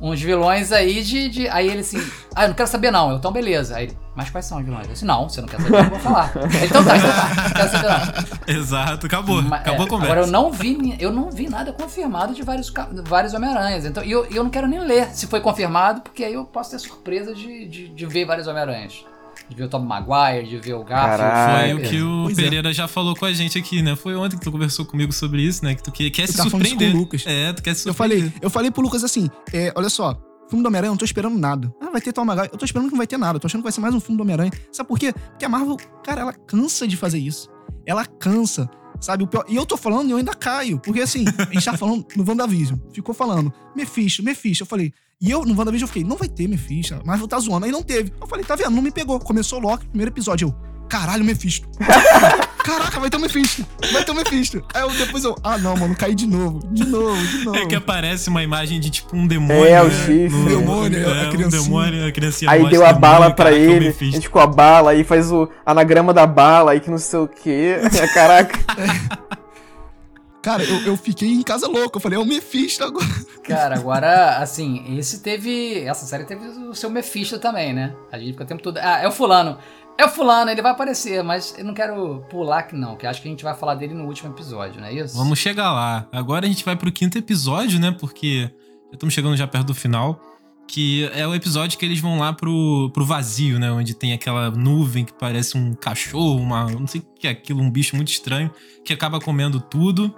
Uns 0.00 0.20
vilões 0.20 0.72
aí 0.72 1.02
de, 1.02 1.28
de- 1.28 1.48
Aí 1.48 1.68
ele 1.68 1.80
assim, 1.80 1.98
ah, 2.34 2.44
eu 2.44 2.48
não 2.48 2.54
quero 2.54 2.68
saber 2.68 2.90
não. 2.90 3.10
Eu, 3.10 3.16
então, 3.18 3.30
beleza. 3.32 3.76
Aí 3.76 3.84
ele, 3.86 3.98
mas 4.16 4.30
quais 4.30 4.46
são 4.46 4.58
os 4.58 4.64
vilões? 4.64 4.86
Eu 4.86 4.92
disse, 4.92 5.04
não, 5.04 5.28
você 5.28 5.40
não 5.42 5.48
quer 5.48 5.60
saber, 5.60 5.76
eu 5.76 5.82
não 5.82 5.90
vou 5.90 5.98
falar. 5.98 6.32
Ele, 6.36 6.66
então 6.66 6.82
tá, 6.84 6.96
então 6.96 7.10
tá, 7.10 7.34
não 7.34 7.50
quero 7.52 7.70
saber 7.70 7.88
não. 7.88 8.56
Exato, 8.56 9.06
acabou. 9.06 9.42
Ma- 9.42 9.56
acabou 9.56 9.82
é, 9.84 9.86
a 9.86 9.90
conversa. 9.90 10.12
Agora 10.12 10.26
eu 10.26 10.32
não 10.32 10.50
vi, 10.52 10.96
eu 11.00 11.12
não 11.12 11.30
vi 11.30 11.48
nada 11.50 11.72
confirmado 11.72 12.32
de 12.32 12.42
vários, 12.42 12.72
vários 13.04 13.34
Homem-Aranhas. 13.34 13.84
Então, 13.84 14.02
e 14.04 14.10
eu, 14.10 14.24
eu 14.26 14.42
não 14.44 14.50
quero 14.50 14.66
nem 14.68 14.78
ler 14.80 15.08
se 15.14 15.26
foi 15.26 15.40
confirmado, 15.40 16.00
porque 16.00 16.24
aí 16.24 16.32
eu 16.32 16.44
posso 16.46 16.70
ter 16.70 16.78
surpresa 16.78 17.34
de, 17.34 17.66
de, 17.68 17.88
de 17.88 18.06
ver 18.06 18.24
vários 18.24 18.46
Homem-Aranhas. 18.46 19.04
De 19.48 19.56
ver 19.56 19.64
o 19.64 19.68
Tom 19.68 19.80
Maguire, 19.80 20.46
de 20.48 20.58
ver 20.58 20.74
o 20.74 20.84
Garfield. 20.84 21.58
Foi 21.58 21.74
o 21.86 21.90
que 21.90 22.02
o 22.02 22.22
Pois 22.24 22.38
é. 22.38 22.42
Pereira 22.42 22.72
já 22.72 22.86
falou 22.86 23.16
com 23.16 23.24
a 23.24 23.32
gente 23.32 23.58
aqui, 23.58 23.82
né? 23.82 23.96
Foi 23.96 24.14
ontem 24.14 24.36
que 24.38 24.44
tu 24.44 24.52
conversou 24.52 24.84
comigo 24.84 25.12
sobre 25.12 25.42
isso, 25.42 25.64
né? 25.64 25.74
Que 25.74 25.82
tu 25.82 25.90
quer, 25.92 26.10
quer 26.10 26.26
se 26.28 26.36
tá 26.36 26.42
isso 26.44 26.50
com 26.50 26.56
o 26.58 26.60
surpreender. 26.60 26.94
Lucas. 26.94 27.24
É, 27.26 27.52
tu 27.52 27.62
quer 27.62 27.74
se 27.74 27.88
Eu 27.88 27.92
surpreender. 27.94 28.28
falei, 28.30 28.38
eu 28.42 28.50
falei 28.50 28.70
pro 28.70 28.82
Lucas 28.82 29.02
assim: 29.04 29.28
é, 29.52 29.72
olha 29.76 29.88
só, 29.90 30.14
filme 30.48 30.62
do 30.62 30.66
Homem-Aranha, 30.66 30.88
eu 30.88 30.92
não 30.92 30.98
tô 30.98 31.04
esperando 31.04 31.38
nada. 31.38 31.72
Ah, 31.80 31.90
vai 31.90 32.00
ter 32.00 32.12
Tom 32.12 32.24
Maguire. 32.24 32.48
Eu 32.52 32.58
tô 32.58 32.64
esperando 32.64 32.86
que 32.86 32.92
não 32.92 32.98
vai 32.98 33.06
ter 33.06 33.16
nada. 33.18 33.36
Eu 33.36 33.40
tô 33.40 33.46
achando 33.46 33.60
que 33.60 33.64
vai 33.64 33.72
ser 33.72 33.80
mais 33.80 33.94
um 33.94 34.00
filme 34.00 34.16
do 34.16 34.22
Homem-Aranha. 34.22 34.50
Sabe 34.72 34.88
por 34.88 34.98
quê? 34.98 35.12
Porque 35.12 35.44
a 35.44 35.48
Marvel, 35.48 35.76
cara, 36.04 36.20
ela 36.22 36.32
cansa 36.32 36.86
de 36.86 36.96
fazer 36.96 37.18
isso. 37.18 37.48
Ela 37.86 38.04
cansa. 38.06 38.68
Sabe, 39.00 39.24
o 39.24 39.26
pior. 39.26 39.44
E 39.48 39.56
eu 39.56 39.64
tô 39.64 39.76
falando 39.76 40.08
e 40.08 40.10
eu 40.12 40.18
ainda 40.18 40.34
caio. 40.34 40.78
Porque 40.78 41.00
assim, 41.00 41.24
a 41.38 41.52
gente 41.52 41.64
tá 41.64 41.76
falando 41.76 42.06
no 42.14 42.24
WandaVision. 42.28 42.78
Ficou 42.92 43.14
falando, 43.14 43.52
Mephisto, 43.74 44.22
Mephisto. 44.22 44.62
Eu 44.62 44.66
falei, 44.66 44.92
e 45.20 45.30
eu 45.30 45.44
no 45.44 45.56
WandaVision 45.56 45.84
eu 45.84 45.88
fiquei, 45.88 46.04
não 46.04 46.16
vai 46.16 46.28
ter 46.28 46.46
Mephisto. 46.46 47.00
Marvel 47.04 47.26
tá 47.26 47.38
zoando. 47.38 47.66
Aí 47.66 47.72
não 47.72 47.82
teve. 47.82 48.12
Eu 48.20 48.26
falei, 48.26 48.44
tá 48.44 48.54
vendo? 48.56 48.70
Não 48.70 48.82
me 48.82 48.90
pegou. 48.90 49.18
Começou 49.18 49.58
o 49.58 49.62
Loki, 49.62 49.86
primeiro 49.86 50.12
episódio. 50.12 50.48
Eu, 50.48 50.88
caralho, 50.88 51.24
Mephisto. 51.24 51.68
Caraca, 52.64 53.00
vai 53.00 53.10
ter 53.10 53.16
o 53.16 53.20
Mephisto. 53.20 53.66
Vai 53.92 54.04
ter 54.04 54.12
o 54.12 54.14
Mephisto. 54.14 54.62
Aí 54.74 54.82
eu, 54.82 54.90
depois 54.90 55.24
eu, 55.24 55.36
ah 55.42 55.58
não, 55.58 55.76
mano, 55.76 55.96
caí 55.96 56.14
de 56.14 56.26
novo. 56.26 56.60
De 56.70 56.86
novo, 56.86 57.26
de 57.26 57.44
novo. 57.44 57.58
É 57.58 57.66
que 57.66 57.74
aparece 57.74 58.28
uma 58.28 58.42
imagem 58.42 58.78
de 58.78 58.90
tipo 58.90 59.16
um 59.16 59.26
demônio. 59.26 59.64
É, 59.64 59.82
o 59.82 59.86
né? 59.86 59.90
chifre. 59.90 60.28
No- 60.28 60.48
Demônio, 60.48 61.08
a 61.08 61.16
é, 61.16 61.26
um 61.26 61.30
criancinha. 61.30 61.62
demônio, 61.62 62.06
a 62.06 62.12
criancinha 62.12 62.50
Aí 62.50 62.68
deu 62.68 62.84
a 62.84 62.92
bala 62.92 63.30
demônio, 63.30 63.36
pra 63.36 63.52
é 63.52 63.58
ele, 63.58 63.88
a 63.88 64.04
gente 64.04 64.28
com 64.28 64.38
a 64.38 64.46
bala, 64.46 64.90
aí 64.92 65.04
faz 65.04 65.32
o 65.32 65.48
anagrama 65.64 66.12
da 66.12 66.26
bala, 66.26 66.72
aí 66.72 66.80
que 66.80 66.90
não 66.90 66.98
sei 66.98 67.18
o 67.18 67.28
quê. 67.28 67.76
Caraca. 68.14 68.58
Cara, 70.42 70.62
eu, 70.64 70.86
eu 70.86 70.96
fiquei 70.96 71.28
em 71.28 71.42
casa 71.42 71.66
louco. 71.68 71.98
Eu 71.98 72.00
falei, 72.00 72.18
é 72.18 72.22
o 72.22 72.24
Mephisto 72.24 72.82
agora. 72.82 73.06
Cara, 73.44 73.74
agora, 73.74 74.38
assim, 74.38 74.96
esse 74.98 75.20
teve. 75.20 75.84
Essa 75.84 76.06
série 76.06 76.24
teve 76.24 76.46
o 76.46 76.74
seu 76.74 76.88
Mephisto 76.88 77.38
também, 77.38 77.74
né? 77.74 77.94
A 78.10 78.18
gente 78.18 78.32
fica 78.32 78.44
o 78.44 78.46
tempo 78.46 78.62
todo. 78.62 78.78
Ah, 78.78 79.00
é 79.02 79.08
o 79.08 79.12
fulano. 79.12 79.58
É 80.00 80.04
o 80.06 80.08
fulano, 80.08 80.50
ele 80.50 80.62
vai 80.62 80.72
aparecer, 80.72 81.22
mas 81.22 81.54
eu 81.58 81.62
não 81.62 81.74
quero 81.74 82.24
pular 82.30 82.62
que 82.62 82.74
não, 82.74 82.96
que 82.96 83.06
acho 83.06 83.20
que 83.20 83.28
a 83.28 83.30
gente 83.30 83.44
vai 83.44 83.54
falar 83.54 83.74
dele 83.74 83.92
no 83.92 84.06
último 84.06 84.32
episódio, 84.32 84.80
não 84.80 84.88
é 84.88 84.94
isso? 84.94 85.14
Vamos 85.14 85.38
chegar 85.38 85.70
lá. 85.72 86.08
Agora 86.10 86.46
a 86.46 86.48
gente 86.48 86.64
vai 86.64 86.74
pro 86.74 86.90
quinto 86.90 87.18
episódio, 87.18 87.78
né? 87.78 87.90
Porque 87.90 88.50
já 88.86 88.94
estamos 88.94 89.12
chegando 89.12 89.36
já 89.36 89.46
perto 89.46 89.66
do 89.66 89.74
final. 89.74 90.18
Que 90.66 91.10
é 91.12 91.26
o 91.26 91.34
episódio 91.34 91.78
que 91.78 91.84
eles 91.84 92.00
vão 92.00 92.18
lá 92.18 92.32
pro, 92.32 92.90
pro 92.94 93.04
vazio, 93.04 93.58
né? 93.58 93.70
Onde 93.70 93.92
tem 93.92 94.14
aquela 94.14 94.50
nuvem 94.50 95.04
que 95.04 95.12
parece 95.12 95.58
um 95.58 95.74
cachorro, 95.74 96.40
uma. 96.40 96.64
Não 96.70 96.86
sei 96.86 97.02
o 97.02 97.04
que 97.18 97.26
é 97.26 97.30
aquilo, 97.32 97.60
um 97.60 97.70
bicho 97.70 97.94
muito 97.94 98.08
estranho, 98.08 98.50
que 98.82 98.94
acaba 98.94 99.20
comendo 99.20 99.60
tudo. 99.60 100.14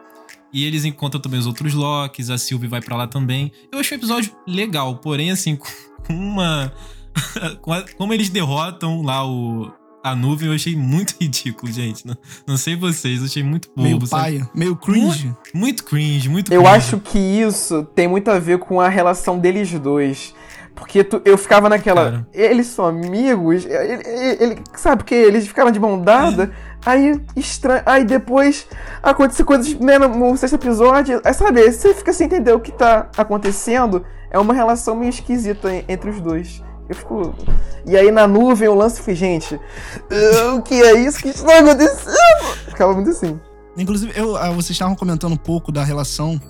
E 0.52 0.64
eles 0.64 0.84
encontram 0.84 1.20
também 1.20 1.40
os 1.40 1.46
outros 1.46 1.74
Locks, 1.74 2.30
a 2.30 2.38
Sylvie 2.38 2.68
vai 2.68 2.80
para 2.80 2.94
lá 2.94 3.08
também. 3.08 3.50
Eu 3.72 3.80
achei 3.80 3.96
o 3.96 3.98
episódio 3.98 4.32
legal, 4.46 4.94
porém, 4.98 5.32
assim, 5.32 5.56
com 6.06 6.14
uma. 6.14 6.72
Como 7.96 8.12
eles 8.12 8.28
derrotam 8.30 9.02
lá 9.02 9.26
o, 9.26 9.72
a 10.04 10.14
nuvem, 10.14 10.48
eu 10.48 10.54
achei 10.54 10.74
muito 10.76 11.14
ridículo, 11.20 11.70
gente. 11.70 12.06
Não, 12.06 12.16
não 12.46 12.56
sei 12.56 12.76
vocês, 12.76 13.20
eu 13.20 13.26
achei 13.26 13.42
muito 13.42 13.68
bobo. 13.68 13.82
Meio 13.82 14.08
paia, 14.08 14.50
meio 14.54 14.76
cringe. 14.76 15.26
Muito, 15.26 15.38
muito 15.54 15.84
cringe, 15.84 16.28
muito 16.28 16.52
Eu 16.52 16.62
cringe. 16.62 16.76
acho 16.76 16.98
que 16.98 17.18
isso 17.18 17.84
tem 17.94 18.08
muito 18.08 18.30
a 18.30 18.38
ver 18.38 18.58
com 18.58 18.80
a 18.80 18.88
relação 18.88 19.38
deles 19.38 19.70
dois. 19.78 20.34
Porque 20.74 21.04
tu, 21.04 21.20
eu 21.26 21.36
ficava 21.36 21.68
naquela. 21.68 22.04
Cara. 22.04 22.28
Eles 22.32 22.66
são 22.68 22.86
amigos, 22.86 23.66
ele, 23.66 23.74
ele- 24.08 24.42
ele- 24.42 24.62
sabe 24.74 24.96
porque 25.02 25.14
eles 25.14 25.46
ficaram 25.46 25.70
de 25.70 25.78
mão 25.78 26.00
dada, 26.00 26.50
aí 26.84 27.20
estranho. 27.36 27.82
Aí 27.84 28.04
depois 28.06 28.66
aconteceu 29.02 29.44
coisas 29.44 29.74
né, 29.74 29.98
no, 29.98 30.08
no 30.08 30.34
sexto 30.36 30.54
episódio. 30.54 31.20
Aí, 31.24 31.34
sabe, 31.34 31.60
aí 31.60 31.70
você 31.70 31.92
fica 31.92 32.10
sem 32.14 32.26
entender 32.26 32.52
o 32.54 32.58
que 32.60 32.72
tá 32.72 33.10
acontecendo. 33.18 34.02
É 34.30 34.38
uma 34.38 34.54
relação 34.54 34.96
meio 34.96 35.10
esquisita 35.10 35.70
en- 35.70 35.84
entre 35.86 36.08
os 36.08 36.18
dois. 36.22 36.62
Eu 36.92 36.96
fico. 36.96 37.34
E 37.86 37.96
aí 37.96 38.10
na 38.10 38.26
nuvem 38.28 38.68
o 38.68 38.74
lance 38.74 39.00
foi, 39.00 39.14
gente, 39.14 39.58
o 40.56 40.62
que 40.62 40.74
é 40.74 41.00
isso 41.00 41.18
que 41.20 41.28
está 41.28 41.58
acontecendo? 41.58 42.56
Ficava 42.68 42.92
muito 42.94 43.10
assim. 43.10 43.38
Inclusive, 43.76 44.12
eu, 44.14 44.36
ah, 44.36 44.50
vocês 44.50 44.70
estavam 44.70 44.94
comentando 44.94 45.32
um 45.32 45.36
pouco 45.36 45.72
da 45.72 45.82
relação 45.82 46.40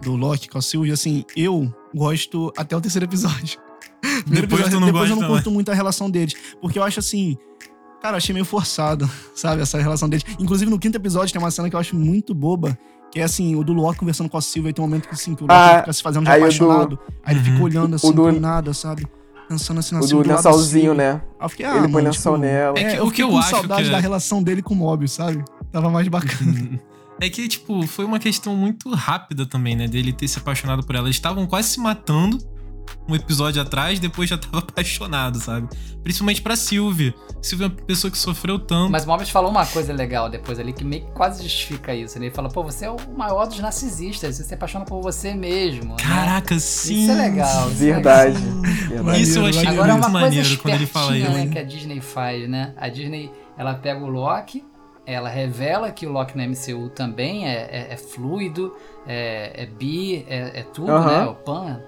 do 0.00 0.16
Loki 0.16 0.48
com 0.48 0.58
a 0.58 0.62
Sylvie. 0.62 0.90
Assim, 0.92 1.24
eu 1.36 1.72
gosto 1.94 2.52
até 2.56 2.76
o 2.76 2.80
terceiro 2.80 3.04
episódio. 3.04 3.60
Depois 4.26 4.42
episódio, 4.62 4.80
não 4.80 4.86
depois 4.86 5.10
eu 5.10 5.16
não 5.16 5.28
curto 5.28 5.50
muito 5.50 5.70
a 5.70 5.74
relação 5.74 6.10
deles. 6.10 6.34
Porque 6.60 6.78
eu 6.78 6.82
acho 6.82 6.98
assim. 6.98 7.36
Cara, 8.00 8.14
eu 8.14 8.18
achei 8.18 8.32
meio 8.32 8.44
forçado, 8.44 9.08
sabe? 9.34 9.62
Essa 9.62 9.78
relação 9.80 10.08
deles. 10.08 10.24
Inclusive, 10.40 10.68
no 10.70 10.78
quinto 10.78 10.96
episódio 10.96 11.32
tem 11.32 11.40
uma 11.40 11.50
cena 11.52 11.68
que 11.70 11.76
eu 11.76 11.80
acho 11.80 11.94
muito 11.94 12.34
boba. 12.34 12.76
Que 13.12 13.20
é 13.20 13.24
assim, 13.24 13.54
o 13.54 13.62
do 13.62 13.74
Loki 13.74 13.98
conversando 13.98 14.30
com 14.30 14.38
a 14.38 14.40
Sylvie. 14.42 14.68
Aí 14.70 14.72
tem 14.72 14.82
um 14.82 14.88
momento 14.88 15.06
que, 15.06 15.14
assim, 15.14 15.34
que 15.34 15.44
o 15.44 15.46
Loki 15.46 15.54
Ah, 15.54 15.78
fica 15.80 15.92
se 15.92 16.02
fazendo 16.02 16.24
de 16.24 16.30
aí 16.30 16.38
o 16.38 16.40
do- 16.40 16.44
apaixonado. 16.46 16.98
Aí 17.22 17.34
ele 17.34 17.44
fica 17.44 17.56
Uhum. 17.58 17.62
olhando 17.64 17.94
assim, 17.94 18.10
do- 18.10 18.32
nada, 18.32 18.72
sabe? 18.72 19.06
Pensando 19.52 19.80
assim 19.80 19.94
na 19.94 20.00
O 20.00 20.06
do 20.06 20.22
lençolzinho, 20.22 20.82
Sylvie. 20.94 20.98
né? 20.98 21.20
Aí 21.38 21.44
eu 21.44 21.48
fiquei, 21.48 21.66
ah, 21.66 21.70
Ele 21.72 21.80
põe 21.82 21.90
mano, 21.92 22.06
lençol 22.06 22.34
tipo, 22.34 22.46
nela. 22.46 22.78
É 22.78 22.84
que- 22.84 22.96
É, 22.96 23.02
o 23.02 23.10
que 23.10 23.22
eu 23.22 23.28
com 23.30 23.38
acho 23.38 23.50
saudade 23.50 23.82
que 23.82 23.88
é- 23.88 23.92
da 23.92 23.98
relação 24.00 24.42
dele 24.42 24.62
com 24.62 24.74
o 24.74 24.76
Mobius, 24.76 25.12
sabe? 25.12 25.44
Tava 25.70 25.90
mais 25.90 26.08
bacana. 26.08 26.80
É 27.20 27.28
que, 27.30 27.46
tipo, 27.46 27.86
foi 27.86 28.04
uma 28.04 28.18
questão 28.18 28.56
muito 28.56 28.90
rápida 28.90 29.46
também, 29.46 29.76
né? 29.76 29.86
Dele 29.86 30.12
ter 30.12 30.26
se 30.26 30.38
apaixonado 30.38 30.82
por 30.84 30.94
ela. 30.96 31.06
Eles 31.06 31.16
estavam 31.16 31.46
quase 31.46 31.68
se 31.68 31.78
matando 31.80 32.38
um 33.08 33.14
episódio 33.16 33.60
atrás, 33.60 33.98
depois 33.98 34.28
já 34.30 34.38
tava 34.38 34.58
apaixonado, 34.66 35.38
sabe? 35.40 35.68
Principalmente 36.02 36.40
pra 36.42 36.54
Sylvie. 36.56 37.14
Sylvie 37.40 37.64
é 37.64 37.68
uma 37.68 37.74
pessoa 37.74 38.10
que 38.10 38.18
sofreu 38.18 38.58
tanto. 38.58 38.90
Mas 38.92 39.04
o 39.04 39.08
Mobius 39.08 39.30
falou 39.30 39.50
uma 39.50 39.66
coisa 39.66 39.92
legal 39.92 40.28
depois 40.30 40.58
ali 40.60 40.72
que 40.72 40.84
meio 40.84 41.04
que 41.04 41.10
quase 41.12 41.42
justifica 41.42 41.94
isso. 41.94 42.18
né? 42.18 42.26
Ele 42.26 42.34
fala, 42.34 42.48
pô, 42.48 42.62
você 42.62 42.84
é 42.86 42.90
o 42.90 42.96
maior 43.16 43.46
dos 43.46 43.58
narcisistas, 43.58 44.36
você 44.36 44.44
se 44.44 44.54
apaixona 44.54 44.84
por 44.84 45.00
você 45.02 45.34
mesmo. 45.34 45.90
né? 45.90 45.96
Caraca, 46.02 46.58
sim. 46.58 47.02
Isso 47.02 47.10
é 47.12 47.14
legal. 47.14 47.68
isso 47.70 47.82
é 47.82 47.86
Verdade. 47.92 48.38
legal. 48.38 48.62
Verdade. 48.88 49.22
Isso 49.22 49.38
eu 49.38 49.46
achei 49.46 49.64
maneiro. 49.64 49.72
Agora 49.82 49.88
é 49.90 49.92
muito 49.94 50.06
uma 50.08 50.20
coisa 50.20 50.36
maneiro 50.36 50.58
quando 50.62 50.74
ele 50.74 50.86
fala 50.86 51.16
espertinha, 51.16 51.38
isso. 51.38 51.46
né, 51.48 51.52
que 51.52 51.58
a 51.58 51.64
Disney 51.64 52.00
faz, 52.00 52.48
né? 52.48 52.74
A 52.76 52.88
Disney, 52.88 53.30
ela 53.58 53.74
pega 53.74 54.00
o 54.04 54.08
Loki, 54.08 54.64
ela 55.04 55.28
revela 55.28 55.90
que 55.90 56.06
o 56.06 56.12
Loki 56.12 56.36
no 56.36 56.42
MCU 56.44 56.88
também 56.90 57.46
é, 57.48 57.54
é- 57.54 57.88
é 57.92 57.96
fluido, 57.96 58.72
é, 59.06 59.62
é 59.64 59.66
bi, 59.66 60.24
é, 60.28 60.60
é 60.60 60.62
tudo, 60.62 60.96
né? 61.00 61.24
O 61.24 61.34
pan, 61.34 61.80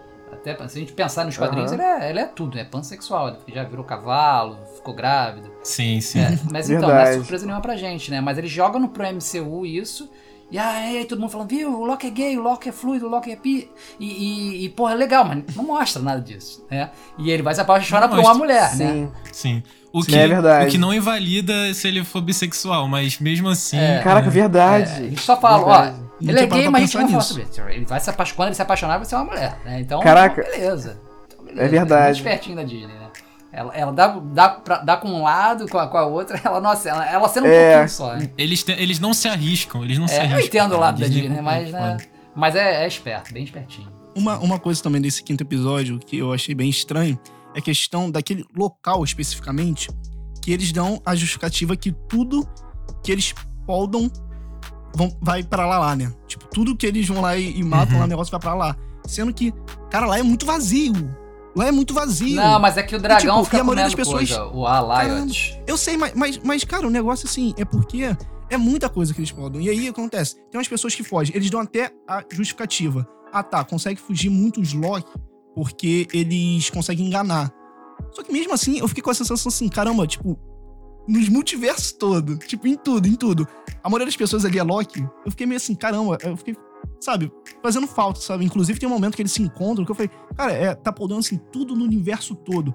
até 0.51 0.69
se 0.69 0.77
a 0.77 0.81
gente 0.81 0.93
pensar 0.93 1.25
nos 1.25 1.37
quadrinhos, 1.37 1.73
ele, 1.73 1.83
é, 1.83 2.11
ele 2.11 2.21
é 2.21 2.27
tudo, 2.27 2.59
é 2.59 2.65
pansexual, 2.65 3.29
ele 3.29 3.57
já 3.57 3.65
virou 3.65 3.85
cavalo, 3.85 4.59
ficou 4.77 4.95
grávido. 4.95 5.51
Sim, 5.63 6.01
sim. 6.01 6.21
É, 6.21 6.39
mas 6.51 6.69
então, 6.69 6.89
não 6.89 6.97
é 6.97 7.15
surpresa 7.15 7.47
nenhuma 7.47 7.63
pra 7.63 7.77
gente, 7.77 8.11
né? 8.11 8.21
Mas 8.21 8.37
eles 8.37 8.51
jogam 8.51 8.81
no 8.81 8.89
pro 8.89 9.05
MCU 9.05 9.65
isso. 9.65 10.09
E 10.51 10.59
aí 10.59 11.05
todo 11.07 11.19
mundo 11.19 11.31
falando, 11.31 11.49
viu, 11.49 11.81
o 11.81 11.85
Loki 11.85 12.07
é 12.07 12.11
gay, 12.11 12.39
o 12.39 12.43
Loki 12.43 12.69
é 12.69 12.73
fluido, 12.73 13.07
o 13.07 13.09
Loki 13.09 13.33
é 13.33 13.37
pi. 13.37 13.69
E, 13.99 14.07
e, 14.07 14.65
e, 14.65 14.69
porra, 14.69 14.93
é 14.93 14.97
legal, 14.97 15.25
mas 15.25 15.43
não 15.57 15.65
mostra 15.65 16.03
nada 16.03 16.21
disso, 16.21 16.65
né? 16.71 16.91
E 17.19 17.31
ele 17.31 17.43
vai 17.43 17.55
se 17.55 17.61
apaixonar 17.61 18.09
por 18.09 18.19
uma 18.19 18.35
mulher, 18.35 18.77
né? 18.77 18.87
Sim. 18.87 19.13
Sim. 19.33 19.63
O 19.93 20.03
Sim, 20.03 20.11
que, 20.11 20.17
é 20.17 20.27
verdade. 20.27 20.67
o 20.67 20.71
que 20.71 20.77
não 20.77 20.93
invalida 20.93 21.73
se 21.73 21.87
ele 21.87 22.05
for 22.05 22.21
bissexual, 22.21 22.89
mas 22.89 23.21
mesmo 23.21 23.49
assim. 23.49 23.79
É. 23.79 24.01
Caraca, 24.03 24.27
né? 24.27 24.33
verdade. 24.33 24.91
É, 24.91 24.97
a 24.97 25.03
gente 25.03 25.21
só 25.21 25.41
fala, 25.41 25.59
Verdade. 25.59 25.97
ó, 26.01 26.04
Não 26.21 26.31
ele 26.31 26.39
é 26.41 26.47
parado 26.47 26.63
gay, 26.63 26.71
mas 26.71 26.83
a 26.83 26.87
gente 26.87 26.95
não 26.97 27.07
fala 27.09 27.17
nisso. 27.19 27.29
sobre 27.29 27.43
isso. 27.45 27.61
Ele 27.63 27.85
vai 27.85 28.01
se 28.01 28.11
apaixonar, 28.11 28.37
quando 28.37 28.49
ele 28.49 28.55
se 28.55 28.63
apaixonar, 28.63 28.97
vai 28.99 29.05
ser 29.07 29.15
uma 29.17 29.25
mulher, 29.25 29.59
né? 29.65 29.81
Então, 29.81 30.01
Caraca. 30.01 30.41
então, 30.41 30.53
beleza. 30.53 31.01
Então, 31.27 31.45
beleza. 31.45 31.63
É 31.63 31.69
verdade. 31.69 32.01
É 32.03 32.05
muito 32.05 32.17
espertinho 32.17 32.57
da 32.57 32.63
Disney, 32.63 32.87
né? 32.95 33.09
Ela, 33.53 33.73
ela 33.77 33.93
dá, 33.93 34.09
dá, 34.09 34.49
pra- 34.49 34.79
dá 34.79 34.97
com 34.97 35.09
um 35.09 35.23
lado, 35.23 35.69
com 35.69 35.79
a, 35.79 35.87
com 35.87 35.97
a 35.97 36.05
outra, 36.07 36.41
ela, 36.45 36.61
nossa, 36.61 36.89
ela, 36.89 37.09
ela 37.09 37.29
sendo 37.29 37.47
um 37.47 37.51
É. 37.51 37.69
pouquinho 37.71 37.89
só, 37.89 38.15
né? 38.17 38.31
Eles, 38.37 38.63
te- 38.65 38.73
eles 38.73 38.99
não 38.99 39.15
se 39.15 39.29
arriscam, 39.29 39.85
eles 39.85 39.97
não 39.99 40.09
se 40.09 40.15
É, 40.15 40.19
arriscam. 40.21 40.39
eu 40.41 40.47
entendo 40.47 40.75
o 40.75 40.81
lado 40.81 40.99
da 41.01 41.07
Disney 41.07 41.23
Disney, 41.23 41.41
mas, 41.41 41.69
é 41.69 41.73
né, 41.73 41.97
mas 42.35 42.57
é, 42.57 42.83
é 42.85 42.89
esperto, 42.89 43.33
bem 43.33 43.45
espertinho. 43.45 43.89
Uma, 44.17 44.39
uma 44.39 44.59
coisa 44.59 44.83
também 44.83 45.01
desse 45.01 45.23
quinto 45.23 45.43
episódio 45.45 45.99
que 46.01 46.19
eu 46.19 46.33
achei 46.33 46.53
bem 46.55 46.69
estranho 46.69 47.17
é 47.55 47.59
a 47.59 47.63
questão 47.63 48.11
daquele 48.11 48.45
local 48.57 49.05
especificamente 49.05 49.89
que 50.43 50.53
eles 50.53 50.73
dão 50.73 51.01
a 51.07 51.15
justificativa 51.15 51.77
que 51.77 51.93
tudo 51.93 52.49
que 53.05 53.13
eles 53.13 53.33
podam 53.67 54.11
vão, 54.95 55.15
vai 55.21 55.43
pra 55.43 55.67
lá, 55.67 55.79
lá, 55.79 55.97
né? 55.97 56.13
Tipo, 56.27 56.47
tudo 56.49 56.77
que 56.77 56.87
eles 56.87 57.07
vão 57.09 57.21
lá 57.21 57.37
e, 57.37 57.59
e 57.59 57.63
matam 57.63 57.95
Uhum. 57.95 58.01
lá, 58.01 58.05
o 58.05 58.09
negócio 58.09 58.31
vai 58.31 58.41
pra 58.41 58.55
lá. 58.55 58.77
Sendo 59.07 59.33
que, 59.35 59.53
cara, 59.91 60.07
lá 60.07 60.19
é 60.19 60.23
muito 60.23 60.47
vazio. 60.47 60.93
Lá 61.57 61.69
é 61.69 61.73
muito 61.73 61.95
vazio. 61.95 62.35
Não, 62.37 62.59
mas 62.59 62.77
é 62.77 62.83
que 62.83 62.97
o 62.97 63.01
dragão 63.01 63.37
tipo, 63.37 63.43
e 63.43 63.45
fica 63.45 63.61
a 63.61 63.65
maioria 63.65 63.85
comendo 63.85 63.85
das 63.85 63.95
pessoas- 63.95 64.29
coisa, 64.31 64.47
o 64.57 64.67
Alliot. 64.67 65.61
Eu 65.67 65.77
sei, 65.77 65.97
mas, 65.97 66.13
mas, 66.15 66.39
mas, 66.43 66.65
cara, 66.65 66.87
o 66.87 66.91
negócio 66.91 67.29
assim 67.29 67.55
é 67.57 67.65
porque 67.65 68.17
é 68.51 68.57
muita 68.57 68.89
coisa 68.89 69.13
que 69.15 69.21
eles 69.21 69.31
podem. 69.31 69.63
E 69.67 69.71
aí 69.71 69.87
acontece? 69.89 70.35
Tem 70.51 70.59
umas 70.59 70.67
pessoas 70.69 70.95
que 70.95 71.05
fogem, 71.05 71.35
eles 71.37 71.49
dão 71.51 71.61
até 71.61 71.91
a 72.09 72.25
justificativa. 72.31 73.07
Ah, 73.33 73.43
tá, 73.43 73.63
consegue 73.65 74.01
fugir 74.01 74.31
muitos 74.31 74.73
Loki 74.73 75.07
porque 75.55 76.09
eles 76.13 76.71
conseguem 76.71 77.07
enganar. 77.07 77.53
Só 78.13 78.23
que 78.25 78.33
mesmo 78.33 78.53
assim, 78.53 78.79
eu 78.79 78.89
fiquei 78.89 79.03
com 79.03 79.11
a 79.11 79.15
sensação 79.15 79.49
assim, 79.51 79.69
caramba, 79.69 80.07
tipo, 80.07 80.37
nos 81.07 81.29
multiversos 81.29 81.93
todo, 81.93 82.37
tipo, 82.39 82.67
em 82.67 82.77
tudo, 82.77 83.07
em 83.07 83.15
tudo. 83.15 83.47
A 83.83 83.89
maioria 83.89 84.07
das 84.07 84.17
pessoas 84.17 84.45
ali 84.45 84.59
é 84.59 84.63
Loki. 84.63 85.01
Eu 85.25 85.31
fiquei 85.31 85.47
meio 85.47 85.57
assim, 85.59 85.75
caramba, 85.75 86.19
eu 86.23 86.37
fiquei, 86.37 86.57
sabe, 87.01 87.31
fazendo 87.63 87.87
falta, 87.87 88.21
sabe? 88.21 88.45
Inclusive 88.45 88.79
tem 88.79 88.89
um 88.89 88.93
momento 88.93 89.15
que 89.17 89.23
eles 89.23 89.33
se 89.33 89.43
encontram 89.43 89.85
que 89.85 89.91
eu 89.91 89.95
falei, 89.95 90.11
cara, 90.37 90.53
é, 90.53 90.75
tá 90.75 90.93
podendo 90.93 91.21
assim, 91.21 91.39
tudo 91.53 91.75
no 91.77 91.85
universo 91.85 92.35
todo 92.35 92.75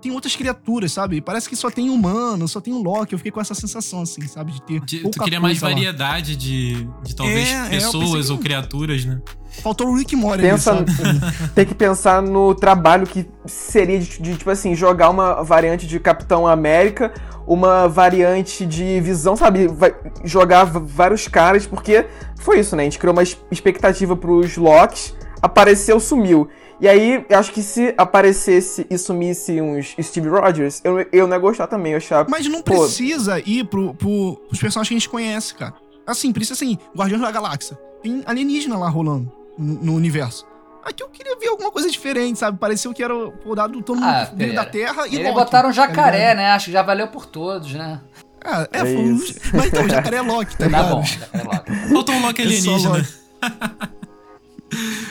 tem 0.00 0.12
outras 0.12 0.36
criaturas, 0.36 0.92
sabe? 0.92 1.20
Parece 1.20 1.48
que 1.48 1.56
só 1.56 1.70
tem 1.70 1.90
humano, 1.90 2.46
só 2.46 2.60
tem 2.60 2.72
o 2.72 2.80
Loki. 2.80 3.12
Eu 3.14 3.18
fiquei 3.18 3.32
com 3.32 3.40
essa 3.40 3.54
sensação, 3.54 4.02
assim, 4.02 4.26
sabe? 4.26 4.52
De 4.52 4.62
ter. 4.62 4.80
De- 4.84 5.00
tu 5.10 5.20
queria 5.22 5.40
mais 5.40 5.58
variedade 5.58 6.36
de, 6.36 6.88
de 7.04 7.16
talvez 7.16 7.48
É, 7.48 7.66
é, 7.66 7.68
pessoas 7.70 8.10
pensei 8.12 8.30
ou 8.32 8.38
que- 8.38 8.44
criaturas, 8.44 9.04
né? 9.04 9.20
Faltou 9.62 9.88
o 9.88 9.96
Rick 9.96 10.14
Mori 10.14 10.42
Pensa, 10.42 10.72
ali, 10.72 10.90
sabe? 10.92 11.20
tem 11.54 11.66
que 11.66 11.74
pensar 11.74 12.22
no 12.22 12.54
trabalho 12.54 13.06
que 13.06 13.26
seria 13.46 13.98
de, 13.98 14.20
de, 14.22 14.36
tipo 14.36 14.50
assim, 14.50 14.74
jogar 14.74 15.10
uma 15.10 15.42
variante 15.42 15.86
de 15.86 15.98
Capitão 15.98 16.46
América, 16.46 17.12
uma 17.48 17.88
variante 17.88 18.66
de 18.66 19.00
visão, 19.00 19.34
sabe? 19.34 19.66
Vai- 19.66 19.94
jogar 20.22 20.64
vários 20.64 21.26
caras, 21.26 21.66
porque 21.66 22.06
foi 22.38 22.60
isso, 22.60 22.76
né? 22.76 22.82
A 22.82 22.84
gente 22.84 22.98
criou 22.98 23.14
uma 23.14 23.22
expectativa 23.50 24.14
pros 24.14 24.56
Locks, 24.56 25.14
apareceu, 25.40 25.98
sumiu. 25.98 26.48
E 26.80 26.86
aí, 26.86 27.24
eu 27.28 27.38
acho 27.38 27.50
que 27.52 27.62
se 27.62 27.92
aparecesse 27.96 28.86
e 28.88 28.96
sumisse 28.96 29.60
uns 29.60 29.96
Steve 30.00 30.28
Rogers, 30.28 30.80
eu, 30.84 31.04
eu 31.10 31.26
não 31.26 31.34
ia 31.34 31.40
gostar 31.40 31.66
também, 31.66 31.92
eu 31.92 31.96
achava. 31.96 32.28
Mas 32.30 32.46
não 32.46 32.62
precisa 32.62 33.40
ir 33.40 33.64
pro, 33.64 33.94
pro, 33.94 34.36
pros 34.46 34.60
personagens 34.60 34.88
que 34.88 34.94
a 34.94 34.98
gente 34.98 35.08
conhece, 35.08 35.54
cara. 35.54 35.74
Assim, 36.06 36.32
precisa 36.32 36.54
assim, 36.54 36.78
Guardiões 36.96 37.22
da 37.22 37.30
Galáxia. 37.30 37.76
Tem 38.02 38.22
alienígena 38.26 38.78
lá 38.78 38.88
rolando 38.88 39.32
no, 39.58 39.74
no 39.74 39.94
universo. 39.94 40.46
Aqui 40.88 41.02
eu 41.02 41.08
queria 41.08 41.36
ver 41.38 41.48
alguma 41.48 41.70
coisa 41.70 41.90
diferente, 41.90 42.38
sabe? 42.38 42.58
Pareceu 42.58 42.92
que 42.94 43.02
era 43.02 43.14
o 43.14 43.54
dado 43.54 43.82
todo 43.82 44.00
mundo 44.00 44.08
Ah, 44.08 44.26
que 44.26 44.36
veio 44.36 44.50
pera. 44.52 44.64
da 44.64 44.70
Terra 44.70 45.06
e 45.06 45.16
Eles 45.16 45.34
botaram 45.34 45.68
um 45.68 45.72
tá 45.72 45.76
jacaré, 45.86 46.18
ligado? 46.18 46.36
né? 46.38 46.50
Acho 46.52 46.66
que 46.66 46.72
já 46.72 46.82
valeu 46.82 47.08
por 47.08 47.26
todos, 47.26 47.72
né? 47.74 48.00
Ah, 48.44 48.66
é, 48.72 48.78
É 48.78 48.80
foi 48.80 48.96
um- 48.96 49.14
isso. 49.16 49.34
Mas 49.52 49.66
então, 49.66 49.84
o 49.84 49.88
jacaré 49.88 50.16
é 50.16 50.22
Loki, 50.22 50.52
tá 50.52 50.58
Tá 50.58 50.64
ligado? 50.66 50.88
bom, 50.94 51.02
jacaré 51.04 51.44
Loki. 51.44 51.88
Faltou 51.92 52.14
um 52.14 52.22
Loki 52.22 52.42
É 52.42 52.44
só 52.44 52.50
alienígena. 52.50 52.96
Loki. 52.96 53.98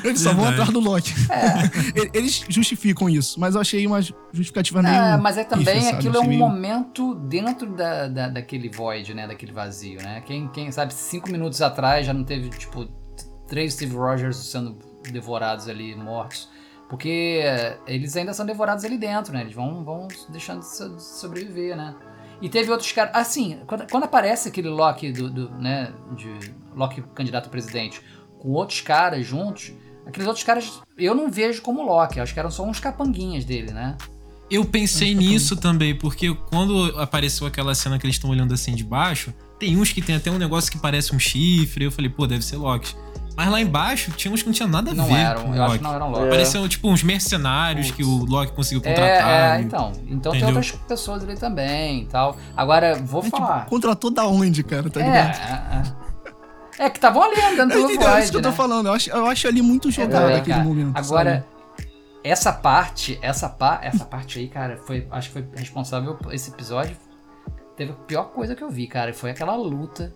Eles 0.03 0.21
só 0.21 0.33
vão 0.33 0.45
atrás 0.45 0.69
do 0.69 0.79
Loki. 0.79 1.11
É. 1.31 2.09
Eles 2.17 2.43
justificam 2.47 3.09
isso, 3.09 3.39
mas 3.39 3.55
eu 3.55 3.61
achei 3.61 3.85
uma 3.87 3.99
justificativa 4.31 4.81
meio. 4.83 4.93
É, 4.95 5.17
mas 5.17 5.37
é 5.37 5.43
também 5.43 5.81
sabe? 5.81 5.97
aquilo 5.97 6.17
é 6.17 6.19
um 6.19 6.27
meio- 6.27 6.39
momento 6.39 7.15
dentro 7.15 7.67
da, 7.75 8.07
da, 8.07 8.27
daquele 8.29 8.69
void, 8.69 9.13
né? 9.15 9.27
Daquele 9.27 9.51
vazio, 9.51 9.99
né? 10.01 10.21
Quem, 10.25 10.47
quem 10.49 10.71
sabe 10.71 10.93
cinco 10.93 11.29
minutos 11.31 11.59
atrás 11.61 12.05
já 12.05 12.13
não 12.13 12.23
teve, 12.23 12.49
tipo, 12.49 12.87
três 13.47 13.73
Steve 13.73 13.95
Rogers 13.95 14.37
sendo 14.37 14.77
devorados 15.11 15.67
ali, 15.67 15.95
mortos. 15.95 16.49
Porque 16.89 17.41
é, 17.43 17.77
eles 17.85 18.15
ainda 18.15 18.33
são 18.33 18.45
devorados 18.45 18.85
ali 18.85 18.97
dentro, 18.97 19.33
né? 19.33 19.41
Eles 19.41 19.53
vão, 19.53 19.83
vão 19.83 20.07
deixando 20.29 20.59
de 20.61 20.67
so- 20.67 20.95
de 20.95 21.03
sobreviver, 21.03 21.75
né? 21.75 21.93
E 22.41 22.47
teve 22.47 22.71
outros 22.71 22.91
caras. 22.91 23.11
Assim, 23.15 23.59
quando, 23.67 23.89
quando 23.89 24.03
aparece 24.05 24.47
aquele 24.47 24.69
Loki 24.69 25.11
do, 25.11 25.29
do, 25.29 25.49
né? 25.59 25.91
De 26.15 26.29
Loki 26.75 27.01
candidato 27.13 27.47
a 27.47 27.49
presidente 27.49 28.01
com 28.39 28.49
outros 28.51 28.79
caras 28.81 29.25
juntos, 29.25 29.73
aqueles 30.05 30.27
outros 30.27 30.45
caras 30.45 30.79
eu 30.97 31.13
não 31.13 31.29
vejo 31.29 31.61
como 31.61 31.81
Loki. 31.83 32.19
Acho 32.21 32.33
que 32.33 32.39
eram 32.39 32.51
só 32.51 32.63
uns 32.63 32.79
capanguinhas 32.79 33.43
dele, 33.43 33.71
né? 33.73 33.97
Eu 34.49 34.63
pensei 34.63 35.13
nisso 35.13 35.57
também, 35.57 35.93
porque 35.93 36.33
quando 36.49 36.97
apareceu 37.01 37.45
aquela 37.45 37.75
cena 37.75 37.99
que 37.99 38.05
eles 38.05 38.15
estão 38.15 38.29
olhando 38.29 38.53
assim 38.53 38.73
de 38.73 38.83
baixo, 38.83 39.33
tem 39.59 39.75
uns 39.75 39.91
que 39.91 40.01
tem 40.01 40.15
até 40.15 40.31
um 40.31 40.37
negócio 40.37 40.71
que 40.71 40.77
parece 40.77 41.13
um 41.13 41.19
chifre, 41.19 41.83
eu 41.83 41.91
falei, 41.91 42.09
pô, 42.09 42.25
deve 42.25 42.45
ser 42.45 42.55
Loki. 42.55 42.95
Mas 43.37 43.51
lá 43.51 43.61
embaixo 43.61 44.09
tinha 44.13 44.33
uns 44.33 44.41
que 44.41 44.47
não 44.47 44.53
tinha 44.53 44.67
nada 44.67 44.89
a 44.89 44.93
Não 44.95 45.05
ver 45.05 45.13
eram, 45.13 45.43
com 45.43 45.53
eu 45.55 45.63
acho 45.63 45.77
que 45.77 45.83
não 45.83 45.93
eram 45.93 46.09
Loki. 46.09 46.29
Pareciam 46.29 46.67
tipo 46.67 46.89
uns 46.89 47.03
mercenários 47.03 47.85
Putz. 47.91 47.95
que 47.97 48.03
o 48.03 48.25
Loki 48.25 48.51
conseguiu 48.51 48.81
contratar. 48.81 49.29
É, 49.29 49.57
é, 49.57 49.61
então. 49.61 49.91
Então 50.07 50.31
tem 50.31 50.41
Entendeu? 50.41 50.55
outras 50.57 50.71
pessoas 50.71 51.23
ali 51.23 51.37
também 51.37 52.01
e 52.01 52.05
tal. 52.07 52.35
Agora, 52.55 52.95
vou 52.95 53.21
É, 53.21 53.25
tipo, 53.25 53.37
falar. 53.37 53.65
contratou 53.67 54.09
da 54.09 54.25
onde, 54.25 54.63
cara, 54.63 54.89
tá 54.89 54.99
É, 54.99 55.03
ligado? 55.03 55.35
é, 55.37 56.03
é. 56.81 56.85
É 56.85 56.89
que 56.89 56.97
estavam 56.97 57.21
ali 57.23 57.39
andando 57.41 57.69
pelo 57.73 57.91
Entendeu? 57.91 58.09
É 58.09 58.19
isso 58.23 58.31
que 58.31 58.37
eu 58.37 58.41
tô 58.41 58.49
né? 58.49 58.55
falando. 58.55 58.87
Eu 58.87 58.93
acho, 58.93 59.09
eu 59.11 59.25
acho 59.27 59.47
ali 59.47 59.61
muito 59.61 59.91
jogado 59.91 60.21
também, 60.23 60.35
aquele 60.37 60.53
cara. 60.57 60.63
momento. 60.67 60.97
Agora, 60.97 61.45
sabe? 61.77 61.89
essa 62.23 62.51
parte, 62.51 63.19
essa, 63.21 63.47
pa, 63.49 63.79
essa 63.83 64.03
parte 64.03 64.39
aí, 64.39 64.47
cara, 64.47 64.77
foi, 64.85 65.07
acho 65.11 65.27
que 65.29 65.33
foi 65.33 65.47
responsável 65.55 66.15
por 66.15 66.33
esse 66.33 66.49
episódio. 66.49 66.97
Teve 67.75 67.91
a 67.91 67.95
pior 67.95 68.23
coisa 68.31 68.55
que 68.55 68.63
eu 68.63 68.69
vi, 68.71 68.87
cara. 68.87 69.13
Foi 69.13 69.29
aquela 69.29 69.55
luta 69.55 70.11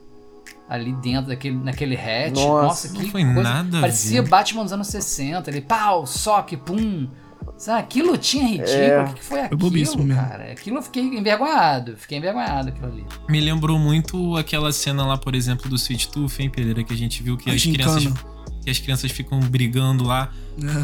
ali 0.72 0.94
dentro 0.94 1.28
daquele, 1.28 1.58
naquele 1.58 1.96
hatch. 1.96 2.36
Nossa, 2.36 2.48
Nossa, 2.64 2.94
não 2.94 3.02
que 3.02 3.12
foi 3.12 3.24
coisa. 3.26 3.44
nada 3.44 3.82
Parecia. 3.82 4.24
Batman 4.24 4.64
dos 4.64 4.72
anos 4.74 4.88
60. 4.88 5.50
Ele, 5.52 5.62
pau, 5.62 6.06
soque, 6.08 6.56
pum. 6.56 7.10
Sabe, 7.58 7.88
que 7.88 8.02
lutinha 8.02 8.48
ridícula. 8.48 8.72
É. 8.74 9.02
O 9.04 9.08
que, 9.08 9.14
que 9.16 9.24
foi 9.24 9.40
aquilo, 9.42 9.60
bobíssimo 9.60 10.04
mesmo. 10.04 10.22
cara? 10.22 10.52
Aquilo 10.52 10.78
eu 10.78 10.82
fiquei 10.82 11.04
envergonhado. 11.04 11.98
Fiquei 11.98 12.18
envergonhado 12.18 12.70
aquilo 12.70 12.88
ali. 12.88 13.06
Me 13.30 13.40
lembrou 13.40 13.78
muito 13.78 14.36
aquela 14.38 14.72
cena 14.72 15.06
lá, 15.06 15.18
por 15.18 15.36
exemplo, 15.36 15.70
do 15.70 15.76
Sweet 15.76 16.10
Tooth, 16.10 16.40
hein, 16.40 16.50
Pereira, 16.50 16.84
que 16.84 16.94
a 16.94 16.98
gente 16.98 17.22
viu 17.22 17.38
que 17.38 17.50
A 17.50 17.54
as 17.54 17.62
gincana. 17.62 18.00
crianças 18.00 18.26
que 18.64 18.70
as 18.70 18.78
crianças 18.80 19.12
ficam 19.12 19.40
brigando 19.40 20.04
lá. 20.04 20.32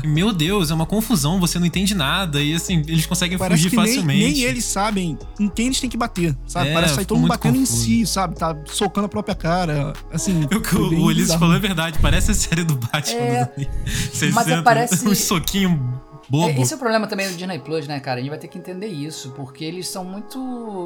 É. 0.03 0.07
Meu 0.07 0.31
Deus, 0.33 0.71
é 0.71 0.73
uma 0.73 0.85
confusão, 0.85 1.39
você 1.39 1.59
não 1.59 1.65
entende 1.65 1.93
nada. 1.93 2.41
E 2.41 2.53
assim, 2.53 2.79
eles 2.87 3.05
conseguem 3.05 3.37
Parece 3.37 3.63
fugir 3.63 3.69
que 3.69 3.75
nem, 3.77 3.85
facilmente. 3.87 4.33
nem 4.33 4.41
eles 4.43 4.65
sabem 4.65 5.17
em 5.39 5.47
quem 5.49 5.67
eles 5.67 5.79
têm 5.79 5.89
que 5.89 5.97
bater, 5.97 6.35
sabe? 6.47 6.69
É, 6.69 6.73
Parece 6.73 6.97
que 6.97 7.05
todo 7.05 7.19
mundo 7.19 7.29
batendo 7.29 7.59
confuso. 7.59 7.83
em 7.91 8.05
si, 8.05 8.07
sabe? 8.07 8.35
Tá 8.35 8.55
socando 8.65 9.05
a 9.05 9.09
própria 9.09 9.35
cara. 9.35 9.93
Assim. 10.11 10.45
O 10.53 10.61
que 10.61 10.75
o, 10.75 11.03
Ulisses 11.05 11.35
falou 11.35 11.55
é 11.55 11.59
verdade, 11.59 11.99
parece 12.01 12.31
a 12.31 12.33
série 12.33 12.63
do 12.63 12.75
Batman 12.75 13.19
É, 13.19 13.41
anos 13.41 13.67
60. 14.13 14.33
mas 14.33 14.61
parece- 14.63 15.07
Um 15.07 15.13
soquinho 15.13 16.01
bobo. 16.29 16.49
É, 16.49 16.61
Esse 16.61 16.73
é 16.73 16.75
o 16.75 16.79
problema 16.79 17.05
também 17.07 17.27
do 17.29 17.35
Disney 17.35 17.59
Plus, 17.59 17.87
né, 17.87 17.99
cara? 17.99 18.19
A 18.19 18.21
gente 18.21 18.29
vai 18.29 18.39
ter 18.39 18.47
que 18.47 18.57
entender 18.57 18.87
isso, 18.87 19.31
porque 19.31 19.63
eles 19.63 19.87
são 19.87 20.03
muito, 20.03 20.39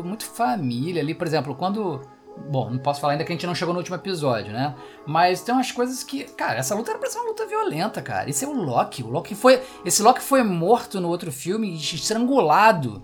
muito 0.06 0.26
família 0.26 1.02
ali. 1.02 1.14
Por 1.14 1.26
exemplo, 1.28 1.56
quando. 1.56 2.02
Bom, 2.50 2.70
não 2.70 2.78
posso 2.78 3.00
falar 3.02 3.14
ainda 3.14 3.24
que 3.26 3.32
a 3.32 3.36
gente 3.36 3.46
não 3.48 3.56
chegou 3.56 3.74
no 3.74 3.80
último 3.80 3.96
episódio, 3.96 4.52
né? 4.52 4.76
Mas 5.06 5.42
tem 5.42 5.54
umas 5.54 5.72
coisas 5.72 6.04
que. 6.04 6.24
Cara, 6.24 6.60
essa 6.60 6.76
luta 6.76 6.92
era 6.92 7.00
pra 7.00 7.10
ser 7.10 7.20
uma 7.20 7.30
luta 7.30 7.46
violenta, 7.46 8.02
cara. 8.02 8.30
Esse 8.30 8.44
é 8.46 8.48
o 8.48 8.54
Loki. 8.54 9.04
O 9.04 9.10
Loki 9.10 9.36
foi. 9.36 9.62
Esse 9.86 10.02
Loki 10.04 10.22
foi 10.22 10.44
morto 10.44 11.00
no 11.00 11.08
outro 11.08 11.32
filme, 11.32 11.74
estrangulado, 11.76 13.04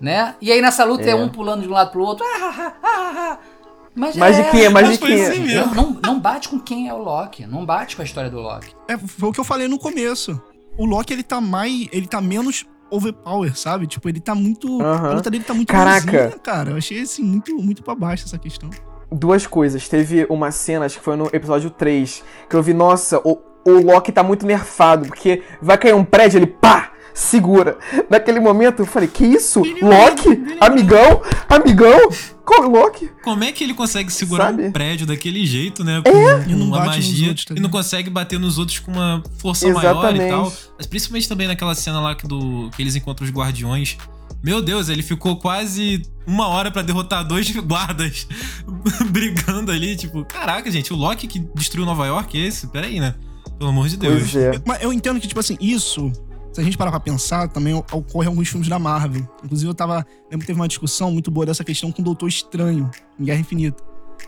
né? 0.00 0.34
E 0.40 0.50
aí 0.52 0.60
nessa 0.60 0.84
luta 0.84 1.04
é, 1.04 1.10
É. 1.10 1.14
um 1.14 1.28
pulando 1.28 1.62
de 1.62 1.68
um 1.68 1.72
lado 1.72 1.90
pro 1.90 2.02
outro. 2.02 2.24
Ah, 2.24 2.38
ah, 2.42 2.52
ah, 2.60 2.74
ah, 2.82 3.12
ah. 3.32 3.38
Mas 3.96 4.16
é, 4.16 4.20
Magiquinha, 4.20 4.70
mas 4.70 4.98
foi 4.98 5.08
magiquinha. 5.08 5.28
assim 5.30 5.40
mesmo. 5.40 5.74
Não, 5.74 5.90
não, 5.90 6.00
não 6.02 6.18
bate 6.20 6.48
com 6.48 6.58
quem 6.58 6.88
é 6.88 6.94
o 6.94 6.98
Loki. 6.98 7.46
Não 7.46 7.64
bate 7.64 7.94
com 7.94 8.02
a 8.02 8.04
história 8.04 8.28
do 8.28 8.40
Loki. 8.40 8.74
É, 8.88 8.98
foi 8.98 9.28
o 9.28 9.32
que 9.32 9.38
eu 9.38 9.44
falei 9.44 9.68
no 9.68 9.78
começo. 9.78 10.40
O 10.76 10.84
Loki, 10.84 11.12
ele 11.12 11.22
tá 11.22 11.40
mais. 11.40 11.88
Ele 11.92 12.06
tá 12.08 12.20
menos 12.20 12.66
overpower, 12.90 13.56
sabe? 13.56 13.86
Tipo, 13.86 14.08
ele 14.08 14.20
tá 14.20 14.34
muito. 14.34 14.80
Aham. 14.82 15.10
A 15.10 15.14
luta 15.14 15.30
dele 15.30 15.44
tá 15.44 15.54
muito 15.54 15.68
Caraca. 15.68 16.38
cara. 16.42 16.70
Eu 16.70 16.76
achei 16.76 17.00
assim, 17.00 17.22
muito, 17.22 17.54
muito 17.56 17.82
pra 17.82 17.94
baixo 17.94 18.24
essa 18.24 18.38
questão. 18.38 18.70
Duas 19.10 19.46
coisas. 19.46 19.88
Teve 19.88 20.26
uma 20.28 20.50
cena, 20.50 20.86
acho 20.86 20.98
que 20.98 21.04
foi 21.04 21.16
no 21.16 21.28
episódio 21.32 21.70
3, 21.70 22.24
que 22.48 22.56
eu 22.56 22.62
vi, 22.62 22.74
nossa, 22.74 23.18
o, 23.24 23.38
o 23.64 23.72
Loki 23.84 24.10
tá 24.12 24.22
muito 24.22 24.46
nerfado, 24.46 25.06
porque 25.06 25.42
vai 25.60 25.78
cair 25.78 25.94
um 25.94 26.04
prédio, 26.04 26.38
ele 26.38 26.46
pá! 26.46 26.93
Segura. 27.14 27.78
Naquele 28.10 28.40
momento 28.40 28.80
eu 28.80 28.86
falei, 28.86 29.08
que 29.08 29.24
isso? 29.24 29.60
Loki? 29.60 30.56
Amigão? 30.60 31.22
Amigão? 31.48 32.10
Qual 32.44 32.68
Loki? 32.68 33.08
Como 33.22 33.44
é 33.44 33.52
que 33.52 33.62
ele 33.62 33.72
consegue 33.72 34.12
segurar 34.12 34.46
Sabe? 34.46 34.64
um 34.64 34.72
prédio 34.72 35.06
daquele 35.06 35.46
jeito, 35.46 35.84
né? 35.84 36.02
Com 36.04 36.50
E 36.50 36.54
não 36.54 36.66
uma 36.66 36.78
bate 36.80 36.98
nos 36.98 37.08
magia. 37.08 37.28
outros, 37.28 37.44
tá 37.46 37.54
e 37.56 37.60
não 37.60 37.70
consegue 37.70 38.10
bater 38.10 38.38
nos 38.38 38.58
outros 38.58 38.80
com 38.80 38.90
uma 38.90 39.22
força 39.38 39.66
maior 39.68 39.94
e 39.94 40.18
Exatamente. 40.18 40.28
tal. 40.28 40.52
Mas 40.76 40.86
principalmente 40.86 41.28
também 41.28 41.46
naquela 41.46 41.74
cena 41.74 42.00
lá 42.00 42.14
que, 42.16 42.26
do, 42.26 42.68
que 42.74 42.82
eles 42.82 42.96
encontram 42.96 43.24
os 43.26 43.32
guardiões. 43.32 43.96
Meu 44.42 44.60
Deus, 44.60 44.88
ele 44.90 45.02
ficou 45.02 45.36
quase 45.36 46.02
uma 46.26 46.48
hora 46.48 46.70
pra 46.70 46.82
derrotar 46.82 47.24
dois 47.26 47.48
guardas 47.64 48.26
brigando 49.10 49.70
ali. 49.70 49.96
Tipo, 49.96 50.24
caraca, 50.24 50.70
gente, 50.70 50.92
o 50.92 50.96
Loki 50.96 51.26
que 51.26 51.38
destruiu 51.54 51.86
Nova 51.86 52.06
York 52.06 52.36
é 52.38 52.46
esse? 52.48 52.66
Pera 52.66 52.86
aí, 52.86 53.00
né? 53.00 53.14
Pelo 53.58 53.70
amor 53.70 53.88
de 53.88 53.96
Deus. 53.96 54.32
Pois 54.32 54.36
é. 54.36 54.60
Mas 54.66 54.82
eu 54.82 54.92
entendo 54.92 55.20
que, 55.20 55.28
tipo 55.28 55.40
assim, 55.40 55.56
isso, 55.60 56.12
se 56.54 56.60
a 56.60 56.64
gente 56.64 56.78
parar 56.78 56.90
pra 56.90 57.00
pensar, 57.00 57.48
também 57.48 57.74
ocorre 57.74 58.26
alguns 58.28 58.48
filmes 58.48 58.68
da 58.68 58.78
Marvel. 58.78 59.28
Inclusive, 59.44 59.68
eu 59.70 59.74
tava. 59.74 60.06
Lembro 60.30 60.38
que 60.40 60.46
teve 60.46 60.58
uma 60.60 60.68
discussão 60.68 61.10
muito 61.10 61.30
boa 61.30 61.44
dessa 61.44 61.64
questão 61.64 61.90
com 61.92 62.00
o 62.00 62.04
Doutor 62.04 62.28
Estranho, 62.28 62.90
em 63.18 63.24
Guerra 63.24 63.40
Infinita. 63.40 63.82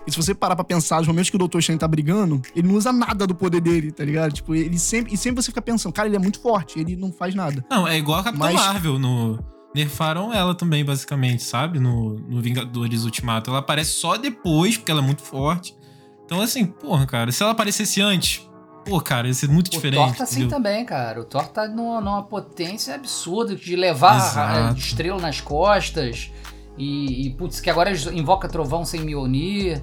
E 0.07 0.11
se 0.11 0.16
você 0.16 0.35
parar 0.35 0.55
pra 0.57 0.64
pensar, 0.64 0.99
nos 0.99 1.07
momentos 1.07 1.31
que 1.31 1.37
o 1.37 1.39
Doutor 1.39 1.59
Estranho 1.61 1.79
tá 1.79 1.89
brigando, 1.89 2.43
ele 2.55 2.68
não 2.68 2.74
usa 2.74 2.93
nada 2.93 3.27
do 3.27 3.35
poder 3.35 3.61
dele, 3.61 3.91
tá 3.93 4.05
ligado? 4.05 4.33
Tipo, 4.33 4.55
ele 4.55 4.79
sempre. 4.79 5.14
E 5.14 5.16
sempre 5.16 5.43
você 5.43 5.51
fica 5.51 5.62
pensando, 5.62 5.93
cara, 5.93 6.09
ele 6.09 6.16
é 6.16 6.18
muito 6.18 6.41
forte, 6.41 6.79
ele 6.81 6.97
não 6.97 7.12
faz 7.12 7.35
nada. 7.35 7.64
Não, 7.70 7.87
é 7.87 7.97
igual 7.97 8.20
a 8.20 8.24
Capitã 8.24 8.45
Mas- 8.45 8.55
Marvel 8.55 8.99
no. 8.99 9.39
Nerfaram 9.74 10.33
ela 10.33 10.55
também, 10.55 10.83
basicamente, 10.83 11.43
sabe? 11.43 11.79
No, 11.79 12.14
no 12.14 12.41
Vingadores 12.41 13.05
Ultimato. 13.05 13.51
Ela 13.51 13.59
aparece 13.59 13.91
só 13.91 14.16
depois, 14.16 14.79
porque 14.79 14.91
ela 14.91 15.03
é 15.03 15.05
muito 15.05 15.20
forte. 15.22 15.77
Então, 16.24 16.41
assim, 16.41 16.64
porra, 16.64 17.05
cara, 17.07 17.31
se 17.31 17.43
ela 17.43 17.53
aparecesse 17.53 18.01
antes, 18.01 18.46
pô, 18.89 19.01
cara, 19.01 19.26
ia 19.28 19.34
ser 19.34 19.49
muito 19.49 19.68
O 19.68 19.70
diferente. 19.70 19.99
Thor 20.07 20.16
tá 20.16 20.24
assim 20.24 20.41
entendeu? 20.41 20.57
também, 20.57 20.84
cara. 20.84 21.20
O 21.20 21.24
Thor 21.24 21.47
tá 21.49 21.66
numa, 21.68 22.01
numa 22.01 22.22
potência 22.22 22.95
absurda 22.95 23.55
de 23.55 23.74
levar 23.76 24.16
Exato. 24.16 24.59
a 24.59 24.72
estrela 24.72 25.20
nas 25.20 25.41
costas. 25.41 26.30
E, 26.78 27.26
e, 27.26 27.30
putz, 27.30 27.61
que 27.61 27.70
agora 27.70 27.91
invoca 28.12 28.49
trovão 28.49 28.84
sem 28.84 29.01
Mjolnir. 29.01 29.82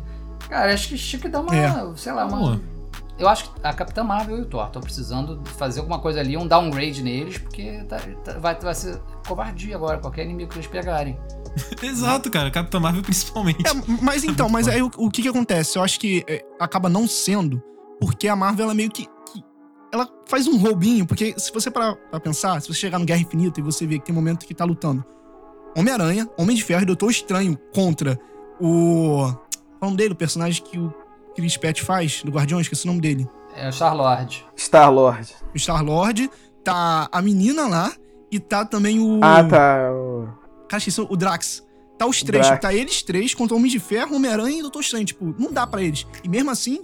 Cara, 0.50 0.74
acho 0.74 0.90
que 0.90 0.98
tinha 0.98 1.20
que 1.22 1.28
dar 1.30 1.42
uma, 1.42 1.56
É. 1.56 1.72
sei 1.96 2.12
lá, 2.12 2.26
uma... 2.26 2.58
Pô. 2.58 2.74
Eu 3.18 3.30
acho 3.30 3.46
que 3.52 3.52
a 3.64 3.72
Capitã 3.72 4.04
Marvel 4.04 4.40
e 4.40 4.42
o 4.42 4.46
Thor 4.46 4.66
estão 4.66 4.82
precisando 4.82 5.40
fazer 5.46 5.80
alguma 5.82 6.00
coisa 6.00 6.20
ali, 6.20 6.36
um 6.36 6.48
downgrade 6.48 7.04
neles, 7.04 7.38
porque 7.38 7.84
tá- 7.88 8.00
tá- 8.24 8.40
vai, 8.40 8.56
vai 8.56 8.74
ser 8.74 9.00
covardia 9.28 9.76
agora, 9.76 10.00
qualquer 10.00 10.26
inimigo 10.26 10.50
que 10.52 10.58
eles 10.58 10.68
pegarem. 10.68 11.16
Exato, 11.82 12.32
cara. 12.32 12.50
Capitã 12.50 12.80
Marvel 12.80 13.04
principalmente. 13.04 13.62
É, 13.68 13.72
mas 14.02 14.24
então, 14.24 14.50
mas 14.50 14.68
aí 14.68 14.82
o, 14.82 14.90
o 14.98 15.12
que 15.12 15.22
que 15.22 15.28
acontece? 15.28 15.78
Eu 15.78 15.84
acho 15.84 16.00
que 16.00 16.24
é, 16.28 16.44
acaba 16.60 16.90
não 16.90 17.08
sendo, 17.08 17.62
porque 18.06 18.28
a 18.28 18.36
Marvel, 18.36 18.66
ela 18.66 18.74
meio 18.74 18.90
que, 18.92 19.06
que- 19.06 19.44
Ela 19.92 20.08
faz 20.28 20.48
um 20.48 20.58
roubinho, 20.58 21.06
porque 21.06 21.34
se 21.38 21.52
você 21.54 21.70
parar 21.72 21.96
pra 21.96 22.20
pensar, 22.20 22.62
se 22.62 22.68
você 22.68 22.74
chegar 22.80 22.98
no 23.00 23.06
Guerra 23.06 23.22
Infinita 23.22 23.60
e 23.60 23.64
você 23.64 23.86
ver 23.86 24.00
que 24.00 24.06
tem 24.06 24.14
um 24.14 24.18
momento 24.18 24.46
que 24.46 24.54
tá 24.54 24.66
lutando 24.66 25.04
Homem-Aranha, 25.76 26.30
Homem 26.38 26.56
de 26.56 26.64
Ferro 26.64 26.82
e 26.84 26.86
Doutor 26.86 27.10
Estranho 27.10 27.58
contra 27.74 28.20
o. 28.60 29.32
Qual 29.80 29.82
é 29.82 29.86
o 29.86 29.86
nome 29.86 29.98
dele? 29.98 30.14
O 30.14 30.16
personagem 30.16 30.64
que 30.64 30.78
o 30.78 30.94
Chris 31.36 31.58
Pratt 31.58 31.82
faz, 31.82 32.22
do 32.24 32.32
Guardiões, 32.32 32.66
esqueci 32.66 32.86
o 32.86 32.88
nome 32.88 33.02
dele. 33.02 33.28
É 33.56 33.68
o 33.68 33.72
Star-Lord. 33.72 34.46
Star-Lord. 34.56 35.36
O 35.54 35.58
Star-Lord, 35.60 36.30
tá 36.64 37.08
a 37.12 37.22
menina 37.22 37.68
lá 37.68 37.92
e 38.32 38.40
tá 38.40 38.66
também 38.66 39.00
o. 39.00 39.20
Ah, 39.24 39.44
tá. 39.44 39.90
Cara, 40.70 40.78
esqueci 40.80 41.02
o 41.02 41.16
Drax. 41.16 41.64
Tá 41.98 42.08
os 42.08 42.24
três, 42.24 42.46
Drax. 42.48 42.62
tá 42.62 42.74
eles 42.74 43.02
três 43.04 43.34
contra 43.36 43.54
o 43.54 43.58
Homem 43.58 43.70
de 43.72 43.80
Ferro, 43.80 44.16
Homem-Aranha 44.16 44.58
e 44.60 44.62
Doutor 44.62 44.82
Estranho. 44.82 45.06
Tipo, 45.06 45.36
não 45.38 45.52
dá 45.52 45.66
pra 45.68 45.82
eles. 45.82 46.06
E 46.24 46.30
mesmo 46.30 46.50
assim, 46.50 46.82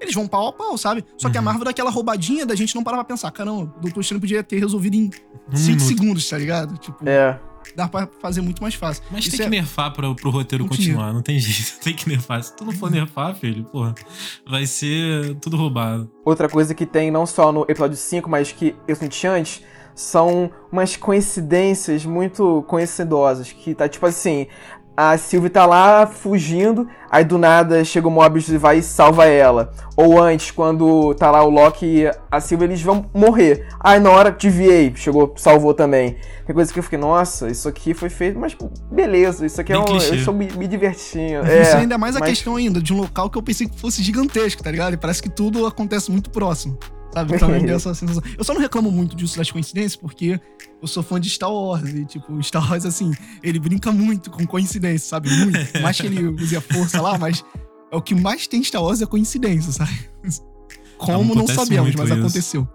eles 0.00 0.14
vão 0.14 0.26
pau 0.26 0.48
a 0.48 0.52
pau, 0.52 0.78
sabe? 0.78 1.04
Só 1.18 1.28
que 1.30 1.36
a 1.36 1.40
Uhum. 1.40 1.44
Marvel 1.44 1.64
dá 1.64 1.70
aquela 1.70 1.90
roubadinha 1.90 2.46
da 2.46 2.54
gente 2.54 2.74
não 2.74 2.82
parar 2.82 2.96
pra 2.98 3.04
pensar. 3.04 3.30
Caramba, 3.30 3.72
o 3.76 3.80
Doutor 3.80 4.00
Estranho 4.00 4.20
podia 4.20 4.42
ter 4.42 4.58
resolvido 4.58 4.94
em 4.94 5.10
Um 5.52 5.56
5 5.56 5.68
minuto. 5.76 5.82
segundos, 5.88 6.28
tá 6.28 6.38
ligado? 6.38 6.78
Tipo, 6.78 7.06
É. 7.08 7.38
dá 7.76 7.86
pra 7.86 8.08
fazer 8.20 8.40
muito 8.40 8.62
mais 8.62 8.74
fácil. 8.74 9.02
Mas 9.10 9.26
Isso 9.26 9.36
tem 9.36 9.40
é- 9.46 9.48
que 9.48 9.50
nerfar 9.56 9.92
pro, 9.92 10.14
pro 10.14 10.30
roteiro 10.30 10.64
Continua. 10.66 10.86
continuar, 10.94 11.12
não 11.12 11.22
tem 11.22 11.38
jeito. 11.38 11.78
Tem 11.84 11.94
que 11.94 12.08
nerfar. 12.08 12.42
Se 12.42 12.56
tu 12.56 12.64
não 12.64 12.72
for 12.72 12.90
nerfar, 12.90 13.34
filho, 13.36 13.64
porra, 13.64 13.94
vai 14.48 14.66
ser 14.66 15.34
tudo 15.36 15.56
roubado. 15.56 16.10
Outra 16.24 16.48
coisa 16.48 16.74
que 16.74 16.86
tem 16.86 17.10
não 17.10 17.26
só 17.26 17.52
no 17.52 17.62
episódio 17.68 17.96
5, 17.96 18.28
mas 18.30 18.50
que 18.52 18.74
eu 18.88 18.96
senti 18.96 19.26
antes, 19.26 19.62
são 19.94 20.50
umas 20.72 20.96
coincidências 20.96 22.04
muito 22.06 22.64
coincidosas. 22.66 23.52
Que 23.52 23.74
tá 23.74 23.88
tipo 23.88 24.06
assim. 24.06 24.46
A 25.12 25.16
Sylvie 25.16 25.48
tá 25.48 25.64
lá 25.64 26.06
fugindo, 26.06 26.86
aí 27.10 27.24
do 27.24 27.38
nada 27.38 27.82
chega 27.84 28.06
o 28.06 28.10
Mobius 28.10 28.48
e 28.48 28.58
vai 28.58 28.78
e 28.78 28.82
salva 28.82 29.24
ela. 29.24 29.72
Ou 29.96 30.20
antes, 30.20 30.50
quando 30.50 31.14
tá 31.14 31.30
lá 31.30 31.42
o 31.42 31.48
Loki 31.48 31.86
e 31.86 32.10
a 32.30 32.40
Sylvie, 32.40 32.64
eles 32.66 32.82
vão 32.82 33.06
morrer. 33.14 33.66
Aí 33.80 33.98
na 33.98 34.10
hora 34.10 34.30
que 34.30 34.50
VA 34.50 34.94
chegou, 34.94 35.32
salvou 35.36 35.72
também. 35.72 36.16
Tem 36.46 36.54
coisa 36.54 36.70
que 36.72 36.78
eu 36.78 36.82
fiquei, 36.82 36.98
nossa, 36.98 37.48
isso 37.50 37.66
aqui 37.68 37.94
foi 37.94 38.10
feito, 38.10 38.38
mas 38.38 38.54
beleza, 38.90 39.46
isso 39.46 39.60
aqui 39.60 39.72
é 39.72 39.76
Bem 39.76 39.82
um. 39.82 39.86
clichê. 39.86 40.10
Eu 40.10 40.14
estou 40.16 40.34
me, 40.34 40.50
me 40.52 40.66
divertindo. 40.68 41.44
Isso 41.46 41.76
É, 41.76 41.80
ainda 41.80 41.94
é 41.94 41.98
mais 41.98 42.16
a 42.16 42.20
mas- 42.20 42.28
questão 42.28 42.56
ainda 42.56 42.80
de 42.82 42.92
um 42.92 42.98
local 42.98 43.30
que 43.30 43.38
eu 43.38 43.42
pensei 43.42 43.66
que 43.68 43.78
fosse 43.80 44.02
gigantesco, 44.02 44.62
tá 44.62 44.70
ligado? 44.70 44.92
E 44.94 44.96
parece 44.98 45.22
que 45.22 45.30
tudo 45.30 45.64
acontece 45.66 46.10
muito 46.10 46.28
próximo. 46.30 46.78
Sabe? 47.12 47.32
Me 47.32 47.60
deu 47.66 47.76
essa 47.76 47.94
sensação. 47.94 48.22
Eu 48.38 48.44
só 48.44 48.52
não 48.54 48.60
reclamo 48.60 48.90
muito 48.90 49.16
disso 49.16 49.36
das 49.36 49.50
coincidências, 49.50 49.96
porque 49.96 50.38
eu 50.82 50.88
sou 50.88 51.02
fã 51.02 51.20
de 51.20 51.28
Star 51.30 51.52
Wars. 51.52 51.88
E, 51.92 52.04
tipo, 52.04 52.42
Star 52.42 52.68
Wars, 52.70 52.84
assim, 52.86 53.12
ele 53.42 53.58
brinca 53.58 53.90
muito 53.92 54.30
com 54.30 54.46
coincidência, 54.46 55.08
sabe? 55.08 55.30
Muito. 55.30 55.80
Mais 55.82 56.00
que 56.00 56.06
ele 56.06 56.26
use 56.26 56.56
a 56.56 56.60
força 56.60 57.00
lá, 57.00 57.18
mas 57.18 57.44
é 57.90 57.96
o 57.96 58.02
que 58.02 58.14
mais 58.14 58.46
tem 58.46 58.60
em 58.60 58.64
Star 58.64 58.82
Wars 58.82 59.00
é 59.02 59.06
coincidência, 59.06 59.72
sabe? 59.72 60.08
Como 60.98 61.34
não 61.34 61.42
Acontece 61.44 61.58
sabemos, 61.58 61.94
mas 61.94 62.10
isso. 62.10 62.18
aconteceu. 62.18 62.68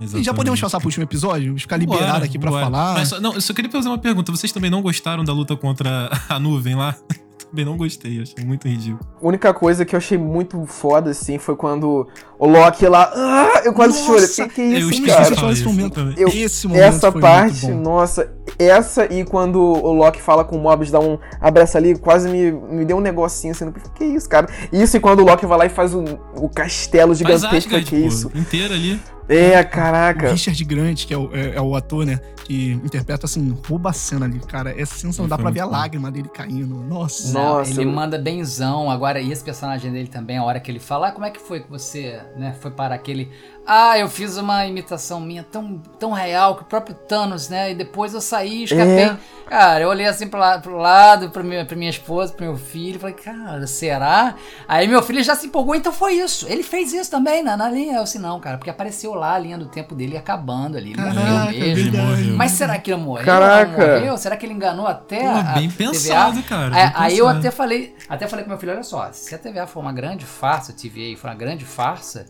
E 0.00 0.06
já 0.06 0.06
Exatamente. 0.18 0.34
podemos 0.34 0.60
passar 0.60 0.78
pro 0.78 0.86
último 0.88 1.04
episódio? 1.04 1.56
Ficar 1.58 1.76
liberado 1.76 2.12
Bora, 2.12 2.24
aqui 2.24 2.38
pra 2.38 2.50
bora. 2.50 2.64
falar. 2.64 2.94
Mas 2.94 3.08
só- 3.08 3.20
não, 3.20 3.34
eu 3.34 3.40
só 3.40 3.52
queria 3.52 3.70
fazer 3.70 3.88
uma 3.88 3.98
pergunta. 3.98 4.32
Vocês 4.32 4.50
também 4.50 4.70
não 4.70 4.80
gostaram 4.80 5.22
da 5.22 5.32
luta 5.32 5.54
contra 5.56 6.10
a 6.28 6.40
nuvem 6.40 6.74
lá? 6.74 6.96
também 7.50 7.64
não 7.66 7.76
gostei, 7.76 8.20
achei 8.22 8.44
muito 8.44 8.66
ridículo. 8.66 9.00
A 9.20 9.26
única 9.26 9.52
coisa 9.52 9.84
que 9.84 9.94
eu 9.94 9.98
achei 9.98 10.16
muito 10.16 10.64
foda, 10.66 11.10
assim, 11.10 11.38
foi 11.38 11.54
quando 11.54 12.08
o 12.40 12.46
Loki 12.48 12.86
lá. 12.88 13.12
Ah, 13.14 13.62
eu 13.64 13.72
quase 13.74 13.94
Nossa, 14.00 14.06
chorei. 14.36 14.48
Que, 14.48 14.54
que 14.54 14.60
eu 14.62 14.78
isso, 14.78 14.90
esqueci 14.90 15.06
Cara, 15.06 15.22
cara? 15.22 15.34
de 15.34 15.40
falar 15.40 15.52
esse 15.52 15.64
momento, 15.64 15.94
também. 15.94 16.14
Eu- 16.18 16.28
esse 16.28 16.66
momento 16.66 16.82
Essa 16.82 17.12
foi 17.12 17.20
parte, 17.20 17.66
muito 17.66 17.76
bom. 17.76 17.82
nossa, 17.90 18.32
essa 18.58 19.04
e 19.12 19.24
quando 19.24 19.60
o 19.60 19.92
Loki 19.92 20.20
fala 20.20 20.42
com 20.44 20.56
o 20.56 20.60
Mobius, 20.60 20.90
dá 20.90 20.98
um 20.98 21.18
abraço 21.40 21.76
ali, 21.76 21.96
quase 21.98 22.28
me, 22.28 22.50
me 22.50 22.84
deu 22.84 22.96
um 22.96 23.00
negocinho 23.00 23.52
assim, 23.52 23.70
que 23.94 24.04
isso, 24.04 24.28
cara? 24.28 24.48
Isso 24.72 24.96
e 24.96 25.00
quando 25.00 25.20
o 25.20 25.24
Loki 25.24 25.44
vai 25.46 25.58
lá 25.58 25.66
e 25.66 25.70
faz 25.70 25.94
o, 25.94 26.02
o 26.34 26.48
castelo 26.48 27.08
Mas 27.10 27.18
gigantesco, 27.18 27.56
Asgard, 27.56 27.84
que 27.86 28.00
pô, 28.00 28.06
isso? 28.08 28.30
inteira 28.34 28.74
ali. 28.74 29.00
É, 29.28 29.60
O 29.60 29.68
caraca. 29.68 30.30
Richard 30.32 30.64
Grant, 30.64 31.06
que 31.06 31.14
é 31.14 31.16
o, 31.16 31.30
é- 31.32 31.54
é 31.54 31.60
o 31.60 31.76
ator, 31.76 32.04
né? 32.04 32.18
Que 32.42 32.72
interpreta 32.84 33.26
assim, 33.26 33.56
rouba 33.68 33.90
a 33.90 33.92
cena 33.92 34.26
ali, 34.26 34.40
cara. 34.40 34.70
É 34.72 34.84
sensacional. 34.84 35.28
Dá 35.28 35.38
pra 35.38 35.52
ver 35.52 35.60
a 35.60 35.66
lágrima 35.66 36.10
dele 36.10 36.28
caindo. 36.28 36.74
Nossa. 36.82 37.32
Nossa, 37.32 37.70
ele 37.70 37.84
eu- 37.88 37.92
manda 37.92 38.18
benzão. 38.18 38.90
Agora, 38.90 39.20
e 39.20 39.30
esse 39.30 39.44
personagem 39.44 39.92
dele 39.92 40.08
também, 40.08 40.36
a 40.36 40.42
hora 40.42 40.58
que 40.58 40.68
ele 40.68 40.80
fala, 40.80 41.06
ah, 41.08 41.12
como 41.12 41.24
é 41.26 41.30
que 41.30 41.38
foi 41.38 41.60
que 41.60 41.70
você, 41.70 42.18
né, 42.36 42.52
foi 42.60 42.70
para 42.70 42.94
aquele... 42.94 43.30
Ah, 43.72 43.96
eu 43.96 44.08
fiz 44.08 44.36
uma 44.36 44.66
imitação 44.66 45.20
minha 45.20 45.44
tão, 45.44 45.78
tão 45.98 46.10
real 46.10 46.56
que 46.56 46.62
o 46.62 46.64
próprio 46.64 46.92
Thanos, 46.94 47.48
né, 47.48 47.70
e 47.70 47.74
depois 47.76 48.12
eu 48.14 48.20
saí, 48.20 48.64
escapei. 48.64 49.04
É. 49.04 49.16
Cara, 49.46 49.82
eu 49.84 49.88
olhei 49.88 50.06
assim 50.06 50.26
pro, 50.28 50.38
la- 50.40 50.58
pro 50.58 50.76
lado, 50.76 51.30
pra 51.30 51.42
minha, 51.42 51.64
pra 51.64 51.76
minha 51.76 51.90
esposa, 51.90 52.32
pro 52.32 52.44
meu 52.46 52.56
filho, 52.56 52.98
falei, 52.98 53.14
cara, 53.14 53.64
será? 53.68 54.34
Aí 54.66 54.86
meu 54.88 55.00
filho 55.02 55.22
já 55.22 55.34
se 55.36 55.46
empolgou, 55.46 55.74
então 55.74 55.92
foi 55.92 56.14
isso. 56.14 56.46
Ele 56.48 56.62
fez 56.64 56.92
isso 56.92 57.10
também 57.10 57.42
na, 57.44 57.56
na 57.56 57.68
linha. 57.68 57.96
Eu 57.98 58.02
assim, 58.02 58.18
não, 58.18 58.40
cara, 58.40 58.58
porque 58.58 58.70
apareceu 58.70 59.14
lá 59.14 59.34
a 59.34 59.38
linha 59.38 59.58
do 59.58 59.66
tempo 59.66 59.94
dele 59.94 60.16
acabando 60.16 60.76
ali. 60.76 60.90
Ele 60.90 60.96
Caraca, 61.02 61.20
morreu 61.20 61.60
mesmo. 61.76 61.96
morreu. 61.98 62.36
Mas 62.36 62.50
será 62.52 62.78
que 62.78 62.92
ele 62.92 63.00
morreu? 63.02 63.24
Caraca. 63.24 63.86
Não 63.86 63.94
morreu? 64.00 64.16
Será 64.18 64.36
que 64.36 64.46
ele 64.46 64.54
enganou 64.54 64.86
até 64.86 65.20
Pô, 65.20 65.28
a 65.36 65.42
bem 65.42 65.68
TVA? 65.68 65.90
pensado, 65.90 66.42
cara. 66.44 66.66
É, 66.78 66.86
bem 66.86 66.92
aí 66.94 67.18
eu 67.18 67.24
pensado. 67.26 67.38
até 67.40 67.50
falei, 67.50 67.96
até 68.08 68.26
falei 68.28 68.44
com 68.44 68.50
meu 68.50 68.58
filho, 68.58 68.72
olha 68.72 68.82
só, 68.84 69.10
se 69.12 69.34
a 69.34 69.38
TVA 69.38 69.66
for 69.66 69.80
uma 69.80 69.92
grande 69.92 70.24
farsa, 70.24 70.72
a 70.72 70.74
TVA 70.74 71.16
for 71.16 71.28
uma 71.28 71.34
grande 71.36 71.64
farsa, 71.64 72.26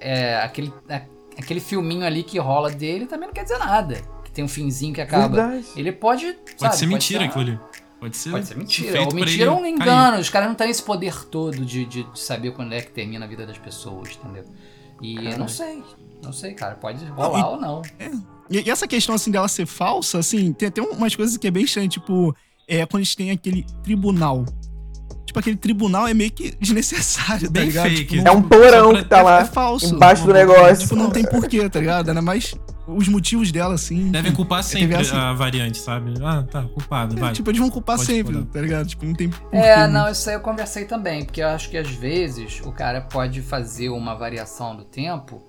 é, 0.00 0.36
aquele, 0.42 0.72
é, 0.88 1.02
aquele 1.38 1.60
filminho 1.60 2.04
ali 2.04 2.22
que 2.22 2.38
rola 2.38 2.70
dele 2.70 3.06
também 3.06 3.26
não 3.26 3.34
quer 3.34 3.42
dizer 3.42 3.58
nada. 3.58 4.00
Que 4.24 4.30
tem 4.30 4.44
um 4.44 4.48
finzinho 4.48 4.94
que 4.94 5.00
acaba. 5.00 5.28
Verdade. 5.28 5.66
Ele 5.76 5.92
pode. 5.92 6.32
Pode 6.32 6.58
sabe, 6.58 6.76
ser 6.76 6.86
mentira 6.86 7.20
ser- 7.20 7.26
aquilo 7.26 7.42
ali. 7.42 7.60
Pode 8.00 8.16
ser. 8.16 8.30
Pode 8.30 8.46
ser 8.46 8.56
mentira. 8.56 9.02
Ou 9.02 9.14
mentira 9.14 9.52
ou 9.52 9.60
um 9.60 9.66
engano. 9.66 10.12
cair. 10.12 10.20
Os 10.20 10.30
caras 10.30 10.48
não 10.48 10.54
têm 10.54 10.70
esse 10.70 10.82
poder 10.82 11.24
todo 11.26 11.64
de, 11.64 11.84
de, 11.84 12.02
de 12.04 12.20
saber 12.20 12.52
quando 12.52 12.72
é 12.72 12.80
que 12.80 12.90
termina 12.90 13.24
a 13.26 13.28
vida 13.28 13.46
das 13.46 13.58
pessoas, 13.58 14.18
entendeu? 14.22 14.44
E 15.02 15.16
eu 15.16 15.38
não 15.38 15.48
sei. 15.48 15.82
Não 16.22 16.32
sei, 16.32 16.54
cara. 16.54 16.74
Pode 16.74 17.04
rolar 17.06 17.50
ou 17.50 17.60
não. 17.60 17.82
E, 18.50 18.60
e 18.60 18.70
essa 18.70 18.86
questão, 18.86 19.14
assim, 19.14 19.30
dela 19.30 19.48
ser 19.48 19.66
falsa, 19.66 20.18
assim, 20.18 20.52
tem 20.52 20.68
até 20.68 20.80
umas 20.82 21.14
coisas 21.14 21.36
que 21.36 21.46
é 21.46 21.50
bem 21.50 21.64
estranho, 21.64 21.88
tipo, 21.88 22.34
é 22.66 22.84
quando 22.86 23.02
a 23.02 23.04
gente 23.04 23.16
tem 23.16 23.30
aquele 23.30 23.64
tribunal. 23.82 24.44
Tipo, 25.30 25.38
aquele 25.38 25.54
tribunal 25.56 26.08
é 26.08 26.12
meio 26.12 26.32
que 26.32 26.52
desnecessário, 26.60 27.46
tá 27.46 27.52
Bem 27.52 27.66
ligado? 27.66 27.84
fake. 27.88 28.16
Tipo, 28.16 28.28
É 28.28 28.32
um 28.32 28.42
porão 28.42 28.90
pra- 28.90 29.02
que 29.02 29.08
tá 29.08 29.22
lá. 29.22 29.40
é 29.42 29.44
falso. 29.44 29.94
embaixo 29.94 30.26
do 30.26 30.32
negócio. 30.32 30.78
Tipo, 30.82 30.96
não 30.96 31.08
tem 31.08 31.24
porquê, 31.24 31.68
tá 31.70 31.78
ligado? 31.78 32.08
Ainda 32.08 32.20
mais 32.20 32.52
os 32.88 33.06
motivos 33.06 33.52
dela, 33.52 33.74
assim. 33.74 34.10
Devem 34.10 34.32
culpar 34.32 34.64
sempre 34.64 34.88
TVA, 34.88 35.00
assim. 35.02 35.14
a 35.16 35.32
variante, 35.32 35.78
sabe? 35.78 36.14
Ah, 36.20 36.42
tá, 36.50 36.62
culpado, 36.64 37.16
É, 37.16 37.20
vai. 37.20 37.32
tipo, 37.32 37.48
eles 37.48 37.60
vão 37.60 37.70
culpar 37.70 37.96
Pode 37.96 38.06
sempre, 38.10 38.42
tá 38.44 38.60
ligado? 38.60 38.88
Tipo, 38.88 39.06
não 39.06 39.14
tem 39.14 39.28
porquê. 39.28 39.56
É, 39.56 39.76
né? 39.76 39.86
não, 39.86 40.10
isso 40.10 40.28
aí 40.28 40.34
eu 40.34 40.40
conversei 40.40 40.84
também, 40.84 41.24
porque 41.24 41.40
eu 41.40 41.46
acho 41.46 41.70
que 41.70 41.76
às 41.76 41.88
vezes 41.88 42.60
o 42.64 42.72
cara 42.72 43.00
pode 43.00 43.40
fazer 43.40 43.88
uma 43.90 44.16
variação 44.16 44.74
do 44.74 44.82
tempo 44.82 45.40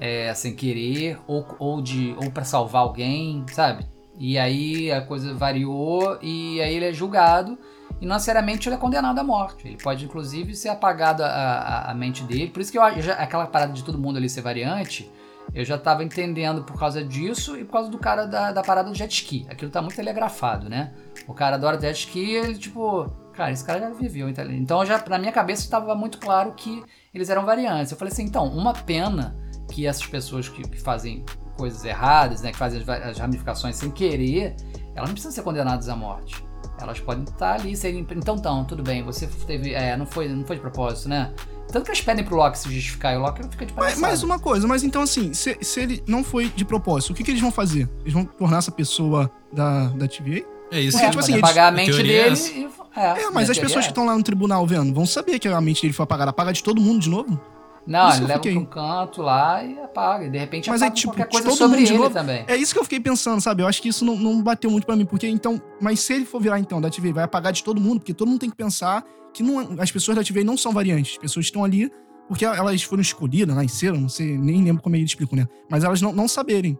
é, 0.00 0.32
sem 0.34 0.54
querer, 0.54 1.18
ou, 1.26 1.46
ou, 1.58 1.82
de, 1.82 2.14
ou 2.16 2.30
para 2.30 2.44
salvar 2.44 2.80
alguém, 2.80 3.44
sabe? 3.52 3.84
E 4.18 4.38
aí 4.38 4.90
a 4.90 5.02
coisa 5.02 5.34
variou 5.34 6.18
e 6.22 6.58
aí 6.62 6.74
ele 6.74 6.86
é 6.86 6.92
julgado 6.94 7.58
e 8.00 8.06
não 8.06 8.14
necessariamente 8.14 8.68
ele 8.68 8.76
é 8.76 8.78
condenado 8.78 9.18
à 9.18 9.24
morte. 9.24 9.66
Ele 9.66 9.76
pode, 9.76 10.04
inclusive, 10.04 10.54
ser 10.54 10.68
apagado 10.68 11.22
a, 11.22 11.28
a, 11.28 11.90
a 11.90 11.94
mente 11.94 12.22
dele. 12.24 12.48
Por 12.48 12.60
isso 12.60 12.70
que 12.70 12.78
eu, 12.78 13.02
já, 13.02 13.14
aquela 13.14 13.46
parada 13.46 13.72
de 13.72 13.82
todo 13.82 13.98
mundo 13.98 14.16
ali 14.16 14.28
ser 14.28 14.42
variante, 14.42 15.10
eu 15.54 15.64
já 15.64 15.78
tava 15.78 16.04
entendendo 16.04 16.62
por 16.62 16.78
causa 16.78 17.02
disso 17.02 17.56
e 17.56 17.64
por 17.64 17.72
causa 17.72 17.90
do 17.90 17.98
cara 17.98 18.26
da, 18.26 18.52
da 18.52 18.62
parada 18.62 18.90
do 18.90 18.94
jet 18.94 19.12
ski. 19.12 19.46
Aquilo 19.48 19.70
tá 19.70 19.80
muito 19.80 19.96
telegrafado, 19.96 20.68
né? 20.68 20.92
O 21.26 21.32
cara 21.32 21.56
adora 21.56 21.80
jet 21.80 21.98
ski, 21.98 22.34
ele 22.34 22.58
tipo, 22.58 23.10
cara, 23.32 23.50
esse 23.52 23.64
cara 23.64 23.80
já 23.80 23.90
viveu. 23.90 24.28
Então, 24.28 24.44
então 24.50 24.84
já, 24.84 25.02
na 25.08 25.18
minha 25.18 25.32
cabeça 25.32 25.62
estava 25.62 25.94
muito 25.94 26.18
claro 26.18 26.52
que 26.52 26.84
eles 27.14 27.30
eram 27.30 27.44
variantes. 27.44 27.92
Eu 27.92 27.98
falei 27.98 28.12
assim, 28.12 28.24
então, 28.24 28.46
uma 28.46 28.74
pena 28.74 29.36
que 29.70 29.86
essas 29.86 30.06
pessoas 30.06 30.48
que, 30.48 30.62
que 30.62 30.80
fazem 30.80 31.24
coisas 31.56 31.84
erradas, 31.84 32.42
né, 32.42 32.52
que 32.52 32.58
fazem 32.58 32.82
as, 32.82 32.88
as 32.88 33.18
ramificações 33.18 33.76
sem 33.76 33.90
querer, 33.90 34.54
elas 34.94 35.08
não 35.08 35.14
precisam 35.14 35.32
ser 35.32 35.42
condenadas 35.42 35.88
à 35.88 35.96
morte. 35.96 36.45
Elas 36.80 37.00
podem 37.00 37.24
estar 37.24 37.54
ali, 37.54 37.76
serem, 37.76 38.06
então, 38.10 38.36
então, 38.36 38.64
tudo 38.64 38.82
bem, 38.82 39.02
você 39.02 39.26
teve, 39.46 39.72
é, 39.74 39.96
não 39.96 40.06
foi, 40.06 40.28
não 40.28 40.44
foi 40.44 40.56
de 40.56 40.62
propósito, 40.62 41.08
né? 41.08 41.32
Tanto 41.72 41.84
que 41.84 41.90
eles 41.90 42.00
pedem 42.00 42.24
pro 42.24 42.36
Loki 42.36 42.58
se 42.58 42.72
justificar 42.72 43.14
e 43.14 43.16
o 43.16 43.20
Loki 43.20 43.42
fica 43.50 43.66
de 43.66 43.74
Mas, 43.74 43.98
mais 43.98 44.22
uma 44.22 44.38
coisa, 44.38 44.66
mas 44.68 44.84
então 44.84 45.02
assim, 45.02 45.34
se, 45.34 45.56
se 45.60 45.80
ele 45.80 46.02
não 46.06 46.22
foi 46.22 46.48
de 46.48 46.64
propósito, 46.64 47.12
o 47.12 47.14
que, 47.14 47.24
que 47.24 47.30
eles 47.30 47.40
vão 47.40 47.50
fazer? 47.50 47.88
Eles 48.02 48.12
vão 48.12 48.24
tornar 48.24 48.58
essa 48.58 48.70
pessoa 48.70 49.30
da, 49.52 49.88
da 49.88 50.06
TVA? 50.06 50.44
É 50.70 50.80
isso. 50.80 50.96
Porque, 50.96 51.06
É, 51.06 51.10
tipo 51.10 51.20
assim, 51.20 51.32
eles- 51.32 51.44
apagar 51.44 51.66
a 51.66 51.68
a 51.68 51.72
mente 51.72 51.90
é 51.90 51.96
dele 51.96 52.14
essa. 52.14 52.50
e... 52.50 52.68
É, 52.96 53.30
mas 53.30 53.48
a 53.48 53.52
as 53.52 53.58
pessoas 53.58 53.84
é 53.84 53.88
que 53.88 53.92
estão 53.92 54.06
lá 54.06 54.16
no 54.16 54.22
tribunal 54.22 54.66
vendo 54.66 54.94
vão 54.94 55.04
saber 55.04 55.38
que 55.38 55.46
a 55.46 55.60
mente 55.60 55.82
dele 55.82 55.92
foi 55.92 56.04
apagada. 56.04 56.30
Apaga 56.30 56.52
de 56.52 56.62
todo 56.62 56.80
mundo 56.80 57.00
de 57.00 57.10
novo? 57.10 57.38
Não, 57.86 58.08
Isso 58.08 58.18
ele 58.18 58.26
leva 58.26 58.42
fiquei. 58.42 58.52
pra 58.52 58.60
um 58.62 58.64
canto 58.64 59.22
lá 59.22 59.62
e 59.64 59.78
apaga. 59.78 60.26
E 60.26 60.30
de 60.30 60.38
repente 60.38 60.68
Mas 60.68 60.82
é 60.82 60.86
apaga 60.86 60.96
tipo, 61.00 61.12
qualquer 61.14 61.30
coisa 61.30 61.50
sobre 61.52 61.82
ele 61.82 61.96
novo. 61.96 62.10
também. 62.10 62.44
É 62.48 62.56
isso 62.56 62.72
que 62.72 62.80
eu 62.80 62.84
fiquei 62.84 62.98
pensando, 62.98 63.40
sabe? 63.40 63.62
Eu 63.62 63.66
acho 63.68 63.80
que 63.80 63.88
isso 63.88 64.04
não, 64.04 64.16
não 64.16 64.42
bateu 64.42 64.70
muito 64.70 64.84
pra 64.84 64.96
mim, 64.96 65.04
porque 65.04 65.28
então. 65.28 65.60
Mas 65.80 66.00
se 66.00 66.12
ele 66.14 66.24
for 66.24 66.40
virar 66.40 66.58
então 66.58 66.80
da 66.80 66.90
TVA, 66.90 67.12
vai 67.12 67.24
apagar 67.24 67.52
de 67.52 67.62
todo 67.62 67.80
mundo, 67.80 68.00
porque 68.00 68.12
todo 68.12 68.28
mundo 68.28 68.40
tem 68.40 68.50
que 68.50 68.56
pensar 68.56 69.04
que 69.32 69.42
não, 69.42 69.76
as 69.78 69.90
pessoas 69.92 70.16
da 70.16 70.24
TVA 70.24 70.42
não 70.42 70.56
são 70.56 70.72
variantes. 70.72 71.12
As 71.12 71.18
pessoas 71.18 71.46
estão 71.46 71.62
ali 71.62 71.90
porque 72.28 72.44
elas 72.44 72.82
foram 72.82 73.00
escolhidas, 73.00 73.54
nasceram, 73.54 74.00
não 74.00 74.08
sei, 74.08 74.36
nem 74.36 74.64
lembro 74.64 74.82
como 74.82 74.96
ele 74.96 75.04
explicou, 75.04 75.38
né? 75.38 75.46
Mas 75.70 75.84
elas 75.84 76.02
não, 76.02 76.12
não 76.12 76.26
saberem. 76.26 76.76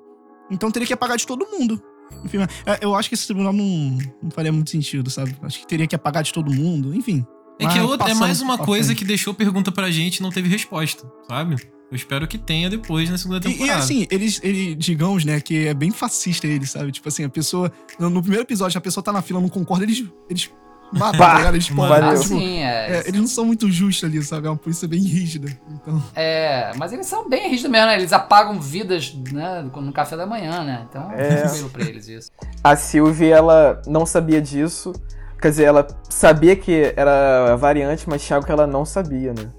Então 0.51 0.71
teria 0.71 0.87
que 0.87 0.93
apagar 0.93 1.17
de 1.17 1.27
todo 1.27 1.47
mundo. 1.47 1.81
Enfim, 2.25 2.39
é, 2.65 2.79
eu 2.81 2.95
acho 2.95 3.09
que 3.09 3.15
esse 3.15 3.27
tribunal 3.27 3.53
não, 3.53 3.99
não 4.23 4.31
faria 4.31 4.53
muito 4.53 4.71
sentido, 4.71 5.11
sabe? 5.11 5.37
Acho 5.43 5.61
que 5.61 5.67
teria 5.67 5.87
que 5.87 5.95
apagar 5.95 6.23
de 6.23 6.33
todo 6.33 6.53
mundo, 6.53 6.95
enfim. 6.95 7.25
É 7.59 7.67
que 7.67 7.79
é, 7.79 7.83
outra- 7.83 8.11
é 8.11 8.15
mais 8.15 8.41
uma 8.41 8.59
coisa 8.59 8.87
frente. 8.89 8.99
que 8.99 9.05
deixou 9.05 9.33
pergunta 9.33 9.73
pra 9.73 9.91
gente 9.91 10.19
e 10.19 10.23
não 10.23 10.31
teve 10.31 10.49
resposta, 10.49 11.11
sabe? 11.29 11.55
Eu 11.91 11.95
espero 11.97 12.27
que 12.27 12.37
tenha 12.37 12.69
depois 12.69 13.09
na 13.09 13.17
segunda 13.17 13.39
E, 13.47 13.51
e 13.51 13.55
temporada. 13.55 13.79
assim, 13.79 14.07
eles, 14.11 14.41
ele, 14.43 14.75
digamos, 14.75 15.25
né, 15.25 15.41
que 15.41 15.67
é 15.69 15.73
bem 15.75 15.91
fascista 15.93 16.47
ele, 16.47 16.67
sabe? 16.67 16.91
Tipo 16.93 17.09
assim, 17.09 17.25
a 17.25 17.29
pessoa. 17.29 17.71
No, 17.99 18.11
no 18.11 18.21
primeiro 18.21 18.43
episódio, 18.45 18.77
a 18.77 18.81
pessoa 18.81 19.03
tá 19.05 19.13
na 19.13 19.23
fila, 19.23 19.41
não 19.41 19.49
concorda, 19.49 19.85
eles. 19.85 20.05
Eles 20.29 20.51
matam, 20.93 21.19
tá 21.21 21.35
ligado? 21.39 21.55
Eles 21.55 21.69
podem. 21.71 22.11
tipo, 22.15 22.25
sim, 22.25 22.59
é. 22.59 22.99
é, 22.99 23.09
eles 23.09 23.21
não 23.21 23.27
são 23.29 23.45
muito 23.47 23.71
justos 23.71 24.03
ali, 24.09 24.21
sabe? 24.23 24.49
É 24.49 24.51
uma 24.51 24.57
polícia 24.57 24.87
bem 24.89 25.01
rígida. 25.01 25.49
Então. 25.71 26.03
É, 26.17 26.73
mas 26.77 26.93
eles 26.93 27.07
são 27.07 27.29
bem 27.29 27.49
rígidos 27.51 27.71
mesmo, 27.71 27.87
né? 27.87 27.95
Eles 27.99 28.13
apagam 28.13 28.61
vidas 28.61 29.15
né, 29.33 29.63
no 29.77 29.93
café 29.93 30.17
da 30.17 30.27
manhã, 30.27 30.65
né? 30.65 30.87
Então 30.91 31.11
é 31.13 31.23
É. 31.29 31.37
tranquilo 31.43 31.71
pra 31.71 31.85
eles 31.85 32.09
isso. 32.09 32.31
A 32.65 32.75
Sylvie, 32.77 33.29
ela 33.31 33.81
não 33.87 34.05
sabia 34.05 34.43
disso. 34.43 34.93
Quer 35.41 35.51
dizer, 35.51 35.64
ela 35.64 35.87
sabia 36.09 36.57
que 36.57 36.93
era 36.97 37.57
variante, 37.57 38.09
mas 38.09 38.24
tinha 38.24 38.37
algo 38.37 38.47
que 38.47 38.53
ela 38.53 38.66
não 38.66 38.84
sabia, 38.84 39.32
né? 39.34 39.51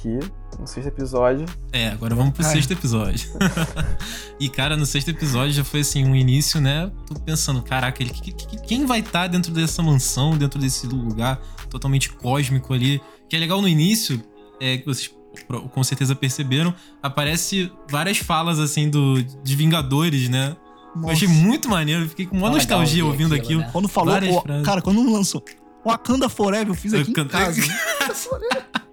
Que, 0.00 0.18
no 0.58 0.66
sexto 0.66 0.88
episódio. 0.88 1.46
É, 1.72 1.88
agora 1.88 2.14
vamos 2.14 2.32
pro 2.34 2.44
Ai. 2.44 2.52
sexto 2.52 2.72
episódio. 2.72 3.28
e, 4.38 4.48
cara, 4.48 4.76
no 4.76 4.86
sexto 4.86 5.08
episódio 5.10 5.52
já 5.52 5.64
foi 5.64 5.80
assim, 5.80 6.04
um 6.04 6.14
início, 6.14 6.60
né? 6.60 6.90
Tô 7.06 7.14
pensando, 7.18 7.62
caraca, 7.62 8.02
ele, 8.02 8.10
que- 8.10 8.32
que- 8.32 8.58
quem 8.62 8.86
vai 8.86 9.00
estar 9.00 9.26
dentro 9.26 9.52
dessa 9.52 9.82
mansão, 9.82 10.36
dentro 10.36 10.60
desse 10.60 10.86
lugar 10.86 11.40
totalmente 11.68 12.10
cósmico 12.12 12.72
ali? 12.72 13.00
Que 13.28 13.36
é 13.36 13.38
legal 13.38 13.60
no 13.60 13.66
início, 13.68 14.22
é 14.60 14.78
que 14.78 14.86
vocês 14.86 15.10
pro- 15.48 15.68
com 15.68 15.82
certeza 15.82 16.14
perceberam, 16.14 16.72
aparece 17.02 17.72
várias 17.90 18.18
falas 18.18 18.60
assim 18.60 18.88
do 18.88 19.20
de 19.22 19.56
Vingadores, 19.56 20.28
né? 20.28 20.56
Eu 21.02 21.10
achei 21.10 21.26
muito 21.28 21.68
maneiro, 21.68 22.08
fiquei 22.08 22.26
com 22.26 22.36
uma 22.36 22.48
Não, 22.48 22.54
nostalgia 22.56 22.96
legal 23.02 23.10
ouvindo 23.10 23.34
aquilo. 23.34 23.44
aquilo, 23.46 23.60
né? 23.62 23.68
Quando 23.72 23.88
falou, 23.88 24.14
frases. 24.42 24.64
cara, 24.64 24.80
quando 24.82 25.12
lançou 25.12 25.44
Wakanda 25.84 26.28
Forever, 26.28 26.68
eu 26.68 26.74
fiz 26.74 26.94
aqui 26.94 27.10
em 27.10 27.14
Wakanda- 27.14 27.30
casa. 27.30 27.60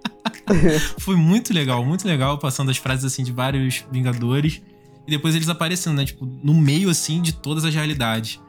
Foi 0.98 1.16
muito 1.16 1.52
legal, 1.54 1.84
muito 1.84 2.06
legal, 2.06 2.38
passando 2.38 2.70
as 2.70 2.76
frases 2.76 3.04
assim 3.04 3.22
de 3.22 3.32
vários 3.32 3.84
Vingadores. 3.90 4.60
E 5.06 5.10
depois 5.10 5.34
eles 5.34 5.48
aparecendo, 5.48 5.96
né? 5.96 6.04
Tipo, 6.04 6.24
no 6.26 6.54
meio 6.54 6.88
assim 6.90 7.20
de 7.20 7.32
todas 7.32 7.64
as 7.64 7.74
realidades. 7.74 8.40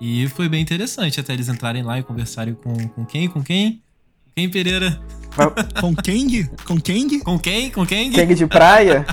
E 0.00 0.26
foi 0.28 0.48
bem 0.48 0.60
interessante 0.62 1.20
até 1.20 1.32
eles 1.32 1.48
entrarem 1.48 1.82
lá 1.82 1.98
e 1.98 2.02
conversarem 2.02 2.54
com, 2.54 2.74
com 2.88 3.04
quem? 3.04 3.28
Com 3.28 3.42
quem? 3.42 3.82
Quem, 4.34 4.48
Pereira? 4.48 5.00
Com 5.80 5.94
Kang? 5.94 6.50
Com 6.66 6.80
Kang? 6.80 7.20
Com 7.20 7.38
quem? 7.38 7.70
Com 7.70 7.86
quem? 7.86 8.10
Kang 8.10 8.34
de 8.34 8.46
praia? 8.46 9.06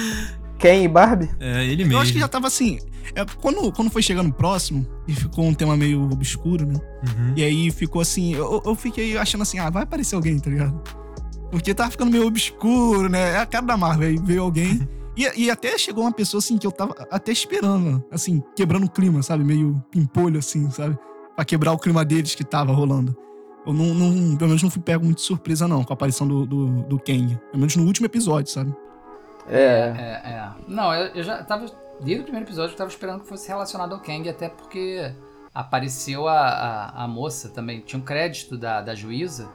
Ken 0.58 0.82
e 0.84 0.88
Barbie? 0.88 1.28
É, 1.38 1.64
ele 1.66 1.82
Eu 1.82 1.88
mesmo. 1.88 2.00
acho 2.00 2.12
que 2.12 2.18
já 2.18 2.26
tava 2.28 2.46
assim. 2.46 2.78
É, 3.18 3.24
quando, 3.40 3.72
quando 3.72 3.90
foi 3.90 4.02
chegando 4.02 4.32
próximo, 4.32 4.86
e 5.06 5.12
ficou 5.12 5.44
um 5.44 5.54
tema 5.54 5.76
meio 5.76 6.02
obscuro, 6.10 6.66
né? 6.66 6.74
Uhum. 6.74 7.32
E 7.36 7.42
aí 7.42 7.70
ficou 7.70 8.00
assim. 8.00 8.34
Eu, 8.34 8.62
eu 8.64 8.74
fiquei 8.74 9.16
achando 9.18 9.42
assim, 9.42 9.58
ah, 9.58 9.70
vai 9.70 9.82
aparecer 9.82 10.14
alguém, 10.14 10.38
tá 10.38 10.48
ligado? 10.50 10.80
Porque 11.50 11.74
tava 11.74 11.90
ficando 11.90 12.10
meio 12.10 12.26
obscuro, 12.26 13.08
né? 13.08 13.34
É 13.34 13.38
a 13.38 13.46
cara 13.46 13.64
da 13.66 13.76
Marvel. 13.76 14.08
Aí 14.08 14.18
veio 14.22 14.42
alguém. 14.42 14.86
E, 15.18 15.46
e 15.46 15.50
até 15.50 15.76
chegou 15.76 16.04
uma 16.04 16.12
pessoa 16.12 16.38
assim 16.38 16.56
que 16.56 16.64
eu 16.64 16.70
tava 16.70 16.94
até 17.10 17.32
esperando, 17.32 18.04
assim, 18.08 18.40
quebrando 18.54 18.86
o 18.86 18.88
clima, 18.88 19.20
sabe? 19.20 19.42
Meio 19.42 19.82
pimpolho, 19.90 20.38
assim, 20.38 20.70
sabe? 20.70 20.96
Pra 21.34 21.44
quebrar 21.44 21.72
o 21.72 21.78
clima 21.78 22.04
deles 22.04 22.36
que 22.36 22.44
tava 22.44 22.72
rolando. 22.72 23.16
Eu 23.66 23.72
não, 23.72 23.86
não- 23.86 24.36
pelo 24.36 24.46
menos 24.48 24.62
não 24.62 24.70
fui 24.70 24.80
pego 24.80 25.04
muito 25.04 25.16
de 25.18 25.24
surpresa, 25.24 25.66
não, 25.66 25.82
com 25.82 25.92
a 25.92 25.94
aparição 25.94 26.24
do, 26.24 26.46
do, 26.46 26.66
do 26.84 26.98
Kang. 27.00 27.36
Pelo 27.50 27.58
menos 27.58 27.74
no 27.74 27.84
último 27.84 28.06
episódio, 28.06 28.52
sabe? 28.52 28.72
É. 29.48 29.58
É, 30.24 30.30
é. 30.30 30.48
Não, 30.68 30.94
eu, 30.94 31.06
eu 31.08 31.24
já 31.24 31.42
tava. 31.42 31.66
Desde 32.00 32.20
o 32.20 32.24
primeiro 32.24 32.46
episódio 32.46 32.72
eu 32.74 32.76
tava 32.76 32.90
esperando 32.90 33.22
que 33.22 33.28
fosse 33.28 33.48
relacionado 33.48 33.92
ao 33.94 34.00
Kang, 34.00 34.28
até 34.28 34.48
porque 34.48 35.12
apareceu 35.54 36.28
a, 36.28 36.38
a, 36.40 37.04
a 37.04 37.08
moça 37.08 37.48
também. 37.48 37.80
Tinha 37.80 37.98
um 38.00 38.04
crédito 38.04 38.56
da, 38.56 38.80
da 38.80 38.94
juíza, 38.94 39.48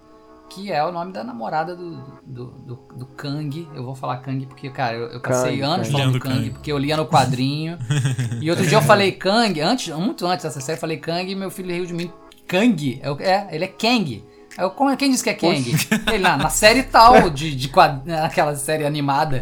que 0.49 0.71
é 0.71 0.83
o 0.85 0.91
nome 0.91 1.13
da 1.13 1.23
namorada 1.23 1.75
do, 1.75 1.95
do, 2.25 2.45
do, 2.45 2.75
do 2.97 3.05
Kang. 3.07 3.67
Eu 3.73 3.83
vou 3.85 3.95
falar 3.95 4.17
Kang 4.17 4.45
porque, 4.45 4.69
cara, 4.69 4.97
eu, 4.97 5.07
eu 5.07 5.19
passei 5.21 5.59
Kang, 5.59 5.61
anos 5.73 5.87
Kang. 5.87 5.99
falando 5.99 6.19
Kang, 6.19 6.35
Kang. 6.35 6.49
porque 6.51 6.71
eu 6.71 6.77
lia 6.77 6.97
no 6.97 7.05
quadrinho. 7.07 7.77
e 8.41 8.49
outro 8.49 8.65
dia 8.67 8.77
eu 8.77 8.81
falei 8.81 9.13
Kang, 9.13 9.59
antes, 9.61 9.95
muito 9.95 10.25
antes 10.25 10.43
dessa 10.43 10.59
série, 10.59 10.77
eu 10.77 10.81
falei 10.81 10.97
Kang 10.97 11.31
e 11.31 11.35
meu 11.35 11.49
filho 11.49 11.73
riu 11.73 11.85
de 11.85 11.93
mim. 11.93 12.11
Kang? 12.47 12.99
Eu- 13.01 13.17
é, 13.19 13.47
ele 13.51 13.63
é 13.63 13.67
Kang. 13.67 14.23
Eu, 14.57 14.69
como, 14.71 14.95
quem 14.95 15.09
disse 15.11 15.23
que 15.23 15.29
é 15.29 15.33
Kang? 15.33 15.75
Ele, 16.07 16.19
na, 16.19 16.37
na 16.37 16.49
série 16.49 16.83
tal, 16.83 17.29
de, 17.31 17.55
de 17.55 17.69
quad- 17.69 18.05
naquela 18.05 18.55
série 18.55 18.85
animada. 18.85 19.41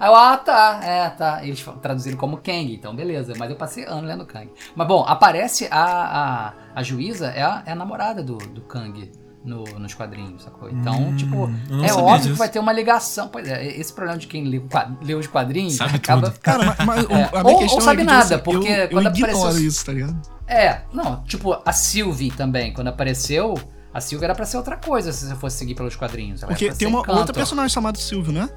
Aí 0.00 0.08
eu, 0.08 0.14
ah, 0.14 0.36
tá, 0.36 0.80
é, 0.82 1.08
tá. 1.10 1.40
Eles 1.44 1.64
traduziram 1.80 2.18
como 2.18 2.36
Kang, 2.36 2.74
então 2.74 2.94
beleza. 2.94 3.32
Mas 3.38 3.50
eu 3.50 3.56
passei 3.56 3.84
ano 3.84 4.06
lendo 4.06 4.26
Kang. 4.26 4.50
Mas 4.74 4.86
bom, 4.86 5.04
aparece 5.06 5.68
a, 5.70 5.84
a, 5.84 6.52
a 6.74 6.82
juíza, 6.82 7.28
é 7.28 7.42
a, 7.42 7.62
é 7.64 7.72
a 7.72 7.74
namorada 7.74 8.22
do, 8.22 8.36
do 8.36 8.60
Kang 8.62 9.10
no, 9.44 9.64
nos 9.64 9.94
quadrinhos, 9.94 10.42
sacou? 10.44 10.68
Então, 10.70 10.94
Hum, 11.00 11.16
tipo, 11.16 11.50
é 11.84 11.92
óbvio 11.94 12.18
disso. 12.18 12.32
que 12.32 12.38
vai 12.38 12.48
ter 12.48 12.58
uma 12.58 12.72
ligação. 12.72 13.28
Pois 13.28 13.48
é, 13.48 13.66
esse 13.66 13.92
problema 13.92 14.18
de 14.18 14.26
quem 14.26 14.44
lê, 14.44 14.60
quad- 14.60 14.96
lê 15.02 15.14
os 15.14 15.26
quadrinhos 15.26 15.74
Sabe 15.76 15.96
acaba. 15.96 16.30
tudo. 16.30 16.38
Cara, 16.40 16.76
mas, 16.86 17.04
É. 17.10 17.24
a 17.38 17.42
minha 17.42 17.54
Ou- 17.54 17.58
questão 17.58 17.78
ou 17.78 17.80
sabe 17.80 18.02
é 18.02 18.04
que, 18.04 18.10
nada, 18.12 18.34
assim, 18.34 18.44
porque 18.44 18.68
eu, 18.68 18.88
quando 18.90 19.06
eu 19.06 19.10
apareceu- 19.12 19.58
isso, 19.66 19.84
tá 19.86 19.92
ligado? 19.92 20.20
É, 20.46 20.82
não, 20.92 21.24
tipo, 21.24 21.56
a 21.64 21.72
Sylvie 21.72 22.30
também, 22.30 22.72
quando 22.74 22.88
apareceu, 22.88 23.54
a 23.92 24.00
Sylvie 24.00 24.24
era 24.24 24.34
pra 24.34 24.44
ser 24.46 24.56
outra 24.56 24.76
coisa 24.76 25.12
se 25.12 25.26
você 25.26 25.34
fosse 25.34 25.56
seguir 25.58 25.74
pelos 25.74 25.94
quadrinhos. 25.96 26.42
Ela 26.42 26.50
Porque 26.52 26.72
tem 26.72 26.88
uma 26.88 27.00
Encantor. 27.00 27.18
outra 27.18 27.34
personagem 27.34 27.68
chamada 27.72 27.98
Silvio, 27.98 28.32
né? 28.32 28.48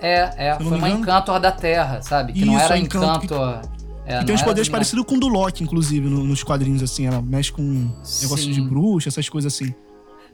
É, 0.00 0.48
é, 0.48 0.50
não 0.58 0.68
foi 0.68 0.78
uma 0.78 0.88
engano. 0.88 1.02
Encantor 1.02 1.40
da 1.40 1.52
Terra, 1.52 2.02
sabe? 2.02 2.32
Que 2.32 2.44
não 2.44 2.54
Isso, 2.56 2.64
era 2.64 2.74
a 2.74 2.78
Encantor. 2.78 3.24
Encantor. 3.24 3.60
É, 4.06 4.18
não 4.18 4.24
tem 4.26 4.34
uns 4.34 4.42
poderes 4.42 4.68
do- 4.68 4.72
parecidos 4.72 5.04
com 5.06 5.14
o 5.14 5.20
do 5.20 5.28
Loki, 5.28 5.64
inclusive, 5.64 6.06
no- 6.08 6.24
nos 6.24 6.42
quadrinhos, 6.42 6.82
assim. 6.82 7.06
Ela 7.06 7.22
mexe 7.22 7.50
com 7.50 7.62
negócio 7.62 8.36
Sim. 8.44 8.52
de 8.52 8.60
bruxa, 8.60 9.08
essas 9.08 9.28
coisas 9.28 9.54
assim. 9.54 9.74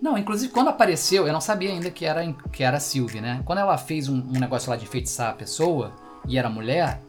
Não, 0.03 0.17
inclusive 0.19 0.51
quando 0.53 0.69
apareceu, 0.69 1.27
eu 1.27 1.33
não 1.33 1.41
sabia 1.43 1.71
ainda 1.71 1.91
que 1.91 2.05
era, 2.07 2.33
que 2.51 2.65
era 2.65 2.79
a 2.79 2.81
Sylvie, 2.81 3.21
né? 3.21 3.43
Quando 3.45 3.59
ela 3.59 3.77
fez 3.79 4.09
um, 4.09 4.17
um 4.17 4.41
negócio 4.41 4.71
lá 4.71 4.77
de 4.77 4.85
enfeitiçar 4.85 5.31
a 5.31 5.35
pessoa 5.35 5.93
e 6.27 6.37
era 6.39 6.49
mulher, 6.49 7.01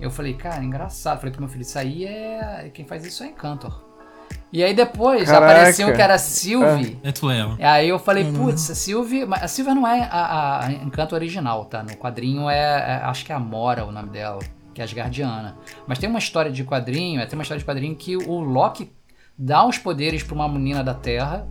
eu 0.00 0.10
falei, 0.10 0.34
cara, 0.34 0.62
engraçado. 0.64 1.18
Falei 1.18 1.32
pro 1.32 1.42
meu 1.42 1.50
filho, 1.50 1.62
isso 1.62 1.78
aí 1.78 2.04
é. 2.06 2.70
Quem 2.72 2.86
faz 2.86 3.04
isso 3.04 3.22
é 3.24 3.26
Encantor. 3.26 3.82
E 4.52 4.64
aí 4.64 4.72
depois 4.74 5.26
Caraca. 5.30 5.52
apareceu 5.52 5.92
que 5.94 6.00
era 6.00 6.14
a 6.14 6.18
Sylvie. 6.18 6.98
É 7.02 7.12
tu, 7.12 7.30
ela. 7.30 7.56
E 7.58 7.62
aí 7.64 7.88
eu 7.88 7.98
falei, 7.98 8.24
Uhum. 8.24 8.46
putz, 8.46 8.70
a 8.70 8.74
Sylvie. 8.74 9.26
mas 9.26 9.42
A 9.42 9.48
Sylvie 9.48 9.74
não 9.74 9.86
é 9.86 10.08
a, 10.10 10.64
a 10.66 10.72
Encanto 10.72 11.14
original, 11.14 11.66
tá? 11.66 11.82
No 11.82 11.94
quadrinho 11.96 12.48
é, 12.48 12.56
é- 12.58 13.00
Acho 13.04 13.24
que 13.26 13.32
é 13.32 13.34
a 13.34 13.38
Mora 13.38 13.84
o 13.84 13.92
nome 13.92 14.08
dela, 14.08 14.38
que 14.72 14.80
é 14.80 14.84
Asgardiana. 14.84 15.56
Mas 15.86 15.98
tem 15.98 16.08
uma 16.08 16.18
história 16.18 16.50
de 16.50 16.64
quadrinho, 16.64 17.20
é, 17.20 17.26
tem 17.26 17.38
uma 17.38 17.42
história 17.42 17.58
de 17.58 17.64
quadrinho 17.66 17.94
que 17.94 18.16
o 18.16 18.40
Loki 18.40 18.90
dá 19.36 19.64
os 19.66 19.76
poderes 19.76 20.22
pra 20.22 20.34
uma 20.34 20.48
menina 20.48 20.82
da 20.82 20.94
Terra, 20.94 21.46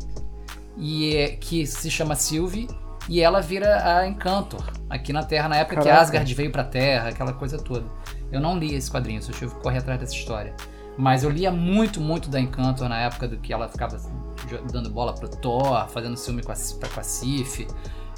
e 0.76 1.16
é- 1.16 1.28
que 1.30 1.66
se 1.68 1.90
chama 1.92 2.16
Sylvie, 2.16 2.68
e 3.08 3.22
ela 3.22 3.42
vira 3.42 4.00
a 4.00 4.08
Encantor 4.08 4.64
aqui 4.90 5.14
na 5.14 5.24
Terra, 5.24 5.48
na 5.50 5.58
época 5.58 5.78
que 5.78 5.84
Caraca. 5.84 6.02
Asgard 6.02 6.34
veio 6.34 6.52
pra 6.52 6.64
Terra, 6.64 7.10
aquela 7.10 7.32
coisa 7.34 7.58
toda. 7.58 7.86
Eu 8.32 8.42
não 8.42 8.58
li 8.58 8.74
esse 8.76 8.90
quadrinho, 8.92 9.22
só 9.22 9.32
tive 9.32 9.54
que 9.56 9.62
correr 9.62 9.78
atrás 9.78 10.00
dessa 10.00 10.14
história. 10.14 10.54
Mas 10.98 11.24
eu 11.24 11.30
lia 11.30 11.52
muito, 11.52 12.02
muito 12.02 12.30
da 12.30 12.40
Encantor 12.40 12.90
na 12.90 13.00
época 13.00 13.28
do 13.28 13.38
que 13.38 13.54
ela 13.54 13.68
ficava 13.70 13.96
assim, 13.96 14.12
dando 14.72 14.90
bola 14.90 15.14
pro 15.14 15.30
Thor, 15.30 15.88
fazendo 15.90 16.18
ciúme 16.18 16.42
pra- 16.42 16.56
a. 16.56 17.68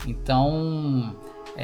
Então, 0.07 1.15
é, 1.61 1.63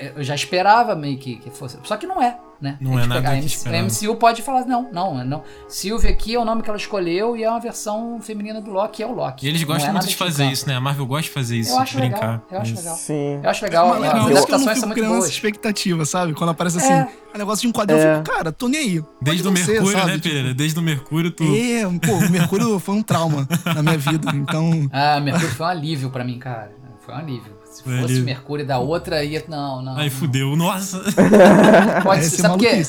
é, 0.00 0.06
é, 0.06 0.12
eu 0.16 0.24
já 0.24 0.34
esperava 0.34 0.96
meio 0.96 1.18
que, 1.18 1.36
que 1.36 1.50
fosse. 1.50 1.78
Só 1.84 1.96
que 1.98 2.06
não 2.06 2.22
é, 2.22 2.38
né? 2.60 2.78
Não 2.80 2.92
A 2.92 2.94
é 2.94 2.98
gente 3.02 3.08
nada 3.08 3.28
a 3.28 3.36
MC. 3.36 3.68
A 3.68 3.82
MCU 3.82 4.16
pode 4.16 4.40
falar, 4.40 4.64
não, 4.64 4.90
não, 4.90 5.22
não. 5.22 5.42
Sylvie 5.68 6.08
aqui 6.08 6.34
é 6.34 6.38
o 6.38 6.44
nome 6.46 6.62
que 6.62 6.70
ela 6.70 6.78
escolheu 6.78 7.36
e 7.36 7.44
é 7.44 7.50
uma 7.50 7.60
versão 7.60 8.18
feminina 8.22 8.58
do 8.62 8.70
Loki, 8.70 9.02
é 9.02 9.06
o 9.06 9.12
Loki. 9.12 9.44
E 9.44 9.48
eles 9.50 9.62
gostam 9.64 9.90
é 9.90 9.92
muito 9.92 10.08
de 10.08 10.16
fazer 10.16 10.46
isso, 10.46 10.66
né? 10.66 10.76
A 10.76 10.80
Marvel 10.80 11.04
gosta 11.04 11.24
de 11.24 11.30
fazer 11.30 11.56
isso, 11.58 11.72
Eu 11.72 11.78
acho 11.80 11.96
brincar. 11.98 12.20
legal, 12.20 12.42
eu 12.50 12.60
acho 12.60 12.74
legal. 12.74 12.96
Sim. 12.96 13.40
Eu 13.42 13.50
acho 13.50 13.64
legal, 13.64 13.86
Mas 13.88 13.96
as 13.96 14.00
legal, 14.02 14.16
não 14.22 14.26
adaptações 14.36 14.78
são 14.78 14.88
fico 14.88 15.00
muito 15.00 15.18
boas. 15.18 15.28
expectativa, 15.30 16.04
sabe? 16.06 16.32
Quando 16.32 16.50
aparece 16.50 16.78
assim, 16.78 16.92
É. 16.92 17.08
um 17.34 17.38
negócio 17.38 17.60
de 17.62 17.68
um 17.68 17.72
quadrinho, 17.72 18.00
É. 18.00 18.12
eu 18.14 18.24
fico, 18.24 18.34
cara, 18.34 18.50
tô 18.50 18.66
nem 18.68 18.80
aí. 18.80 19.00
Pode 19.02 19.14
Desde 19.20 19.46
o 19.48 19.56
ser, 19.56 19.66
Mercúrio, 19.72 19.98
sabe? 19.98 20.06
né, 20.06 20.12
Tipo, 20.14 20.28
Pereira? 20.28 20.54
Desde 20.54 20.78
o 20.78 20.82
Mercúrio, 20.82 21.30
tu. 21.30 21.44
É, 21.44 21.82
pô, 22.06 22.12
o 22.12 22.30
Mercúrio 22.30 22.78
foi 22.78 22.94
um 22.94 23.02
trauma 23.02 23.46
na 23.74 23.82
minha 23.82 23.98
vida, 23.98 24.30
então... 24.34 24.88
Ah, 24.90 25.20
Mercúrio 25.20 25.50
foi 25.50 25.66
um 25.66 25.68
alívio 25.68 26.08
pra 26.10 26.24
mim, 26.24 26.38
cara. 26.38 26.72
Foi 27.04 27.14
um 27.14 27.18
alívio. 27.18 27.60
Se 27.72 27.82
fosse 27.82 27.98
alívio. 27.98 28.24
Mercúrio 28.24 28.66
da 28.66 28.78
outra, 28.78 29.24
ia. 29.24 29.42
Não, 29.48 29.80
não. 29.82 29.96
Ai, 29.96 30.04
não. 30.04 30.10
fudeu. 30.10 30.54
Nossa. 30.56 31.02
Pode 32.02 32.24
ser. 32.24 32.36
é 32.36 32.38
Sabe 32.42 32.54
por 32.54 32.60
quê? 32.70 32.82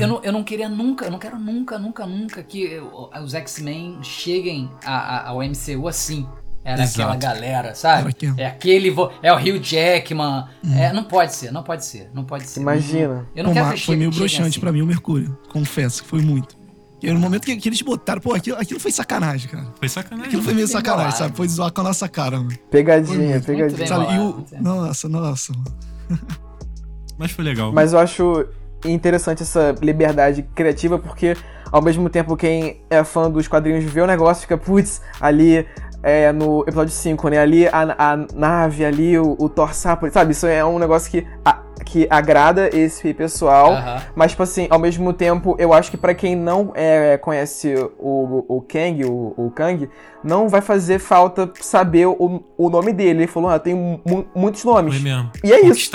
Eu 0.00 0.08
não, 0.08 0.20
eu 0.22 0.32
não 0.32 0.42
queria 0.44 0.68
nunca, 0.68 1.04
eu 1.04 1.10
não 1.10 1.18
quero 1.18 1.38
nunca, 1.38 1.78
nunca, 1.78 2.06
nunca 2.06 2.42
que 2.42 2.80
os 3.22 3.34
X-Men 3.34 3.98
cheguem 4.02 4.70
a- 4.84 4.92
a- 4.98 5.28
ao 5.28 5.42
MCU 5.42 5.86
assim. 5.88 6.26
Era 6.66 6.82
Exato. 6.82 7.02
aquela 7.02 7.16
galera, 7.16 7.74
sabe? 7.74 8.16
É 8.38 8.46
aquele. 8.46 8.90
vo- 8.90 9.12
É 9.22 9.30
o 9.30 9.36
Hugh 9.36 9.62
Jackman. 9.62 10.46
É, 10.74 10.92
não 10.94 11.04
pode 11.04 11.34
ser, 11.34 11.52
não 11.52 11.62
pode 11.62 11.84
ser, 11.84 12.10
não 12.14 12.24
pode 12.24 12.46
ser. 12.46 12.60
Imagina. 12.60 13.26
Eu 13.36 13.44
não 13.44 13.50
Pô, 13.52 13.60
quero 13.62 13.74
que 13.74 13.84
foi 13.84 13.96
meio 13.96 14.10
broxante 14.10 14.48
assim. 14.48 14.60
pra 14.60 14.72
mim 14.72 14.80
o 14.80 14.86
Mercúrio. 14.86 15.36
Confesso 15.52 16.02
que 16.02 16.08
foi 16.08 16.22
muito. 16.22 16.56
E 17.04 17.12
no 17.12 17.20
momento 17.20 17.44
que, 17.44 17.56
que 17.56 17.68
eles 17.68 17.82
botaram, 17.82 18.20
pô, 18.20 18.32
aquilo, 18.34 18.56
aquilo 18.58 18.80
foi 18.80 18.90
sacanagem, 18.90 19.50
cara. 19.50 19.66
Foi 19.78 19.88
sacanagem. 19.88 20.26
Aquilo 20.28 20.42
foi 20.42 20.54
meio 20.54 20.66
sacanagem, 20.66 21.10
bolado. 21.10 21.18
sabe? 21.18 21.36
Foi 21.36 21.48
zoar 21.48 21.70
com 21.72 21.80
a 21.82 21.84
nossa 21.84 22.08
cara, 22.08 22.38
mano. 22.38 22.52
Pegadinha, 22.70 23.18
Muito, 23.32 23.44
pegadinha. 23.46 23.76
muito. 23.78 23.88
Sabe? 23.88 24.04
E 24.14 24.18
bolado, 24.18 24.46
o. 24.58 24.62
Nossa, 24.62 25.08
nossa, 25.08 25.52
mano. 25.52 25.76
Mas 27.18 27.30
foi 27.30 27.44
legal. 27.44 27.72
Mas 27.72 27.92
eu 27.92 27.98
acho 27.98 28.46
interessante 28.84 29.42
essa 29.42 29.74
liberdade 29.80 30.42
criativa, 30.54 30.98
porque 30.98 31.36
ao 31.70 31.80
mesmo 31.82 32.08
tempo 32.08 32.36
quem 32.36 32.80
é 32.90 33.02
fã 33.04 33.30
dos 33.30 33.46
quadrinhos 33.48 33.84
vê 33.84 34.00
o 34.00 34.06
negócio 34.06 34.42
fica, 34.42 34.56
putz, 34.58 35.00
ali 35.20 35.66
é, 36.04 36.30
no 36.32 36.60
episódio 36.62 36.92
5, 36.92 37.28
né? 37.28 37.38
Ali 37.38 37.66
a, 37.66 37.94
a 38.12 38.16
nave, 38.34 38.84
ali 38.84 39.18
o, 39.18 39.34
o 39.38 39.48
Thor 39.48 39.72
sapo, 39.74 40.08
sabe? 40.10 40.32
Isso 40.32 40.46
é 40.46 40.62
um 40.64 40.78
negócio 40.78 41.10
que, 41.10 41.26
a- 41.44 41.62
que 41.84 42.06
agrada 42.10 42.68
esse 42.76 43.12
pessoal. 43.14 43.72
Aham. 43.72 44.02
Mas, 44.14 44.32
tipo 44.32 44.42
assim, 44.42 44.66
ao 44.70 44.78
mesmo 44.78 45.12
tempo, 45.12 45.56
eu 45.58 45.72
acho 45.72 45.90
que 45.90 45.96
pra 45.96 46.14
quem 46.14 46.36
não 46.36 46.72
é, 46.74 47.16
conhece 47.18 47.74
o, 47.98 48.44
o 48.48 48.60
Kang, 48.62 49.04
o, 49.04 49.32
o 49.36 49.50
Kang, 49.50 49.88
não 50.22 50.48
vai 50.48 50.60
fazer 50.60 50.98
falta 50.98 51.50
saber 51.60 52.06
o, 52.06 52.42
o 52.56 52.68
nome 52.70 52.92
dele. 52.92 53.20
Ele 53.22 53.26
falou, 53.26 53.48
ah, 53.50 53.58
tem 53.58 53.74
mu- 53.74 54.26
muitos 54.34 54.62
nomes. 54.64 54.94
Foi 54.94 55.02
mesmo. 55.02 55.30
E 55.42 55.52
é 55.52 55.60
isso. 55.66 55.90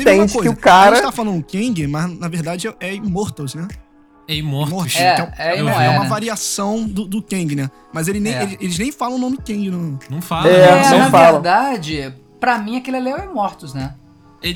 Entende 0.00 0.38
que 0.38 0.48
o 0.48 0.52
A 0.52 0.56
cara- 0.56 0.96
gente 0.96 1.04
tá 1.04 1.12
falando 1.12 1.42
King, 1.44 1.86
mas 1.86 2.18
na 2.18 2.28
verdade 2.28 2.68
é, 2.68 2.74
é 2.80 2.94
Immortals, 2.94 3.54
né? 3.54 3.66
É 4.26 4.34
Imortus. 4.36 4.94
Immortals, 4.94 4.96
É, 5.38 5.56
é 5.58 5.62
não 5.62 5.68
é 5.68 5.86
é, 5.86 5.90
uma 5.90 6.04
variação 6.04 6.86
do, 6.86 7.04
do 7.06 7.22
Kang, 7.22 7.54
né? 7.54 7.70
Mas 7.92 8.08
ele 8.08 8.20
nem, 8.20 8.32
É. 8.34 8.42
eles, 8.42 8.56
eles 8.60 8.78
nem 8.78 8.90
falam 8.92 9.16
o 9.16 9.18
nome 9.18 9.36
Kang. 9.36 9.70
Não 10.10 10.22
fala, 10.22 10.48
É, 10.48 10.52
né? 10.52 10.86
É, 10.86 10.90
não 10.90 10.98
na 10.98 11.10
falam. 11.10 11.32
verdade, 11.42 12.14
pra 12.40 12.58
mim 12.58 12.76
aquele 12.76 12.96
ali 12.96 13.10
é 13.10 13.16
o 13.20 13.30
Immortus, 13.30 13.74
né? 13.74 13.94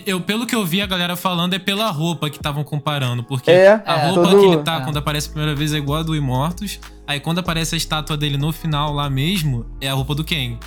Eu, 0.06 0.20
pelo 0.20 0.46
que 0.46 0.54
eu 0.54 0.66
vi 0.66 0.82
a 0.82 0.86
galera 0.86 1.16
falando, 1.16 1.54
é 1.54 1.58
pela 1.58 1.90
roupa 1.90 2.28
que 2.28 2.36
estavam 2.36 2.62
comparando. 2.62 3.24
Porque 3.24 3.50
É, 3.50 3.82
a 3.86 3.94
é, 3.96 4.06
roupa 4.10 4.22
todo- 4.30 4.40
que 4.40 4.46
ele 4.46 4.56
tá 4.58 4.76
é. 4.76 4.80
quando 4.84 4.98
aparece 4.98 5.28
a 5.28 5.30
primeira 5.32 5.54
vez 5.56 5.72
é 5.72 5.78
igual 5.78 6.00
a 6.00 6.02
do 6.02 6.14
Imortus. 6.14 6.78
Aí 7.06 7.18
quando 7.20 7.38
aparece 7.38 7.74
a 7.74 7.78
estátua 7.78 8.14
dele 8.14 8.36
no 8.36 8.52
final 8.52 8.92
lá 8.92 9.08
mesmo, 9.08 9.64
é 9.80 9.88
a 9.88 9.94
roupa 9.94 10.14
do 10.14 10.22
Kang. 10.24 10.58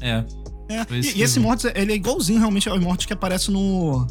É. 0.00 0.24
É, 0.70 0.86
e, 0.90 1.18
e 1.18 1.22
esse 1.22 1.34
vi. 1.34 1.40
Immortals, 1.40 1.72
ele 1.74 1.92
é 1.92 1.96
igualzinho 1.96 2.38
realmente 2.38 2.68
ao 2.68 2.76
Immortals 2.76 3.06
que 3.06 3.12
aparece 3.12 3.50
no. 3.50 4.06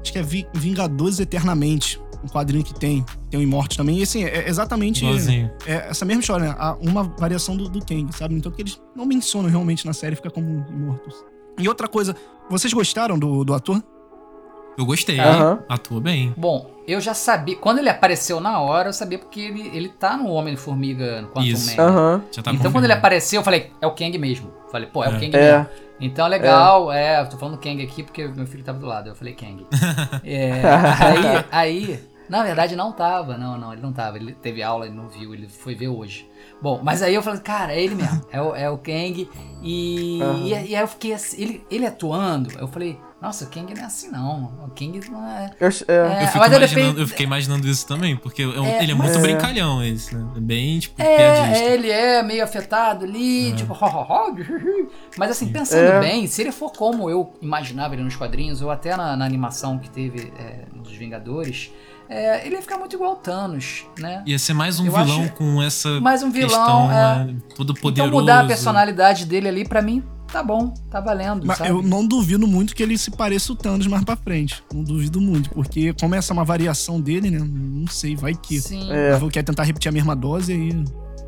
Acho 0.00 0.12
que 0.12 0.18
é 0.18 0.22
Vi- 0.22 0.46
Vingadores 0.54 1.18
Eternamente, 1.18 2.00
um 2.24 2.28
quadrinho 2.28 2.62
que 2.64 2.74
tem. 2.74 3.04
tem 3.30 3.40
o 3.40 3.42
Imortus 3.42 3.76
também. 3.76 3.98
E 3.98 4.02
assim, 4.02 4.24
é 4.24 4.48
exatamente 4.48 5.04
Igualzinho. 5.04 5.50
é 5.66 5.88
essa 5.90 6.04
mesma 6.04 6.20
história, 6.20 6.46
né? 6.48 6.54
Há 6.58 6.74
Uma 6.80 7.02
variação 7.04 7.56
do, 7.56 7.68
do 7.68 7.84
Kang, 7.84 8.06
sabe? 8.14 8.34
Então 8.34 8.50
que 8.52 8.62
eles 8.62 8.80
não 8.94 9.04
mencionam 9.06 9.48
realmente 9.50 9.86
na 9.86 9.92
série, 9.92 10.16
fica 10.16 10.30
como 10.30 10.64
Imortus. 10.70 11.14
E 11.58 11.68
outra 11.68 11.86
coisa, 11.88 12.14
vocês 12.48 12.72
gostaram 12.72 13.18
do, 13.18 13.44
do 13.44 13.52
ator? 13.54 13.82
Eu 14.78 14.86
gostei. 14.86 15.18
Aham. 15.20 15.58
Atua 15.68 16.00
bem. 16.00 16.32
Bom, 16.36 16.70
eu 16.86 17.00
já 17.00 17.12
sabia. 17.12 17.56
Quando 17.56 17.78
ele 17.78 17.88
apareceu 17.90 18.40
na 18.40 18.60
hora, 18.60 18.88
eu 18.88 18.92
sabia 18.92 19.18
porque 19.18 19.40
ele, 19.40 19.68
ele 19.74 19.88
tá 19.88 20.16
no 20.16 20.28
Homem-Formiga 20.30 21.28
Quantum 21.34 21.42
Isso. 21.42 21.76
Man. 21.76 21.82
Aham. 21.82 22.22
Já 22.32 22.42
tá 22.42 22.52
então 22.52 22.72
quando 22.72 22.84
ele 22.84 22.92
apareceu, 22.94 23.40
eu 23.40 23.44
falei, 23.44 23.70
é 23.80 23.86
o 23.86 23.90
Kang 23.90 24.16
mesmo. 24.16 24.50
Falei, 24.70 24.88
pô, 24.88 25.04
é, 25.04 25.08
o 25.08 25.16
É. 25.16 25.20
Kang 25.20 25.36
É. 25.36 25.58
mesmo. 25.58 25.66
Então 26.02 26.26
legal, 26.28 26.90
é. 26.90 27.20
eu 27.20 27.28
tô 27.28 27.36
falando 27.36 27.58
Kang 27.58 27.82
aqui 27.82 28.02
porque 28.02 28.26
meu 28.26 28.46
filho 28.46 28.64
tava 28.64 28.78
do 28.78 28.86
lado, 28.86 29.10
eu 29.10 29.14
falei 29.14 29.34
Kang. 29.34 29.66
É, 30.24 30.62
aí, 30.98 31.44
aí, 31.50 32.00
na 32.30 32.42
verdade 32.44 32.76
não 32.76 32.92
tava, 32.92 33.36
não, 33.36 33.58
não, 33.58 33.72
ele 33.72 33.82
não 33.82 33.92
tava, 33.92 34.16
ele 34.16 34.32
teve 34.32 34.62
aula, 34.62 34.86
ele 34.86 34.94
não 34.94 35.08
viu, 35.08 35.34
ele 35.34 35.48
foi 35.48 35.74
ver 35.74 35.88
hoje. 35.88 36.30
Bom, 36.62 36.80
mas 36.82 37.02
aí 37.02 37.14
eu 37.14 37.22
falei, 37.22 37.40
cara, 37.40 37.74
é 37.74 37.82
ele 37.82 37.96
mesmo, 37.96 38.24
é 38.30 38.40
o, 38.40 38.54
é 38.54 38.70
o 38.70 38.78
Kang, 38.78 39.28
e, 39.62 40.18
Aham. 40.22 40.46
e, 40.46 40.48
e 40.48 40.54
aí 40.54 40.82
eu 40.82 40.88
fiquei 40.88 41.12
assim, 41.12 41.42
ele, 41.42 41.66
ele 41.70 41.86
atuando, 41.86 42.50
eu 42.58 42.68
falei, 42.68 42.98
nossa, 43.20 43.44
o 43.44 43.48
Kang 43.48 43.74
não 43.74 43.82
é 43.82 43.86
assim 43.86 44.10
não, 44.10 44.44
o 44.64 44.70
Kang 44.70 45.00
não 45.10 45.26
é... 45.26 45.50
Eu, 45.60 45.68
é. 45.68 45.70
É, 45.88 46.24
Eu, 46.24 46.28
fico 46.28 46.44
fez- 46.68 46.98
eu 46.98 47.06
fiquei 47.08 47.26
imaginando 47.26 47.68
isso 47.68 47.86
também, 47.86 48.16
porque 48.16 48.42
é 48.42 48.46
É, 48.46 48.82
ele 48.82 48.92
é 48.92 48.94
muito 48.94 49.16
É. 49.16 49.20
brincalhão, 49.20 49.82
esse, 49.84 50.14
né? 50.16 50.26
É 50.36 50.40
bem, 50.40 50.78
tipo, 50.78 51.00
É, 51.02 51.16
piadista. 51.16 51.64
é, 51.64 51.74
ele 51.74 51.90
é 51.90 52.22
meio 52.22 52.42
afetado 52.42 53.04
ali, 53.04 53.52
tipo, 53.52 53.72
ho, 53.72 53.86
ho, 53.86 54.30
ho, 54.32 54.90
mas 55.18 55.30
assim, 55.32 55.48
pensando 55.52 55.92
É. 55.92 56.00
bem, 56.00 56.26
se 56.26 56.40
ele 56.40 56.52
for 56.52 56.72
como 56.72 57.10
eu 57.10 57.32
imaginava 57.42 57.94
ele 57.94 58.02
nos 58.02 58.16
quadrinhos, 58.16 58.62
ou 58.62 58.70
até 58.70 58.96
na, 58.96 59.16
na 59.16 59.24
animação 59.24 59.78
que 59.78 59.90
teve 59.90 60.32
é, 60.38 60.64
dos 60.74 60.92
Vingadores, 60.94 61.70
é, 62.08 62.44
ele 62.46 62.56
ia 62.56 62.62
ficar 62.62 62.76
muito 62.78 62.96
igual 62.96 63.12
o 63.12 63.16
Thanos, 63.16 63.84
né? 63.98 64.22
Ia 64.26 64.38
ser 64.38 64.52
mais 64.54 64.80
um 64.80 64.86
Eu 64.86 64.92
vilão 64.92 65.22
acho- 65.24 65.32
com 65.34 65.62
essa 65.62 66.00
Mais 66.00 66.22
um 66.22 66.30
vilão, 66.30 66.48
questão, 66.48 66.90
é. 66.90 67.24
né? 67.26 67.36
Todo 67.54 67.72
Então 67.72 67.82
poderoso. 67.82 68.12
mudar 68.12 68.40
a 68.40 68.46
personalidade 68.46 69.26
dele 69.26 69.48
ali, 69.48 69.64
pra 69.68 69.80
mim, 69.80 70.02
tá 70.30 70.42
bom, 70.42 70.72
tá 70.90 71.00
valendo, 71.00 71.46
Mas 71.46 71.58
sabe? 71.58 71.70
eu 71.70 71.82
não 71.82 72.06
duvido 72.06 72.46
muito 72.46 72.74
que 72.74 72.82
ele 72.82 72.96
se 72.96 73.10
pareça 73.10 73.52
o 73.52 73.56
Thanos 73.56 73.86
mais 73.86 74.04
pra 74.04 74.16
frente. 74.16 74.62
Não 74.72 74.82
duvido 74.82 75.20
muito, 75.20 75.50
porque 75.50 75.92
como 75.94 76.14
essa 76.14 76.32
é 76.32 76.34
uma 76.34 76.44
variação 76.44 77.00
dele, 77.00 77.30
né? 77.30 77.38
Não 77.38 77.86
sei, 77.86 78.16
vai 78.16 78.34
que. 78.34 78.60
Sim. 78.60 78.90
É. 78.90 79.12
Marvel 79.12 79.28
quer 79.28 79.42
tentar 79.42 79.64
repetir 79.64 79.88
a 79.88 79.92
mesma 79.92 80.14
dose 80.14 80.52
aí. 80.52 80.84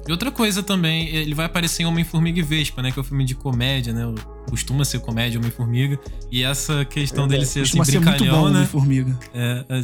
E 0.06 0.10
outra 0.10 0.32
coisa 0.32 0.62
também, 0.62 1.08
ele 1.08 1.32
vai 1.32 1.46
aparecer 1.46 1.84
em 1.84 1.86
Homem-Formiga 1.86 2.40
e 2.40 2.42
Vespa, 2.42 2.82
né? 2.82 2.90
Que 2.90 2.98
é 2.98 3.02
o 3.02 3.04
filme 3.04 3.24
de 3.24 3.36
comédia, 3.36 3.92
né? 3.92 4.12
Costuma 4.50 4.84
ser 4.84 4.98
comédia 4.98 5.38
Homem-Formiga. 5.38 5.98
E 6.30 6.42
essa 6.42 6.84
questão 6.84 7.28
dele 7.28 7.46
ser 7.46 7.60
assim, 7.60 7.84
ser 7.84 7.98
muito 8.00 8.10
brincalhão, 8.10 8.42
bom, 8.42 8.48
né? 8.50 8.60
né? 8.60 8.66
Formiga. 8.66 9.16
É, 9.32 9.64
é, 9.68 9.82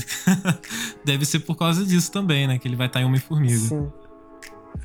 deve 1.04 1.24
ser 1.24 1.40
por 1.40 1.56
causa 1.56 1.84
disso 1.84 2.10
também, 2.10 2.48
né? 2.48 2.58
Que 2.58 2.66
ele 2.66 2.74
vai 2.74 2.88
estar 2.88 3.00
em 3.00 3.04
Homem-Formiga. 3.04 3.58
Sim. 3.58 3.88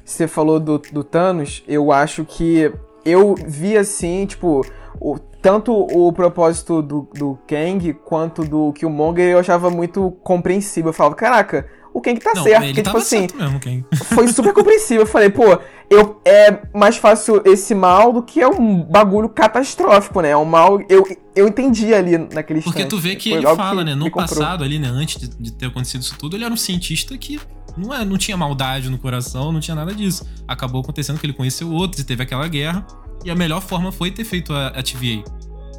Você 0.05 0.27
falou 0.27 0.59
do, 0.59 0.77
do 0.77 1.03
Thanos, 1.03 1.63
eu 1.67 1.91
acho 1.91 2.23
que 2.25 2.71
eu 3.05 3.35
vi 3.45 3.77
assim, 3.77 4.25
tipo, 4.25 4.65
o- 4.99 5.17
tanto 5.41 5.73
o 5.73 6.11
propósito 6.13 6.81
do, 6.81 7.09
do 7.13 7.37
Kang 7.47 7.93
quanto 8.05 8.43
do 8.43 8.71
Killmonger 8.73 9.25
eu 9.31 9.39
achava 9.39 9.69
muito 9.69 10.11
compreensível. 10.23 10.89
Eu 10.89 10.93
falava, 10.93 11.15
caraca, 11.15 11.67
o 11.93 11.99
Kang 12.01 12.19
tá 12.19 12.31
Não, 12.33 12.43
certo, 12.43 12.65
porque, 12.65 12.81
tipo 12.81 12.97
assim, 12.97 13.19
certo 13.29 13.37
mesmo, 13.37 13.85
foi 14.15 14.27
super 14.29 14.53
compreensível. 14.53 15.03
Eu 15.03 15.07
falei, 15.07 15.29
pô, 15.29 15.43
eu, 15.89 16.19
é 16.25 16.59
mais 16.73 16.95
fácil 16.97 17.41
esse 17.45 17.75
mal 17.75 18.11
do 18.13 18.23
que 18.23 18.41
é 18.41 18.47
um 18.47 18.83
bagulho 18.83 19.27
catastrófico, 19.29 20.21
né? 20.21 20.29
É 20.29 20.37
um 20.37 20.45
mal. 20.45 20.79
Eu, 20.89 21.05
eu 21.35 21.47
entendi 21.47 21.93
ali 21.93 22.17
naquele 22.17 22.61
Porque 22.61 22.79
instante. 22.83 22.89
tu 22.89 22.97
vê 22.97 23.15
que 23.15 23.31
ele 23.31 23.45
fala, 23.55 23.83
né? 23.83 23.93
me 23.93 23.99
No 24.05 24.09
passado 24.11 24.63
ali, 24.63 24.79
né? 24.79 24.87
Antes 24.87 25.19
de, 25.21 25.27
de 25.37 25.51
ter 25.51 25.67
acontecido 25.67 26.01
isso 26.01 26.15
tudo, 26.17 26.35
ele 26.35 26.45
era 26.45 26.53
um 26.53 26.57
cientista 26.57 27.15
que 27.17 27.39
não, 27.77 27.93
é, 27.93 28.05
não 28.05 28.17
tinha 28.17 28.37
maldade 28.37 28.89
no 28.89 28.97
coração, 28.97 29.51
não 29.51 29.59
tinha 29.59 29.75
nada 29.75 29.93
disso. 29.93 30.25
Acabou 30.47 30.81
acontecendo 30.81 31.19
que 31.19 31.25
ele 31.25 31.33
conheceu 31.33 31.71
outros 31.71 32.01
e 32.01 32.05
teve 32.05 32.23
aquela 32.23 32.47
guerra. 32.47 32.85
E 33.23 33.31
a 33.31 33.35
melhor 33.35 33.61
forma 33.61 33.91
foi 33.91 34.11
ter 34.11 34.23
feito 34.23 34.53
a, 34.53 34.67
a 34.67 34.83
TVA, 34.83 35.23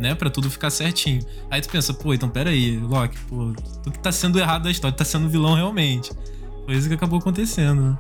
né? 0.01 0.15
Pra 0.15 0.31
tudo 0.31 0.51
ficar 0.51 0.71
certinho. 0.71 1.25
Aí 1.51 1.61
tu 1.61 1.69
pensa, 1.69 1.93
pô, 1.93 2.15
então 2.15 2.29
pera 2.29 2.51
aí, 2.51 2.79
Loki, 2.79 3.19
pô, 3.29 3.53
tu 3.83 3.91
que 3.91 3.99
tá 3.99 4.11
sendo 4.11 4.39
errado 4.39 4.65
da 4.65 4.71
história, 4.71 4.95
tu 4.95 4.99
tá 4.99 5.05
sendo 5.05 5.29
vilão 5.29 5.55
realmente. 5.55 6.11
Foi 6.65 6.75
isso 6.75 6.89
que 6.89 6.95
acabou 6.95 7.19
acontecendo, 7.19 7.83
né? 7.83 7.99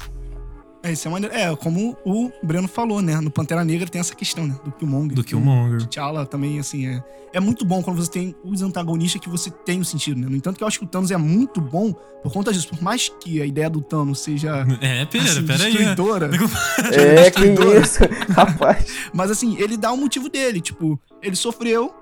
É, 0.84 0.92
isso 0.92 1.08
é 1.08 1.10
maneiro. 1.10 1.34
É, 1.34 1.56
como 1.56 1.96
o 2.04 2.30
Breno 2.42 2.68
falou, 2.68 3.00
né? 3.00 3.18
No 3.20 3.30
Pantera 3.30 3.64
Negra 3.64 3.88
tem 3.88 4.00
essa 4.00 4.14
questão, 4.14 4.46
né? 4.46 4.54
Do 4.64 4.70
Killmonger. 4.70 5.14
Do 5.14 5.24
Killmonger. 5.24 5.86
T'Challa 5.88 6.26
também, 6.26 6.58
assim, 6.58 6.86
é... 6.86 7.02
É 7.32 7.40
muito 7.40 7.64
bom 7.64 7.82
quando 7.82 7.96
você 7.96 8.10
tem 8.10 8.34
os 8.44 8.62
antagonistas 8.62 9.20
que 9.20 9.28
você 9.28 9.50
tem 9.50 9.80
o 9.80 9.84
sentido, 9.84 10.20
né? 10.20 10.28
No 10.28 10.36
entanto, 10.36 10.56
que 10.56 10.62
eu 10.62 10.68
acho 10.68 10.78
que 10.78 10.84
o 10.84 10.88
Thanos 10.88 11.10
é 11.10 11.16
muito 11.16 11.60
bom 11.60 11.92
por 12.22 12.32
conta 12.32 12.52
disso. 12.52 12.68
Por 12.68 12.80
mais 12.80 13.08
que 13.08 13.42
a 13.42 13.46
ideia 13.46 13.68
do 13.68 13.80
Thanos 13.80 14.20
seja... 14.20 14.64
É, 14.80 15.04
pera, 15.06 15.24
assim, 15.24 15.44
pera 15.44 15.64
aí. 15.64 15.72
né? 15.72 15.78
destruidora, 15.78 16.26
É, 16.92 17.30
que 17.30 17.40
Destruidora. 17.40 17.80
isso, 17.80 17.98
rapaz. 18.30 18.86
Mas 19.12 19.30
assim, 19.32 19.56
ele 19.58 19.76
dá 19.76 19.90
o 19.90 19.96
motivo 19.96 20.28
dele. 20.28 20.60
Tipo, 20.60 21.00
ele 21.20 21.34
sofreu, 21.34 21.92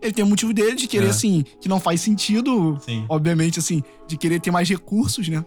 ele 0.00 0.12
tem 0.12 0.24
o 0.24 0.28
motivo 0.28 0.54
dele 0.54 0.74
de 0.76 0.86
querer, 0.86 1.08
É. 1.08 1.10
assim, 1.10 1.44
que 1.60 1.68
não 1.68 1.80
faz 1.80 2.00
sentido, 2.00 2.78
Sim. 2.80 3.04
obviamente, 3.10 3.58
assim, 3.58 3.82
de 4.06 4.16
querer 4.16 4.40
ter 4.40 4.50
mais 4.50 4.68
recursos, 4.70 5.28
né? 5.28 5.44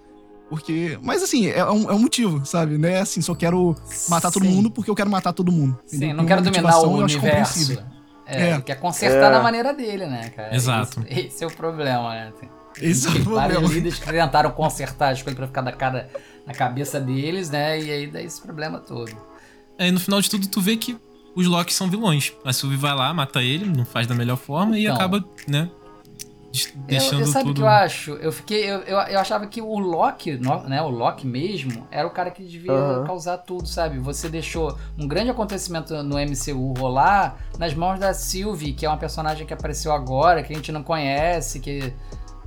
Porque. 0.51 0.99
Mas 1.01 1.23
assim, 1.23 1.47
é 1.47 1.63
um, 1.63 1.89
é 1.89 1.93
um 1.93 1.99
motivo, 1.99 2.45
sabe? 2.45 2.77
Não 2.77 2.89
é 2.89 2.99
assim, 2.99 3.21
só 3.21 3.33
quero 3.33 3.73
matar 4.09 4.29
todo 4.29 4.43
Sim. 4.45 4.51
mundo 4.51 4.69
porque 4.69 4.91
eu 4.91 4.95
quero 4.95 5.09
matar 5.09 5.31
todo 5.31 5.49
mundo. 5.49 5.79
Sim, 5.87 6.11
não 6.11 6.25
quero 6.25 6.41
dominar 6.41 6.77
o 6.77 7.01
acho 7.05 7.17
universo. 7.17 7.81
É, 8.25 8.49
É. 8.49 8.53
ele 8.55 8.61
quer 8.61 8.75
consertar 8.75 9.29
É. 9.29 9.31
da 9.31 9.41
maneira 9.41 9.73
dele, 9.73 10.05
né, 10.07 10.29
cara? 10.35 10.53
Exato. 10.53 11.05
Esse, 11.07 11.19
esse 11.27 11.43
é 11.45 11.47
o 11.47 11.51
problema, 11.51 12.09
né? 12.13 12.33
Tem- 12.37 12.49
Esse 12.81 13.07
é 13.07 13.11
o 13.11 13.13
vários 13.23 13.53
problema. 13.59 13.73
líderes 13.73 13.97
que 13.99 14.05
tentaram 14.11 14.51
consertar 14.51 15.13
as 15.13 15.21
coisas 15.21 15.37
pra 15.37 15.47
ficar 15.47 15.61
da 15.61 15.71
cara 15.71 16.09
na 16.45 16.53
cabeça 16.53 16.99
deles, 16.99 17.49
né? 17.49 17.79
E 17.81 17.89
aí 17.89 18.07
dá 18.07 18.21
esse 18.21 18.41
problema 18.41 18.77
todo. 18.79 19.11
Aí 19.79 19.89
no 19.89 20.01
final 20.01 20.19
de 20.21 20.29
tudo, 20.29 20.47
tu 20.47 20.59
vê 20.59 20.75
que 20.75 20.97
os 21.33 21.47
Loki 21.47 21.73
são 21.73 21.89
vilões. 21.89 22.33
A 22.43 22.51
Sylvie 22.51 22.75
vai 22.77 22.93
lá, 22.93 23.13
mata 23.13 23.41
ele, 23.41 23.65
não 23.65 23.85
faz 23.85 24.05
da 24.05 24.13
melhor 24.13 24.35
forma 24.35 24.77
e 24.77 24.83
Então. 24.83 24.95
acaba, 24.95 25.23
né? 25.47 25.69
Des- 26.51 26.67
Eu, 26.67 26.81
Deixando 26.87 27.21
eu 27.21 27.27
sabe 27.27 27.45
o 27.45 27.47
tudo. 27.49 27.55
que 27.57 27.61
eu 27.63 27.67
acho? 27.69 28.11
Eu 28.13 28.31
fiquei. 28.31 28.63
Eu, 28.69 28.79
eu, 28.79 28.97
eu 28.97 29.19
achava 29.19 29.47
que 29.47 29.61
o 29.61 29.79
Loki, 29.79 30.37
né? 30.67 30.81
O 30.81 30.89
Loki 30.89 31.25
mesmo, 31.25 31.87
era 31.89 32.05
o 32.07 32.11
cara 32.11 32.29
que 32.31 32.43
devia 32.43 32.71
Aham. 32.71 33.05
causar 33.05 33.37
tudo, 33.37 33.67
sabe? 33.67 33.97
Você 33.99 34.27
deixou 34.29 34.77
um 34.97 35.07
grande 35.07 35.29
acontecimento 35.29 35.93
no 36.03 36.15
MCU 36.17 36.73
rolar 36.77 37.37
nas 37.57 37.73
mãos 37.73 37.99
da 37.99 38.13
Sylvie, 38.13 38.73
que 38.73 38.85
é 38.85 38.89
uma 38.89 38.97
personagem 38.97 39.45
que 39.47 39.53
apareceu 39.53 39.91
agora, 39.93 40.43
que 40.43 40.51
a 40.51 40.55
gente 40.55 40.71
não 40.71 40.83
conhece, 40.83 41.59
que. 41.59 41.93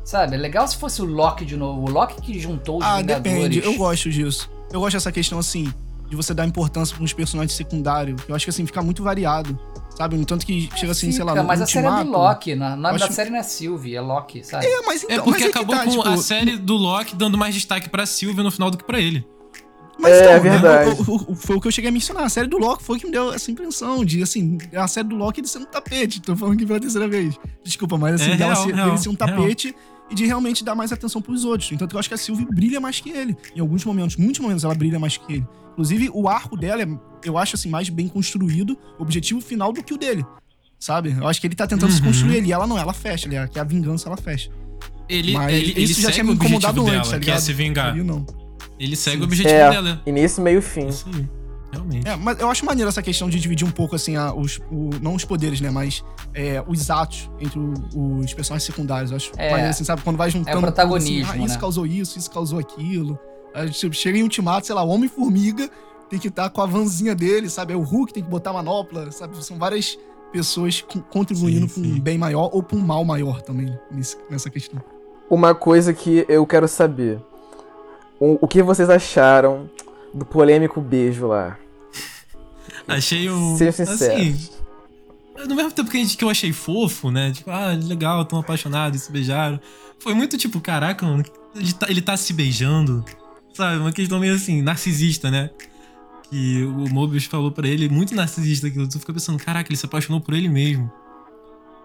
Sabe, 0.05 0.35
é 0.35 0.39
legal 0.39 0.69
se 0.69 0.77
fosse 0.77 1.01
o 1.01 1.07
Loki 1.07 1.47
de 1.47 1.57
novo. 1.57 1.81
O 1.89 1.91
Loki 1.91 2.21
que 2.21 2.39
juntou 2.39 2.79
os 2.79 2.85
Ah, 2.85 2.99
Vingadores. 2.99 3.23
depende. 3.23 3.65
Eu 3.65 3.75
gosto 3.79 4.11
disso. 4.11 4.51
Eu 4.71 4.81
gosto 4.81 4.93
dessa 4.95 5.11
questão, 5.11 5.39
assim, 5.39 5.73
de 6.09 6.17
você 6.17 6.33
dar 6.35 6.47
importância 6.47 6.95
para 6.95 7.05
uns 7.05 7.13
personagens 7.13 7.57
secundários. 7.57 8.21
Eu 8.29 8.35
acho 8.35 8.45
que, 8.45 8.51
assim, 8.51 8.65
fica 8.67 8.83
muito 8.83 9.03
variado. 9.03 9.59
Sabe? 9.97 10.17
No 10.17 10.25
tanto 10.25 10.45
que 10.45 10.69
chega 10.77 10.91
assim, 10.91 11.13
sei 11.13 11.23
lá, 11.23 11.31
Fica, 11.33 11.43
no 11.43 11.49
mas 11.49 11.61
a 11.61 11.67
série 11.67 11.87
é 11.87 12.03
do 12.05 12.11
Loki. 12.11 12.55
na- 12.57 12.73
O 12.75 12.77
nome 12.77 12.99
da 12.99 13.05
acho- 13.05 13.15
série 13.15 13.31
não 13.31 13.39
é 13.39 13.43
Sylvie, 13.45 13.95
é 13.95 14.01
Loki, 14.01 14.43
sabe? 14.43 14.67
É, 14.67 14.83
mas 14.85 15.05
então. 15.05 15.15
É 15.15 15.19
porque 15.21 15.31
mas 15.31 15.43
que 15.43 15.49
acabou 15.51 15.77
tá, 15.77 15.85
com 15.85 15.91
tipo, 15.91 16.09
a 16.09 16.17
série 16.17 16.57
do 16.57 16.75
Loki 16.75 17.15
dando 17.15 17.39
mais 17.39 17.55
destaque 17.55 17.89
pra 17.89 18.05
Sylvia 18.05 18.43
no 18.43 18.51
final 18.51 18.73
do 18.73 18.77
que 18.77 18.83
pra 18.85 18.99
ele. 19.01 19.25
Mas 19.97 20.13
É, 20.15 20.23
então, 20.25 20.33
né, 20.33 20.41
verdade. 20.41 20.91
o- 20.91 21.13
o- 21.13 21.33
o- 21.33 21.35
foi 21.37 21.55
o 21.57 21.61
que 21.61 21.69
eu 21.69 21.71
cheguei 21.71 21.89
a 21.91 21.93
mencionar. 21.93 22.25
A 22.25 22.29
série 22.29 22.49
do 22.49 22.59
Loki 22.59 22.83
foi 22.83 22.97
o 22.97 22.99
que 23.01 23.07
me 23.07 23.13
deu 23.13 23.33
essa 23.33 23.49
impressão 23.53 24.05
de, 24.05 24.21
assim, 24.21 24.59
a 24.75 24.89
série 24.89 25.07
do 25.07 25.15
Loki 25.15 25.39
ele 25.41 25.47
ser 25.47 25.59
um 25.59 25.65
tapete. 25.65 26.21
Tô 26.21 26.35
falando 26.35 26.57
aqui 26.57 26.67
pela 26.67 26.81
terceira 26.81 27.07
vez. 27.07 27.39
Desculpa, 27.63 27.97
mas 27.97 28.21
assim, 28.21 28.33
É 28.33 28.37
dela 28.37 28.55
real, 28.55 28.65
ser, 28.67 28.75
real, 28.75 28.87
dele 28.89 28.99
ser 28.99 29.09
um 29.11 29.13
real. 29.13 29.29
E 30.11 30.15
de 30.15 30.27
realmente 30.27 30.63
dar 30.65 30.75
mais 30.75 30.93
atenção 30.93 31.21
pros 31.23 31.45
outros. 31.45 31.73
Então 31.73 31.89
eu 31.91 31.99
acho 31.99 32.09
que 32.09 32.15
a 32.15 32.19
Sylvie 32.19 32.47
brilha 32.47 32.81
mais 32.81 33.01
que 33.01 33.11
ele. 33.11 33.37
Em 33.57 33.61
alguns 33.61 33.85
momentos, 33.85 34.17
muitos 34.17 34.41
momentos 34.41 34.65
ela 34.65 34.75
brilha 34.75 34.99
mais 34.99 35.17
que 35.17 35.33
ele. 35.35 35.47
Inclusive, 35.73 36.11
o 36.13 36.29
arco 36.29 36.57
dela 36.57 36.83
é, 36.83 36.87
eu 37.25 37.37
acho 37.37 37.57
assim, 37.57 37.69
mais 37.69 37.89
bem 37.89 38.07
construído, 38.07 38.79
objetivo 38.99 39.41
final 39.41 39.73
do 39.73 39.83
que 39.83 39.93
o 39.93 39.99
dele. 39.99 40.25
Sabe? 40.79 41.17
Eu 41.19 41.27
acho 41.27 41.41
que 41.41 41.47
ele 41.47 41.55
tá 41.55 41.67
tentando 41.67 41.91
se 41.93 42.01
Uhum. 42.01 42.07
construir 42.09 42.39
ali. 42.39 42.53
Ela 42.53 42.67
não, 42.67 42.79
ela 42.79 42.93
fecha, 42.93 43.29
que 43.49 43.59
é 43.59 43.61
a 43.61 43.65
vingança, 43.65 44.09
ela 44.09 44.17
fecha. 44.17 44.51
Ele, 45.09 45.33
Mas 45.33 45.53
ele, 45.53 45.71
ele 45.73 45.83
isso 45.83 46.01
já 46.01 46.09
segue 46.09 46.13
tinha 46.15 46.25
o 46.25 46.27
me 46.29 46.33
objetivo 46.35 46.59
incomodado 46.59 46.85
dela, 46.85 46.99
antes, 46.99 47.11
tá 47.11 47.19
que 47.19 47.25
é 47.25 47.27
ligado? 47.27 47.41
se 47.41 47.53
vingar. 47.53 47.93
Ali 47.93 48.03
não. 48.03 48.27
Ele 48.79 48.97
segue 48.97 49.17
Sim. 49.17 49.23
o 49.23 49.25
objetivo 49.25 49.55
É, 49.55 49.71
dela. 49.71 50.03
início, 50.07 50.43
meio 50.43 50.61
fim. 50.63 50.89
Isso 50.89 51.07
aí. 51.15 51.27
Realmente. 51.75 52.09
É, 52.09 52.17
mas 52.17 52.39
eu 52.41 52.49
acho 52.51 52.65
maneiro 52.65 52.89
essa 52.89 53.03
questão 53.03 53.29
de 53.29 53.39
dividir 53.39 53.67
um 53.67 53.71
pouco, 53.71 53.95
assim, 53.97 54.17
a- 54.17 54.33
os, 54.35 54.59
o- 54.71 54.91
não 55.03 55.15
os 55.15 55.25
poderes, 55.25 55.61
né? 55.61 55.71
Mas 55.71 56.05
é, 56.35 56.63
os 56.67 56.91
atos 56.91 57.31
entre 57.41 57.59
o- 57.59 58.19
os 58.19 58.33
personagens 58.35 58.65
secundários. 58.67 59.11
Eu 59.11 59.17
acho 59.17 59.33
É. 59.37 59.51
maneiro, 59.51 59.71
assim, 59.71 59.85
sabe? 59.85 60.03
Quando 60.03 60.17
vai 60.17 60.31
juntando. 60.31 60.51
É 60.51 60.53
o 60.53 60.61
tudo, 60.61 60.67
protagonismo, 60.73 61.31
assim, 61.33 61.41
ah, 61.43 61.45
isso 61.45 61.55
né? 61.55 61.61
causou 61.61 61.87
isso, 61.87 62.19
isso 62.19 62.31
causou 62.31 62.59
aquilo. 62.59 63.19
Aí, 63.55 63.71
tipo, 63.71 63.95
chega 63.95 64.19
em 64.19 64.23
Ultimato, 64.23 64.67
sei 64.67 64.75
lá, 64.75 64.83
Homem-Formiga 64.83 65.71
tem 66.11 66.19
que 66.19 66.29
estar 66.29 66.51
com 66.51 66.61
a 66.61 66.67
vanzinha 66.67 67.15
dele, 67.15 67.49
sabe? 67.49 67.73
É 67.73 67.77
o 67.77 67.83
Hulk 67.83 68.13
tem 68.13 68.23
que 68.23 68.29
botar 68.31 68.53
manopla, 68.53 69.11
sabe? 69.13 69.43
São 69.45 69.57
várias 69.59 69.99
pessoas 70.33 70.81
co- 70.83 71.01
contribuindo 71.03 71.69
Sim, 71.69 71.81
pra 71.83 71.91
um 71.93 72.01
bem 72.01 72.19
maior 72.19 72.51
ou 72.53 72.63
pra 72.63 72.77
um 72.77 72.81
mal 72.81 73.05
maior 73.05 73.41
também, 73.43 73.73
nesse- 73.91 74.17
nessa 74.29 74.51
questão. 74.51 74.83
Uma 75.31 75.55
coisa 75.55 75.95
que 75.95 76.25
eu 76.29 76.45
quero 76.47 76.67
saber. 76.69 77.19
O, 78.21 78.39
o 78.45 78.49
que 78.49 78.63
vocês 78.63 78.91
acharam 78.91 79.69
do 80.13 80.25
polêmico 80.25 80.81
beijo 80.81 81.27
lá? 81.29 81.57
Achei 82.87 83.31
um. 83.31 83.57
Ser 83.57 83.73
sincero. 83.73 84.15
Assim, 84.15 84.37
no 85.49 85.55
mesmo 85.55 85.73
tempo 85.73 85.91
que, 85.91 85.97
a 85.97 86.01
gente, 86.01 86.17
que 86.17 86.25
eu 86.25 86.31
achei 86.31 86.53
fofo, 86.53 87.11
né? 87.11 87.33
Tipo, 87.33 87.51
ah, 87.51 87.73
legal, 87.73 88.25
tão 88.25 88.39
apaixonados, 88.39 89.03
se 89.03 89.13
beijaram. 89.13 89.61
Foi 89.99 90.15
muito 90.15 90.37
tipo, 90.37 90.61
caraca, 90.61 91.05
mano, 91.05 91.25
ele 91.55 91.73
tá, 91.73 91.91
ele 91.91 92.03
tá 92.03 92.17
se 92.17 92.33
beijando. 92.33 93.05
Sabe? 93.53 93.79
Uma 93.79 93.93
questão 93.93 94.19
meio 94.19 94.35
assim, 94.35 94.63
narcisista, 94.63 95.31
né? 95.31 95.51
Que 96.29 96.65
o 96.65 96.89
Mobius 96.93 97.25
falou 97.25 97.51
pra 97.51 97.69
ele, 97.69 97.89
muito 97.89 98.15
narcisista 98.15 98.67
aquilo. 98.67 98.89
Tu 98.89 98.99
fica 98.99 99.13
pensando, 99.13 99.39
caraca, 99.39 99.69
ele 99.69 99.77
se 99.77 99.87
apaixonou 99.87 100.21
por 100.21 100.35
ele 100.35 100.49
mesmo. 100.49 100.91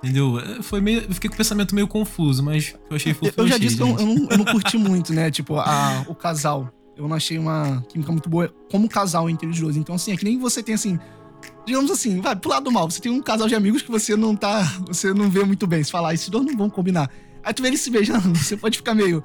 Entendeu? 0.04 0.40
É, 0.40 0.62
Foi 0.64 0.80
meio. 0.82 1.02
Eu 1.02 1.14
fiquei 1.14 1.30
com 1.30 1.34
o 1.34 1.38
pensamento 1.38 1.76
meio 1.76 1.88
confuso, 1.88 2.44
mas 2.44 2.76
eu 2.90 2.96
achei 2.96 3.14
fofo. 3.14 3.34
Eu 3.38 3.48
já 3.48 3.56
achei, 3.56 3.68
disse 3.68 3.78
que 3.78 3.84
eu, 3.84 4.00
eu 4.00 4.06
não, 4.06 4.28
eu 4.30 4.38
não 4.38 4.46
curti 4.46 4.78
muito, 4.78 5.14
né? 5.14 5.30
Tipo, 5.30 5.58
a, 5.58 6.06
o 6.08 6.16
casal. 6.16 6.72
Eu 7.00 7.08
não 7.08 7.16
achei 7.16 7.40
uma 7.40 7.82
química 7.88 8.12
muito 8.12 8.30
boa 8.30 8.54
como 8.70 8.90
casal 8.90 9.30
entre 9.30 9.48
os 9.48 9.58
dois. 9.58 9.78
Então, 9.78 9.96
assim, 9.96 10.12
é 10.12 10.18
que 10.18 10.26
nem 10.26 10.38
você 10.38 10.62
tem 10.62 10.76
assim. 10.76 11.00
Digamos 11.66 11.90
assim, 11.90 12.20
vai 12.20 12.36
pro 12.36 12.50
lado 12.50 12.66
do 12.66 12.72
mal. 12.72 12.90
Você 12.92 13.00
tem 13.00 13.10
um 13.12 13.22
casal 13.22 13.48
de 13.48 13.56
amigos 13.56 13.82
que 13.82 13.90
você 13.90 14.16
não 14.18 14.36
tá. 14.36 14.64
Você 14.88 15.14
não 15.14 15.30
vê 15.30 15.44
muito 15.46 15.66
bem. 15.66 15.82
Você 15.82 15.90
fala, 15.92 16.10
ah, 16.10 16.14
esses 16.14 16.28
dois 16.28 16.46
não 16.46 16.58
vão 16.58 16.70
combinar. 16.70 17.10
Aí 17.42 17.54
tu 17.54 17.62
vê 17.62 17.70
eles 17.70 17.80
se 17.80 17.90
beijando, 17.90 18.34
você 18.38 18.58
pode 18.58 18.78
ficar 18.78 18.94
meio. 18.94 19.24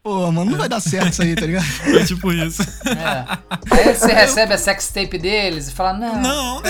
Pô, 0.00 0.30
mano, 0.30 0.52
não 0.52 0.56
vai 0.58 0.68
dar 0.68 0.78
certo 0.78 1.10
isso 1.12 1.22
aí, 1.22 1.34
tá 1.34 1.44
ligado? 1.44 1.64
Foi 1.90 2.04
tipo 2.04 2.32
isso. 2.32 2.62
É. 2.62 3.24
Aí 3.68 3.94
você 3.94 4.12
recebe 4.12 4.54
a 4.54 4.58
sex 4.58 4.88
tape 4.92 5.18
deles 5.18 5.68
e 5.68 5.72
fala, 5.72 5.92
não. 5.98 6.22
Não, 6.22 6.62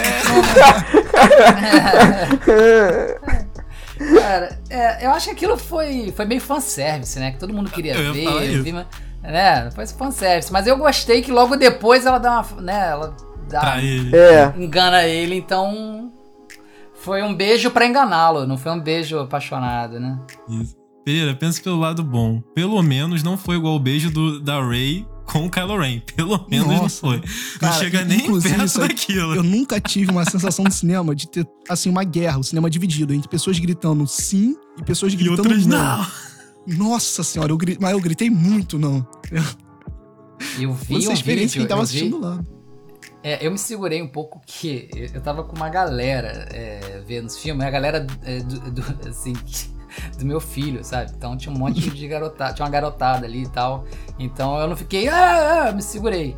Cara, 4.21 4.59
é, 4.71 5.05
eu 5.07 5.11
acho 5.11 5.27
que 5.27 5.33
aquilo 5.33 5.57
foi, 5.59 6.13
foi 6.17 6.25
meio 6.25 6.41
fanservice, 6.41 7.19
né? 7.19 7.33
Que 7.33 7.39
todo 7.39 7.53
mundo 7.53 7.69
queria 7.71 7.95
Eu 7.95 8.05
ia 8.05 8.13
ver. 8.13 8.25
falar 8.25 8.45
isso. 8.45 8.63
vi, 8.63 8.73
mas- 8.73 8.87
né? 9.33 9.71
Foi 9.71 9.87
fanservice. 9.87 10.53
Mas 10.53 10.67
eu 10.67 10.77
gostei 10.77 11.23
que 11.23 11.31
logo 11.31 11.57
depois 11.57 12.05
ela 12.07 12.19
dá 12.19 12.41
uma. 12.41 12.61
Né? 12.63 12.89
Ela 12.91 13.17
dá, 13.49 13.61
pra 13.61 13.83
ele. 13.83 14.15
É, 14.17 14.53
engana 14.59 15.05
ele, 15.05 15.35
então. 15.37 16.13
Foi 17.01 17.23
um 17.23 17.33
beijo 17.35 17.71
pra 17.71 17.87
enganá-lo, 17.87 18.45
não 18.47 18.59
foi 18.59 18.73
um 18.73 18.81
beijo 18.81 19.19
apaixonado, 19.21 20.01
né? 20.01 20.19
Isso. 20.49 20.77
Pereira, 21.05 21.33
pensa 21.35 21.63
pelo 21.63 21.79
lado 21.79 22.03
bom. 22.03 22.41
Pelo 22.55 22.83
menos 22.83 23.23
não 23.23 23.39
foi 23.39 23.57
igual 23.57 23.77
o 23.77 23.79
beijo 23.79 24.11
do, 24.11 24.41
da 24.41 24.61
Ray 24.61 25.07
com 25.25 25.47
o 25.47 25.51
Kylo 25.51 25.79
Ren. 25.79 26.01
Pelo 26.17 26.45
menos 26.51 26.67
não 26.67 26.83
Nossa. 26.83 27.01
foi. 27.01 27.17
Não 27.19 27.61
Cara, 27.61 27.73
chega 27.75 28.05
nem 28.05 28.19
inclusive, 28.23 28.55
perto 28.57 28.83
aí- 28.83 28.89
daquilo. 28.89 29.35
Eu 29.37 29.43
nunca 29.45 29.81
tive 29.81 30.11
uma 30.11 30.25
sensação 30.29 30.65
no 30.65 30.73
cinema 30.73 31.15
de 31.15 31.29
ter, 31.29 31.47
assim, 31.69 31.89
uma 31.89 32.03
guerra, 32.05 32.39
o 32.39 32.45
cinema 32.45 32.69
dividido 32.69 33.15
entre 33.15 33.29
pessoas 33.29 33.59
gritando 33.59 34.07
sim 34.07 34.55
e 34.77 34.83
pessoas 34.83 35.13
E 35.13 35.17
gritando 35.17 35.39
outras 35.43 35.65
não. 35.67 35.79
não. 35.99 36.07
Nossa 36.77 37.23
senhora, 37.23 37.51
eu 37.53 37.57
gri... 37.57 37.77
mas 37.81 37.93
eu 37.93 38.01
gritei 38.01 38.29
muito, 38.31 38.79
não. 38.79 39.07
Eu 40.59 40.73
vi 40.73 40.99
Essa 40.99 41.11
um 41.11 41.13
experiência 41.13 41.61
vídeo, 41.61 41.61
quem 41.61 41.67
tava 41.69 41.83
eu 41.83 41.87
vi- 41.87 41.91
assistindo 41.99 42.21
lá. 42.21 42.43
É, 43.23 43.45
eu 43.45 43.51
me 43.51 43.59
segurei 43.59 44.01
um 44.01 44.07
pouco 44.09 44.41
que 44.47 44.89
eu 45.13 45.21
tava 45.21 45.43
com 45.43 45.57
uma 45.57 45.69
galera 45.69 46.49
é, 46.53 47.03
vendo 47.07 47.27
os 47.27 47.37
filmes, 47.37 47.67
a 47.67 47.71
galera 47.71 48.07
é, 48.23 48.39
do, 48.41 48.71
do- 48.71 49.09
assim, 49.09 49.33
do 50.19 50.25
meu 50.25 50.41
filho, 50.41 50.85
sabe? 50.85 51.11
Então 51.17 51.37
tinha 51.37 51.53
um 51.53 51.59
monte 51.59 51.91
de 51.91 52.07
garotada, 52.09 52.55
tinha 52.55 52.65
uma 52.65 52.71
garotada 52.71 53.27
ali 53.27 53.43
e 53.43 53.49
tal. 53.49 53.85
Então 54.19 54.57
eu 54.61 54.69
não 54.69 54.77
fiquei, 54.77 55.09
ah, 55.09 55.69
ah", 55.69 55.73
me 55.73 55.83
segurei. 55.83 56.37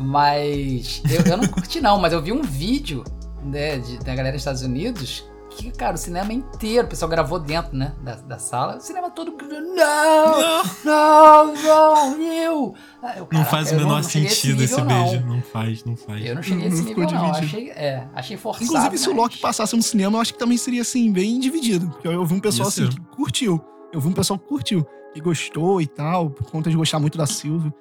Mas 0.00 1.02
eu, 1.10 1.32
eu 1.32 1.36
não 1.36 1.46
curti 1.48 1.80
não, 1.80 1.98
mas 1.98 2.12
eu 2.12 2.22
vi 2.22 2.32
um 2.32 2.42
vídeo 2.42 3.04
né, 3.44 3.78
de- 3.78 3.98
da 3.98 4.14
galera 4.14 4.32
dos 4.32 4.40
Estados 4.40 4.62
Unidos 4.62 5.24
que, 5.56 5.70
cara, 5.72 5.94
o 5.94 5.98
cinema 5.98 6.32
inteiro, 6.32 6.86
o 6.86 6.90
pessoal 6.90 7.08
gravou 7.08 7.38
dentro, 7.38 7.76
né, 7.76 7.94
da, 8.02 8.14
da 8.16 8.38
sala, 8.38 8.76
o 8.76 8.80
cinema 8.80 9.10
todo 9.10 9.32
gritando, 9.36 9.74
não, 9.74 10.62
Não, 10.84 11.54
não, 11.54 11.54
não, 11.54 12.22
eu. 12.22 12.74
Ah, 13.02 13.14
eu, 13.18 13.28
não 13.32 13.44
faz 13.44 13.68
o 13.68 13.74
não- 13.74 13.78
menor 13.80 13.90
não 13.92 13.96
a 13.98 14.02
sentido 14.02 14.62
esse 14.62 14.80
nível, 14.80 15.04
beijo. 15.06 15.26
Não 15.26 15.42
faz, 15.42 15.84
não 15.84 15.96
faz. 15.96 16.24
Eu 16.24 16.34
não 16.34 16.42
cheguei 16.42 16.68
nesse 16.68 16.82
Não 16.82 16.88
ficou 16.88 17.04
nível, 17.04 17.18
não. 17.18 17.30
Achei, 17.30 17.70
é, 17.70 18.06
achei 18.14 18.36
forçado. 18.36 18.64
Inclusive, 18.64 18.98
se 18.98 19.08
o 19.08 19.12
mas- 19.14 19.22
Loki 19.22 19.38
passasse 19.38 19.76
no 19.76 19.82
cinema, 19.82 20.16
eu 20.16 20.20
acho 20.20 20.32
que 20.32 20.38
também 20.38 20.56
seria, 20.58 20.82
assim, 20.82 21.10
bem 21.12 21.38
dividido. 21.40 21.88
Porque 21.88 22.08
eu 22.08 22.24
vi 22.26 22.34
um 22.34 22.40
pessoal, 22.40 22.66
Ia 22.68 22.68
assim, 22.68 22.88
que 22.88 23.00
curtiu. 23.16 23.60
Eu 23.92 24.00
vi 24.00 24.08
um 24.08 24.12
pessoal 24.12 24.38
que 24.38 24.46
curtiu, 24.46 24.86
que 25.14 25.20
gostou 25.20 25.80
e 25.80 25.86
tal, 25.86 26.30
por 26.30 26.50
conta 26.50 26.68
de 26.70 26.76
gostar 26.76 26.98
muito 26.98 27.16
da 27.16 27.26
Sylvie. 27.26 27.72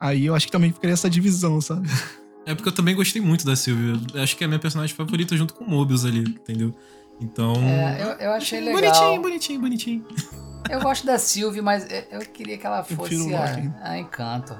Aí 0.00 0.26
eu 0.26 0.34
acho 0.34 0.46
que 0.46 0.52
também 0.52 0.72
ficaria 0.72 0.94
essa 0.94 1.10
divisão, 1.10 1.60
sabe? 1.60 1.88
É 2.46 2.54
porque 2.54 2.68
eu 2.68 2.72
também 2.74 2.94
gostei 2.94 3.20
muito 3.20 3.44
da 3.44 3.54
Sylvia. 3.56 4.00
Acho 4.22 4.36
que 4.36 4.42
é 4.42 4.46
a 4.46 4.48
minha 4.48 4.60
personagem 4.60 4.94
favorita 4.94 5.36
junto 5.36 5.52
com 5.54 5.64
o 5.64 5.68
Mobius 5.68 6.04
ali, 6.04 6.20
entendeu? 6.20 6.72
Então. 7.20 7.54
É, 7.56 7.98
eu, 8.02 8.26
eu 8.26 8.32
achei 8.32 8.60
legal. 8.60 8.80
Bonitinho, 8.80 9.22
bonitinho, 9.22 9.60
bonitinho. 9.60 10.06
Eu 10.70 10.80
gosto 10.80 11.06
da 11.06 11.18
Sylvie, 11.18 11.60
mas 11.62 11.86
eu 11.90 12.04
eu 12.12 12.20
queria 12.20 12.58
que 12.58 12.66
ela 12.66 12.84
fosse 12.84 13.34
a, 13.34 13.90
a 13.90 13.98
Encanto. 13.98 14.56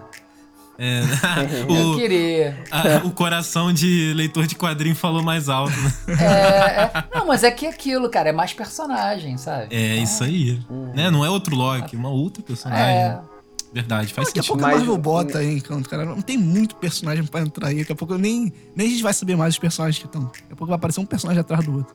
É, 0.80 1.00
Eu 1.68 1.90
o, 1.92 1.96
queria. 1.96 2.56
a- 2.70 3.04
o 3.04 3.10
coração 3.10 3.72
de 3.72 4.12
leitor 4.14 4.46
de 4.46 4.54
quadrinho 4.54 4.94
falou 4.94 5.22
mais 5.22 5.48
alto, 5.48 5.72
né? 5.76 5.92
É, 6.20 6.82
é- 6.82 7.04
não, 7.18 7.26
mas 7.26 7.42
é 7.42 7.50
que 7.50 7.66
aquilo, 7.66 8.08
cara, 8.08 8.28
é 8.28 8.32
mais 8.32 8.52
personagem, 8.52 9.36
sabe? 9.36 9.74
É 9.74 9.94
Então, 9.94 10.04
isso 10.04 10.22
aí. 10.24 10.60
Né? 10.94 11.10
Não 11.10 11.24
é 11.24 11.30
outro 11.30 11.54
Loki, 11.56 11.96
uma 11.96 12.10
outra 12.10 12.42
personagem. 12.42 12.84
É, 12.86 13.20
Verdade, 13.70 14.14
faz 14.14 14.28
Daqui 14.28 14.38
a 14.38 14.42
sentido. 14.42 14.52
pouco 14.56 14.64
a 14.64 14.68
Mas- 14.68 14.76
Marvel 14.78 14.96
bota 14.96 15.38
aí, 15.38 15.56
Encanto, 15.58 15.90
cara. 15.90 16.04
Não 16.06 16.22
tem 16.22 16.38
muito 16.38 16.74
personagem 16.76 17.22
pra 17.26 17.40
entrar 17.42 17.68
aí. 17.68 17.80
Daqui 17.80 17.92
a 17.92 17.96
pouco 17.96 18.14
eu 18.14 18.18
nem, 18.18 18.50
nem 18.74 18.86
a 18.86 18.90
gente 18.90 19.02
vai 19.02 19.12
saber 19.12 19.36
mais 19.36 19.54
os 19.54 19.58
personagens 19.58 19.98
que 20.00 20.06
estão. 20.06 20.22
Daqui 20.24 20.44
a 20.52 20.56
pouco 20.56 20.66
vai 20.68 20.76
aparecer 20.76 21.00
um 21.00 21.04
personagem 21.04 21.40
atrás 21.40 21.64
do 21.66 21.74
outro. 21.76 21.94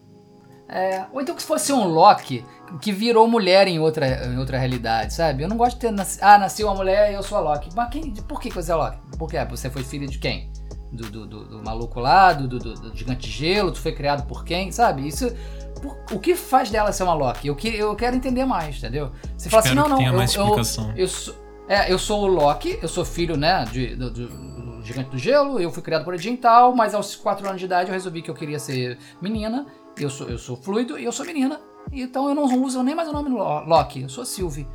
É. 0.73 1.05
Ou 1.13 1.21
então 1.21 1.35
que 1.35 1.41
se 1.41 1.47
fosse 1.47 1.71
um 1.71 1.85
Loki 1.87 2.43
que 2.81 2.91
virou 2.91 3.27
mulher 3.27 3.67
em 3.67 3.79
outra, 3.79 4.25
em 4.25 4.37
outra 4.37 4.57
realidade, 4.57 5.13
sabe? 5.13 5.43
Eu 5.43 5.47
não 5.49 5.57
gosto 5.57 5.75
de 5.79 5.81
ter. 5.87 5.93
Ah, 6.21 6.37
nasceu 6.37 6.67
uma 6.67 6.75
mulher 6.75 7.11
e 7.11 7.13
eu 7.15 7.21
sou 7.23 7.37
a 7.37 7.41
Loki. 7.41 7.69
Mas 7.75 7.89
quem, 7.89 8.13
por 8.13 8.39
que 8.41 8.49
você 8.49 8.71
é 8.71 8.75
Loki? 8.75 8.97
Por 9.17 9.29
quê? 9.29 9.37
Você 9.49 9.69
foi 9.69 9.83
filha 9.83 10.07
de 10.07 10.17
quem? 10.17 10.51
Do, 10.91 11.09
do, 11.09 11.25
do- 11.25 11.45
do 11.45 11.63
maluco 11.63 11.99
lá, 11.99 12.33
do, 12.33 12.47
do, 12.47 12.95
gigante 12.95 13.27
de 13.27 13.31
gelo, 13.31 13.71
tu 13.71 13.79
foi 13.79 13.93
criado 13.93 14.27
por 14.27 14.43
quem, 14.45 14.71
sabe? 14.71 15.07
Isso. 15.07 15.27
por- 15.81 15.97
o 16.11 16.19
que 16.19 16.35
faz 16.35 16.69
dela 16.69 16.91
ser 16.91 17.03
uma 17.03 17.13
Loki? 17.15 17.47
Eu, 17.47 17.55
que, 17.55 17.67
eu 17.67 17.95
quero 17.95 18.15
entender 18.15 18.45
mais, 18.45 18.77
entendeu? 18.77 19.11
Você 19.35 19.49
fala 19.49 19.61
assim, 19.63 19.69
Espero 19.69 19.89
não, 19.89 19.97
não, 19.97 20.05
eu, 20.05 20.13
mais 20.13 20.35
eu, 20.35 20.55
eu 20.95 21.07
sou, 21.07 21.35
é, 21.67 21.91
eu 21.91 21.97
sou 21.97 22.21
o 22.23 22.27
Loki, 22.27 22.77
eu 22.81 22.87
sou 22.87 23.03
filho, 23.03 23.35
né, 23.35 23.65
de, 23.71 23.95
do, 23.95 24.11
do- 24.11 24.83
gigante 24.83 25.09
do 25.09 25.17
gelo, 25.17 25.59
eu 25.59 25.71
fui 25.71 25.81
criado 25.81 26.03
por 26.03 26.13
origem 26.13 26.35
tal, 26.35 26.75
mas 26.75 26.93
aos 26.93 27.15
4 27.15 27.47
anos 27.47 27.59
de 27.59 27.65
idade 27.65 27.89
eu 27.89 27.93
resolvi 27.93 28.21
que 28.21 28.29
eu 28.29 28.35
queria 28.35 28.59
ser 28.59 28.97
menina, 29.21 29.65
eu 29.97 30.09
sou, 30.09 30.27
eu 30.29 30.37
sou 30.37 30.55
fluido 30.57 30.97
e 30.97 31.03
eu 31.05 31.11
sou 31.11 31.25
menina, 31.25 31.59
então 31.91 32.27
eu 32.29 32.35
não 32.35 32.43
uso 32.63 32.81
nem 32.83 32.95
mais 32.95 33.07
o 33.09 33.13
nome 33.13 33.29
Lo- 33.29 33.63
Loki, 33.65 34.01
eu 34.03 34.09
sou 34.09 34.25
Sylvie. 34.25 34.67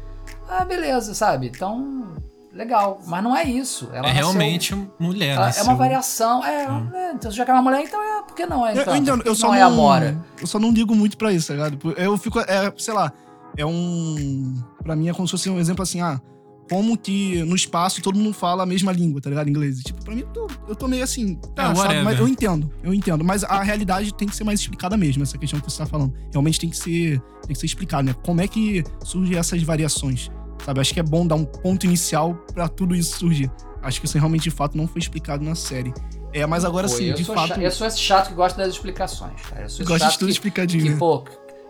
Ah, 0.49 0.65
beleza, 0.65 1.15
sabe? 1.15 1.49
Então, 1.49 2.15
legal, 2.53 3.01
mas 3.07 3.23
não 3.23 3.37
é 3.37 3.45
isso. 3.45 3.87
Ela 3.93 3.99
É 3.99 4.13
nasceu- 4.13 4.15
realmente 4.15 4.75
mulher, 4.99 5.37
ela- 5.37 5.47
né? 5.49 5.53
é 5.57 5.63
uma 5.63 5.75
variação, 5.75 6.45
é, 6.45 6.65
é, 6.95 7.13
então 7.15 7.31
já 7.31 7.45
que 7.45 7.51
é 7.51 7.55
uma 7.55 7.63
mulher, 7.63 7.83
então 7.83 8.03
é, 8.03 8.23
por 8.23 8.35
que 8.35 8.47
não 8.47 8.67
é, 8.67 8.71
Eu, 8.77 8.81
então? 8.83 8.95
eu 8.95 9.01
entendo, 9.01 9.23
que 9.23 9.29
eu 9.29 9.35
só 9.35 9.49
não 9.49 9.55
não, 9.55 9.61
é 9.61 9.63
a 9.63 9.71
Mora. 9.71 10.19
Eu 10.41 10.47
só 10.47 10.59
não 10.59 10.71
ligo 10.71 10.95
muito 10.95 11.17
pra 11.17 11.33
isso, 11.33 11.49
tá 11.49 11.55
ligado? 11.55 11.95
Eu 11.97 12.17
fico, 12.19 12.39
é, 12.41 12.73
sei 12.79 12.95
lá, 12.95 13.13
é 13.57 13.65
um. 13.67 14.55
Pra 14.83 14.95
mim 14.97 15.09
é 15.09 15.13
como 15.15 15.27
se 15.27 15.33
fosse 15.33 15.51
um 15.51 15.59
exemplo 15.59 15.83
assim, 15.83 16.01
ah, 16.01 16.21
como 16.69 16.97
que 16.99 17.43
no 17.45 17.55
espaço 17.57 18.01
todo 18.03 18.19
mundo 18.19 18.33
fala 18.35 18.63
a 18.63 18.67
mesma 18.67 18.93
língua, 18.93 19.21
tá 19.21 19.31
ligado? 19.31 19.49
Inglês. 19.49 19.81
Tipo, 19.83 20.05
pra 20.05 20.15
mim, 20.15 20.21
eu 20.23 20.27
tô, 20.29 20.47
eu 20.69 20.75
tô 20.77 20.87
meio 20.89 21.03
assim, 21.05 21.35
tá, 21.55 21.71
É, 21.73 21.75
sabe? 21.75 22.03
Mas 22.03 22.19
eu 22.19 22.29
entendo, 22.29 22.71
eu 22.83 22.93
entendo. 22.95 23.25
Mas 23.25 23.43
a 23.45 23.63
realidade 23.63 24.13
tem 24.15 24.29
que 24.29 24.37
ser 24.37 24.45
mais 24.45 24.61
explicada 24.61 24.97
mesmo, 24.97 25.23
essa 25.23 25.39
questão 25.39 25.59
que 25.61 25.71
você 25.71 25.79
tá 25.79 25.87
falando. 25.87 26.13
Realmente 26.33 26.61
tem 26.61 26.71
que 26.71 26.77
ser, 26.77 27.21
tem 27.43 27.53
que 27.55 27.59
ser 27.59 27.67
explicado, 27.67 28.05
né? 28.05 28.15
Como 28.25 28.41
é 28.41 28.49
que 28.49 28.85
surgem 29.05 29.37
essas 29.37 29.63
variações, 29.63 30.31
sabe? 30.65 30.81
Acho 30.81 30.93
que 30.95 31.01
é 31.01 31.03
bom 31.03 31.27
dar 31.27 31.35
um 31.37 31.45
ponto 31.45 31.87
inicial 31.87 32.35
pra 32.53 32.69
tudo 32.69 32.95
isso 32.95 33.19
surgir. 33.19 33.51
Acho 33.83 34.01
que 34.01 34.07
isso 34.07 34.19
realmente, 34.19 34.43
de 34.45 34.51
fato, 34.51 34.77
não 34.77 34.87
foi 34.89 35.01
explicado 35.01 35.45
na 35.45 35.55
série. 35.55 35.93
É, 36.33 36.45
mas 36.45 36.65
agora 36.65 36.89
Pô, 36.89 36.95
sim, 36.95 37.05
eu 37.07 37.15
de 37.15 37.25
sou 37.25 37.35
fato, 37.35 37.49
cha- 37.55 37.61
eu 37.61 37.71
sou 37.71 37.87
esse 37.87 37.99
chato 37.99 38.29
que 38.29 38.35
gosta 38.35 38.61
das 38.63 38.73
explicações, 38.75 39.41
cara. 39.49 39.63
Eu 39.63 39.69
sou 39.71 39.83
esse 39.83 39.89
gosto 39.89 40.03
chato 40.03 40.13
de 40.13 40.19
tudo 40.19 40.27
que- 40.29 40.33
explicadinho. 40.33 40.83
Que, 40.83 40.91
né? 40.91 40.97
pô, 40.99 41.25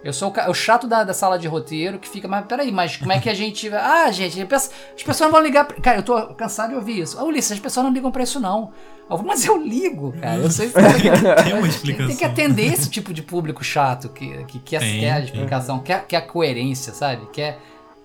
eu 0.04 0.12
sou 0.12 0.32
o, 0.48 0.54
chato 0.54 0.86
da, 0.86 1.02
da 1.04 1.12
sala 1.12 1.38
de 1.38 1.48
roteiro 1.48 1.98
que 1.98 2.08
fica, 2.08 2.28
mas 2.28 2.46
peraí, 2.46 2.70
mas 2.70 2.96
como 2.96 3.12
é 3.12 3.18
que 3.18 3.28
a 3.28 3.34
gente. 3.34 3.68
Ah, 3.74 4.10
gente, 4.12 4.40
as 4.40 4.48
as 4.96 5.02
pessoas 5.02 5.30
não 5.30 5.32
vão 5.32 5.40
ligar. 5.42 5.64
pra- 5.66 5.80
Cara, 5.80 5.98
eu 5.98 6.02
tô 6.02 6.34
cansado 6.34 6.70
de 6.70 6.76
ouvir 6.76 7.00
isso. 7.00 7.18
Ah, 7.18 7.24
Ulisses, 7.24 7.52
as 7.52 7.58
pessoas 7.60 7.84
não 7.84 7.92
ligam 7.92 8.10
pra 8.10 8.22
isso, 8.22 8.38
não. 8.38 8.72
Eu 9.10 9.22
mas 9.22 9.44
eu 9.44 9.56
ligo, 9.56 10.12
cara. 10.20 10.36
Eu 10.36 10.50
que 10.70 11.42
Tem 11.44 11.54
uma 11.54 11.66
explicação. 11.66 12.06
tem 12.08 12.16
que 12.16 12.24
atender 12.24 12.72
esse 12.72 12.90
tipo 12.90 13.12
de 13.14 13.22
público 13.22 13.64
chato 13.64 14.08
que, 14.10 14.44
que 14.44 14.58
quer, 14.58 14.80
Tem, 14.80 15.00
quer 15.00 15.12
a 15.12 15.20
explicação, 15.20 15.78
quer, 15.80 16.04
quer 16.06 16.16
a 16.18 16.22
coerência, 16.22 16.92
sabe? 16.92 17.26
Quer. 17.32 17.58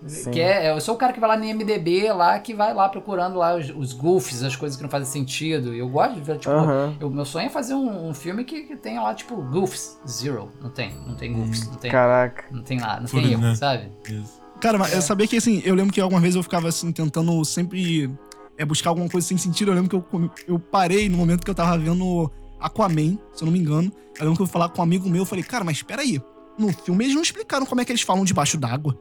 Sim. 0.07 0.31
Quer, 0.31 0.65
eu 0.65 0.81
sou 0.81 0.95
o 0.95 0.97
cara 0.97 1.13
que 1.13 1.19
vai 1.19 1.29
lá 1.29 1.37
no 1.37 1.45
IMDB 1.45 2.11
lá, 2.11 2.37
que 2.39 2.53
vai 2.53 2.73
lá 2.73 2.89
procurando 2.89 3.37
lá 3.37 3.55
os, 3.55 3.69
os 3.69 3.93
goofs, 3.93 4.43
as 4.43 4.55
coisas 4.55 4.75
que 4.75 4.83
não 4.83 4.89
fazem 4.89 5.07
sentido. 5.07 5.73
Eu 5.73 5.87
gosto 5.89 6.15
de 6.15 6.21
ver, 6.21 6.37
tipo, 6.37 6.51
o 6.53 7.09
meu 7.09 7.25
sonho 7.25 7.45
é 7.47 7.49
fazer 7.49 7.73
um, 7.73 8.09
um 8.09 8.13
filme 8.13 8.43
que, 8.43 8.63
que 8.63 8.75
tenha 8.75 9.01
lá, 9.01 9.13
tipo, 9.13 9.35
goofs. 9.35 9.97
Zero. 10.07 10.51
Não 10.61 10.69
tem. 10.69 10.93
Não 11.07 11.15
tem 11.15 11.33
goofs. 11.33 11.67
Não 11.67 11.75
tem, 11.75 11.91
Caraca. 11.91 12.45
não 12.51 12.61
tem 12.63 12.79
lá. 12.79 12.99
Não 12.99 13.07
tem 13.07 13.31
erro, 13.31 13.41
né? 13.41 13.55
sabe? 13.55 13.91
Isso. 14.09 14.41
Cara, 14.59 14.77
mas 14.77 14.93
É. 14.93 14.97
eu 14.97 15.01
sabia 15.01 15.27
que 15.27 15.37
assim, 15.37 15.61
eu 15.65 15.75
lembro 15.75 15.93
que 15.93 15.99
algumas 15.99 16.21
vezes 16.21 16.35
eu 16.35 16.43
ficava 16.43 16.69
assim, 16.69 16.91
tentando 16.91 17.43
sempre 17.43 18.09
é, 18.57 18.63
buscar 18.65 18.89
alguma 18.91 19.09
coisa 19.09 19.27
sem 19.27 19.37
sentido. 19.37 19.71
Eu 19.71 19.75
lembro 19.75 19.89
que 19.89 19.95
eu, 20.17 20.31
eu 20.47 20.59
parei 20.59 21.09
no 21.09 21.17
momento 21.17 21.43
que 21.43 21.49
eu 21.49 21.55
tava 21.55 21.77
vendo 21.77 22.31
Aquaman, 22.59 23.17
se 23.33 23.43
eu 23.43 23.45
não 23.45 23.51
me 23.51 23.59
engano. 23.59 23.91
Eu 24.17 24.21
lembro 24.25 24.35
que 24.37 24.41
eu 24.43 24.45
fui 24.47 24.53
falar 24.53 24.69
com 24.69 24.79
um 24.79 24.83
amigo 24.83 25.09
meu, 25.09 25.23
eu 25.23 25.25
falei, 25.25 25.43
cara, 25.43 25.63
mas 25.63 25.77
espera 25.77 26.01
aí. 26.01 26.21
No 26.57 26.71
filme 26.71 27.03
eles 27.03 27.15
não 27.15 27.21
explicaram 27.23 27.65
como 27.65 27.81
é 27.81 27.85
que 27.85 27.91
eles 27.91 28.03
falam 28.03 28.23
debaixo 28.23 28.57
d'água. 28.57 28.97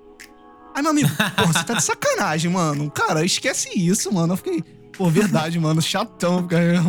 Aí, 0.75 0.83
meu 0.83 0.91
amigo, 0.91 1.09
pô, 1.37 1.47
você 1.47 1.65
tá 1.65 1.75
de 1.75 1.83
sacanagem, 1.83 2.51
mano. 2.51 2.91
Cara, 2.91 3.25
esquece 3.25 3.69
isso, 3.75 4.13
mano. 4.13 4.33
Eu 4.33 4.37
fiquei, 4.37 4.63
pô, 4.97 5.09
verdade, 5.11 5.59
mano, 5.59 5.83
chatão. 5.83 6.47
Cara. 6.47 6.81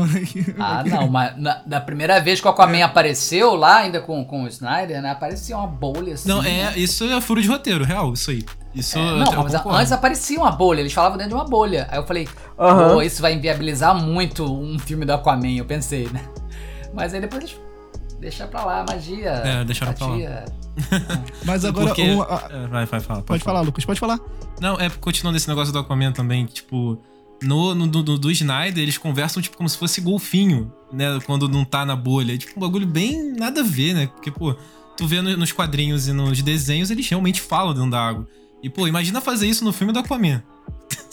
Ah, 0.60 0.84
não, 0.86 1.08
mas 1.10 1.38
na, 1.38 1.62
da 1.66 1.82
primeira 1.82 2.20
vez 2.22 2.40
que 2.40 2.48
o 2.48 2.50
Aquaman 2.50 2.84
apareceu 2.84 3.56
lá, 3.56 3.78
ainda 3.78 4.00
com, 4.02 4.24
com 4.24 4.44
o 4.44 4.48
Snyder, 4.48 5.02
né? 5.02 5.12
Aparecia 5.12 5.58
uma 5.58 5.68
bolha 5.68 6.14
assim. 6.14 6.30
Não, 6.30 6.42
né? 6.42 6.74
é, 6.76 6.80
isso 6.80 7.04
é 7.04 7.20
furo 7.20 7.42
de 7.42 7.48
roteiro, 7.48 7.84
real, 7.84 8.14
isso 8.14 8.32
aí. 8.32 8.46
Isso 8.74 8.98
É, 8.98 9.02
não, 9.02 9.44
mas 9.44 9.54
concordo. 9.54 9.78
antes 9.78 9.92
aparecia 9.92 10.40
uma 10.40 10.52
bolha, 10.52 10.80
eles 10.80 10.94
falavam 10.94 11.18
dentro 11.18 11.30
de 11.30 11.36
uma 11.36 11.46
bolha. 11.46 11.88
Aí 11.92 11.98
eu 12.00 12.08
falei, 12.08 12.28
Aham. 12.58 12.94
pô, 12.94 13.02
isso 13.02 13.22
vai 13.22 13.34
inviabilizar 13.34 13.94
muito 13.96 14.44
um 14.46 14.80
filme 14.80 15.06
do 15.06 15.14
Aquaman, 15.14 15.58
eu 15.58 15.66
pensei, 15.66 16.10
né? 16.12 16.24
Mas 16.94 17.14
aí 17.14 17.22
depois 17.22 17.44
eles 17.44 17.58
deixa 18.20 18.48
pra 18.48 18.64
lá, 18.64 18.86
magia. 18.88 19.30
É, 19.30 19.64
deixaram 19.66 19.94
pra 19.94 20.08
lá. 20.08 20.16
Mas 21.46 21.66
agora, 21.66 21.88
Porque- 21.88 22.02
a- 22.02 22.48
É, 22.52 22.68
vai, 22.68 22.86
vai, 22.86 23.00
fala. 23.00 23.22
pode 23.22 23.44
falar, 23.44 23.62
Lucas, 23.62 23.86
pode 23.86 24.00
falar. 24.00 24.20
Não, 24.62 24.80
é 24.80 24.90
continuando 24.90 25.38
esse 25.38 25.48
negócio 25.48 25.72
do 25.74 25.80
Aquaman 25.80 26.12
também, 26.12 26.46
tipo, 26.46 26.98
no, 27.42 27.76
no, 27.76 27.88
do, 27.88 28.18
do 28.18 28.32
Snyder, 28.32 28.82
eles 28.82 28.98
conversam, 28.98 29.42
tipo, 29.42 29.58
como 29.58 29.68
se 29.70 29.78
fosse 29.78 30.02
golfinho, 30.02 30.72
né? 30.92 31.20
Quando 31.26 31.48
não 31.50 31.64
tá 31.66 31.86
na 31.86 31.96
bolha. 31.96 32.34
É, 32.34 32.38
tipo, 32.38 32.54
um 32.58 32.62
bagulho 32.62 32.88
bem 32.88 33.34
nada 33.34 33.62
a 33.62 33.64
ver, 33.64 33.94
né? 33.94 34.08
Porque, 34.08 34.32
pô, 34.32 34.56
tu 34.98 35.08
vê 35.08 35.22
no- 35.22 35.36
nos 35.38 35.52
quadrinhos 35.52 36.08
e 36.08 36.14
nos 36.14 36.42
desenhos, 36.42 36.90
eles 36.90 37.08
realmente 37.08 37.42
falam 37.42 37.74
dentro 37.74 37.92
da 37.92 38.00
água. 38.02 38.28
E, 38.62 38.70
pô, 38.70 38.88
imagina 38.88 39.20
fazer 39.20 39.48
isso 39.48 39.66
no 39.66 39.74
filme 39.74 39.92
do 39.92 40.00
Aquaman. 40.00 40.42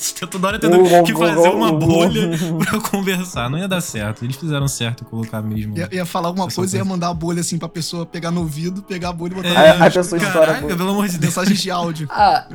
Você 0.01 0.27
toda 0.27 0.47
hora 0.49 0.59
tendo 0.59 0.81
Uh, 0.83 1.05
que 1.05 1.13
fazer 1.13 1.49
uh, 1.49 1.55
uma 1.57 1.71
uh, 1.73 1.79
bolha 1.79 2.31
pra 2.65 2.81
conversar. 2.81 3.51
Não 3.51 3.59
ia 3.59 3.69
dar 3.69 3.81
certo. 3.83 4.25
Eles 4.25 4.37
fizeram 4.37 4.67
certo 4.67 5.05
em 5.05 5.07
colocar 5.07 5.43
mesmo. 5.43 5.77
Ia, 5.77 5.89
ia 5.93 6.07
falar 6.07 6.29
alguma 6.29 6.49
coisa 6.49 6.77
e 6.77 6.79
ia 6.81 6.85
mandar 6.85 7.09
a 7.11 7.15
bolha 7.15 7.41
assim 7.43 7.59
pra 7.59 7.69
pessoa 7.69 8.07
pegar 8.07 8.31
no 8.31 8.41
ouvido, 8.41 8.83
pegar 8.83 9.11
a 9.11 9.13
bolha 9.13 9.33
e 9.33 9.35
botar 9.35 9.49
Aí- 9.49 9.55
no 9.79 9.83
aí 9.85 9.89
a 9.89 9.91
pessoa 9.91 10.19
estoura 10.19 10.29
a 10.43 10.47
Caraca, 10.47 10.61
bolha. 10.63 10.77
pelo 10.77 10.91
amor 10.91 11.07
de 11.09 11.19
Deus. 11.19 11.37
Mensagens 11.37 11.61
de 11.61 11.71
áudio. 11.71 12.09
Ah, 12.17 12.47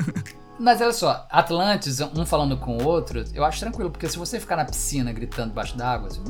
mas 0.57 0.79
olha 0.79 0.93
só, 0.93 1.27
Atlantis, 1.29 1.99
um 1.99 2.25
falando 2.25 2.55
com 2.55 2.77
o 2.77 2.83
outro, 2.85 3.25
eu 3.33 3.43
acho 3.43 3.59
tranquilo, 3.59 3.91
porque 3.91 4.07
se 4.07 4.17
você 4.17 4.39
ficar 4.39 4.55
na 4.55 4.63
piscina 4.63 5.11
gritando 5.11 5.49
debaixo 5.49 5.77
d'água, 5.77 6.07
assim, 6.07 6.21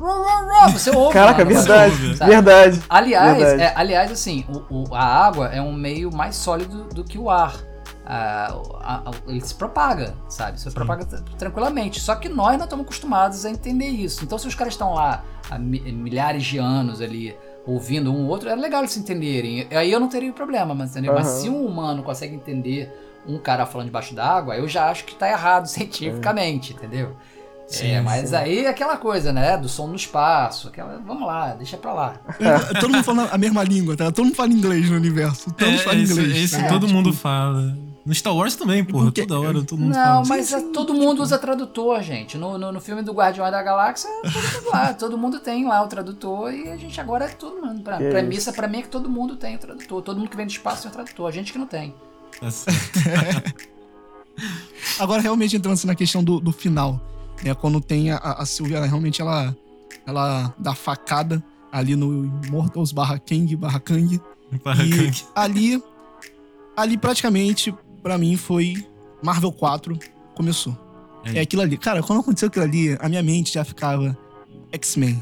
você 0.73 0.89
ouve. 0.89 1.13
Caraca, 1.13 1.45
verdade, 1.45 1.95
barulho, 1.95 2.17
verdade. 2.17 2.81
Aliás, 2.89 3.37
Verdade. 3.37 3.61
é, 3.61 3.73
aliás, 3.75 4.11
assim, 4.11 4.43
o, 4.49 4.89
o- 4.89 4.95
a 4.95 5.03
água 5.03 5.49
é 5.49 5.61
um 5.61 5.71
meio 5.73 6.11
mais 6.11 6.35
sólido 6.35 6.85
do 6.85 7.03
que 7.03 7.19
o 7.19 7.29
ar. 7.29 7.53
Ah, 8.05 8.55
a- 8.81 9.09
a- 9.09 9.13
ele 9.27 9.41
se 9.41 9.55
propaga, 9.55 10.13
sabe? 10.29 10.59
Se 10.61 10.69
propaga 10.71 11.05
t- 11.05 11.17
tranquilamente. 11.37 11.99
Só 11.99 12.13
que 12.15 12.29
nós 12.29 12.55
não 12.57 12.65
estamos 12.65 12.85
acostumados 12.85 13.45
a 13.45 13.49
entender 13.49 13.87
isso. 13.87 14.23
Então, 14.23 14.37
se 14.37 14.47
os 14.47 14.53
caras 14.55 14.73
estão 14.73 14.93
lá 14.93 15.23
há 15.49 15.57
mi- 15.57 15.79
milhares 15.91 16.43
de 16.45 16.57
anos 16.59 17.01
ali 17.01 17.35
ouvindo 17.65 18.13
um 18.13 18.27
outro, 18.27 18.47
é 18.47 18.55
legal 18.55 18.81
eles 18.81 18.91
se 18.91 18.99
entenderem. 18.99 19.67
Aí 19.71 19.91
eu 19.91 19.99
não 19.99 20.07
teria 20.07 20.31
problema, 20.31 20.75
mas, 20.75 20.91
entendeu? 20.91 21.13
mas 21.15 21.25
se 21.27 21.49
um 21.49 21.65
humano 21.65 22.03
consegue 22.03 22.35
entender 22.35 22.91
um 23.27 23.39
cara 23.39 23.65
falando 23.65 23.87
debaixo 23.87 24.13
d'água, 24.13 24.55
eu 24.55 24.67
já 24.67 24.87
acho 24.91 25.03
que 25.05 25.15
tá 25.15 25.27
errado 25.27 25.65
cientificamente, 25.69 26.73
entendeu? 26.73 27.15
Sim, 27.67 27.87
é, 27.93 28.01
mas 28.01 28.31
aí 28.31 28.65
é 28.65 28.69
aquela 28.69 28.95
coisa, 28.97 29.33
né? 29.33 29.57
Do 29.57 29.67
som 29.67 29.87
no 29.87 29.95
espaço. 29.95 30.67
Aquela, 30.67 30.99
vamos 31.03 31.25
lá, 31.25 31.55
deixa 31.55 31.75
pra 31.75 31.91
lá. 31.93 32.13
Todo 32.79 32.91
mundo 32.91 33.03
fala 33.03 33.27
a 33.31 33.37
mesma 33.39 33.63
língua, 33.63 33.97
tá? 33.97 34.11
Todo 34.11 34.25
mundo 34.25 34.35
fala 34.35 34.51
inglês 34.53 34.87
no 34.87 34.95
universo. 34.97 35.51
Todos 35.53 35.73
É, 35.73 35.77
falam 35.79 35.99
esse, 36.03 36.13
inglês. 36.13 36.37
esse 36.53 36.61
tá? 36.61 36.67
todo 36.67 36.85
Tipo, 36.85 36.93
mundo 36.95 37.11
fala. 37.11 37.75
No 38.05 38.13
Star 38.13 38.35
Wars 38.35 38.55
também, 38.55 38.83
porra. 38.85 39.05
Porque- 39.05 39.25
Toda 39.25 39.39
hora 39.39 39.63
todo 39.63 39.79
mundo 39.79 39.93
fala. 39.95 40.05
Não, 40.05 40.19
assim. 40.21 40.29
mas 40.29 40.45
Sim, 40.45 40.55
é- 40.55 40.59
sim, 40.59 40.71
todo 40.71 40.93
tipo- 40.93 41.05
mundo 41.05 41.23
usa 41.23 41.39
tradutor, 41.39 42.01
gente. 42.03 42.37
No, 42.37 42.55
no, 42.57 42.71
no 42.71 42.79
filme 42.79 43.01
do 43.01 43.11
Guardião 43.11 43.49
da 43.49 43.63
Galáxia, 43.63 44.07
é 44.23 44.29
todo 44.29 44.43
mundo 44.53 44.69
lá. 44.71 44.93
Todo 44.95 45.17
mundo 45.17 45.39
tem 45.39 45.65
lá 45.67 45.83
o 45.83 45.87
tradutor 45.87 46.53
e 46.53 46.69
a 46.69 46.77
gente 46.77 47.01
agora 47.01 47.25
é 47.25 47.29
todo 47.29 47.59
mundo. 47.65 47.81
Pra, 47.81 47.97
Que 47.97 48.09
premissa 48.09 48.53
pra 48.53 48.67
mim 48.67 48.77
é 48.77 48.81
que 48.83 48.89
todo 48.89 49.09
mundo 49.09 49.35
tem 49.35 49.55
o 49.55 49.59
tradutor. 49.59 50.01
Todo 50.03 50.17
mundo 50.19 50.29
que 50.29 50.37
vem 50.37 50.45
do 50.45 50.51
espaço 50.51 50.83
tem 50.83 50.91
o 50.91 50.93
tradutor. 50.93 51.27
A 51.27 51.31
gente 51.31 51.51
que 51.51 51.57
não 51.57 51.65
tem. 51.67 51.95
Tá 52.39 52.51
certo. 52.51 53.55
Agora, 54.99 55.21
realmente, 55.21 55.55
entrando 55.55 55.73
assim 55.73 55.87
na 55.87 55.95
questão 55.95 56.23
do, 56.23 56.39
do 56.39 56.51
final, 56.51 56.99
né? 57.43 57.53
Quando 57.53 57.79
tem 57.81 58.11
a, 58.11 58.17
a 58.17 58.45
Sylvia, 58.45 58.77
ela 58.77 58.85
realmente 58.85 59.21
ela, 59.21 59.55
ela 60.05 60.53
dá 60.57 60.73
facada 60.75 61.43
ali 61.71 61.95
no 61.95 62.25
Immortals 62.45 62.91
barra 62.91 63.17
Kang 63.19 63.55
barra 63.55 63.79
Kang. 63.79 64.19
Para 64.63 64.83
E 64.85 64.89
Kang. 64.89 65.23
ali, 65.35 65.83
ali 66.77 66.97
praticamente, 66.97 67.73
pra 68.05 68.19
mim, 68.19 68.37
foi 68.37 68.85
Marvel 69.23 69.51
4 69.51 69.97
começou. 70.35 70.77
É. 71.23 71.39
É 71.39 71.41
aquilo 71.41 71.63
ali. 71.63 71.75
Cara, 71.75 72.03
quando 72.03 72.19
aconteceu 72.19 72.49
aquilo 72.49 72.63
ali, 72.65 72.95
a 72.99 73.09
minha 73.09 73.23
mente 73.23 73.51
já 73.51 73.65
ficava 73.65 74.15
X-Men, 74.71 75.19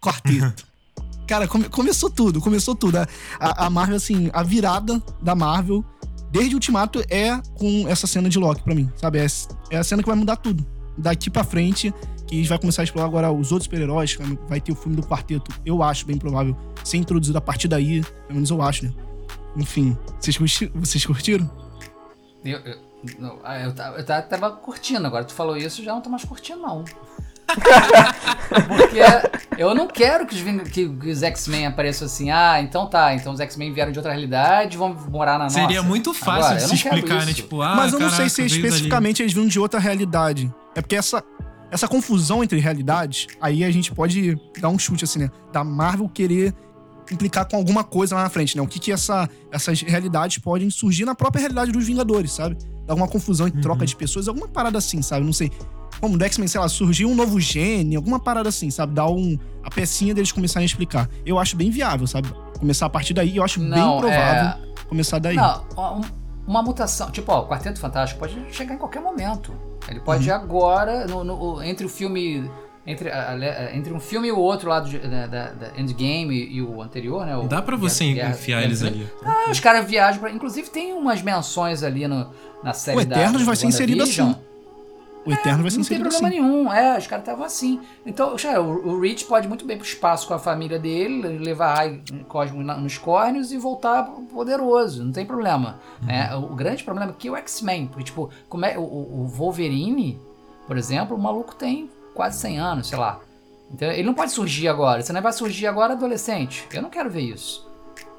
Quarteto. 0.00 0.64
Cara, 1.26 1.48
come- 1.48 1.68
começou 1.68 2.08
tudo, 2.08 2.40
começou 2.40 2.76
tudo. 2.76 2.98
A, 2.98 3.08
a- 3.40 3.66
a 3.66 3.70
Marvel, 3.70 3.96
assim, 3.96 4.30
a 4.32 4.44
virada 4.44 5.02
da 5.20 5.34
Marvel, 5.34 5.84
desde 6.30 6.54
Ultimato, 6.54 7.02
é 7.10 7.36
com 7.56 7.88
essa 7.88 8.06
cena 8.06 8.28
de 8.28 8.38
Loki 8.38 8.62
pra 8.62 8.72
mim, 8.72 8.88
sabe? 8.94 9.18
É, 9.18 9.26
é 9.70 9.76
a 9.78 9.82
cena 9.82 10.00
que 10.00 10.08
vai 10.08 10.16
mudar 10.16 10.36
tudo. 10.36 10.64
Daqui 10.96 11.28
pra 11.28 11.42
frente, 11.42 11.92
que 12.28 12.36
a 12.36 12.38
gente 12.38 12.48
vai 12.48 12.58
começar 12.60 12.82
a 12.82 12.84
explorar 12.84 13.06
agora 13.08 13.32
os 13.32 13.50
outros 13.50 13.64
super-heróis, 13.64 14.16
vai- 14.48 14.60
ter 14.60 14.70
o 14.70 14.76
filme 14.76 14.94
do 14.94 15.02
Quarteto, 15.02 15.50
eu 15.66 15.82
acho 15.82 16.06
bem 16.06 16.16
provável, 16.16 16.56
ser 16.84 16.98
introduzido 16.98 17.36
a 17.36 17.40
partir 17.40 17.66
daí, 17.66 18.02
pelo 18.28 18.34
menos 18.34 18.50
eu 18.50 18.62
acho, 18.62 18.84
né? 18.84 18.92
Enfim, 19.56 19.96
vocês, 20.20 20.38
vocês 20.76 21.04
curtiram? 21.04 21.50
Eu, 22.50 22.58
eu, 22.60 22.78
não, 23.18 23.38
ah, 23.44 23.58
eu, 23.60 23.74
eu 23.96 24.04
ta- 24.04 24.22
tava 24.22 24.50
curtindo, 24.50 25.06
agora 25.06 25.24
tu 25.24 25.34
falou 25.34 25.56
isso, 25.56 25.82
já 25.82 25.92
não 25.92 26.00
tô 26.00 26.08
mais 26.10 26.24
curtindo, 26.24 26.60
não. 26.60 26.84
Porque 28.66 28.98
eu 29.58 29.74
não 29.74 29.86
quero 29.86 30.26
que 30.26 30.34
os, 30.34 30.40
Ving- 30.40 30.64
que, 30.64 30.84
os 30.84 31.22
X-Men 31.22 31.66
apareçam 31.66 32.06
assim, 32.06 32.30
ah, 32.30 32.60
então 32.60 32.86
tá, 32.88 33.14
então 33.14 33.32
os 33.32 33.40
X-Men 33.40 33.72
vieram 33.72 33.92
de 33.92 33.98
outra 33.98 34.12
realidade, 34.12 34.76
vão 34.76 34.94
morar 35.10 35.38
na 35.38 35.48
Seria 35.48 35.76
nossa. 35.76 35.88
muito 35.88 36.12
fácil 36.14 36.44
Agora, 36.44 36.56
de 36.56 36.62
se 36.68 36.74
explicar, 36.74 37.26
né? 37.26 37.32
Tipo, 37.32 37.62
ah, 37.62 37.74
Mas 37.76 37.92
eu 37.92 37.98
não 38.00 38.08
sei 38.08 38.26
caraca, 38.26 38.34
se 38.34 38.42
especificamente 38.46 39.22
eles 39.22 39.32
vindo 39.32 39.48
de 39.48 39.58
outra 39.60 39.78
realidade. 39.78 40.52
É 40.74 40.80
porque 40.80 40.96
essa, 40.96 41.22
essa 41.70 41.86
confusão 41.88 42.42
entre 42.42 42.58
realidades, 42.58 43.26
aí 43.40 43.64
a 43.64 43.70
gente 43.70 43.92
pode 43.92 44.36
dar 44.60 44.68
um 44.68 44.78
chute 44.78 45.04
assim, 45.04 45.20
né? 45.20 45.30
Da 45.52 45.62
Marvel 45.64 46.08
querer 46.08 46.52
implicar 47.10 47.46
com 47.48 47.56
alguma 47.56 47.84
coisa 47.84 48.14
lá 48.14 48.22
na 48.24 48.28
frente, 48.28 48.56
né? 48.56 48.62
O 48.62 48.66
que 48.66 48.78
que 48.78 48.92
essa, 48.92 49.28
essas 49.50 49.80
realidades 49.82 50.38
podem 50.38 50.68
surgir 50.70 51.04
na 51.04 51.14
própria 51.14 51.40
realidade 51.40 51.72
dos 51.72 51.86
Vingadores, 51.86 52.32
sabe? 52.32 52.56
Alguma 52.88 53.08
confusão 53.08 53.46
em 53.48 53.50
troca 53.50 53.80
Uhum. 53.80 53.86
de 53.86 53.96
pessoas, 53.96 54.28
alguma 54.28 54.48
parada 54.48 54.78
assim, 54.78 55.02
sabe? 55.02 55.24
Não 55.24 55.32
sei. 55.32 55.50
Como 56.00 56.16
do 56.18 56.24
X-Men, 56.24 56.46
sei 56.48 56.60
lá, 56.60 56.68
surgiu 56.68 57.08
um 57.08 57.14
novo 57.14 57.40
gene, 57.40 57.96
alguma 57.96 58.18
parada 58.20 58.48
assim, 58.48 58.70
sabe? 58.70 58.92
Dar 58.94 59.08
um, 59.08 59.38
a 59.64 59.70
pecinha 59.70 60.14
deles 60.14 60.30
começarem 60.30 60.64
a 60.64 60.66
explicar. 60.66 61.08
Eu 61.24 61.38
acho 61.38 61.56
bem 61.56 61.70
viável, 61.70 62.06
sabe? 62.06 62.28
Começar 62.58 62.86
a 62.86 62.90
partir 62.90 63.14
daí, 63.14 63.36
eu 63.36 63.42
acho 63.44 63.58
bem 63.60 63.68
Não, 63.70 63.98
provável 63.98 64.22
é... 64.50 64.58
começar 64.88 65.18
daí. 65.18 65.36
Não, 65.36 65.64
um- 65.76 66.26
uma 66.46 66.62
mutação. 66.62 67.10
Tipo, 67.10 67.32
ó, 67.32 67.40
o 67.42 67.48
Quarteto 67.48 67.80
Fantástico 67.80 68.20
pode 68.20 68.36
chegar 68.52 68.74
em 68.74 68.78
qualquer 68.78 69.00
momento. 69.02 69.52
Ele 69.88 69.98
pode 70.00 70.28
ir 70.28 70.30
Uhum. 70.32 70.36
agora, 70.36 71.06
no- 71.06 71.24
no- 71.24 71.62
entre 71.62 71.84
o 71.86 71.88
filme. 71.88 72.48
Entre, 72.86 73.10
a- 73.10 73.30
a- 73.32 73.76
entre 73.76 73.92
um 73.92 73.98
filme 73.98 74.28
e 74.28 74.32
o 74.32 74.38
outro 74.38 74.68
lá 74.68 74.78
do, 74.78 74.88
da, 74.98 75.26
da- 75.26 75.72
Endgame 75.76 76.32
e, 76.34 76.56
e 76.58 76.62
o 76.62 76.80
anterior, 76.80 77.26
né? 77.26 77.36
o 77.36 77.48
Dá 77.48 77.60
pra 77.60 77.76
você 77.76 78.12
Guerra- 78.14 78.30
enfiar 78.30 78.58
Guerra 78.58 78.68
eles 78.68 78.82
ali. 78.82 79.08
Ah, 79.24 79.50
os 79.50 79.58
caras 79.58 79.84
viajam 79.86 80.20
pra. 80.20 80.30
Inclusive 80.30 80.70
tem 80.70 80.92
umas 80.92 81.20
menções 81.20 81.82
ali 81.82 82.06
no, 82.06 82.28
na 82.62 82.72
série 82.72 82.98
O 82.98 83.00
Eternos 83.00 83.40
da, 83.40 83.44
vai 83.46 83.54
do 83.56 83.58
ser 83.58 83.66
inserido 83.66 83.98
WandaVision. 83.98 84.30
assim. 84.30 84.40
O 85.26 85.32
Eterno 85.32 85.62
vai 85.62 85.70
ser 85.72 85.78
Não 85.78 85.84
tem 85.84 85.96
inserido 85.98 86.08
problema 86.08 86.28
assim. 86.28 86.40
nenhum, 86.40 86.72
é, 86.72 86.96
os 86.98 87.06
caras 87.08 87.24
estavam 87.24 87.44
assim. 87.44 87.80
Então, 88.06 88.38
já, 88.38 88.60
o, 88.60 88.90
o 88.90 89.00
Rich 89.00 89.24
pode 89.24 89.48
muito 89.48 89.64
bem 89.64 89.76
pro 89.76 89.84
espaço 89.84 90.28
com 90.28 90.34
a 90.34 90.38
família 90.38 90.78
dele, 90.78 91.26
levar 91.40 91.74
Rai 91.74 92.00
Cosmo 92.28 92.62
nos 92.62 92.96
córneos 92.96 93.50
e 93.50 93.58
voltar 93.58 94.04
poderoso, 94.32 95.04
não 95.04 95.10
tem 95.10 95.26
problema. 95.26 95.80
né? 96.00 96.32
O, 96.36 96.52
o 96.52 96.54
grande 96.54 96.84
problema 96.84 97.10
é 97.10 97.14
que 97.18 97.28
o 97.28 97.34
X-Men, 97.34 97.88
porque, 97.88 98.04
tipo, 98.04 98.30
como 98.48 98.64
é, 98.64 98.78
o, 98.78 98.82
o 98.82 99.26
Wolverine, 99.26 100.16
por 100.68 100.78
exemplo, 100.78 101.16
o 101.16 101.20
maluco 101.20 101.56
tem 101.56 101.90
quase 102.16 102.38
100 102.40 102.58
anos, 102.58 102.88
sei 102.88 102.98
lá. 102.98 103.20
Então, 103.72 103.88
ele 103.90 104.02
não 104.04 104.14
pode 104.14 104.32
surgir 104.32 104.68
agora, 104.68 105.02
você 105.02 105.12
não 105.12 105.20
vai 105.22 105.32
surgir 105.32 105.66
agora 105.66 105.92
adolescente. 105.92 106.64
Eu 106.72 106.82
não 106.82 106.90
quero 106.90 107.10
ver 107.10 107.20
isso. 107.22 107.64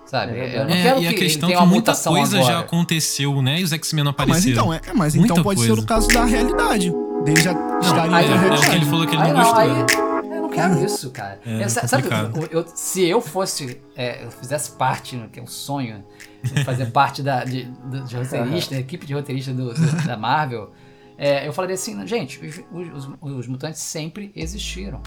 Sabe? 0.05 0.39
É 0.39 0.59
eu 0.59 0.65
não 0.65 0.73
É, 0.73 0.81
quero 0.83 0.97
e 0.97 1.01
que 1.01 1.07
a 1.07 1.09
ele 1.11 1.17
questão 1.19 1.47
tenha 1.49 1.57
é 1.57 1.59
que 1.59 1.63
uma 1.63 1.69
muita 1.69 1.91
mutação 1.91 2.13
coisa 2.13 2.37
agora. 2.37 2.53
já 2.53 2.59
aconteceu, 2.61 3.41
né? 3.41 3.59
E 3.59 3.63
os 3.63 3.73
X-Men 3.73 4.03
não 4.05 4.11
Ah, 4.11 4.15
mas 4.19 4.29
apareceram. 4.29 4.53
então, 4.53 4.73
é, 4.73 4.81
é, 4.87 4.93
mas 4.93 5.15
Muita 5.15 5.33
então 5.33 5.43
pode 5.43 5.57
coisa. 5.59 5.75
ser 5.75 5.81
o 5.81 5.85
caso 5.85 6.07
da 6.07 6.23
realidade. 6.23 6.93
Deles 7.25 7.43
já 7.43 7.51
estarem 7.81 8.13
aí- 8.15 8.25
em 8.25 8.33
outra 8.33 8.55
é, 8.55 8.57
é 8.67 8.69
que 8.69 8.75
ele 8.77 8.85
falou 8.85 9.05
que 9.07 9.15
ele 9.15 9.21
Aí 9.23 9.33
não 9.33 9.39
gostou. 9.41 9.59
aí 9.59 9.69
eu 9.69 10.41
não 10.43 10.49
quero 10.49 10.85
isso, 10.85 11.09
cara. 11.11 11.39
É, 11.45 11.63
Eu- 11.65 11.69
sabe, 11.69 12.03
complicado. 12.03 12.39
eu- 12.51 12.59
eu- 12.61 12.65
se 12.73 13.03
eu 13.05 13.19
fosse, 13.19 13.81
é, 13.97 14.23
eu 14.23 14.31
fizesse 14.31 14.71
parte, 14.71 15.15
né, 15.17 15.27
que 15.31 15.39
é 15.41 15.43
um 15.43 15.47
sonho, 15.47 16.01
de 16.41 16.63
fazer 16.63 16.85
parte 16.91 17.21
da, 17.21 17.43
de, 17.43 17.63
do- 17.65 18.01
de 18.05 18.15
roteirista, 18.15 18.75
da 18.75 18.79
equipe 18.81 19.05
de 19.05 19.13
roteirista 19.13 19.51
do- 19.51 19.73
do- 19.73 20.05
da 20.07 20.15
Marvel, 20.15 20.71
é, 21.17 21.47
eu 21.47 21.53
falaria 21.53 21.73
assim, 21.75 22.05
gente, 22.07 22.39
os, 22.71 23.07
os- 23.21 23.37
os 23.37 23.47
mutantes 23.47 23.81
sempre 23.81 24.31
existiram, 24.35 25.01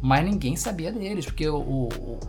mas 0.00 0.24
ninguém 0.24 0.56
sabia 0.56 0.92
deles, 0.92 1.24
porque 1.26 1.48
o, 1.48 1.56
o- 1.56 1.88
o- 1.88 2.20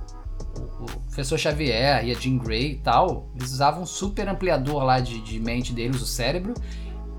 o 0.82 0.86
professor 1.08 1.38
Xavier 1.38 2.06
e 2.06 2.12
a 2.12 2.16
Jean 2.16 2.38
Grey 2.38 2.72
e 2.74 2.78
tal, 2.78 3.30
eles 3.36 3.52
usavam 3.54 3.84
um 3.84 3.86
super 3.86 4.28
ampliador 4.28 4.84
lá 4.84 5.00
de, 5.00 5.22
de 5.22 5.40
mente 5.40 5.72
deles, 5.74 6.02
o 6.02 6.06
cérebro, 6.06 6.54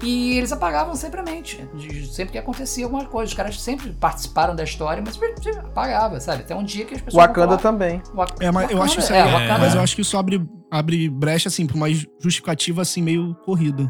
e 0.02 0.36
eles 0.36 0.50
apagavam 0.50 0.96
sempre 0.96 1.20
a 1.20 1.22
mente. 1.22 1.64
de- 1.76 2.06
Sempre 2.12 2.32
que 2.32 2.38
acontecia 2.38 2.84
alguma 2.84 3.04
coisa. 3.06 3.30
Os 3.30 3.34
caras 3.36 3.60
sempre 3.60 3.92
participaram 3.92 4.54
da 4.56 4.64
história, 4.64 5.00
mas 5.06 5.16
apagava, 5.58 6.18
sabe? 6.18 6.42
Até 6.42 6.56
um 6.56 6.64
dia 6.64 6.84
que 6.84 6.94
as 6.96 7.00
pessoas. 7.00 7.24
Wakanda 7.24 7.56
também. 7.56 8.02
"Wak- 8.12 8.34
É, 8.44 8.50
mas 8.50 8.68
eu 8.70 8.82
acho 8.82 8.98
isso 8.98 9.12
é, 9.14 9.22
mas 9.60 9.74
eu 9.76 9.80
acho 9.80 9.94
que 9.94 10.02
isso 10.02 10.18
abre, 10.18 10.44
abre 10.70 11.08
brecha, 11.08 11.48
assim, 11.48 11.66
pra 11.68 11.76
uma 11.76 11.86
justificativa, 12.20 12.82
assim, 12.82 13.00
meio 13.00 13.34
corrida. 13.44 13.86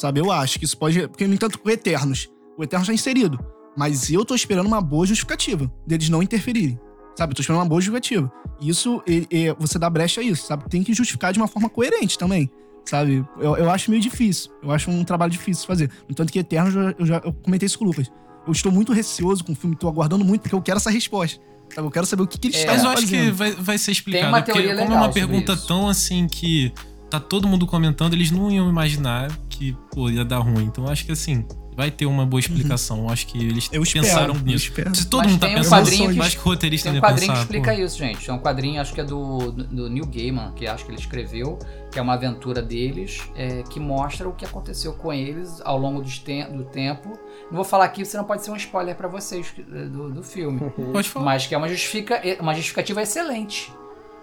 Sabe, 0.00 0.18
eu 0.20 0.32
acho 0.32 0.58
que 0.58 0.64
isso 0.64 0.78
pode... 0.78 1.06
Porque, 1.08 1.26
no 1.26 1.34
entanto, 1.34 1.60
o 1.62 1.68
Eternos, 1.70 2.28
o 2.56 2.64
Eternos 2.64 2.86
tá 2.88 2.94
inserido, 2.94 3.38
mas 3.76 4.10
eu 4.10 4.24
tô 4.24 4.34
esperando 4.34 4.66
uma 4.66 4.80
boa 4.80 5.04
justificativa 5.06 5.70
deles 5.86 6.08
não 6.08 6.22
interferirem. 6.22 6.78
Sabe, 7.14 7.32
eu 7.32 7.36
tô 7.36 7.42
esperando 7.42 7.60
uma 7.60 7.68
boa 7.68 7.80
justificativa. 7.82 8.32
E 8.60 8.70
Isso, 8.70 9.02
e- 9.06 9.26
e 9.30 9.54
você 9.58 9.78
dá 9.78 9.90
brecha 9.90 10.22
a 10.22 10.24
isso, 10.24 10.46
sabe? 10.46 10.64
Tem 10.70 10.82
que 10.82 10.94
justificar 10.94 11.32
de 11.34 11.38
uma 11.38 11.46
forma 11.48 11.68
coerente 11.68 12.16
também. 12.18 12.50
sabe? 12.86 13.22
Eu, 13.38 13.56
eu 13.58 13.70
acho 13.70 13.90
meio 13.90 14.02
difícil. 14.02 14.50
Eu 14.62 14.70
acho 14.72 14.90
um 14.90 15.04
trabalho 15.04 15.30
difícil 15.30 15.60
de 15.62 15.66
fazer. 15.66 15.90
No 16.08 16.14
tanto 16.14 16.32
que 16.32 16.38
Eterno, 16.38 16.68
eu 16.70 16.72
já, 16.72 16.94
eu 16.98 17.06
já 17.06 17.22
eu 17.24 17.32
comentei 17.34 17.66
isso 17.66 17.78
com 17.78 17.84
o 17.84 17.88
Lucas. 17.88 18.10
Eu 18.46 18.52
estou 18.52 18.72
muito 18.72 18.90
receoso 18.92 19.44
com 19.44 19.52
o 19.52 19.54
filme, 19.54 19.76
tô 19.76 19.86
aguardando 19.86 20.24
muito, 20.24 20.40
porque 20.40 20.54
eu 20.54 20.62
quero 20.62 20.78
essa 20.78 20.90
resposta. 20.90 21.38
Sabe? 21.74 21.86
Eu 21.86 21.90
quero 21.90 22.06
saber 22.06 22.22
o 22.22 22.26
que, 22.26 22.38
que 22.38 22.48
eles 22.48 22.56
É. 22.56 22.60
estão 22.60 22.74
Mas 22.74 22.84
eu 22.84 22.90
fazendo. 22.90 23.18
acho 23.20 23.26
que 23.26 23.30
vai, 23.32 23.52
vai 23.52 23.76
ser 23.78 23.92
explicado. 23.92 24.28
uma 24.28 24.42
porque 24.42 24.62
como 24.62 24.80
é 24.80 24.84
uma 24.96 24.98
sobre 25.04 25.12
pergunta 25.12 25.52
isso. 25.52 25.66
tão 25.68 25.88
assim 25.88 26.26
que 26.26 26.72
tá 27.10 27.20
todo 27.20 27.46
mundo 27.46 27.66
comentando, 27.66 28.14
eles 28.14 28.30
não 28.30 28.50
iam 28.50 28.68
imaginar 28.68 29.30
que 29.60 29.76
pô, 29.92 30.08
ia 30.08 30.24
dar 30.24 30.38
ruim. 30.38 30.64
Então 30.64 30.84
eu 30.84 30.90
acho 30.90 31.04
que 31.04 31.12
assim, 31.12 31.44
vai 31.76 31.90
ter 31.90 32.06
uma 32.06 32.24
boa 32.24 32.40
explicação. 32.40 33.04
Eu 33.04 33.10
acho 33.10 33.26
que 33.26 33.38
eles 33.38 33.68
Eu 33.70 33.82
espero, 33.82 34.04
pensaram 34.06 34.34
eu 34.34 34.40
nisso. 34.40 34.64
espero. 34.68 34.94
Se 34.94 35.06
todo 35.06 35.22
Mas 35.24 35.32
mundo 35.32 35.40
tá 35.40 35.46
tem 35.46 35.54
um 35.56 35.58
pensando 35.58 35.78
quadrinho 35.84 36.10
que- 36.12 36.18
eu 36.18 36.22
acho 36.22 36.36
que 36.36 36.42
o 36.42 36.44
roteirista 36.50 36.90
Tem 36.90 36.98
um 36.98 37.02
quadrinho 37.02 37.20
pensar. 37.20 37.32
que 37.34 37.40
explica 37.40 37.74
pô, 37.74 37.82
isso, 37.84 37.98
gente. 37.98 38.30
É 38.30 38.32
um 38.32 38.38
quadrinho, 38.38 38.80
acho 38.80 38.94
que 38.94 39.00
é 39.00 39.04
do, 39.04 39.52
do 39.52 39.90
Neil 39.90 40.06
Gaiman, 40.06 40.52
que 40.52 40.66
acho 40.66 40.84
que 40.84 40.90
ele 40.90 40.98
escreveu, 40.98 41.58
que 41.92 41.98
é 41.98 42.02
uma 42.02 42.14
aventura 42.14 42.62
deles, 42.62 43.20
é, 43.36 43.62
que 43.64 43.78
mostra 43.78 44.28
o 44.28 44.32
que 44.32 44.44
aconteceu 44.44 44.94
com 44.94 45.12
eles 45.12 45.60
ao 45.64 45.78
longo 45.78 46.00
dos 46.00 46.18
te 46.18 46.42
do 46.44 46.64
tempo. 46.64 47.18
Não 47.50 47.56
vou 47.56 47.64
falar 47.64 47.84
aqui, 47.84 48.04
senão 48.04 48.24
pode 48.24 48.42
ser 48.44 48.50
um 48.50 48.56
spoiler 48.56 48.94
pra 48.96 49.08
vocês 49.08 49.52
eh, 49.58 49.62
do, 49.86 50.10
do 50.10 50.22
filme. 50.22 50.58
Pode 50.92 51.08
falar. 51.08 51.24
Mas 51.26 51.46
que 51.46 51.54
é 51.54 51.58
uma, 51.58 51.68
justifica, 51.68 52.20
uma 52.40 52.54
justificativa 52.54 53.02
excelente. 53.02 53.72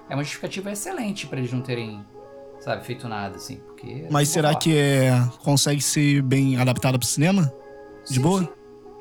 É 0.10 0.14
uma 0.16 0.24
justificativa 0.24 0.72
excelente 0.72 1.28
pra 1.28 1.38
eles 1.38 1.52
não 1.52 1.60
terem, 1.62 2.00
sabe, 2.68 2.86
feito 2.86 3.08
nada, 3.08 3.36
assim. 3.38 3.58
Porque, 3.66 4.08
Mas 4.12 4.30
será 4.30 4.50
falar. 4.50 4.60
que 4.60 4.78
é, 4.78 5.12
consegue 5.44 5.82
ser 5.82 6.22
bem 6.22 6.58
adaptada 6.60 6.98
pro 7.00 7.08
cinema? 7.08 7.52
De 8.08 8.16
Sim, 8.16 8.22
boa? 8.22 8.40
sim, 8.42 8.50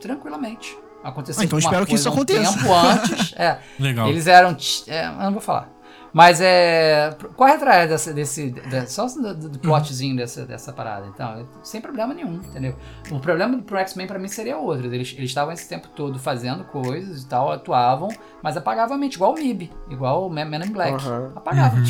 tranquilamente. 0.00 0.76
Aconteceu 1.04 1.40
Ah, 1.42 1.44
então 1.44 1.58
espero 1.58 1.86
que 1.86 1.94
isso 1.94 2.10
coisa 2.10 2.38
um 2.38 2.42
aconteça. 2.42 2.58
tempo 2.58 2.74
antes. 2.74 3.34
É, 3.38 3.58
Legal. 3.78 4.08
Eles 4.08 4.26
eram. 4.26 4.56
É, 4.88 5.06
eu 5.06 5.12
não 5.12 5.32
vou 5.32 5.40
falar. 5.40 5.70
Mas 6.12 6.40
é. 6.40 7.14
Corre 7.36 7.52
atrás 7.52 7.88
dessa, 7.90 8.12
desse. 8.12 8.52
só 8.88 9.06
do, 9.06 9.34
do- 9.34 9.48
do 9.50 9.58
plotzinho 9.58 10.16
dessa, 10.16 10.46
dessa 10.46 10.72
parada. 10.72 11.06
Então, 11.06 11.46
sem 11.62 11.80
problema 11.80 12.14
nenhum, 12.14 12.36
entendeu? 12.36 12.74
O 13.10 13.20
problema 13.20 13.56
pro 13.62 13.76
X-Men 13.76 14.06
pra 14.06 14.18
mim 14.18 14.26
seria 14.26 14.56
outro. 14.56 14.86
Eles 14.86 15.14
estavam 15.18 15.52
esse 15.52 15.68
tempo 15.68 15.88
todo 15.88 16.18
fazendo 16.18 16.64
coisas 16.64 17.22
e 17.22 17.26
tal, 17.28 17.52
atuavam, 17.52 18.08
mas 18.42 18.56
apagavam 18.56 18.96
a 18.96 18.98
mente, 18.98 19.14
igual 19.16 19.32
o 19.34 19.38
MIB, 19.38 19.70
igual 19.90 20.26
o 20.26 20.30
Men 20.30 20.46
in 20.64 20.72
Black. 20.72 20.94
Aham. 20.94 21.32
Apagava. 21.36 21.76
Uhum. 21.76 21.84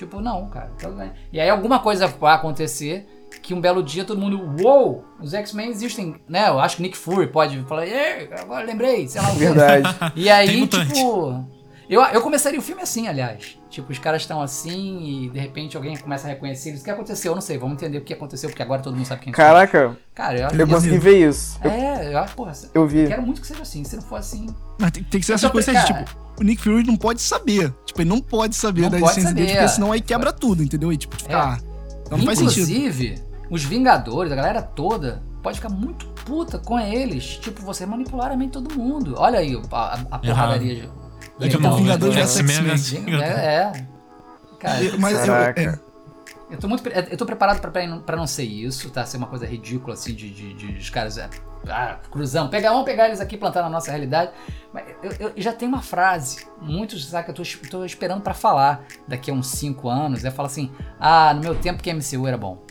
Tipo, 0.00 0.18
não, 0.18 0.48
cara, 0.48 0.70
tudo 0.78 0.94
bem. 0.96 1.12
E 1.30 1.38
aí 1.38 1.50
alguma 1.50 1.78
coisa 1.78 2.06
vai 2.06 2.34
acontecer 2.34 3.06
que 3.42 3.52
um 3.52 3.60
belo 3.60 3.82
dia 3.82 4.02
todo 4.02 4.18
mundo, 4.18 4.40
uou, 4.64 5.04
os 5.20 5.34
X-Men 5.34 5.68
existem, 5.68 6.16
né? 6.26 6.48
Eu 6.48 6.58
acho 6.58 6.76
que 6.76 6.82
Nick 6.82 6.96
Fury 6.96 7.26
pode 7.26 7.60
falar, 7.64 7.86
"Ei, 7.86 8.26
agora 8.32 8.64
lembrei, 8.64 9.06
sei 9.06 9.20
lá 9.20 9.28
o 9.28 9.32
quê." 9.32 9.38
Verdade. 9.40 9.88
E 10.16 10.30
aí, 10.30 10.66
tipo. 10.66 11.44
Eu, 11.90 12.00
eu 12.02 12.20
começaria 12.22 12.56
o 12.56 12.62
filme 12.62 12.80
assim, 12.82 13.08
aliás. 13.08 13.58
Tipo, 13.68 13.90
os 13.90 13.98
caras 13.98 14.22
estão 14.22 14.40
assim 14.40 15.24
e 15.24 15.28
de 15.28 15.40
repente 15.40 15.76
alguém 15.76 15.96
começa 15.96 16.28
a 16.28 16.30
reconhecer 16.30 16.68
eles. 16.68 16.82
O 16.82 16.84
que 16.84 16.90
aconteceu? 16.90 17.32
Eu 17.32 17.34
não 17.34 17.42
sei. 17.42 17.58
Vamos 17.58 17.74
entender 17.74 17.98
o 17.98 18.02
que 18.02 18.14
aconteceu, 18.14 18.48
porque 18.48 18.62
agora 18.62 18.80
todo 18.80 18.94
mundo 18.94 19.06
sabe 19.06 19.22
quem 19.22 19.32
são. 19.34 19.44
Caraca, 19.44 19.98
Cara, 20.14 20.38
eu 20.38 20.46
acho 20.46 20.54
eu 20.54 20.68
consegui 20.68 20.98
ver 20.98 21.28
isso. 21.28 21.58
É, 21.66 22.14
eu 22.14 22.18
acho, 22.18 22.36
porra. 22.36 22.52
eu 22.72 22.86
vi. 22.86 23.08
Quero 23.08 23.22
muito 23.22 23.40
que 23.40 23.46
seja 23.48 23.62
assim. 23.62 23.82
Se 23.82 23.96
não 23.96 24.04
for 24.04 24.20
assim. 24.20 24.46
Mas 24.78 24.92
tem, 24.92 25.02
tem 25.02 25.18
que 25.20 25.26
ser 25.26 25.32
essas 25.32 25.50
coisas, 25.50 25.74
cara, 25.74 26.04
tipo, 26.04 26.16
o 26.38 26.44
Nick 26.44 26.62
Fury 26.62 26.86
não 26.86 26.96
pode 26.96 27.20
saber. 27.20 27.74
Tipo, 27.84 28.02
ele 28.02 28.08
não 28.08 28.20
pode 28.20 28.54
saber 28.54 28.82
Não 28.82 28.90
da 28.90 28.98
pode 29.00 29.10
essência 29.10 29.34
dele, 29.34 29.50
porque 29.50 29.68
senão 29.68 29.90
aí 29.90 30.00
quebra 30.00 30.32
tudo, 30.32 30.62
entendeu? 30.62 30.92
E 30.92 30.96
tipo, 30.96 31.16
fica, 31.16 31.32
É. 31.32 31.34
ah, 31.34 31.58
então 32.06 32.18
não 32.18 32.24
faz 32.24 32.38
sentido. 32.38 32.70
Inclusive, 32.70 33.14
os 33.50 33.64
Vingadores, 33.64 34.30
a 34.30 34.36
galera 34.36 34.62
toda, 34.62 35.24
pode 35.42 35.56
ficar 35.56 35.70
muito 35.70 36.06
puta 36.24 36.56
com 36.60 36.78
eles. 36.78 37.38
Tipo, 37.38 37.62
você 37.62 37.84
manipular 37.84 38.30
a 38.30 38.36
mente 38.36 38.56
de 38.58 38.62
todo 38.64 38.76
mundo. 38.78 39.14
Olha 39.18 39.40
aí 39.40 39.60
a, 39.72 39.76
a, 39.76 39.94
a 40.12 40.18
porradaria. 40.20 40.99
De- 41.40 41.48
Daqui 41.48 41.56
a 41.56 41.58
Então, 41.58 41.76
Vingadores 41.76 42.14
é, 42.16 42.18
versus 42.20 42.40
X-Men. 42.40 42.70
X-Men. 42.72 43.22
É, 43.22 43.26
é. 43.26 43.86
Cara, 44.58 44.82
E- 44.82 44.98
Mas 44.98 45.20
eu, 45.20 45.26
Caraca. 45.34 45.60
é, 45.60 45.90
Eu 46.50 46.58
tô 46.58 46.66
muito. 46.68 46.86
Eu 46.88 47.16
tô 47.16 47.24
preparado 47.24 47.60
pra, 47.60 47.70
pra 47.70 48.16
não- 48.16 48.26
ser 48.26 48.42
isso, 48.42 48.90
tá? 48.90 49.06
Ser 49.06 49.16
uma 49.18 49.28
coisa 49.28 49.46
ridícula, 49.46 49.94
assim, 49.94 50.12
de, 50.12 50.28
de, 50.30 50.52
de 50.54 50.78
os 50.78 50.90
caras. 50.90 51.16
é, 51.16 51.30
Ah, 51.68 51.98
cruzão. 52.10 52.48
Pegar, 52.48 52.70
vamos 52.70 52.84
pegar 52.86 53.06
eles 53.06 53.20
aqui 53.20 53.34
e 53.36 53.38
plantar 53.38 53.62
na 53.62 53.68
nossa 53.70 53.90
realidade. 53.90 54.32
Mas 54.72 54.84
eu, 55.02 55.12
eu- 55.20 55.32
eu 55.36 55.42
já 55.42 55.52
tenho 55.52 55.70
uma 55.70 55.80
frase, 55.82 56.46
muitos, 56.60 57.06
sabe, 57.06 57.24
que 57.26 57.30
eu 57.30 57.34
tô, 57.34 57.42
tô 57.70 57.84
esperando 57.84 58.20
pra 58.22 58.34
falar 58.34 58.82
daqui 59.06 59.30
a 59.30 59.34
uns 59.34 59.46
5 59.48 59.88
anos. 59.88 60.24
É 60.24 60.30
falar 60.30 60.46
assim: 60.48 60.70
Ah, 60.98 61.32
no 61.34 61.40
meu 61.40 61.54
tempo 61.54 61.82
que 61.82 61.90
MCU 61.92 62.26
era 62.26 62.36
bom. 62.38 62.62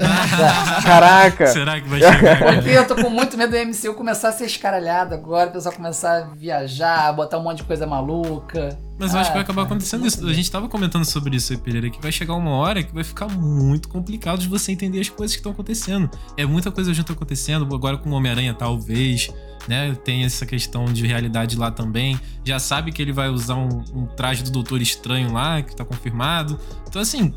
Caraca. 0.82 1.46
Será 1.46 1.80
que 1.80 1.88
vai 1.88 2.00
chegar? 2.00 2.38
Porque 2.54 2.70
eu 2.70 2.86
tô 2.86 2.96
com 2.96 3.10
muito 3.10 3.36
medo 3.36 3.50
do 3.50 3.56
MCU 3.66 3.94
começar 3.94 4.30
a 4.30 4.32
ser 4.32 4.46
escaralhado 4.46 5.14
agora, 5.14 5.50
o 5.50 5.52
pessoal 5.52 5.74
começar 5.74 6.16
a 6.18 6.20
viajar, 6.34 7.12
botar 7.12 7.38
um 7.38 7.42
monte 7.42 7.58
de 7.58 7.64
coisa 7.64 7.86
maluca. 7.86 8.78
Mas 8.98 9.14
eu 9.14 9.20
acho 9.20 9.30
que 9.30 9.34
vai 9.34 9.40
Ah, 9.40 9.44
acabar 9.44 9.62
acontecendo 9.62 10.06
isso. 10.06 10.26
A 10.26 10.32
gente 10.32 10.50
tava 10.50 10.68
comentando 10.68 11.04
sobre 11.06 11.34
isso 11.36 11.52
aí, 11.52 11.58
Pereira, 11.58 11.88
que 11.88 12.00
vai 12.02 12.12
chegar 12.12 12.34
uma 12.34 12.50
hora 12.50 12.82
que 12.82 12.92
vai 12.94 13.02
ficar 13.02 13.28
muito 13.28 13.88
complicado 13.88 14.40
de 14.40 14.48
você 14.48 14.72
entender 14.72 15.00
as 15.00 15.08
coisas 15.08 15.34
que 15.34 15.40
estão 15.40 15.52
acontecendo. 15.52 16.10
É 16.36 16.44
muita 16.44 16.70
coisa 16.70 16.92
junto 16.92 17.12
acontecendo, 17.12 17.74
agora 17.74 17.96
com 17.96 18.10
o 18.10 18.12
Homem-Aranha, 18.12 18.52
talvez, 18.52 19.30
né? 19.66 19.96
Tem 20.04 20.24
essa 20.24 20.44
questão 20.44 20.84
de 20.84 21.06
realidade 21.06 21.56
lá 21.56 21.70
também. 21.70 22.20
Já 22.44 22.58
sabe 22.58 22.92
que 22.92 23.00
ele 23.00 23.12
vai 23.12 23.30
usar 23.30 23.54
um, 23.54 23.82
um 23.94 24.06
traje 24.06 24.42
do 24.42 24.50
Doutor 24.50 24.82
Estranho 24.82 25.32
lá, 25.32 25.62
que 25.62 25.74
tá 25.74 25.84
confirmado. 25.84 26.60
Então, 26.86 27.00
assim, 27.00 27.32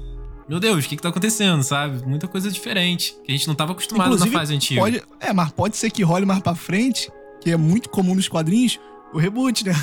meu 0.47 0.59
Deus, 0.59 0.85
o 0.85 0.89
que 0.89 0.95
que 0.95 1.01
tá 1.01 1.09
acontecendo, 1.09 1.63
sabe? 1.63 2.05
Muita 2.05 2.27
coisa 2.27 2.49
diferente, 2.51 3.15
que 3.25 3.31
a 3.31 3.35
gente 3.35 3.47
não 3.47 3.55
tava 3.55 3.71
acostumado 3.71 4.07
Inclusive, 4.07 4.31
na 4.33 4.39
fase 4.39 4.53
antiga. 4.55 4.81
pode, 4.81 5.03
é, 5.19 5.33
mas 5.33 5.51
pode 5.51 5.77
ser 5.77 5.89
que 5.91 6.03
role 6.03 6.25
mais 6.25 6.39
pra 6.41 6.55
frente, 6.55 7.11
que 7.41 7.51
é 7.51 7.57
muito 7.57 7.89
comum 7.89 8.15
nos 8.15 8.27
quadrinhos, 8.27 8.79
o 9.13 9.19
reboot, 9.19 9.63
né? 9.63 9.75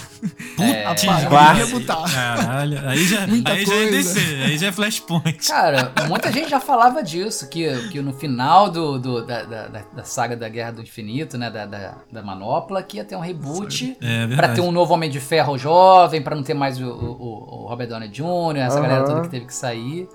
É, 0.58 0.82
Rapaz, 0.82 1.02
claro. 1.04 1.30
vai 1.30 1.56
rebutar. 1.56 2.12
Caralho, 2.12 2.88
aí 2.88 3.04
já, 3.06 3.26
Muita 3.28 3.52
aí 3.52 3.64
já 3.64 3.74
é 3.74 3.76
coisa. 3.88 3.90
DC, 4.14 4.42
aí 4.42 4.58
já 4.58 4.66
é 4.66 4.72
Flashpoint. 4.72 5.46
Cara, 5.46 5.92
muita 6.08 6.32
gente 6.32 6.50
já 6.50 6.58
falava 6.58 7.00
disso, 7.00 7.48
que, 7.48 7.88
que 7.90 8.02
no 8.02 8.12
final 8.12 8.68
do, 8.68 8.98
do- 8.98 9.24
da, 9.24 9.44
da, 9.44 9.68
da- 9.68 10.02
saga 10.02 10.36
da 10.36 10.48
Guerra 10.48 10.72
do 10.72 10.82
Infinito, 10.82 11.38
né, 11.38 11.48
da, 11.48 11.64
da, 11.64 11.98
da 12.10 12.22
Manopla, 12.24 12.82
que 12.82 12.96
ia 12.96 13.04
ter 13.04 13.14
um 13.14 13.20
reboot 13.20 13.96
É 14.00 14.34
pra 14.34 14.48
ter 14.48 14.62
um 14.62 14.72
novo 14.72 14.92
Homem 14.94 15.08
de 15.08 15.20
Ferro 15.20 15.56
jovem, 15.56 16.20
pra 16.20 16.34
não 16.34 16.42
ter 16.42 16.54
mais 16.54 16.80
o, 16.80 16.86
o, 16.88 17.62
o 17.62 17.66
Robert 17.68 17.86
Downey 17.86 18.08
Jr., 18.08 18.56
essa 18.56 18.80
Aham. 18.80 18.82
galera 18.88 19.04
toda 19.04 19.20
que 19.20 19.28
teve 19.28 19.46
que 19.46 19.54
sair. 19.54 20.08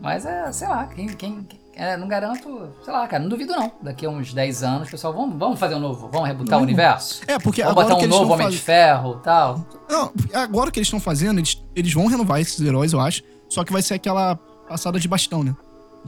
Mas 0.00 0.26
é, 0.26 0.50
sei 0.52 0.68
lá, 0.68 0.84
quem, 0.86 1.08
quem, 1.08 1.46
é, 1.74 1.96
não 1.96 2.06
garanto, 2.06 2.68
sei 2.84 2.92
lá, 2.92 3.06
cara, 3.08 3.22
não 3.22 3.30
duvido 3.30 3.52
não. 3.54 3.72
Daqui 3.82 4.04
a 4.06 4.10
uns 4.10 4.32
10 4.34 4.62
anos, 4.62 4.90
pessoal, 4.90 5.12
vamos, 5.14 5.38
vamos 5.38 5.58
fazer 5.58 5.74
um 5.74 5.80
novo, 5.80 6.08
vamos 6.08 6.28
rebutar 6.28 6.58
o 6.58 6.60
Vamos. 6.60 6.64
universo? 6.64 7.22
É, 7.26 7.38
porque 7.38 7.62
Vamos 7.62 7.72
agora 7.78 7.88
botar 7.88 7.98
que 7.98 8.02
um 8.02 8.08
eles 8.08 8.18
novo 8.18 8.32
estão 8.32 8.34
Homem 8.46 8.48
de 8.50 8.58
fazendo. 8.62 8.64
Ferro 8.86 9.16
e 9.20 9.24
tal. 9.24 9.66
Não, 9.88 10.12
agora 10.34 10.70
que 10.70 10.78
eles 10.78 10.86
estão 10.86 11.00
fazendo, 11.00 11.38
eles, 11.40 11.62
eles 11.74 11.92
vão 11.92 12.06
renovar 12.06 12.40
esses 12.40 12.60
heróis, 12.60 12.92
eu 12.92 13.00
acho. 13.00 13.22
Só 13.48 13.64
que 13.64 13.72
vai 13.72 13.80
ser 13.82 13.94
aquela 13.94 14.36
passada 14.68 14.98
de 15.00 15.08
bastão, 15.08 15.42
né? 15.42 15.54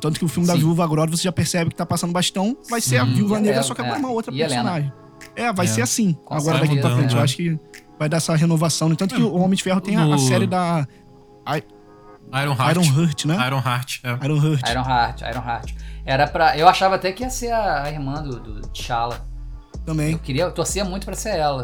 Tanto 0.01 0.19
que 0.19 0.25
o 0.25 0.29
filme 0.29 0.47
da 0.47 0.53
Sim. 0.55 0.61
Viúva 0.61 0.85
agora 0.85 1.11
você 1.11 1.23
já 1.25 1.33
percebe 1.33 1.71
que 1.71 1.77
tá 1.77 1.85
passando 1.87 2.13
bastão, 2.13 2.57
vai 2.71 2.81
ser 2.81 2.99
a 2.99 3.05
Sim. 3.07 3.15
Viúva 3.15 3.37
a 3.37 3.41
Negra, 3.41 3.63
só 3.63 3.75
que 3.75 3.81
é. 3.81 3.85
agora 3.85 3.99
uma 3.99 4.11
outra 4.11 4.33
E 4.33 4.43
a 4.43 4.47
Helena. 4.47 4.63
personagem. 4.63 4.93
É, 5.35 5.53
vai 5.53 5.67
É. 5.67 5.69
ser 5.69 5.83
assim, 5.83 6.13
Com 6.25 6.35
agora 6.35 6.59
daqui 6.61 6.79
pra 6.81 6.95
frente. 6.95 7.15
Eu 7.15 7.21
é. 7.21 7.25
acho 7.25 7.37
que 7.37 7.59
vai 7.99 8.09
dar 8.09 8.19
essa 8.19 8.35
renovação. 8.37 8.89
né? 8.89 8.95
Tanto 8.97 9.15
que 9.17 9.23
o 9.23 9.35
Homem 9.35 9.57
de 9.57 9.63
Ferro 9.63 9.81
tem 9.81 9.97
a, 9.97 10.15
a 10.15 10.19
série 10.19 10.47
da 10.47 10.87
Iron 12.33 12.55
Heart. 12.55 12.77
Iron 12.77 13.01
Heart, 13.01 13.25
né? 13.27 13.47
Iron 13.47 13.63
Heart, 13.65 14.01
é. 14.05 14.25
Iron 14.25 14.37
Heart. 14.37 14.69
Iron 14.71 14.85
Heart, 14.89 15.21
Iron 15.23 15.45
Heart. 15.49 15.75
Era 16.05 16.27
pra. 16.27 16.57
Eu 16.57 16.69
achava 16.69 16.95
até 16.97 17.13
que 17.13 17.23
ia 17.23 17.31
ser 17.31 17.51
a, 17.53 17.85
a 17.85 17.91
irmã 17.91 18.23
do, 18.23 18.39
do 18.41 18.61
T'Challa. 18.69 19.27
Também. 19.85 20.13
Eu 20.13 20.19
queria, 20.19 20.43
eu 20.45 20.53
torcia 20.53 20.85
muito 20.85 21.05
pra 21.07 21.15
ser 21.15 21.37
ela. 21.37 21.63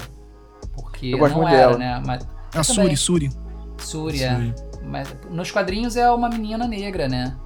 Porque 0.74 1.08
Eu 1.08 1.18
gosto 1.18 1.34
não 1.34 1.42
muito 1.42 1.54
era, 1.54 1.66
dela. 1.76 1.78
né? 1.78 2.02
Mas, 2.06 2.26
A 2.54 2.58
eu 2.58 2.64
Suri, 2.64 2.76
também. 2.80 2.96
Suri. 2.96 3.30
Suri, 3.78 4.22
é. 4.22 4.34
Suri. 4.34 4.54
Mas 4.84 5.08
nos 5.30 5.50
quadrinhos 5.50 5.96
é 5.96 6.10
uma 6.10 6.28
menina 6.28 6.66
negra, 6.66 7.08
né? 7.08 7.36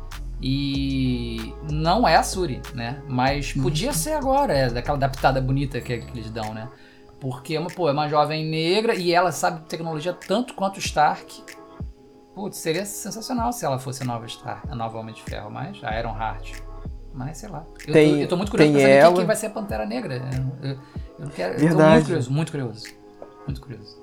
E 0.41 1.53
não 1.71 2.07
é 2.07 2.17
a 2.17 2.23
Suri, 2.23 2.61
né? 2.75 3.03
Mas 3.09 3.53
podia 3.53 3.93
ser 3.93 4.13
agora, 4.13 4.53
é 4.53 4.71
daquela 4.71 4.97
adaptada 4.97 5.41
bonita 5.41 5.81
que, 5.81 5.99
que 5.99 6.11
eles 6.19 6.31
dão, 6.31 6.55
né? 6.55 6.69
Porque 7.21 7.57
é 7.57 7.61
uma, 7.61 7.69
pô, 7.69 7.89
é 7.89 7.93
uma 7.93 8.09
jovem 8.09 8.47
negra 8.49 8.95
e 8.95 9.13
ela 9.13 9.33
sabe 9.33 9.61
tecnologia 9.69 10.13
tanto 10.13 10.55
quanto 10.55 10.77
o 10.77 10.81
Stark. 10.81 11.43
Putz, 12.39 12.57
seria 12.59 12.87
sensacional 12.87 13.53
se 13.53 13.65
ela 13.65 13.81
fosse 13.81 14.05
a 14.05 14.07
nova 14.07 14.25
Stark, 14.27 14.69
a 14.71 14.75
nova 14.77 14.97
Homem 14.97 15.13
de 15.13 15.23
Ferro, 15.25 15.51
mas 15.51 15.77
a 15.83 15.99
Iron 15.99 16.17
Heart. 16.17 16.53
Mas 17.13 17.39
sei 17.39 17.49
lá. 17.49 17.65
Eu, 17.85 17.93
Tem- 17.93 18.15
tô, 18.15 18.21
eu 18.21 18.29
tô 18.29 18.37
muito 18.37 18.51
curioso 18.53 18.73
tem 18.73 18.81
pra 18.81 19.03
saber 19.03 19.17
quem, 19.17 19.27
vai 19.27 19.37
ser 19.37 19.47
a 19.47 19.51
Pantera 19.51 19.85
Negra. 19.85 20.15
Eu, 20.63 20.71
eu, 20.71 20.77
eu 20.77 20.79
não 21.19 21.29
quero. 21.31 21.55
Eu 21.55 21.59
tô 21.59 21.67
Verdade. 21.67 21.91
muito 21.95 22.05
curioso, 22.07 22.31
muito 22.33 22.51
curioso. 22.53 22.85
Muito 23.45 23.61
curioso. 23.61 23.99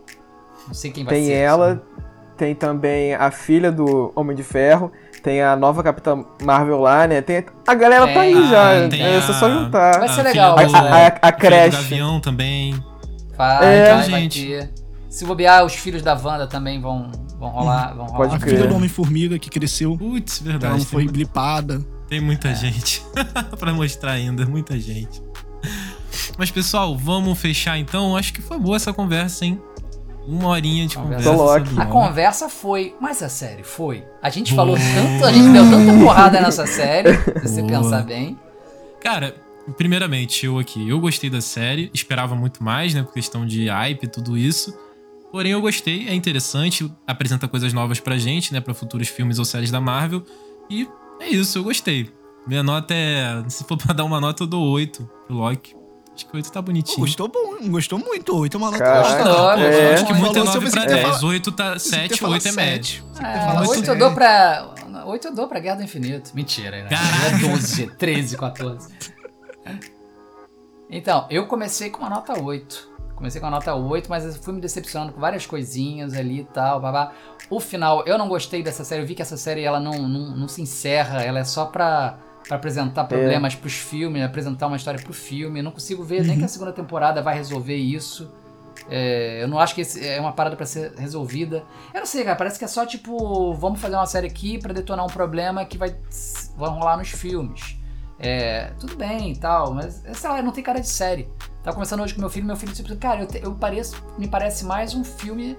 Não 0.68 0.74
sei 0.74 0.91
quem 0.91 1.06
vai 1.06 1.14
Tem 1.14 1.26
ser. 1.28 1.32
ela, 1.34 1.70
sabe? 1.76 1.82
tem 2.36 2.53
também 2.53 3.14
a 3.16 3.32
filha 3.32 3.72
do 3.72 4.12
Homem 4.14 4.36
de 4.36 4.44
Ferro, 4.44 4.91
tem 5.24 5.41
a 5.41 5.56
nova 5.56 5.82
Capitã 5.82 6.26
Marvel 6.44 6.82
lá, 6.82 7.07
né? 7.07 7.22
Tem, 7.22 7.45
a 7.66 7.74
galera 7.74 8.14
tá 8.14 8.20
aí 8.20 8.34
Tem, 8.34 8.48
já, 8.49 8.90
tem 8.90 9.02
é 9.02 9.16
a- 9.18 9.22
só 9.22 9.49
juntar. 9.49 9.98
Vai 9.99 10.10
ser 10.10 10.20
a 10.20 10.24
legal, 10.24 10.60
A, 10.60 10.64
do- 10.66 10.76
a, 10.76 10.80
a, 10.82 11.07
a 11.07 11.32
creche. 11.32 11.78
Gavião 11.78 12.20
também. 12.20 12.76
Vai, 13.38 13.66
É. 13.66 13.94
vai, 13.94 14.10
vai 14.10 14.22
Gente. 14.22 14.45
ter. 14.45 14.74
Se 15.10 15.24
bobear, 15.24 15.64
os 15.64 15.74
filhos 15.76 16.02
da 16.02 16.14
Wanda 16.14 16.45
também 16.48 16.82
vão, 16.82 17.10
vão 17.40 17.49
rolar. 17.49 17.94
Vão 17.95 18.06
rolar. 18.06 18.18
Pode 18.18 18.36
A 18.36 18.40
crer. 18.40 18.56
filha 18.56 18.68
do 18.68 18.76
Homem-Formiga 18.76 19.38
que 19.40 19.49
cresceu. 19.49 19.98
Putz, 19.98 20.41
Ela 20.41 20.52
verdade. 20.52 20.72
não 20.74 20.80
tem 20.80 20.86
foi 20.88 21.03
mu- 21.06 21.12
blipada. 21.12 21.86
Tem 22.07 22.22
muita 22.22 22.53
gente 22.53 23.02
pra 23.60 23.74
mostrar 23.74 24.12
ainda, 24.12 24.45
muita 24.45 24.80
gente. 24.80 25.22
Mas 26.38 26.52
pessoal, 26.52 26.95
vamos 26.98 27.38
fechar 27.40 27.78
então. 27.78 28.16
Acho 28.16 28.34
que 28.34 28.41
foi 28.41 28.60
boa 28.60 28.76
essa 28.76 28.94
conversa, 28.94 29.45
hein? 29.45 29.60
Uma 30.28 30.49
horinha 30.49 30.88
de 30.88 30.95
Conversa. 30.95 31.32
conversa. 31.36 31.82
A 31.82 31.86
conversa 31.86 32.49
foi, 32.49 32.95
mas 32.99 33.22
a 33.22 33.30
série 33.30 33.64
foi. 33.64 34.03
A 34.24 34.30
gente 34.32 34.53
Boa. 34.56 34.66
falou 34.66 34.78
tanto, 34.78 35.26
a 35.26 35.32
gente 35.32 35.49
deu 35.52 35.64
tanta 35.70 35.99
porrada 36.03 36.41
nessa 36.41 36.66
série, 36.68 37.14
se 37.41 37.48
você 37.48 37.64
pensar 37.64 38.02
bem. 38.03 38.36
Cara, 39.02 39.36
primeiramente, 39.78 40.45
eu 40.48 40.57
aqui, 40.57 40.90
eu 40.90 40.99
gostei 40.99 41.30
da 41.30 41.41
série, 41.41 41.91
esperava 41.94 42.36
muito 42.36 42.64
mais, 42.64 42.94
né, 42.95 43.03
por 43.03 43.14
questão 43.14 43.45
de 43.45 43.68
hype 43.68 44.03
e 44.03 44.07
tudo 44.07 44.36
isso. 44.36 44.76
Porém, 45.31 45.52
eu 45.52 45.61
gostei, 45.61 46.07
é 46.07 46.14
interessante, 46.14 46.89
apresenta 47.06 47.47
coisas 47.47 47.73
novas 47.73 47.99
pra 47.99 48.18
gente, 48.18 48.53
né, 48.53 48.61
pra 48.61 48.73
futuros 48.73 49.07
filmes 49.10 49.38
ou 49.38 49.43
séries 49.45 49.69
da 49.72 49.81
Marvel. 49.81 50.23
E 50.69 50.88
é 51.19 51.27
isso, 51.30 51.57
eu 51.57 51.64
gostei. 51.64 52.10
Minha 52.47 52.64
nota 52.64 52.93
é, 52.93 53.43
se 53.49 53.64
for 53.65 53.76
pra 53.81 53.93
dar 53.93 54.03
uma 54.06 54.22
nota, 54.22 54.43
eu 54.43 54.47
dou 54.47 54.64
8 54.72 55.10
pro 55.27 55.35
Loki. 55.35 55.76
Acho 56.14 56.26
que 56.27 56.35
8 56.38 56.49
tá 56.49 56.61
Pô, 56.64 56.68
bonitinho. 56.68 56.99
gostou 56.99 57.27
bom, 57.27 57.57
gostou 57.69 57.99
muito. 57.99 58.34
Oito 58.38 58.56
é 58.56 58.57
uma 58.57 58.72
nota 58.72 58.81
Caraca, 58.81 59.23
Pô, 59.26 59.61
é. 59.61 59.93
Acho 59.95 60.06
que 60.06 60.14
muito 60.14 60.38
é 60.38 60.45
falou, 60.45 60.45
9 60.45 60.52
você 60.52 60.60
pra 60.60 60.61
pensei 60.61 60.81
que 60.81 60.88
ia 60.88 60.95
10. 61.03 61.18
falar- 61.19 61.30
8 61.30 61.52
tá 61.52 61.72
pensei 61.73 61.89
que 61.91 61.95
ia 61.97 62.07
7, 62.10 62.19
falar 62.22 62.34
8 62.35 62.47
é 62.47 62.52
médio. 62.53 63.03
Você 63.11 63.19
quer 63.22 63.27
É, 63.27 63.45
falar 63.45 63.68
oito 63.68 63.89
eu 63.91 63.97
dou 63.99 64.11
pra. 64.14 64.76
8 65.07 65.27
eu 65.27 65.35
dou 65.35 65.47
pra 65.49 65.60
Guerra 65.60 65.76
do 65.76 65.84
Infinito. 65.84 66.31
Mentira, 66.34 66.84
né? 66.84 66.89
Caraca. 66.89 67.35
É 67.35 67.49
12, 67.49 67.88
13, 67.97 68.38
14. 68.38 68.93
Então, 70.89 71.26
eu 71.30 71.47
comecei 71.47 71.89
com 71.89 71.99
uma 71.99 72.10
nota 72.10 72.39
8. 72.39 72.95
Comecei 73.16 73.40
com 73.40 73.48
uma 73.48 73.52
nota 73.52 73.74
8, 73.74 74.10
mas 74.10 74.38
fui 74.38 74.54
me 74.54 74.60
decepcionando 74.60 75.14
com 75.14 75.22
várias 75.22 75.46
coisinhas 75.46 76.14
ali 76.14 76.42
e 76.42 76.44
tal, 76.44 76.82
babá. 76.82 77.14
O 77.50 77.60
final, 77.60 78.04
eu 78.06 78.18
não 78.18 78.28
gostei 78.28 78.62
dessa 78.62 78.84
série. 78.84 79.02
Eu 79.02 79.08
vi 79.08 79.16
que 79.16 79.22
essa 79.22 79.38
série 79.38 79.64
ela 79.64 79.80
não, 79.80 80.08
não, 80.08 80.36
não 80.36 80.48
se 80.48 80.62
encerra, 80.62 81.24
ela 81.24 81.40
é 81.40 81.44
só 81.44 81.66
pra, 81.66 82.18
pra 82.46 82.58
apresentar 82.58 83.06
problemas 83.06 83.56
pros 83.56 83.74
filmes, 83.74 84.22
apresentar 84.22 84.68
uma 84.68 84.76
história 84.76 85.02
pro 85.02 85.14
filme. 85.14 85.60
Eu 85.60 85.64
não 85.64 85.72
consigo 85.72 86.04
ver 86.04 86.26
nem 86.26 86.38
que 86.38 86.44
a 86.44 86.48
segunda 86.50 86.74
temporada 86.74 87.22
vai 87.22 87.36
resolver 87.36 87.76
isso. 87.76 88.30
É, 88.90 89.42
eu 89.42 89.48
não 89.48 89.60
acho 89.60 89.74
que 89.74 89.82
é 90.02 90.20
uma 90.20 90.34
parada 90.34 90.56
pra 90.56 90.66
ser 90.66 90.94
resolvida. 90.98 91.64
Eu 91.94 92.02
não 92.02 92.06
sei, 92.06 92.24
cara, 92.24 92.36
parece 92.36 92.60
que 92.60 92.66
é 92.66 92.68
só 92.68 92.86
tipo, 92.86 93.54
vamos 93.54 93.80
fazer 93.80 93.96
uma 93.96 94.06
série 94.06 94.28
aqui 94.28 94.60
pra 94.60 94.74
detonar 94.74 95.06
um 95.06 95.10
problema 95.10 95.64
que 95.66 95.78
vai, 95.78 95.96
vai 96.58 96.70
rolar 96.70 96.98
nos 96.98 97.10
filmes. 97.10 97.78
É, 98.20 98.72
tudo 98.80 98.96
bem 98.96 99.32
e 99.32 99.36
tal, 99.38 99.74
mas 99.74 100.04
sei 100.14 100.30
lá, 100.30 100.42
não 100.42 100.52
tem 100.52 100.64
cara 100.64 100.80
de 100.80 100.88
série. 100.88 101.28
Tava 101.66 101.74
conversando 101.74 102.04
hoje 102.04 102.14
com 102.14 102.22
meu 102.22 102.30
filho, 102.30 102.46
meu 102.46 102.56
filho 102.56 102.72
disse, 102.72 102.96
cara, 102.98 103.22
eu, 103.22 103.28
te- 103.28 103.42
eu 103.44 103.56
pareço, 103.56 103.96
me 104.20 104.28
parece 104.28 104.64
mais 104.66 104.94
um 104.94 105.04
filme 105.04 105.58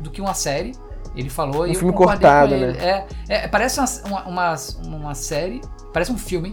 do 0.00 0.10
que 0.10 0.20
uma 0.20 0.34
série. 0.34 0.72
Ele 1.14 1.30
falou 1.30 1.62
Um 1.62 1.66
e 1.66 1.74
filme 1.76 1.92
cortado, 1.94 2.48
com 2.48 2.54
ele. 2.56 2.72
né? 2.72 3.06
É, 3.28 3.44
é, 3.44 3.48
parece 3.48 3.78
uma, 3.78 3.86
uma, 4.06 4.24
uma, 4.26 4.56
uma 4.84 5.14
série, 5.14 5.60
parece 5.92 6.10
um 6.10 6.18
filme 6.18 6.52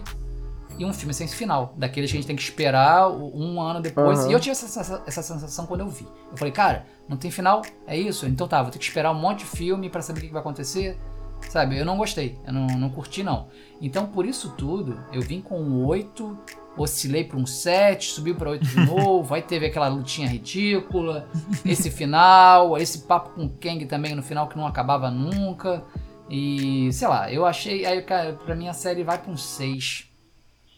e 0.78 0.84
um 0.84 0.92
filme 0.92 1.12
sem 1.12 1.26
final, 1.26 1.74
daqueles 1.76 2.08
que 2.08 2.16
a 2.16 2.20
gente 2.20 2.26
tem 2.28 2.36
que 2.36 2.42
esperar 2.42 3.10
um 3.10 3.60
ano 3.60 3.80
depois. 3.82 4.20
Aham. 4.20 4.30
E 4.30 4.32
eu 4.32 4.38
tive 4.38 4.52
essa, 4.52 5.02
essa 5.04 5.22
sensação 5.22 5.66
quando 5.66 5.80
eu 5.80 5.88
vi. 5.88 6.06
Eu 6.30 6.36
falei, 6.36 6.52
cara, 6.52 6.86
não 7.08 7.16
tem 7.16 7.32
final? 7.32 7.62
É 7.88 7.96
isso? 7.98 8.26
Então 8.26 8.46
tá, 8.46 8.62
vou 8.62 8.70
ter 8.70 8.78
que 8.78 8.84
esperar 8.84 9.10
um 9.10 9.18
monte 9.20 9.40
de 9.40 9.46
filme 9.46 9.90
pra 9.90 10.02
saber 10.02 10.20
o 10.20 10.22
que 10.22 10.32
vai 10.32 10.40
acontecer. 10.40 10.96
Sabe, 11.50 11.76
eu 11.78 11.84
não 11.84 11.98
gostei, 11.98 12.38
eu 12.46 12.52
não, 12.52 12.66
não 12.68 12.88
curti 12.90 13.24
não. 13.24 13.48
Então, 13.82 14.06
por 14.06 14.24
isso 14.24 14.54
tudo, 14.56 14.98
eu 15.12 15.20
vim 15.20 15.40
com 15.42 15.84
8, 15.84 16.38
oscilei 16.76 17.24
para 17.24 17.36
um 17.38 17.46
7, 17.46 18.10
subiu 18.10 18.34
para 18.34 18.50
8 18.50 18.66
de 18.66 18.80
novo, 18.86 19.34
aí 19.34 19.42
teve 19.42 19.66
aquela 19.66 19.88
lutinha 19.88 20.28
ridícula, 20.28 21.28
esse 21.64 21.90
final, 21.90 22.76
esse 22.78 22.98
papo 23.00 23.30
com 23.30 23.44
o 23.44 23.48
Kang 23.50 23.84
também 23.86 24.14
no 24.14 24.22
final 24.22 24.48
que 24.48 24.56
não 24.56 24.66
acabava 24.66 25.10
nunca. 25.10 25.82
E, 26.28 26.90
sei 26.92 27.06
lá, 27.06 27.30
eu 27.30 27.44
achei, 27.44 27.84
aí 27.84 28.00
cara, 28.02 28.32
pra 28.32 28.54
mim 28.54 28.66
a 28.68 28.72
série 28.72 29.02
vai 29.04 29.18
pra 29.18 29.30
um 29.30 29.36
6 29.36 30.04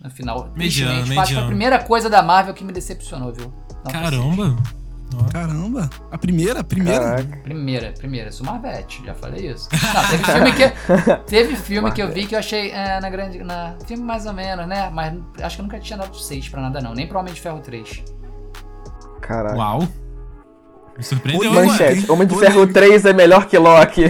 no 0.03 0.11
final. 0.11 0.51
Mediano, 0.55 0.57
Tristemente, 0.57 1.07
Foi 1.07 1.17
a 1.17 1.21
mediano. 1.23 1.47
primeira 1.47 1.79
coisa 1.85 2.11
da 2.11 2.23
Marvel 2.23 2.53
que 2.53 2.65
me 2.65 2.73
decepcionou, 2.73 3.33
viu? 3.33 3.53
Não, 3.85 3.93
Caramba. 3.93 4.57
Caramba. 5.33 5.89
A 6.11 6.19
primeira, 6.19 6.61
a 6.61 6.65
primeira. 6.65 7.01
Caraca. 7.01 7.37
Primeira, 7.43 7.93
primeira, 7.93 8.33
sou 8.33 8.45
Marvete, 8.45 9.03
já 9.05 9.15
falei 9.15 9.51
isso. 9.51 9.69
Não, 9.73 10.09
teve 10.09 10.25
filme 10.25 10.53
que, 10.53 11.17
teve 11.27 11.57
filme 11.57 11.93
que 11.93 12.03
eu 12.03 12.13
vi 12.13 12.27
que 12.27 12.35
eu 12.35 12.39
achei 12.39 12.71
é, 12.71 13.01
na 13.01 13.09
grande. 13.09 13.39
Na, 13.43 13.77
filme 13.87 14.03
mais 14.03 14.27
ou 14.27 14.33
menos, 14.33 14.67
né? 14.67 14.91
Mas 14.93 15.15
acho 15.43 15.57
que 15.57 15.63
eu 15.63 15.65
nunca 15.65 15.79
tinha 15.79 15.99
dado 15.99 16.17
6 16.17 16.49
pra 16.49 16.61
nada, 16.61 16.81
não. 16.81 16.95
Nem 16.95 17.07
pro 17.07 17.19
Homem 17.19 17.33
de 17.33 17.41
Ferro 17.41 17.61
3. 17.61 18.05
Caraca. 19.21 19.57
Uau. 19.57 19.89
Me 20.97 21.05
surpreendeu 21.05 21.51
agora. 21.51 21.67
Manchete. 21.67 22.11
Homem 22.11 22.27
de. 22.27 22.39
Ferro 22.39 22.67
3 22.67 23.05
é 23.05 23.13
melhor 23.13 23.47
que 23.47 23.59
Loki. 23.59 24.05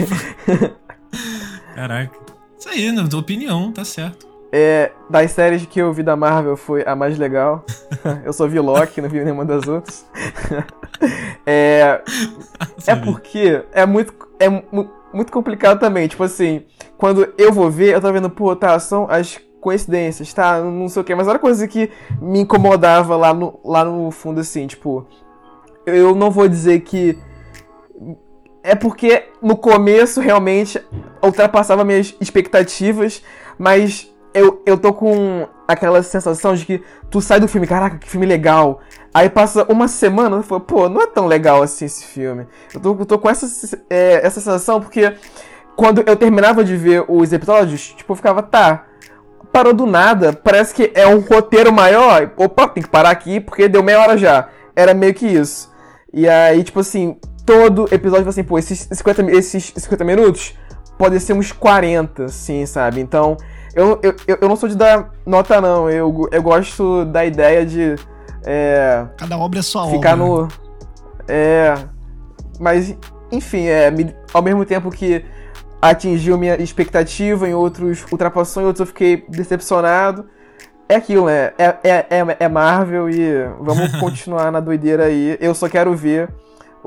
Caraca. 1.75 2.17
Isso 2.59 2.69
aí, 2.69 2.91
na 2.91 3.07
tua 3.07 3.21
opinião, 3.21 3.73
tá 3.73 3.85
certo. 3.85 4.36
É, 4.59 4.91
das 5.11 5.33
séries 5.33 5.67
que 5.67 5.79
eu 5.79 5.93
vi 5.93 6.03
da 6.03 6.17
Marvel 6.17 6.57
foi 6.57 6.83
a 6.87 6.97
mais 6.97 7.19
legal. 7.19 7.63
eu 8.25 8.33
só 8.33 8.47
vi 8.47 8.59
Loki, 8.59 9.03
não 9.03 9.09
vi 9.11 9.23
nenhuma 9.23 9.45
das 9.45 9.69
outras. 9.69 10.07
é, 11.45 12.01
é 12.87 12.97
porque 12.97 13.63
é 13.71 13.85
muito, 13.85 14.15
é 14.41 14.49
mu- 14.49 14.91
muito 15.13 15.31
complicado 15.31 15.79
também. 15.79 16.09
Tipo 16.09 16.25
assim, 16.25 16.65
quando 16.97 17.35
eu 17.37 17.53
vou 17.53 17.71
ver, 17.71 17.93
eu 17.93 18.01
tô 18.01 18.11
vendo, 18.11 18.31
pô, 18.31 18.57
tá, 18.57 18.79
são 18.79 19.07
as 19.11 19.39
coincidências, 19.61 20.33
tá? 20.33 20.59
Não 20.63 20.89
sei 20.89 21.03
o 21.03 21.05
que, 21.05 21.15
mas 21.15 21.29
era 21.29 21.39
coisa 21.39 21.69
que 21.69 21.91
me 22.19 22.41
incomodava 22.41 23.15
lá 23.15 23.35
no, 23.35 23.61
lá 23.63 23.85
no 23.85 24.11
fundo, 24.11 24.41
assim, 24.41 24.67
tipo. 24.67 25.07
Eu 25.85 26.15
não 26.15 26.31
vou 26.31 26.49
dizer 26.49 26.81
que. 26.81 27.19
É 28.63 28.75
porque 28.75 29.25
no 29.43 29.55
começo 29.55 30.19
realmente 30.19 30.83
ultrapassava 31.23 31.85
minhas 31.85 32.17
expectativas, 32.19 33.23
mas 33.59 34.11
eu, 34.37 34.63
eu 34.67 34.77
tô 34.79 34.93
com 34.93 35.47
aquela 35.67 36.03
sensação 36.03 36.55
de 36.55 36.65
que 36.65 36.83
tu 37.11 37.21
sai 37.21 37.41
do 37.41 37.49
filme, 37.49 37.67
caraca, 37.67 37.99
que 37.99 38.09
filme 38.09 38.27
legal. 38.27 38.81
Aí 39.13 39.29
passa 39.29 39.65
uma 39.71 39.89
semana, 39.89 40.37
eu 40.37 40.43
falo, 40.43 40.61
pô, 40.61 40.89
não 40.89 41.03
é 41.03 41.07
tão 41.07 41.27
legal 41.27 41.63
assim 41.63 41.87
esse 41.87 42.05
filme. 42.05 42.47
Eu 42.75 42.81
tô, 42.81 42.97
eu 42.99 43.07
tô 43.07 43.19
com 43.19 43.29
essa, 43.31 43.47
é, 43.89 44.27
essa 44.27 44.41
sensação 44.41 44.81
porque 44.81 45.15
quando 45.75 46.03
eu 46.07 46.17
terminava 46.17 46.65
de 46.65 46.77
ver 46.77 47.05
os 47.09 47.33
episódios, 47.33 47.89
tipo, 47.95 48.13
eu 48.13 48.17
ficava, 48.17 48.43
tá, 48.43 48.87
parou 49.53 49.73
do 49.73 49.87
nada, 49.87 50.33
parece 50.33 50.75
que 50.75 50.91
é 50.95 51.07
um 51.07 51.21
roteiro 51.21 51.73
maior. 51.73 52.31
Opa, 52.37 52.69
tem 52.69 52.83
que 52.83 52.89
parar 52.89 53.11
aqui 53.11 53.41
porque 53.41 53.69
deu 53.69 53.83
meia 53.83 54.01
hora 54.01 54.17
já. 54.17 54.49
Era 54.75 54.93
meio 54.95 55.15
que 55.15 55.27
isso. 55.27 55.73
E 56.13 56.29
aí, 56.29 56.63
tipo 56.63 56.81
assim, 56.81 57.19
todo 57.45 57.89
episódio, 57.93 58.29
assim, 58.29 58.45
pô, 58.45 58.59
esses 58.59 58.89
50, 58.91 59.23
mi- 59.23 59.33
esses 59.33 59.73
50 59.77 60.05
minutos 60.05 60.55
podem 60.99 61.19
ser 61.19 61.33
uns 61.33 61.53
40, 61.53 62.25
assim, 62.27 62.65
sabe? 62.67 63.01
Então, 63.01 63.37
eu, 63.77 64.01
eu, 64.03 64.39
eu 64.41 64.49
não 64.49 64.57
sou 64.57 64.69
de 64.69 64.75
dar 64.75 65.13
nota, 65.25 65.61
não. 65.61 65.89
Eu, 65.89 66.29
eu 66.33 66.43
gosto 66.43 67.05
da 67.05 67.25
ideia 67.25 67.65
de 67.65 67.97
é, 68.47 69.05
Cada 69.17 69.37
obra 69.37 69.59
é 69.59 69.63
sua 69.63 69.91
ficar 69.91 70.19
obra. 70.21 70.25
no. 70.25 70.49
É. 71.27 71.75
Mas, 72.61 72.97
enfim, 73.31 73.67
é, 73.67 73.93
ao 74.33 74.41
mesmo 74.41 74.65
tempo 74.65 74.89
que 74.91 75.25
atingiu 75.83 76.39
minha 76.39 76.55
expectativa, 76.63 77.49
em 77.49 77.55
outros 77.55 78.07
ultrapassou, 78.11 78.63
em 78.63 78.67
outros 78.67 78.81
eu 78.81 78.87
fiquei 78.87 79.25
decepcionado. 79.29 80.27
É 80.89 80.95
aquilo, 80.95 81.27
né? 81.27 81.53
É, 81.59 81.77
é, 81.83 82.07
é, 82.09 82.37
é 82.39 82.49
Marvel 82.49 83.11
e 83.11 83.45
vamos 83.61 83.95
continuar 83.99 84.53
na 84.53 84.61
doideira 84.61 85.07
aí. 85.07 85.37
Eu 85.41 85.55
só 85.55 85.69
quero 85.69 85.95
ver 85.95 86.33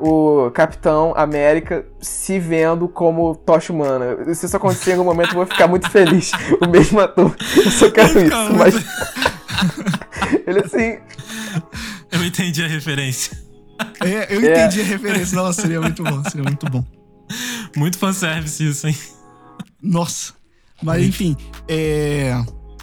o 0.00 0.50
Capitão 0.52 1.12
América 1.16 1.84
se 2.00 2.38
vendo 2.38 2.88
como 2.88 3.34
tocha 3.34 3.72
humana. 3.72 4.34
Se 4.34 4.46
isso 4.46 4.56
acontecer 4.56 4.90
em 4.90 4.94
algum 4.94 5.04
momento, 5.04 5.30
eu 5.30 5.34
vou 5.36 5.46
ficar 5.46 5.68
muito 5.68 5.88
feliz. 5.90 6.32
O 6.60 6.68
mesmo 6.68 7.00
ator. 7.00 7.34
Eu 7.56 7.70
só 7.70 7.90
quero 7.90 8.08
ficar 8.08 8.44
isso. 8.44 8.54
Mas 8.56 8.74
ele 10.46 10.60
assim. 10.60 10.98
Eu 12.10 12.24
entendi 12.24 12.64
a 12.64 12.68
referência. 12.68 13.36
É, 14.00 14.34
eu 14.34 14.40
É. 14.42 14.64
entendi 14.66 14.80
a 14.80 14.84
referência. 14.84 15.36
Nossa, 15.36 15.62
seria 15.62 15.80
muito 15.80 16.02
bom, 16.02 16.22
seria 16.24 16.42
muito 16.42 16.66
bom. 16.70 16.84
Muito 17.76 17.98
fanservice 17.98 18.66
isso, 18.68 18.86
hein? 18.88 18.96
Nossa. 19.82 20.32
Mas 20.82 21.02
enfim, 21.02 21.36
é. 21.68 22.34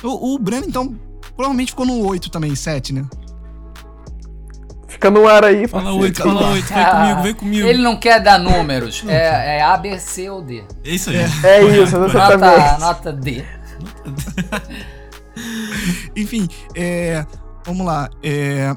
O, 0.03 0.35
o 0.35 0.39
Breno, 0.39 0.65
então, 0.67 0.95
provavelmente 1.35 1.71
ficou 1.71 1.85
no 1.85 2.05
8 2.05 2.29
também, 2.31 2.55
7, 2.55 2.93
né? 2.93 3.05
Fica 4.87 5.11
no 5.11 5.27
ar 5.27 5.43
aí. 5.43 5.67
Fala 5.67 5.93
oito, 5.93 6.23
fala 6.23 6.51
oito, 6.51 6.73
vem 6.73 6.85
comigo, 6.85 7.21
vem 7.21 7.33
comigo. 7.33 7.67
Ele 7.67 7.81
não 7.81 7.97
quer 7.97 8.21
dar 8.21 8.39
números. 8.39 9.03
É, 9.07 9.57
é 9.57 9.61
A, 9.61 9.75
B, 9.77 9.99
C 9.99 10.29
ou 10.29 10.41
D. 10.41 10.63
É 10.83 10.89
isso 10.89 11.09
aí. 11.09 11.17
É 11.43 11.63
isso, 11.63 11.97
exatamente. 11.97 12.57
Nota, 12.71 12.77
nota 12.79 13.13
D. 13.13 13.43
Enfim, 16.15 16.47
é. 16.75 17.25
Vamos 17.65 17.85
lá. 17.85 18.09
É. 18.23 18.73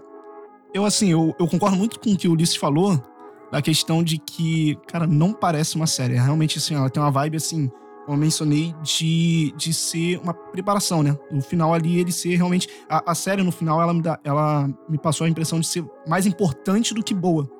Eu, 0.74 0.85
assim, 0.85 1.11
eu, 1.11 1.35
eu 1.39 1.47
concordo 1.47 1.77
muito 1.77 1.99
com 1.99 2.12
o 2.12 2.16
que 2.16 2.28
o 2.28 2.32
Ulisses 2.32 2.57
falou, 2.57 3.03
da 3.51 3.61
questão 3.61 4.03
de 4.03 4.19
que, 4.19 4.78
cara, 4.87 5.07
não 5.07 5.32
parece 5.32 5.77
uma 5.77 5.87
série. 5.87 6.15
É 6.15 6.20
Realmente, 6.20 6.59
assim, 6.59 6.74
ela 6.74 6.91
tem 6.91 7.03
uma 7.03 7.11
vibe, 7.11 7.37
assim, 7.37 7.70
eu 8.12 8.16
mencionei, 8.16 8.74
de, 8.82 9.53
de 9.57 9.73
ser 9.73 10.19
uma 10.19 10.35
preparação, 10.35 11.03
né? 11.03 11.16
No 11.31 11.41
final 11.41 11.73
ali, 11.74 11.99
ele 11.99 12.12
ser 12.12 12.37
realmente. 12.37 12.69
A, 12.89 13.12
a 13.12 13.15
série, 13.15 13.43
no 13.43 13.53
final, 13.53 13.81
ela 13.81 13.95
me, 13.95 14.03
dá, 14.03 14.19
ela 14.24 14.69
me 14.89 14.99
passou 14.99 15.24
a 15.24 15.31
impressão 15.31 15.61
de 15.61 15.66
ser 15.66 15.85
mais 16.07 16.27
importante 16.27 16.95
do 16.95 17.03
que 17.03 17.15
boa. 17.15 17.51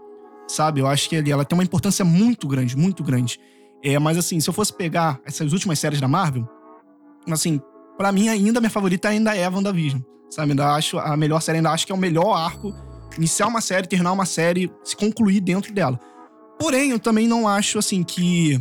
Sabe? 0.49 0.81
Eu 0.81 0.87
acho 0.87 1.09
que 1.09 1.17
ali 1.17 1.31
ela 1.31 1.45
tem 1.45 1.57
uma 1.57 1.65
importância 1.65 2.05
muito 2.05 2.49
grande, 2.49 2.77
muito 2.77 3.05
grande. 3.05 3.39
É, 3.83 3.99
mas, 3.99 4.19
assim, 4.19 4.41
se 4.41 4.49
eu 4.49 4.55
fosse 4.55 4.73
pegar 4.73 5.21
essas 5.25 5.53
últimas 5.53 5.79
séries 5.79 6.01
da 6.01 6.09
Marvel, 6.09 6.49
assim, 7.31 7.61
Pra 8.01 8.13
mim, 8.13 8.31
ainda, 8.31 8.61
minha 8.61 8.71
favorita 8.71 9.11
ainda 9.11 9.37
é 9.37 9.45
a 9.45 9.51
WandaVision. 9.51 10.01
Sabe? 10.31 10.53
Ainda 10.53 10.73
acho 10.73 10.99
a 10.99 11.15
melhor 11.19 11.43
série, 11.43 11.59
ainda 11.59 11.71
acho 11.71 11.85
que 11.85 11.93
é 11.93 11.95
o 11.95 11.99
melhor 11.99 12.33
arco. 12.33 12.75
Iniciar 13.19 13.47
uma 13.47 13.61
série, 13.61 13.87
terminar 13.87 14.13
uma 14.13 14.25
série, 14.25 14.73
se 14.83 14.97
concluir 14.97 15.39
dentro 15.39 15.71
dela. 15.71 16.01
Porém, 16.59 16.93
eu 16.93 16.99
também 16.99 17.29
não 17.29 17.47
acho, 17.47 17.79
assim, 17.79 18.03
que 18.03 18.59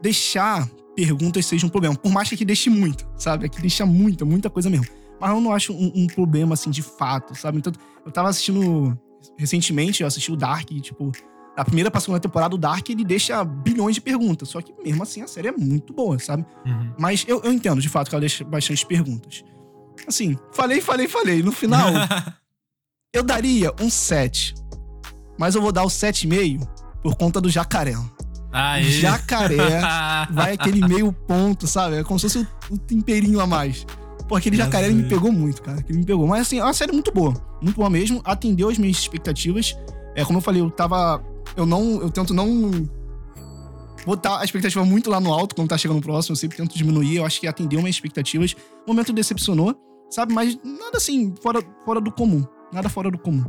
deixar 0.00 0.68
perguntas 0.94 1.46
seja 1.46 1.66
um 1.66 1.68
problema. 1.68 1.94
Por 1.94 2.12
mais 2.12 2.28
que 2.28 2.34
aqui 2.34 2.44
deixe 2.44 2.70
muito, 2.70 3.06
sabe? 3.16 3.46
Aqui 3.46 3.60
deixa 3.60 3.84
muita, 3.84 4.24
muita 4.24 4.48
coisa 4.48 4.70
mesmo. 4.70 4.86
Mas 5.20 5.30
eu 5.30 5.40
não 5.40 5.52
acho 5.52 5.72
um, 5.72 5.92
um 5.94 6.06
problema, 6.06 6.54
assim, 6.54 6.70
de 6.70 6.82
fato, 6.82 7.34
sabe? 7.34 7.58
Então, 7.58 7.72
eu 8.04 8.12
tava 8.12 8.28
assistindo 8.28 8.98
recentemente, 9.36 10.02
eu 10.02 10.06
assisti 10.06 10.30
o 10.30 10.36
Dark, 10.36 10.70
e, 10.70 10.80
tipo, 10.80 11.10
da 11.56 11.64
primeira 11.64 11.90
pra 11.90 12.00
segunda 12.00 12.20
temporada, 12.20 12.54
o 12.54 12.58
Dark, 12.58 12.88
ele 12.90 13.04
deixa 13.04 13.42
bilhões 13.44 13.94
de 13.94 14.00
perguntas. 14.00 14.48
Só 14.48 14.60
que 14.60 14.74
mesmo 14.82 15.02
assim 15.02 15.22
a 15.22 15.26
série 15.26 15.48
é 15.48 15.52
muito 15.52 15.92
boa, 15.92 16.18
sabe? 16.18 16.44
Uhum. 16.66 16.92
Mas 16.98 17.24
eu, 17.28 17.40
eu 17.42 17.52
entendo, 17.52 17.80
de 17.80 17.88
fato, 17.88 18.08
que 18.08 18.14
ela 18.14 18.20
deixa 18.20 18.44
bastante 18.44 18.84
perguntas. 18.84 19.44
Assim, 20.06 20.36
falei, 20.52 20.80
falei, 20.80 21.08
falei. 21.08 21.42
No 21.42 21.52
final, 21.52 21.88
eu 23.14 23.22
daria 23.22 23.72
um 23.80 23.88
7. 23.88 24.54
Mas 25.38 25.54
eu 25.54 25.62
vou 25.62 25.72
dar 25.72 25.84
o 25.84 25.88
7,5 25.88 26.66
por 27.02 27.16
conta 27.16 27.40
do 27.40 27.48
jacaré. 27.48 27.94
Aê. 28.56 28.84
Jacaré 28.84 29.80
vai 30.30 30.52
aquele 30.52 30.86
meio 30.86 31.12
ponto, 31.12 31.66
sabe? 31.66 31.96
É 31.96 32.04
como 32.04 32.20
se 32.20 32.28
fosse 32.28 32.38
o, 32.38 32.74
o 32.74 32.78
temperinho 32.78 33.40
a 33.40 33.46
mais. 33.48 33.84
Pô, 34.28 34.36
aquele 34.36 34.56
jacaré 34.56 34.88
me 34.90 35.02
pegou 35.02 35.32
muito, 35.32 35.60
cara. 35.60 35.84
Ele 35.88 35.98
me 35.98 36.04
pegou. 36.04 36.24
Mas 36.26 36.42
assim, 36.42 36.60
é 36.60 36.64
uma 36.64 36.72
série 36.72 36.92
muito 36.92 37.12
boa. 37.12 37.34
Muito 37.60 37.74
boa 37.74 37.90
mesmo. 37.90 38.22
Atendeu 38.24 38.68
as 38.68 38.78
minhas 38.78 38.96
expectativas. 38.96 39.76
É, 40.14 40.24
como 40.24 40.38
eu 40.38 40.42
falei, 40.42 40.62
eu 40.62 40.70
tava. 40.70 41.22
Eu 41.56 41.66
não. 41.66 42.00
Eu 42.00 42.10
tento 42.10 42.32
não 42.32 42.88
botar 44.06 44.38
a 44.38 44.44
expectativa 44.44 44.84
muito 44.84 45.10
lá 45.10 45.18
no 45.18 45.32
alto 45.32 45.54
quando 45.54 45.68
tá 45.68 45.76
chegando 45.76 45.98
o 45.98 46.02
próximo. 46.02 46.34
Eu 46.34 46.36
sempre 46.36 46.56
tento 46.56 46.76
diminuir. 46.76 47.16
Eu 47.16 47.26
acho 47.26 47.40
que 47.40 47.48
atendeu 47.48 47.80
minhas 47.80 47.96
expectativas. 47.96 48.54
O 48.86 48.90
momento 48.90 49.12
decepcionou, 49.12 49.74
sabe? 50.08 50.32
Mas 50.32 50.56
nada 50.64 50.96
assim, 50.96 51.34
fora, 51.42 51.60
fora 51.84 52.00
do 52.00 52.12
comum. 52.12 52.46
Nada 52.72 52.88
fora 52.88 53.10
do 53.10 53.18
comum. 53.18 53.44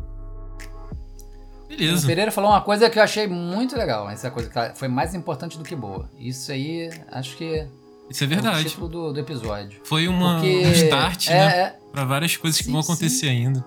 O 1.66 1.78
Beleza. 1.78 2.06
Pereira 2.08 2.32
falou 2.32 2.52
uma 2.52 2.62
coisa 2.62 2.90
que 2.90 3.00
eu 3.00 3.04
achei 3.04 3.28
muito 3.28 3.76
legal. 3.78 4.10
Essa 4.10 4.30
coisa 4.30 4.50
que 4.50 4.78
foi 4.80 4.88
mais 4.88 5.14
importante 5.16 5.58
do 5.58 5.64
que 5.64 5.76
boa. 5.76 6.10
Isso 6.20 6.52
aí, 6.52 6.90
acho 7.12 7.36
que 7.38 7.68
Isso 8.10 8.24
é 8.24 8.26
é 8.26 8.28
o 8.28 8.30
verdade. 8.30 8.64
título 8.70 8.88
do, 8.88 9.14
do 9.14 9.20
episódio. 9.20 9.80
Foi 9.84 10.08
uma, 10.08 10.36
Porque 10.36 10.64
um 10.66 10.72
start, 10.72 11.28
é, 11.30 11.34
né? 11.34 11.58
é, 11.60 11.76
Pra 11.92 12.06
várias 12.06 12.38
coisas 12.38 12.60
que 12.60 12.66
Sim, 12.66 12.72
vão 12.72 12.82
sim. 12.84 12.92
acontecer 12.94 13.30
ainda. 13.30 13.64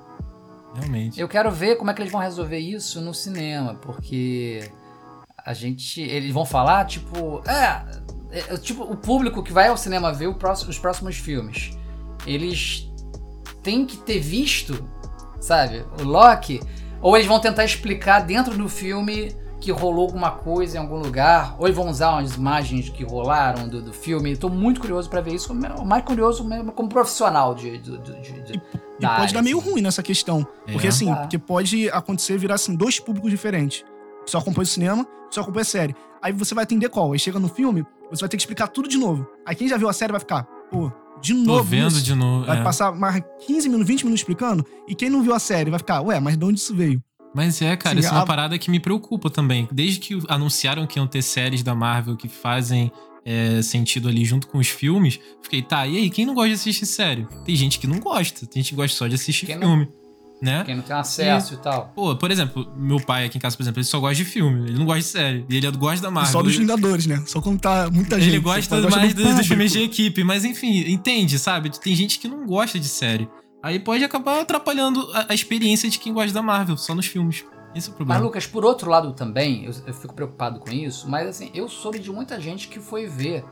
Realmente. 0.74 1.18
eu 1.20 1.26
quero 1.26 1.50
ver 1.50 1.76
como 1.76 1.90
é 1.90 1.94
que 1.94 2.00
eles 2.02 2.12
vão 2.12 2.20
resolver 2.20 2.58
isso 2.58 3.00
no 3.00 3.12
cinema, 3.12 3.74
porque 3.76 4.70
a 5.44 5.52
gente. 5.52 6.00
Eles 6.00 6.32
vão 6.32 6.44
falar, 6.46 6.84
tipo. 6.84 7.42
É. 7.48 7.84
é, 8.30 8.56
tipo, 8.58 8.84
o 8.84 8.96
público 8.96 9.42
que 9.42 9.52
vai 9.52 9.66
ao 9.68 9.76
cinema 9.76 10.12
ver 10.12 10.28
o 10.28 10.34
próximo- 10.34 10.70
os 10.70 10.78
próximos 10.78 11.16
filmes. 11.16 11.76
Eles 12.26 12.88
têm 13.62 13.84
que 13.86 13.96
ter 13.96 14.20
visto, 14.20 14.86
sabe, 15.40 15.84
o 16.00 16.04
Loki. 16.04 16.60
Ou 17.00 17.16
eles 17.16 17.26
vão 17.28 17.38
tentar 17.40 17.64
explicar 17.64 18.20
dentro 18.20 18.56
do 18.56 18.68
filme 18.68 19.34
que 19.60 19.72
rolou 19.72 20.02
alguma 20.06 20.30
coisa 20.30 20.76
em 20.76 20.80
algum 20.80 20.98
lugar, 20.98 21.56
ou 21.58 21.66
eles 21.66 21.76
vão 21.76 21.88
usar 21.88 22.10
umas 22.12 22.36
imagens 22.36 22.88
que 22.88 23.02
rolaram 23.02 23.66
do, 23.68 23.82
do 23.82 23.92
filme. 23.92 24.36
Tô 24.36 24.48
muito 24.48 24.80
curioso 24.80 25.10
pra 25.10 25.20
ver 25.20 25.34
isso, 25.34 25.52
o 25.52 25.84
mais 25.86 26.04
curioso 26.04 26.44
mesmo 26.44 26.70
como 26.70 26.88
profissional 26.88 27.54
de, 27.56 27.76
de, 27.78 27.98
de, 27.98 28.20
de- 28.20 28.42
de- 28.42 28.52
E 28.98 29.00
da 29.00 29.08
pode 29.10 29.20
área, 29.22 29.34
dar 29.34 29.42
meio 29.42 29.58
assim. 29.58 29.70
ruim 29.70 29.82
nessa 29.82 30.00
questão. 30.02 30.46
Porque 30.70 30.86
É. 30.86 30.90
assim, 30.90 31.06
Tá. 31.06 31.16
porque 31.22 31.38
pode 31.38 31.90
acontecer 31.90 32.38
virar 32.38 32.54
assim, 32.54 32.76
dois 32.76 33.00
públicos 33.00 33.30
diferentes. 33.30 33.84
Só 34.26 34.38
acompanha 34.38 34.62
o 34.62 34.66
cinema, 34.66 35.06
só 35.30 35.40
acompanha 35.40 35.62
a 35.62 35.64
série. 35.64 35.96
Aí 36.22 36.32
você 36.32 36.54
vai 36.54 36.62
atender 36.62 36.88
qual? 36.88 37.12
Aí 37.12 37.18
chega 37.18 37.38
no 37.40 37.48
filme, 37.48 37.84
você 38.10 38.20
vai 38.20 38.28
ter 38.28 38.36
que 38.36 38.42
explicar 38.42 38.68
tudo 38.68 38.88
de 38.88 38.96
novo. 38.96 39.26
Aí 39.44 39.56
quem 39.56 39.66
já 39.68 39.76
viu 39.76 39.88
a 39.88 39.92
série 39.92 40.12
vai 40.12 40.20
ficar, 40.20 40.44
pô, 40.70 40.92
de 41.20 41.34
Tô 41.34 41.40
novo. 41.40 41.64
vendo 41.64 41.88
isso? 41.92 42.02
de 42.02 42.14
novo. 42.14 42.46
Vai 42.46 42.60
é. 42.60 42.62
passar 42.62 42.92
mais 42.92 43.22
15 43.46 43.68
minutos, 43.68 43.88
20 43.88 44.04
minutos 44.04 44.20
explicando. 44.20 44.64
E 44.86 44.94
quem 44.94 45.08
não 45.10 45.22
viu 45.22 45.34
a 45.34 45.38
série 45.38 45.70
vai 45.70 45.78
ficar, 45.78 46.00
ué, 46.02 46.18
mas 46.20 46.36
de 46.36 46.44
onde 46.44 46.58
isso 46.60 46.74
veio? 46.74 47.02
Mas 47.34 47.60
é, 47.60 47.76
cara, 47.76 47.94
Sim, 47.96 48.00
isso 48.00 48.08
é 48.08 48.12
uma 48.12 48.22
a- 48.22 48.26
parada 48.26 48.58
que 48.58 48.70
me 48.70 48.80
preocupa 48.80 49.28
também. 49.28 49.68
Desde 49.70 50.00
que 50.00 50.18
anunciaram 50.28 50.86
que 50.86 50.98
iam 50.98 51.06
ter 51.06 51.22
séries 51.22 51.62
da 51.62 51.74
Marvel 51.74 52.16
que 52.16 52.28
fazem 52.28 52.90
é, 53.24 53.60
sentido 53.60 54.08
ali 54.08 54.24
junto 54.24 54.46
com 54.48 54.56
os 54.58 54.68
filmes, 54.68 55.20
fiquei, 55.42 55.60
tá, 55.60 55.86
e 55.86 55.98
aí, 55.98 56.08
quem 56.10 56.24
não 56.24 56.32
gosta 56.34 56.48
de 56.48 56.54
assistir 56.54 56.86
série? 56.86 57.26
Tem 57.44 57.54
gente 57.54 57.78
que 57.78 57.86
não 57.86 57.98
gosta, 58.00 58.46
tem 58.46 58.62
gente 58.62 58.70
que 58.70 58.76
gosta 58.76 58.96
só 58.96 59.06
de 59.06 59.14
assistir 59.16 59.44
Quem 59.46 59.56
não- 59.58 59.68
filme, 59.68 59.88
né? 60.40 60.62
Quem 60.64 60.76
não 60.76 60.82
tem 60.82 60.94
acesso 60.94 61.54
e 61.54 61.56
tal. 61.56 61.92
Pô, 61.94 62.14
por 62.16 62.30
exemplo, 62.30 62.70
meu 62.76 63.00
pai 63.00 63.24
aqui 63.26 63.38
em 63.38 63.40
casa, 63.40 63.56
por 63.56 63.62
exemplo, 63.62 63.78
ele 63.80 63.84
só 63.86 63.98
gosta 63.98 64.14
de 64.16 64.24
filme, 64.24 64.68
ele 64.68 64.78
não 64.78 64.84
gosta 64.86 65.00
de 65.00 65.06
série, 65.06 65.46
e 65.48 65.56
ele 65.56 65.70
gosta 65.72 66.00
da 66.02 66.10
Marvel. 66.10 66.32
só 66.32 66.42
dos 66.42 66.52
Ele- 66.52 66.60
Vingadores, 66.60 67.06
né? 67.06 67.22
Só 67.26 67.40
quando 67.40 67.60
tá 67.60 67.90
muita 67.90 68.18
gente. 68.20 68.28
ele 68.34 68.40
gosta 68.40 68.80
só 68.82 68.88
mais 68.90 69.14
do 69.14 69.22
dos, 69.24 69.46
filmes 69.46 69.72
de 69.72 69.82
equipe, 69.82 70.22
mas 70.24 70.44
enfim, 70.44 70.90
entende, 70.90 71.38
sabe? 71.38 71.70
Tem 71.78 71.94
gente 71.94 72.18
que 72.18 72.28
não 72.28 72.46
gosta 72.46 72.78
de 72.78 72.88
série. 72.88 73.28
Aí 73.62 73.80
pode 73.80 74.04
acabar 74.04 74.40
atrapalhando 74.40 75.10
a, 75.12 75.26
a 75.30 75.34
experiência 75.34 75.90
de 75.90 75.98
quem 75.98 76.12
gosta 76.12 76.32
da 76.32 76.42
Marvel, 76.42 76.76
só 76.76 76.94
nos 76.94 77.06
filmes. 77.06 77.44
Esse 77.74 77.88
é 77.88 77.90
o 77.90 77.92
Mas, 77.92 77.96
problema. 77.96 78.20
Lucas, 78.24 78.46
por 78.46 78.64
outro 78.64 78.88
lado 78.88 79.12
também, 79.12 79.64
eu, 79.64 79.72
eu 79.86 79.92
fico 79.92 80.14
preocupado 80.14 80.60
com 80.60 80.70
isso, 80.70 81.08
mas 81.10 81.26
assim, 81.28 81.50
eu 81.52 81.68
soube 81.68 81.98
de 81.98 82.10
muita 82.10 82.40
gente 82.40 82.68
que 82.68 82.78
foi 82.80 83.06
ver 83.06 83.44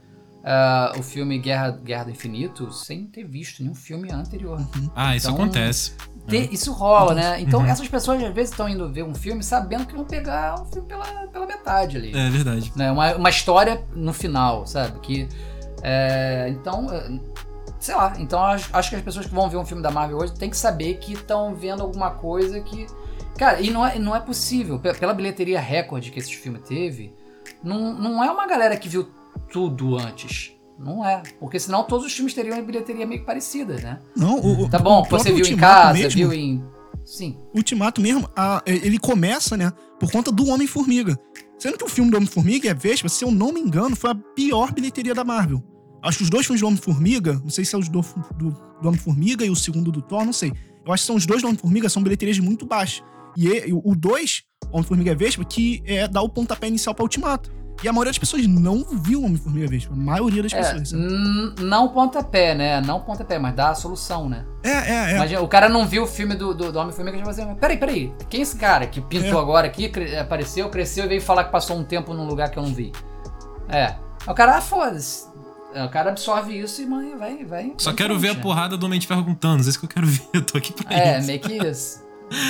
ah, 0.45 0.93
o 0.97 1.03
filme 1.03 1.39
Guerra, 1.39 1.71
Guerra 1.73 2.05
do 2.05 2.11
Infinito 2.13 2.73
sem 2.73 3.05
ter 3.07 3.25
visto 3.25 3.61
nenhum 3.63 3.75
filme 3.75 4.11
anterior. 4.13 4.59
ah, 4.95 5.17
isso 5.17 5.27
então- 5.29 5.43
acontece. 5.43 5.93
Te- 6.27 6.49
Isso 6.53 6.73
rola, 6.73 7.15
né? 7.15 7.41
Então 7.41 7.61
Uhum. 7.61 7.67
essas 7.67 7.87
pessoas 7.89 8.23
às 8.23 8.35
vezes 8.35 8.51
estão 8.51 8.69
indo 8.69 8.89
ver 8.93 9.03
um 9.05 9.15
filme 9.15 9.43
sabendo 9.43 9.87
que 9.87 9.95
vão 9.95 10.05
pegar 10.05 10.61
o 10.61 10.65
filme 10.67 10.89
pela, 10.89 11.05
pela 11.29 11.47
metade 11.47 11.97
ali. 11.97 12.17
É 12.17 12.29
verdade. 12.31 12.73
né? 12.75 12.91
Uma, 12.91 13.15
uma 13.15 13.31
história 13.31 13.83
no 13.95 14.13
final, 14.13 14.67
sabe? 14.67 14.99
Que 15.01 15.29
é, 15.83 16.49
então, 16.51 16.87
é, 16.93 17.19
sei 17.79 17.95
lá. 17.95 18.15
Então 18.19 18.43
acho, 18.43 18.69
acho 18.73 18.91
que 18.91 18.97
as 18.97 19.03
pessoas 19.03 19.27
que 19.27 19.35
vão 19.35 19.49
ver 19.49 19.57
um 19.57 19.65
filme 19.65 19.83
da 19.83 19.91
Marvel 19.91 20.19
hoje 20.19 20.33
têm 20.35 20.51
que 20.51 20.57
saber 20.57 20.95
que 20.99 21.13
estão 21.13 21.55
vendo 21.55 21.83
alguma 21.83 22.11
coisa 22.11 22.61
que, 22.61 22.87
cara, 23.39 23.61
e 23.61 23.71
não 23.71 23.87
é, 23.87 23.99
não 23.99 24.15
é 24.17 24.21
possível 24.21 24.79
Pe- 24.79 24.95
pela 24.95 25.15
bilheteria 25.15 25.61
recorde 25.61 26.11
que 26.11 26.19
esse 26.19 26.35
filme 26.35 26.59
teve. 26.59 27.15
Não, 27.63 27.95
não 27.95 28.25
é 28.25 28.31
uma 28.31 28.47
galera 28.47 28.77
que 28.77 28.89
viu 28.89 29.09
tudo 29.53 29.97
antes. 29.97 30.53
Não 30.79 31.05
é. 31.05 31.23
Porque 31.41 31.59
senão 31.59 31.85
todos 31.85 32.07
os 32.07 32.13
filmes 32.13 32.35
teriam 32.35 32.55
uma 32.57 32.63
bilheteria 32.63 33.07
meio 33.07 33.25
parecida, 33.25 33.75
né? 33.77 33.99
Não, 34.17 34.39
o, 34.39 34.69
Tá 34.69 34.79
bom, 34.79 35.03
o 35.03 35.05
você 35.09 35.33
viu 35.33 35.47
em 35.47 35.57
casa, 35.57 35.93
mesmo, 35.95 36.11
viu 36.21 36.33
em. 36.33 36.63
Sim. 37.05 37.37
Ultimato 37.55 38.01
mesmo, 38.01 38.29
a- 38.37 38.63
ele 38.67 38.99
começa, 38.99 39.57
né, 39.57 39.73
por 39.99 40.11
conta 40.11 40.31
do 40.33 40.47
Homem-Formiga. 40.49 41.17
Sendo 41.59 41.79
que 41.79 41.85
o 41.85 41.89
filme 41.89 42.11
do 42.11 42.17
Homem-Formiga 42.17 42.71
a 42.71 42.75
Vespa, 42.75 43.09
se 43.09 43.25
eu 43.25 43.31
não 43.31 43.53
me 43.53 43.61
engano, 43.61 43.95
foi 43.97 44.11
a 44.11 44.15
pior 44.15 44.73
bilheteria 44.73 45.15
da 45.15 45.25
Marvel. 45.25 45.63
Acho 46.03 46.19
que 46.19 46.25
os 46.25 46.31
dois 46.31 46.45
filmes 46.47 46.61
do 46.61 46.67
Homem-Formiga, 46.67 47.41
não 47.43 47.49
sei 47.49 47.65
se 47.65 47.75
é 47.75 47.79
os 47.79 47.89
do, 47.89 48.01
do, 48.37 48.51
do 48.51 48.89
Homem-Formiga 48.89 49.45
e 49.47 49.51
o 49.51 49.57
segundo 49.57 49.91
do 49.91 50.03
Thor, 50.03 50.25
não 50.25 50.33
sei. 50.33 50.53
Eu 50.85 50.93
acho 50.93 51.03
que 51.03 51.07
são 51.07 51.17
os 51.17 51.25
dois 51.27 51.41
do 51.43 51.49
Homem-Formiga, 51.49 51.89
são 51.89 52.03
bilheterias 52.03 52.39
muito 52.39 52.67
baixas. 52.67 53.03
E 53.37 53.47
e- 53.49 53.73
o 53.73 53.95
2, 53.97 54.43
Homem-Formiga 54.71 55.13
e 55.13 55.15
Vespa, 55.15 55.45
que 55.45 55.83
é 55.87 56.07
dar 56.07 56.23
o 56.23 56.29
pontapé 56.29 56.69
inicial 56.69 56.95
pra 56.95 57.03
Ultimato. 57.05 57.51
E 57.83 57.89
a 57.89 57.93
maioria 57.93 58.11
das 58.11 58.19
pessoas 58.19 58.47
não 58.47 58.85
viu 58.91 59.23
Homem-Formiga 59.23 59.67
e 59.67 59.69
Vespa. 59.69 59.93
A 59.93 59.97
maioria 59.97 60.43
das 60.43 60.53
É, 60.53 60.59
pessoas. 60.63 60.93
não 61.61 61.89
pontapé, 61.89 62.55
né? 62.55 62.81
Não 62.81 63.01
pontapé, 63.01 63.39
mas 63.39 63.55
dá 63.55 63.71
a 63.71 63.75
solução, 63.75 64.29
né? 64.29 64.45
É, 64.63 64.71
é, 64.71 65.13
é. 65.13 65.17
Imagina, 65.17 65.41
o 65.43 65.49
cara 65.49 65.69
não 65.69 65.87
viu 65.87 66.05
o 66.05 66.07
filme 66.07 66.35
do, 66.35 66.55
do, 66.55 66.73
do 66.73 66.79
Homem-Formiga 66.79 67.17
e 67.17 67.21
já 67.21 67.25
vai 67.27 67.35
dizer, 67.35 67.55
peraí, 67.57 67.77
peraí, 67.77 68.13
quem 68.31 68.41
é 68.41 68.43
esse 68.43 68.57
cara 68.57 68.87
que 68.87 69.01
pintou 69.01 69.39
É. 69.39 69.43
agora 69.43 69.67
aqui, 69.67 69.89
cre- 69.89 70.17
apareceu, 70.17 70.69
cresceu 70.71 71.05
e 71.05 71.09
veio 71.09 71.21
falar 71.23 71.45
que 71.45 71.53
passou 71.53 71.77
um 71.77 71.85
tempo 71.85 72.15
num 72.15 72.27
lugar 72.27 72.51
que 72.51 72.59
eu 72.59 72.63
não 72.63 72.73
vi? 72.75 72.93
É. 73.69 73.95
O 74.27 74.35
cara, 74.35 74.57
ah, 74.57 74.61
foda-se. 74.61 75.27
É, 75.75 75.85
O 75.85 75.91
cara 75.91 76.11
absorve 76.11 76.59
isso 76.59 76.81
e 76.81 76.87
mãe, 76.87 77.15
vai, 77.17 77.45
vai. 77.45 77.75
Só 77.77 77.93
quero 77.93 78.19
ver 78.19 78.29
a 78.29 78.31
frente, 78.31 78.37
né? 78.39 78.43
porrada 78.43 78.77
do 78.79 78.87
Homem 78.87 78.99
de 78.99 79.07
Ferro 79.07 79.23
com 79.25 79.35
Thanos. 79.35 79.67
É 79.67 79.71
isso 79.71 79.79
que 79.79 79.85
eu 79.85 79.91
quero 79.91 80.07
ver. 80.09 80.23
Eu 80.33 80.43
tô 80.43 80.57
aqui 80.57 80.73
pra 80.73 80.93
É, 80.97 81.19
isso. 81.19 81.27
meio 81.27 81.41
que 81.41 81.53
isso. 81.53 82.03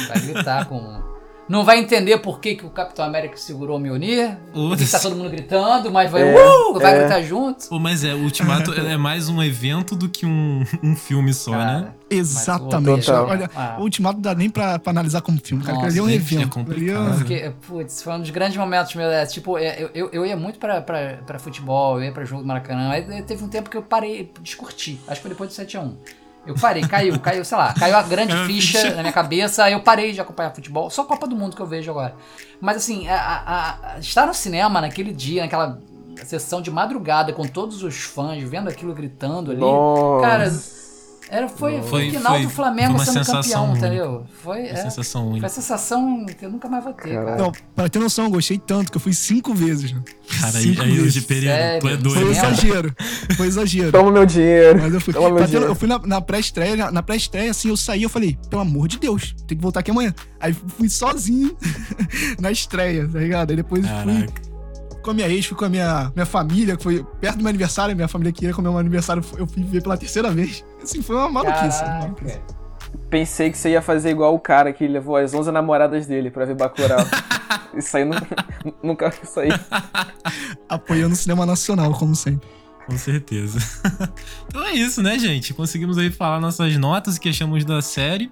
Vai 0.09 0.21
gritar 0.21 0.65
com. 0.67 1.16
Não 1.49 1.65
vai 1.65 1.79
entender 1.79 2.19
por 2.19 2.41
que, 2.41 2.57
que 2.57 2.67
o 2.67 2.71
Capitão 2.71 3.05
América 3.05 3.37
segurou 3.37 3.77
o 3.77 3.81
Mjolnir. 3.81 4.37
Foda-se. 4.53 4.69
Porque 4.85 4.87
tá 4.91 4.99
todo 4.99 5.15
mundo 5.15 5.31
gritando, 5.31 5.93
mas 5.93 6.11
vai, 6.11 6.23
É, 6.23 6.35
uh, 6.45 6.75
vai 6.79 6.95
é. 6.97 6.99
gritar 7.01 7.23
junto. 7.23 7.69
Pô, 7.69 7.79
mas 7.79 8.03
é, 8.03 8.13
o 8.15 8.19
Ultimato 8.25 8.73
é 8.75 8.97
mais 8.97 9.29
um 9.29 9.41
evento 9.43 9.95
do 9.95 10.09
que 10.09 10.27
um, 10.27 10.65
um 10.83 10.97
filme 10.97 11.33
só, 11.33 11.53
né? 11.53 11.57
Cara, 11.83 11.97
Exatamente. 12.11 13.07
Total. 13.07 13.27
Olha, 13.29 13.51
Ah. 13.55 13.77
o 13.79 13.83
Ultimato 13.83 14.15
não 14.17 14.23
dá 14.23 14.35
nem 14.35 14.51
pra, 14.51 14.79
pra 14.79 14.91
analisar 14.91 15.21
como 15.23 15.39
filme, 15.43 15.63
cara. 15.63 15.75
Nossa, 15.77 15.89
Aquilo 15.89 16.07
ali 16.07 16.15
é 16.15 16.17
um 16.17 16.21
é 16.21 16.23
evento. 16.23 16.59
é- 16.61 17.15
Porque, 17.17 17.53
putz, 17.67 18.03
foi 18.03 18.13
um 18.15 18.21
dos 18.21 18.31
grandes 18.31 18.57
momentos 18.57 18.95
meu. 18.95 19.07
É, 19.09 19.25
tipo, 19.27 19.57
é, 19.57 19.81
eu, 19.83 19.91
eu, 19.95 20.09
eu 20.13 20.27
ia 20.27 20.37
muito 20.37 20.59
pra, 20.59 20.81
pra, 20.81 21.19
pra 21.27 21.39
futebol, 21.39 21.99
eu 21.99 22.05
ia 22.07 22.13
pra 22.13 22.25
jogo 22.25 22.43
do 22.43 22.49
Maracanã. 22.49 22.91
Aí 22.91 23.07
eh, 23.09 23.23
teve 23.23 23.45
um 23.45 23.49
tempo 23.49 23.71
que 23.71 23.77
eu 23.77 23.83
parei, 23.83 24.33
descurti. 24.41 25.01
Acho 25.07 25.17
que 25.21 25.23
foi 25.23 25.31
depois 25.31 25.51
do 25.51 25.55
7x1. 25.55 25.93
Eu 26.47 26.55
parei, 26.55 26.83
caiu, 26.83 27.19
caiu, 27.19 27.45
sei 27.45 27.59
lá, 27.59 27.73
caiu 27.75 27.97
a 27.97 28.03
grande 28.03 28.33
ficha 28.47 28.79
ficha. 28.81 28.95
na 28.95 29.01
minha 29.03 29.13
cabeça, 29.13 29.65
aí 29.65 29.73
eu 29.73 29.81
parei 29.81 30.13
de 30.13 30.21
acompanhar 30.21 30.55
futebol. 30.55 30.89
Só 30.91 31.05
Copa 31.05 31.27
do 31.27 31.35
Mundo 31.35 31.57
que 31.57 31.63
eu 31.63 31.67
vejo 31.67 31.91
agora. 31.91 32.15
Mas 32.61 32.77
assim, 32.77 33.09
a- 33.09 33.17
a- 33.21 33.95
a- 33.95 33.99
estar 33.99 34.27
no 34.27 34.33
cinema 34.35 34.81
naquele 34.81 35.13
dia, 35.13 35.43
naquela 35.43 35.79
sessão 36.25 36.63
de 36.63 36.71
madrugada, 36.71 37.33
com 37.33 37.47
todos 37.47 37.83
os 37.83 37.97
fãs 38.03 38.43
vendo 38.43 38.69
aquilo 38.69 38.95
gritando 38.95 39.51
ali. 39.51 39.61
Nossa. 39.61 40.27
Cara, 40.27 40.53
era, 41.29 41.49
foi, 41.49 41.81
foi 41.83 41.89
Foi- 41.89 42.09
o 42.09 42.13
final 42.13 42.33
foi- 42.35 42.43
do 42.43 42.51
Flamengo 42.51 42.89
foi 42.91 42.95
uma 42.99 43.05
sendo 43.05 43.25
sensação 43.25 43.43
campeão, 43.43 43.71
única. 43.71 43.87
entendeu? 43.87 44.27
Foi, 44.43 44.59
É 44.61 44.71
é, 44.71 44.77
sensação 44.77 45.21
foi 45.23 45.29
a 45.29 45.33
única. 45.33 45.49
sensação 45.49 46.27
que 46.27 46.45
eu 46.47 46.51
nunca 46.51 46.69
mais 46.69 46.85
vou 46.85 46.93
ter, 46.93 47.15
cara. 47.15 47.37
Não, 47.37 47.53
pra 47.75 47.89
ter 47.89 47.99
noção, 47.99 48.27
eu 48.27 48.31
gostei 48.31 48.59
tanto 48.59 48.91
que 48.93 48.97
eu 48.97 49.01
fui 49.01 49.13
cinco 49.13 49.53
vezes. 49.55 49.93
né? 49.93 50.01
Cara, 50.41 50.59
aí, 50.59 50.63
Cinco 50.63 50.83
aí 50.83 50.93
meses. 50.93 51.15
de 51.15 51.21
Pereira, 51.23 51.79
tu 51.81 51.87
é? 51.87 51.91
Foi 51.91 51.97
doido. 51.97 52.27
Mesmo? 52.27 52.31
exagero. 52.33 52.95
Foi 53.37 53.47
exagero. 53.47 53.93
Toma 53.93 54.11
meu 54.13 54.27
dinheiro. 54.27 54.81
Mas 54.81 54.95
eu 54.95 55.01
fui. 55.01 55.13
Toma 55.15 55.31
meu 55.31 55.45
dinheiro. 55.45 55.67
eu 55.67 55.75
fui 55.75 55.89
na, 55.89 55.99
na 55.99 56.21
pré-estreia, 56.21 56.77
na, 56.77 56.91
na 56.91 57.03
pré-estreia, 57.03 57.51
assim, 57.51 57.69
eu 57.69 57.77
saí, 57.77 58.03
eu 58.03 58.09
falei, 58.09 58.39
pelo 58.49 58.63
amor 58.63 58.87
de 58.89 58.99
Deus, 58.99 59.35
tem 59.47 59.57
que 59.57 59.63
voltar 59.63 59.81
aqui 59.81 59.91
amanhã. 59.91 60.15
Aí 60.41 60.53
fui 60.53 60.89
sozinho 60.89 61.57
na 62.41 62.51
estreia, 62.51 63.09
tá 63.09 63.19
ligado? 63.19 63.51
Aí 63.51 63.57
depois 63.57 63.85
fui 63.87 63.91
Caraca. 64.15 64.46
Com 65.07 65.13
a 65.13 65.15
minha 65.15 65.29
ex, 65.29 65.47
fui 65.47 65.57
com 65.57 65.65
a 65.65 65.69
minha, 65.69 66.13
minha 66.15 66.27
família, 66.27 66.77
que 66.77 66.83
foi 66.83 67.03
perto 67.21 67.37
do 67.37 67.43
meu 67.43 67.49
aniversário, 67.49 67.95
minha 67.95 68.09
família 68.09 68.33
queria 68.33 68.53
comer 68.53 68.69
meu 68.69 68.79
aniversário, 68.79 69.23
eu 69.39 69.47
fui 69.47 69.63
ver 69.63 69.83
pela 69.83 69.97
terceira 69.97 70.31
vez. 70.31 70.65
Assim, 70.83 71.01
foi 71.01 71.17
uma 71.17 71.31
maluquice. 71.31 71.83
uma 71.85 71.99
maluquice. 72.01 72.35
Caraca. 72.39 72.57
Pensei 73.09 73.51
que 73.51 73.57
você 73.59 73.71
ia 73.71 73.81
fazer 73.83 74.11
igual 74.11 74.35
o 74.35 74.41
cara 74.41 74.73
que 74.73 74.87
levou 74.87 75.17
as 75.17 75.33
11 75.33 75.51
namoradas 75.53 76.07
dele 76.07 76.31
pra 76.31 76.45
ver 76.45 76.57
Bacurau. 76.57 76.99
Isso 77.77 77.97
aí 77.97 78.05
nu- 78.05 78.17
nunca 78.83 79.13
aí. 79.37 79.49
Apoiando 80.69 81.15
o 81.15 81.17
cinema 81.17 81.47
nacional, 81.47 81.93
como 81.93 82.15
sempre. 82.17 82.49
Com 82.87 82.97
certeza. 82.99 83.59
então 84.49 84.65
é 84.65 84.73
isso, 84.73 85.03
né, 85.03 85.19
gente? 85.19 85.53
Conseguimos 85.53 85.99
aí 85.99 86.11
falar 86.11 86.41
nossas 86.41 86.77
notas 86.77 87.19
que 87.19 87.29
achamos 87.29 87.65
da 87.65 87.83
série. 87.83 88.31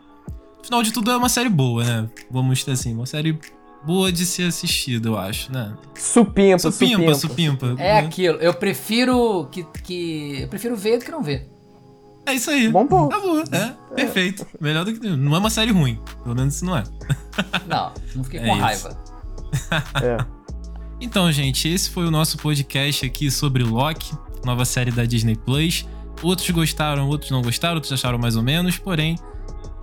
Afinal 0.60 0.82
de 0.82 0.92
tudo, 0.92 1.10
é 1.10 1.16
uma 1.16 1.28
série 1.28 1.48
boa, 1.48 1.84
né? 1.84 2.09
Vamos 2.30 2.64
ter 2.64 2.72
assim, 2.72 2.94
uma 2.94 3.06
série 3.06 3.38
boa 3.86 4.11
de 4.12 4.24
ser 4.27 4.44
assistida, 4.48 5.09
eu 5.09 5.19
acho, 5.19 5.52
né? 5.52 5.74
Supimpa, 5.94 6.59
Supimpa, 6.59 7.15
supimpa. 7.15 7.66
supimpa. 7.66 7.82
É 7.82 7.98
aquilo. 7.98 8.39
Eu 8.39 8.55
prefiro 8.55 9.47
que, 9.51 9.65
que. 9.82 10.43
Eu 10.43 10.48
prefiro 10.48 10.77
ver 10.77 10.98
do 10.98 11.05
que 11.05 11.11
não 11.11 11.23
ver. 11.23 11.48
É 12.27 12.32
isso 12.35 12.51
aí. 12.51 12.69
Bom 12.69 12.86
ponto. 12.86 13.11
Tá 13.11 13.20
bom, 13.20 13.39
é, 13.40 13.74
perfeito. 13.94 14.47
Melhor 14.61 14.85
do 14.85 14.93
que. 14.98 15.06
Não 15.09 15.35
é 15.36 15.39
uma 15.39 15.51
série 15.51 15.73
ruim. 15.73 16.01
Pelo 16.23 16.35
menos 16.35 16.56
isso 16.56 16.65
não 16.65 16.77
é. 16.77 16.85
Não, 17.66 17.93
não 18.15 18.24
fiquei 18.24 18.40
É 18.40 18.47
com 18.47 18.52
isso. 18.55 18.62
raiva. 18.62 18.98
É. 20.02 20.24
Então, 21.01 21.31
gente, 21.31 21.69
esse 21.69 21.90
foi 21.90 22.06
o 22.06 22.11
nosso 22.11 22.39
podcast 22.39 23.05
aqui 23.05 23.31
sobre 23.31 23.62
Loki, 23.62 24.15
nova 24.44 24.65
série 24.65 24.90
da 24.90 25.05
Disney 25.05 25.35
Plus. 25.36 25.85
Outros 26.23 26.48
gostaram, 26.51 27.09
outros 27.09 27.31
não 27.31 27.43
gostaram, 27.43 27.74
outros 27.74 27.93
acharam 27.93 28.16
mais 28.16 28.36
ou 28.36 28.43
menos, 28.43 28.78
porém, 28.78 29.16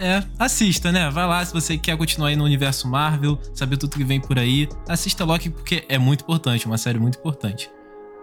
é, 0.01 0.23
assista, 0.39 0.91
né? 0.91 1.09
Vai 1.09 1.27
lá 1.27 1.45
se 1.45 1.53
você 1.53 1.77
quer 1.77 1.95
continuar 1.97 2.29
aí 2.29 2.35
no 2.35 2.43
universo 2.43 2.87
Marvel, 2.87 3.39
saber 3.53 3.77
tudo 3.77 3.95
que 3.95 4.03
vem 4.03 4.19
por 4.19 4.37
aí. 4.39 4.67
Assista 4.89 5.23
Loki 5.23 5.49
porque 5.49 5.85
é 5.87 5.97
muito 5.97 6.21
importante, 6.23 6.65
uma 6.65 6.77
série 6.77 6.99
muito 6.99 7.17
importante. 7.19 7.69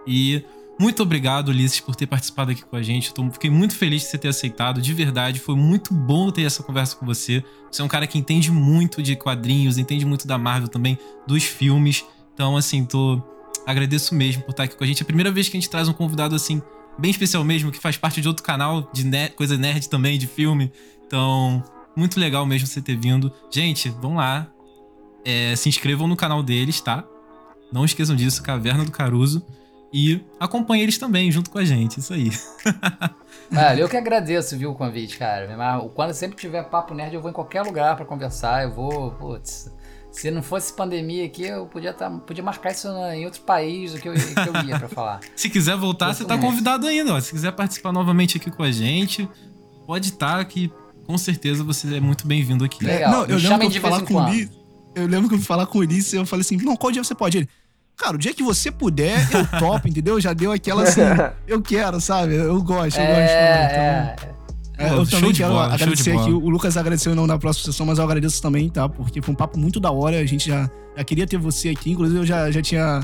E 0.05 0.43
muito 0.79 1.03
obrigado, 1.03 1.49
Ulisses, 1.49 1.79
por 1.79 1.95
ter 1.95 2.07
participado 2.07 2.51
aqui 2.51 2.63
com 2.63 2.75
a 2.75 2.81
gente. 2.81 3.13
Tô- 3.13 3.29
fiquei 3.31 3.49
muito 3.49 3.75
feliz 3.75 4.01
de 4.03 4.07
você 4.09 4.17
ter 4.17 4.27
aceitado, 4.29 4.81
de 4.81 4.93
verdade. 4.93 5.39
Foi 5.39 5.55
muito 5.55 5.93
bom 5.93 6.29
ter 6.31 6.43
essa 6.43 6.63
conversa 6.63 6.95
com 6.95 7.05
você. 7.05 7.43
Você 7.71 7.81
é 7.81 7.85
um 7.85 7.89
cara 7.89 8.07
que 8.07 8.17
entende 8.17 8.51
muito 8.51 9.01
de 9.03 9.15
quadrinhos, 9.15 9.77
entende 9.77 10.05
muito 10.05 10.27
da 10.27 10.37
Marvel 10.37 10.67
também, 10.69 10.97
dos 11.27 11.43
filmes. 11.43 12.05
Então, 12.33 12.55
assim, 12.55 12.85
tô. 12.85 13.21
Agradeço 13.67 14.15
mesmo 14.15 14.41
por 14.43 14.51
estar 14.51 14.63
aqui 14.63 14.75
com 14.75 14.83
a 14.83 14.87
gente. 14.87 15.01
É 15.01 15.03
a 15.03 15.05
primeira 15.05 15.29
vez 15.31 15.47
que 15.49 15.57
a 15.57 15.59
gente 15.59 15.69
traz 15.69 15.87
um 15.87 15.93
convidado, 15.93 16.33
assim, 16.33 16.61
bem 16.99 17.11
especial 17.11 17.43
mesmo, 17.43 17.71
que 17.71 17.79
faz 17.79 17.97
parte 17.97 18.21
de 18.21 18.27
outro 18.27 18.43
canal 18.43 18.89
de 18.93 19.05
ner- 19.05 19.33
coisa 19.35 19.57
nerd 19.57 19.87
também, 19.89 20.17
de 20.19 20.27
filme. 20.27 20.71
Então, 21.05 21.63
muito 21.95 22.19
legal 22.19 22.45
mesmo 22.45 22.67
você 22.67 22.81
ter 22.81 22.95
vindo. 22.95 23.31
Gente, 23.51 23.89
vão 23.89 24.15
lá. 24.15 24.47
É, 25.25 25.55
se 25.55 25.67
inscrevam 25.67 26.07
no 26.07 26.15
canal 26.15 26.41
deles, 26.41 26.79
tá? 26.79 27.03
Não 27.71 27.83
esqueçam 27.85 28.15
disso, 28.15 28.41
Caverna 28.41 28.85
do 28.85 28.91
Caruso. 28.91 29.45
E 29.91 30.21
acompanhem 30.39 30.83
eles 30.83 30.97
também, 30.97 31.31
junto 31.31 31.49
com 31.49 31.57
a 31.57 31.65
gente. 31.65 31.99
Isso 31.99 32.13
aí. 32.13 32.29
Olha, 33.51 33.79
eu 33.79 33.89
que 33.89 33.97
agradeço, 33.97 34.55
viu, 34.57 34.71
o 34.71 34.75
convite, 34.75 35.17
cara. 35.17 35.47
Quando 35.95 36.13
sempre 36.13 36.37
tiver 36.37 36.63
papo 36.63 36.93
nerd, 36.93 37.13
eu 37.15 37.21
vou 37.21 37.29
em 37.31 37.33
qualquer 37.33 37.63
lugar 37.63 37.95
pra 37.95 38.05
conversar. 38.05 38.63
Eu 38.63 38.71
vou, 38.71 39.11
putz. 39.11 39.71
Se 40.11 40.31
não 40.31 40.41
fosse 40.41 40.73
pandemia 40.73 41.25
aqui, 41.25 41.43
eu 41.43 41.65
podia, 41.67 41.93
tá, 41.93 42.09
podia 42.09 42.43
marcar 42.43 42.71
isso 42.71 42.87
em 43.13 43.25
outro 43.25 43.41
país 43.41 43.93
do 43.93 43.99
que 43.99 44.09
eu, 44.09 44.13
que 44.13 44.19
eu 44.19 44.65
ia 44.67 44.79
pra 44.79 44.89
falar. 44.89 45.19
Se 45.35 45.49
quiser 45.49 45.77
voltar, 45.77 46.13
você 46.13 46.25
tá 46.25 46.37
convidado 46.37 46.87
ainda. 46.87 47.13
Ó. 47.13 47.19
Se 47.19 47.31
quiser 47.31 47.51
participar 47.51 47.91
novamente 47.91 48.37
aqui 48.37 48.49
com 48.49 48.63
a 48.63 48.71
gente, 48.71 49.29
pode 49.85 50.09
estar 50.09 50.43
que 50.45 50.71
com 51.05 51.17
certeza 51.17 51.63
você 51.63 51.95
é 51.97 51.99
muito 51.99 52.27
bem-vindo 52.27 52.63
aqui. 52.65 52.83
Legal. 52.83 53.11
Não, 53.11 53.21
eu 53.25 53.39
me 53.39 53.47
lembro 53.47 53.59
que 53.67 53.69
de 53.69 53.77
eu 53.77 53.81
fui 53.81 53.89
falar 53.91 54.01
com 54.01 54.13
o. 54.13 54.25
Ulisses. 54.25 54.59
Eu 54.95 55.07
lembro 55.07 55.29
que 55.29 55.35
eu 55.35 55.39
falar 55.39 55.65
com 55.67 55.77
o 55.77 55.81
Ulisses 55.81 56.13
e 56.13 56.15
eu 56.15 56.25
falei 56.25 56.41
assim: 56.41 56.57
não, 56.57 56.75
qual 56.75 56.91
dia 56.91 57.03
você 57.03 57.15
pode? 57.15 57.37
Ele, 57.37 57.49
cara, 57.95 58.15
o 58.15 58.19
dia 58.19 58.33
que 58.33 58.43
você 58.43 58.71
puder, 58.71 59.27
eu 59.31 59.45
topo, 59.59 59.87
entendeu? 59.87 60.19
Já 60.19 60.33
deu 60.33 60.51
aquela 60.51 60.83
assim, 60.83 61.01
eu 61.47 61.61
quero, 61.61 62.01
sabe? 62.01 62.35
Eu 62.35 62.61
gosto, 62.61 62.99
eu 62.99 63.05
gosto. 63.05 63.19
É, 63.19 64.15
então, 64.15 64.29
é. 64.33 64.38
É, 64.79 64.87
Pô, 64.89 64.95
eu 64.95 65.05
também 65.05 65.33
quero 65.33 65.51
bola, 65.51 65.73
agradecer 65.73 66.11
aqui. 66.17 66.31
O 66.31 66.47
Lucas 66.49 66.77
agradeceu 66.77 67.13
não 67.13 67.27
na 67.27 67.37
próxima 67.37 67.65
sessão, 67.71 67.85
mas 67.85 67.97
eu 67.97 68.05
agradeço 68.05 68.41
também, 68.41 68.69
tá? 68.69 68.87
Porque 68.87 69.21
foi 69.21 69.33
um 69.33 69.35
papo 69.37 69.59
muito 69.59 69.77
da 69.77 69.91
hora. 69.91 70.17
A 70.17 70.25
gente 70.25 70.47
já, 70.47 70.71
já 70.95 71.03
queria 71.03 71.27
ter 71.27 71.37
você 71.37 71.67
aqui. 71.69 71.91
Inclusive, 71.91 72.19
eu 72.19 72.25
já, 72.25 72.49
já 72.49 72.61
tinha. 72.61 73.01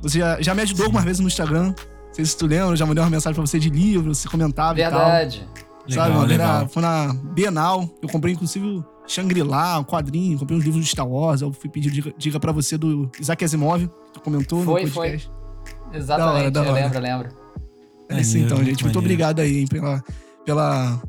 Você 0.00 0.20
já, 0.20 0.40
já 0.40 0.54
me 0.54 0.62
ajudou 0.62 0.84
algumas 0.84 1.04
vezes 1.04 1.18
no 1.18 1.26
Instagram. 1.26 1.74
Não 1.74 2.14
sei 2.14 2.24
se 2.24 2.36
tu 2.36 2.46
lembra, 2.46 2.68
eu 2.68 2.76
já 2.76 2.86
mandei 2.86 3.02
uma 3.02 3.10
mensagem 3.10 3.34
pra 3.34 3.44
você 3.44 3.58
de 3.58 3.68
livro, 3.68 4.14
você 4.14 4.28
comentava 4.28 4.78
e 4.78 4.82
tal. 4.82 4.92
Verdade. 4.92 5.48
Legal, 5.88 6.04
sabe, 6.04 6.14
mano? 6.16 6.26
legal. 6.28 6.56
Era- 6.58 6.68
foi 6.68 6.82
na 6.82 7.12
Bienal. 7.34 7.88
Eu 8.00 8.08
comprei, 8.08 8.34
inclusive, 8.34 8.64
o 8.64 8.84
Shangri-La, 9.04 9.80
um 9.80 9.84
quadrinho, 9.84 10.38
comprei 10.38 10.56
uns 10.56 10.64
livros 10.64 10.84
de 10.84 10.90
Star 10.90 11.08
Wars. 11.08 11.40
Eu 11.40 11.52
fui 11.52 11.68
pedir 11.68 11.90
dica, 11.90 12.14
dica 12.16 12.38
pra 12.38 12.52
você 12.52 12.78
do 12.78 13.10
Isaac 13.18 13.44
Asimov, 13.44 13.80
que 13.88 13.88
tu 14.14 14.20
comentou 14.20 14.62
Foi, 14.64 14.84
no 14.84 14.90
podcast. 14.92 15.28
Exatamente, 15.92 16.32
Da 16.32 16.32
hora, 16.32 16.50
da 16.52 16.60
eu 16.60 16.70
hora. 16.72 16.80
lembro, 16.82 16.98
eu 16.98 17.02
lembro. 17.02 17.28
É 18.08 18.20
isso 18.20 18.36
então, 18.38 18.58
Maneiro, 18.58 18.70
gente. 18.70 18.84
Muito 18.84 18.94
maneiro. 18.96 18.98
obrigado 18.98 19.40
aí 19.40 19.58
hein, 19.60 19.66
pela, 19.66 20.04
pela 20.44 21.00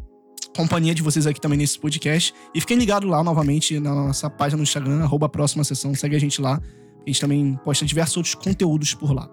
companhia 0.56 0.94
de 0.94 1.02
vocês 1.02 1.26
aqui 1.26 1.42
também 1.42 1.58
nesse 1.58 1.80
podcast. 1.80 2.34
E 2.54 2.62
fiquem 2.62 2.78
ligados 2.78 3.10
lá 3.10 3.24
novamente 3.24 3.80
na 3.80 3.94
nossa 3.94 4.30
página 4.30 4.58
no 4.58 4.64
Instagram, 4.64 5.04
arroba 5.04 5.28
próxima 5.28 5.64
sessão. 5.64 5.94
Segue 5.96 6.16
a 6.16 6.20
gente 6.20 6.42
lá. 6.42 6.60
A 7.06 7.10
gente 7.10 7.20
também 7.20 7.60
posta 7.64 7.86
diversos 7.86 8.18
outros 8.18 8.36
conteúdos 8.36 8.94
por 8.94 9.14
lá. 9.14 9.30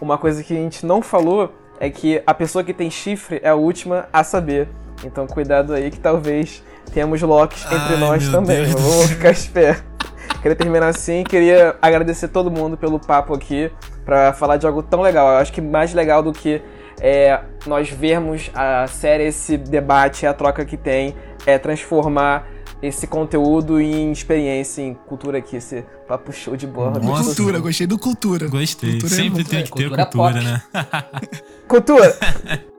Uma 0.00 0.18
coisa 0.18 0.42
que 0.42 0.52
a 0.52 0.60
gente 0.60 0.84
não 0.84 1.00
falou 1.00 1.52
é 1.78 1.90
que 1.90 2.22
a 2.26 2.34
pessoa 2.34 2.64
que 2.64 2.72
tem 2.72 2.90
chifre 2.90 3.40
é 3.42 3.48
a 3.48 3.54
última 3.54 4.08
a 4.12 4.24
saber. 4.24 4.68
Então 5.04 5.26
cuidado 5.26 5.72
aí 5.72 5.90
que 5.90 6.00
talvez 6.00 6.62
tenhamos 6.92 7.20
Locks 7.22 7.64
entre 7.66 7.94
Ai, 7.94 8.00
nós 8.00 8.28
também. 8.28 8.64
Deus 8.64 8.72
Vamos 8.72 9.10
ficar 9.10 9.30
esperto. 9.30 9.92
Queria 10.40 10.56
terminar 10.56 10.88
assim, 10.88 11.22
queria 11.22 11.76
agradecer 11.80 12.28
todo 12.28 12.50
mundo 12.50 12.76
pelo 12.76 12.98
papo 12.98 13.32
aqui 13.32 13.70
pra 14.04 14.32
falar 14.32 14.56
de 14.56 14.66
algo 14.66 14.82
tão 14.82 15.00
legal. 15.00 15.28
Eu 15.28 15.36
acho 15.36 15.52
que 15.52 15.60
mais 15.60 15.94
legal 15.94 16.22
do 16.22 16.32
que 16.32 16.60
é, 17.02 17.40
nós 17.66 17.90
vermos 17.90 18.48
a 18.54 18.86
série, 18.86 19.24
esse 19.24 19.58
debate, 19.58 20.24
a 20.24 20.32
troca 20.32 20.64
que 20.64 20.76
tem, 20.76 21.16
é 21.44 21.58
transformar 21.58 22.46
esse 22.80 23.08
conteúdo 23.08 23.80
em 23.80 24.12
experiência, 24.12 24.82
em 24.82 24.94
cultura 24.94 25.38
aqui, 25.38 25.56
esse 25.56 25.84
papo 26.06 26.32
show 26.32 26.56
de 26.56 26.66
bola. 26.66 27.00
Nossa. 27.00 27.24
cultura, 27.24 27.58
gostei 27.58 27.86
do 27.88 27.98
cultura. 27.98 28.48
Gostei. 28.48 28.92
Cultura 28.92 29.12
é 29.12 29.16
Sempre 29.16 29.42
bom. 29.42 29.50
tem 29.50 29.62
que 29.64 29.72
ter 29.72 29.88
Cultura 29.88 30.06
cultura, 30.06 30.34
pop. 30.34 30.44
né? 30.44 30.62
Cultura! 31.66 32.18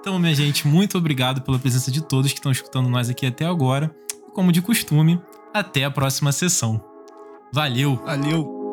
Então, 0.00 0.18
minha 0.18 0.34
gente, 0.34 0.68
muito 0.68 0.98
obrigado 0.98 1.40
pela 1.40 1.58
presença 1.58 1.90
de 1.90 2.02
todos 2.02 2.30
que 2.30 2.38
estão 2.38 2.52
escutando 2.52 2.90
nós 2.90 3.08
aqui 3.08 3.24
até 3.24 3.46
agora. 3.46 3.90
Como 4.34 4.52
de 4.52 4.60
costume, 4.60 5.18
até 5.50 5.82
a 5.82 5.90
próxima 5.90 6.30
sessão. 6.30 6.78
Valeu! 7.50 7.98
Valeu. 8.04 8.63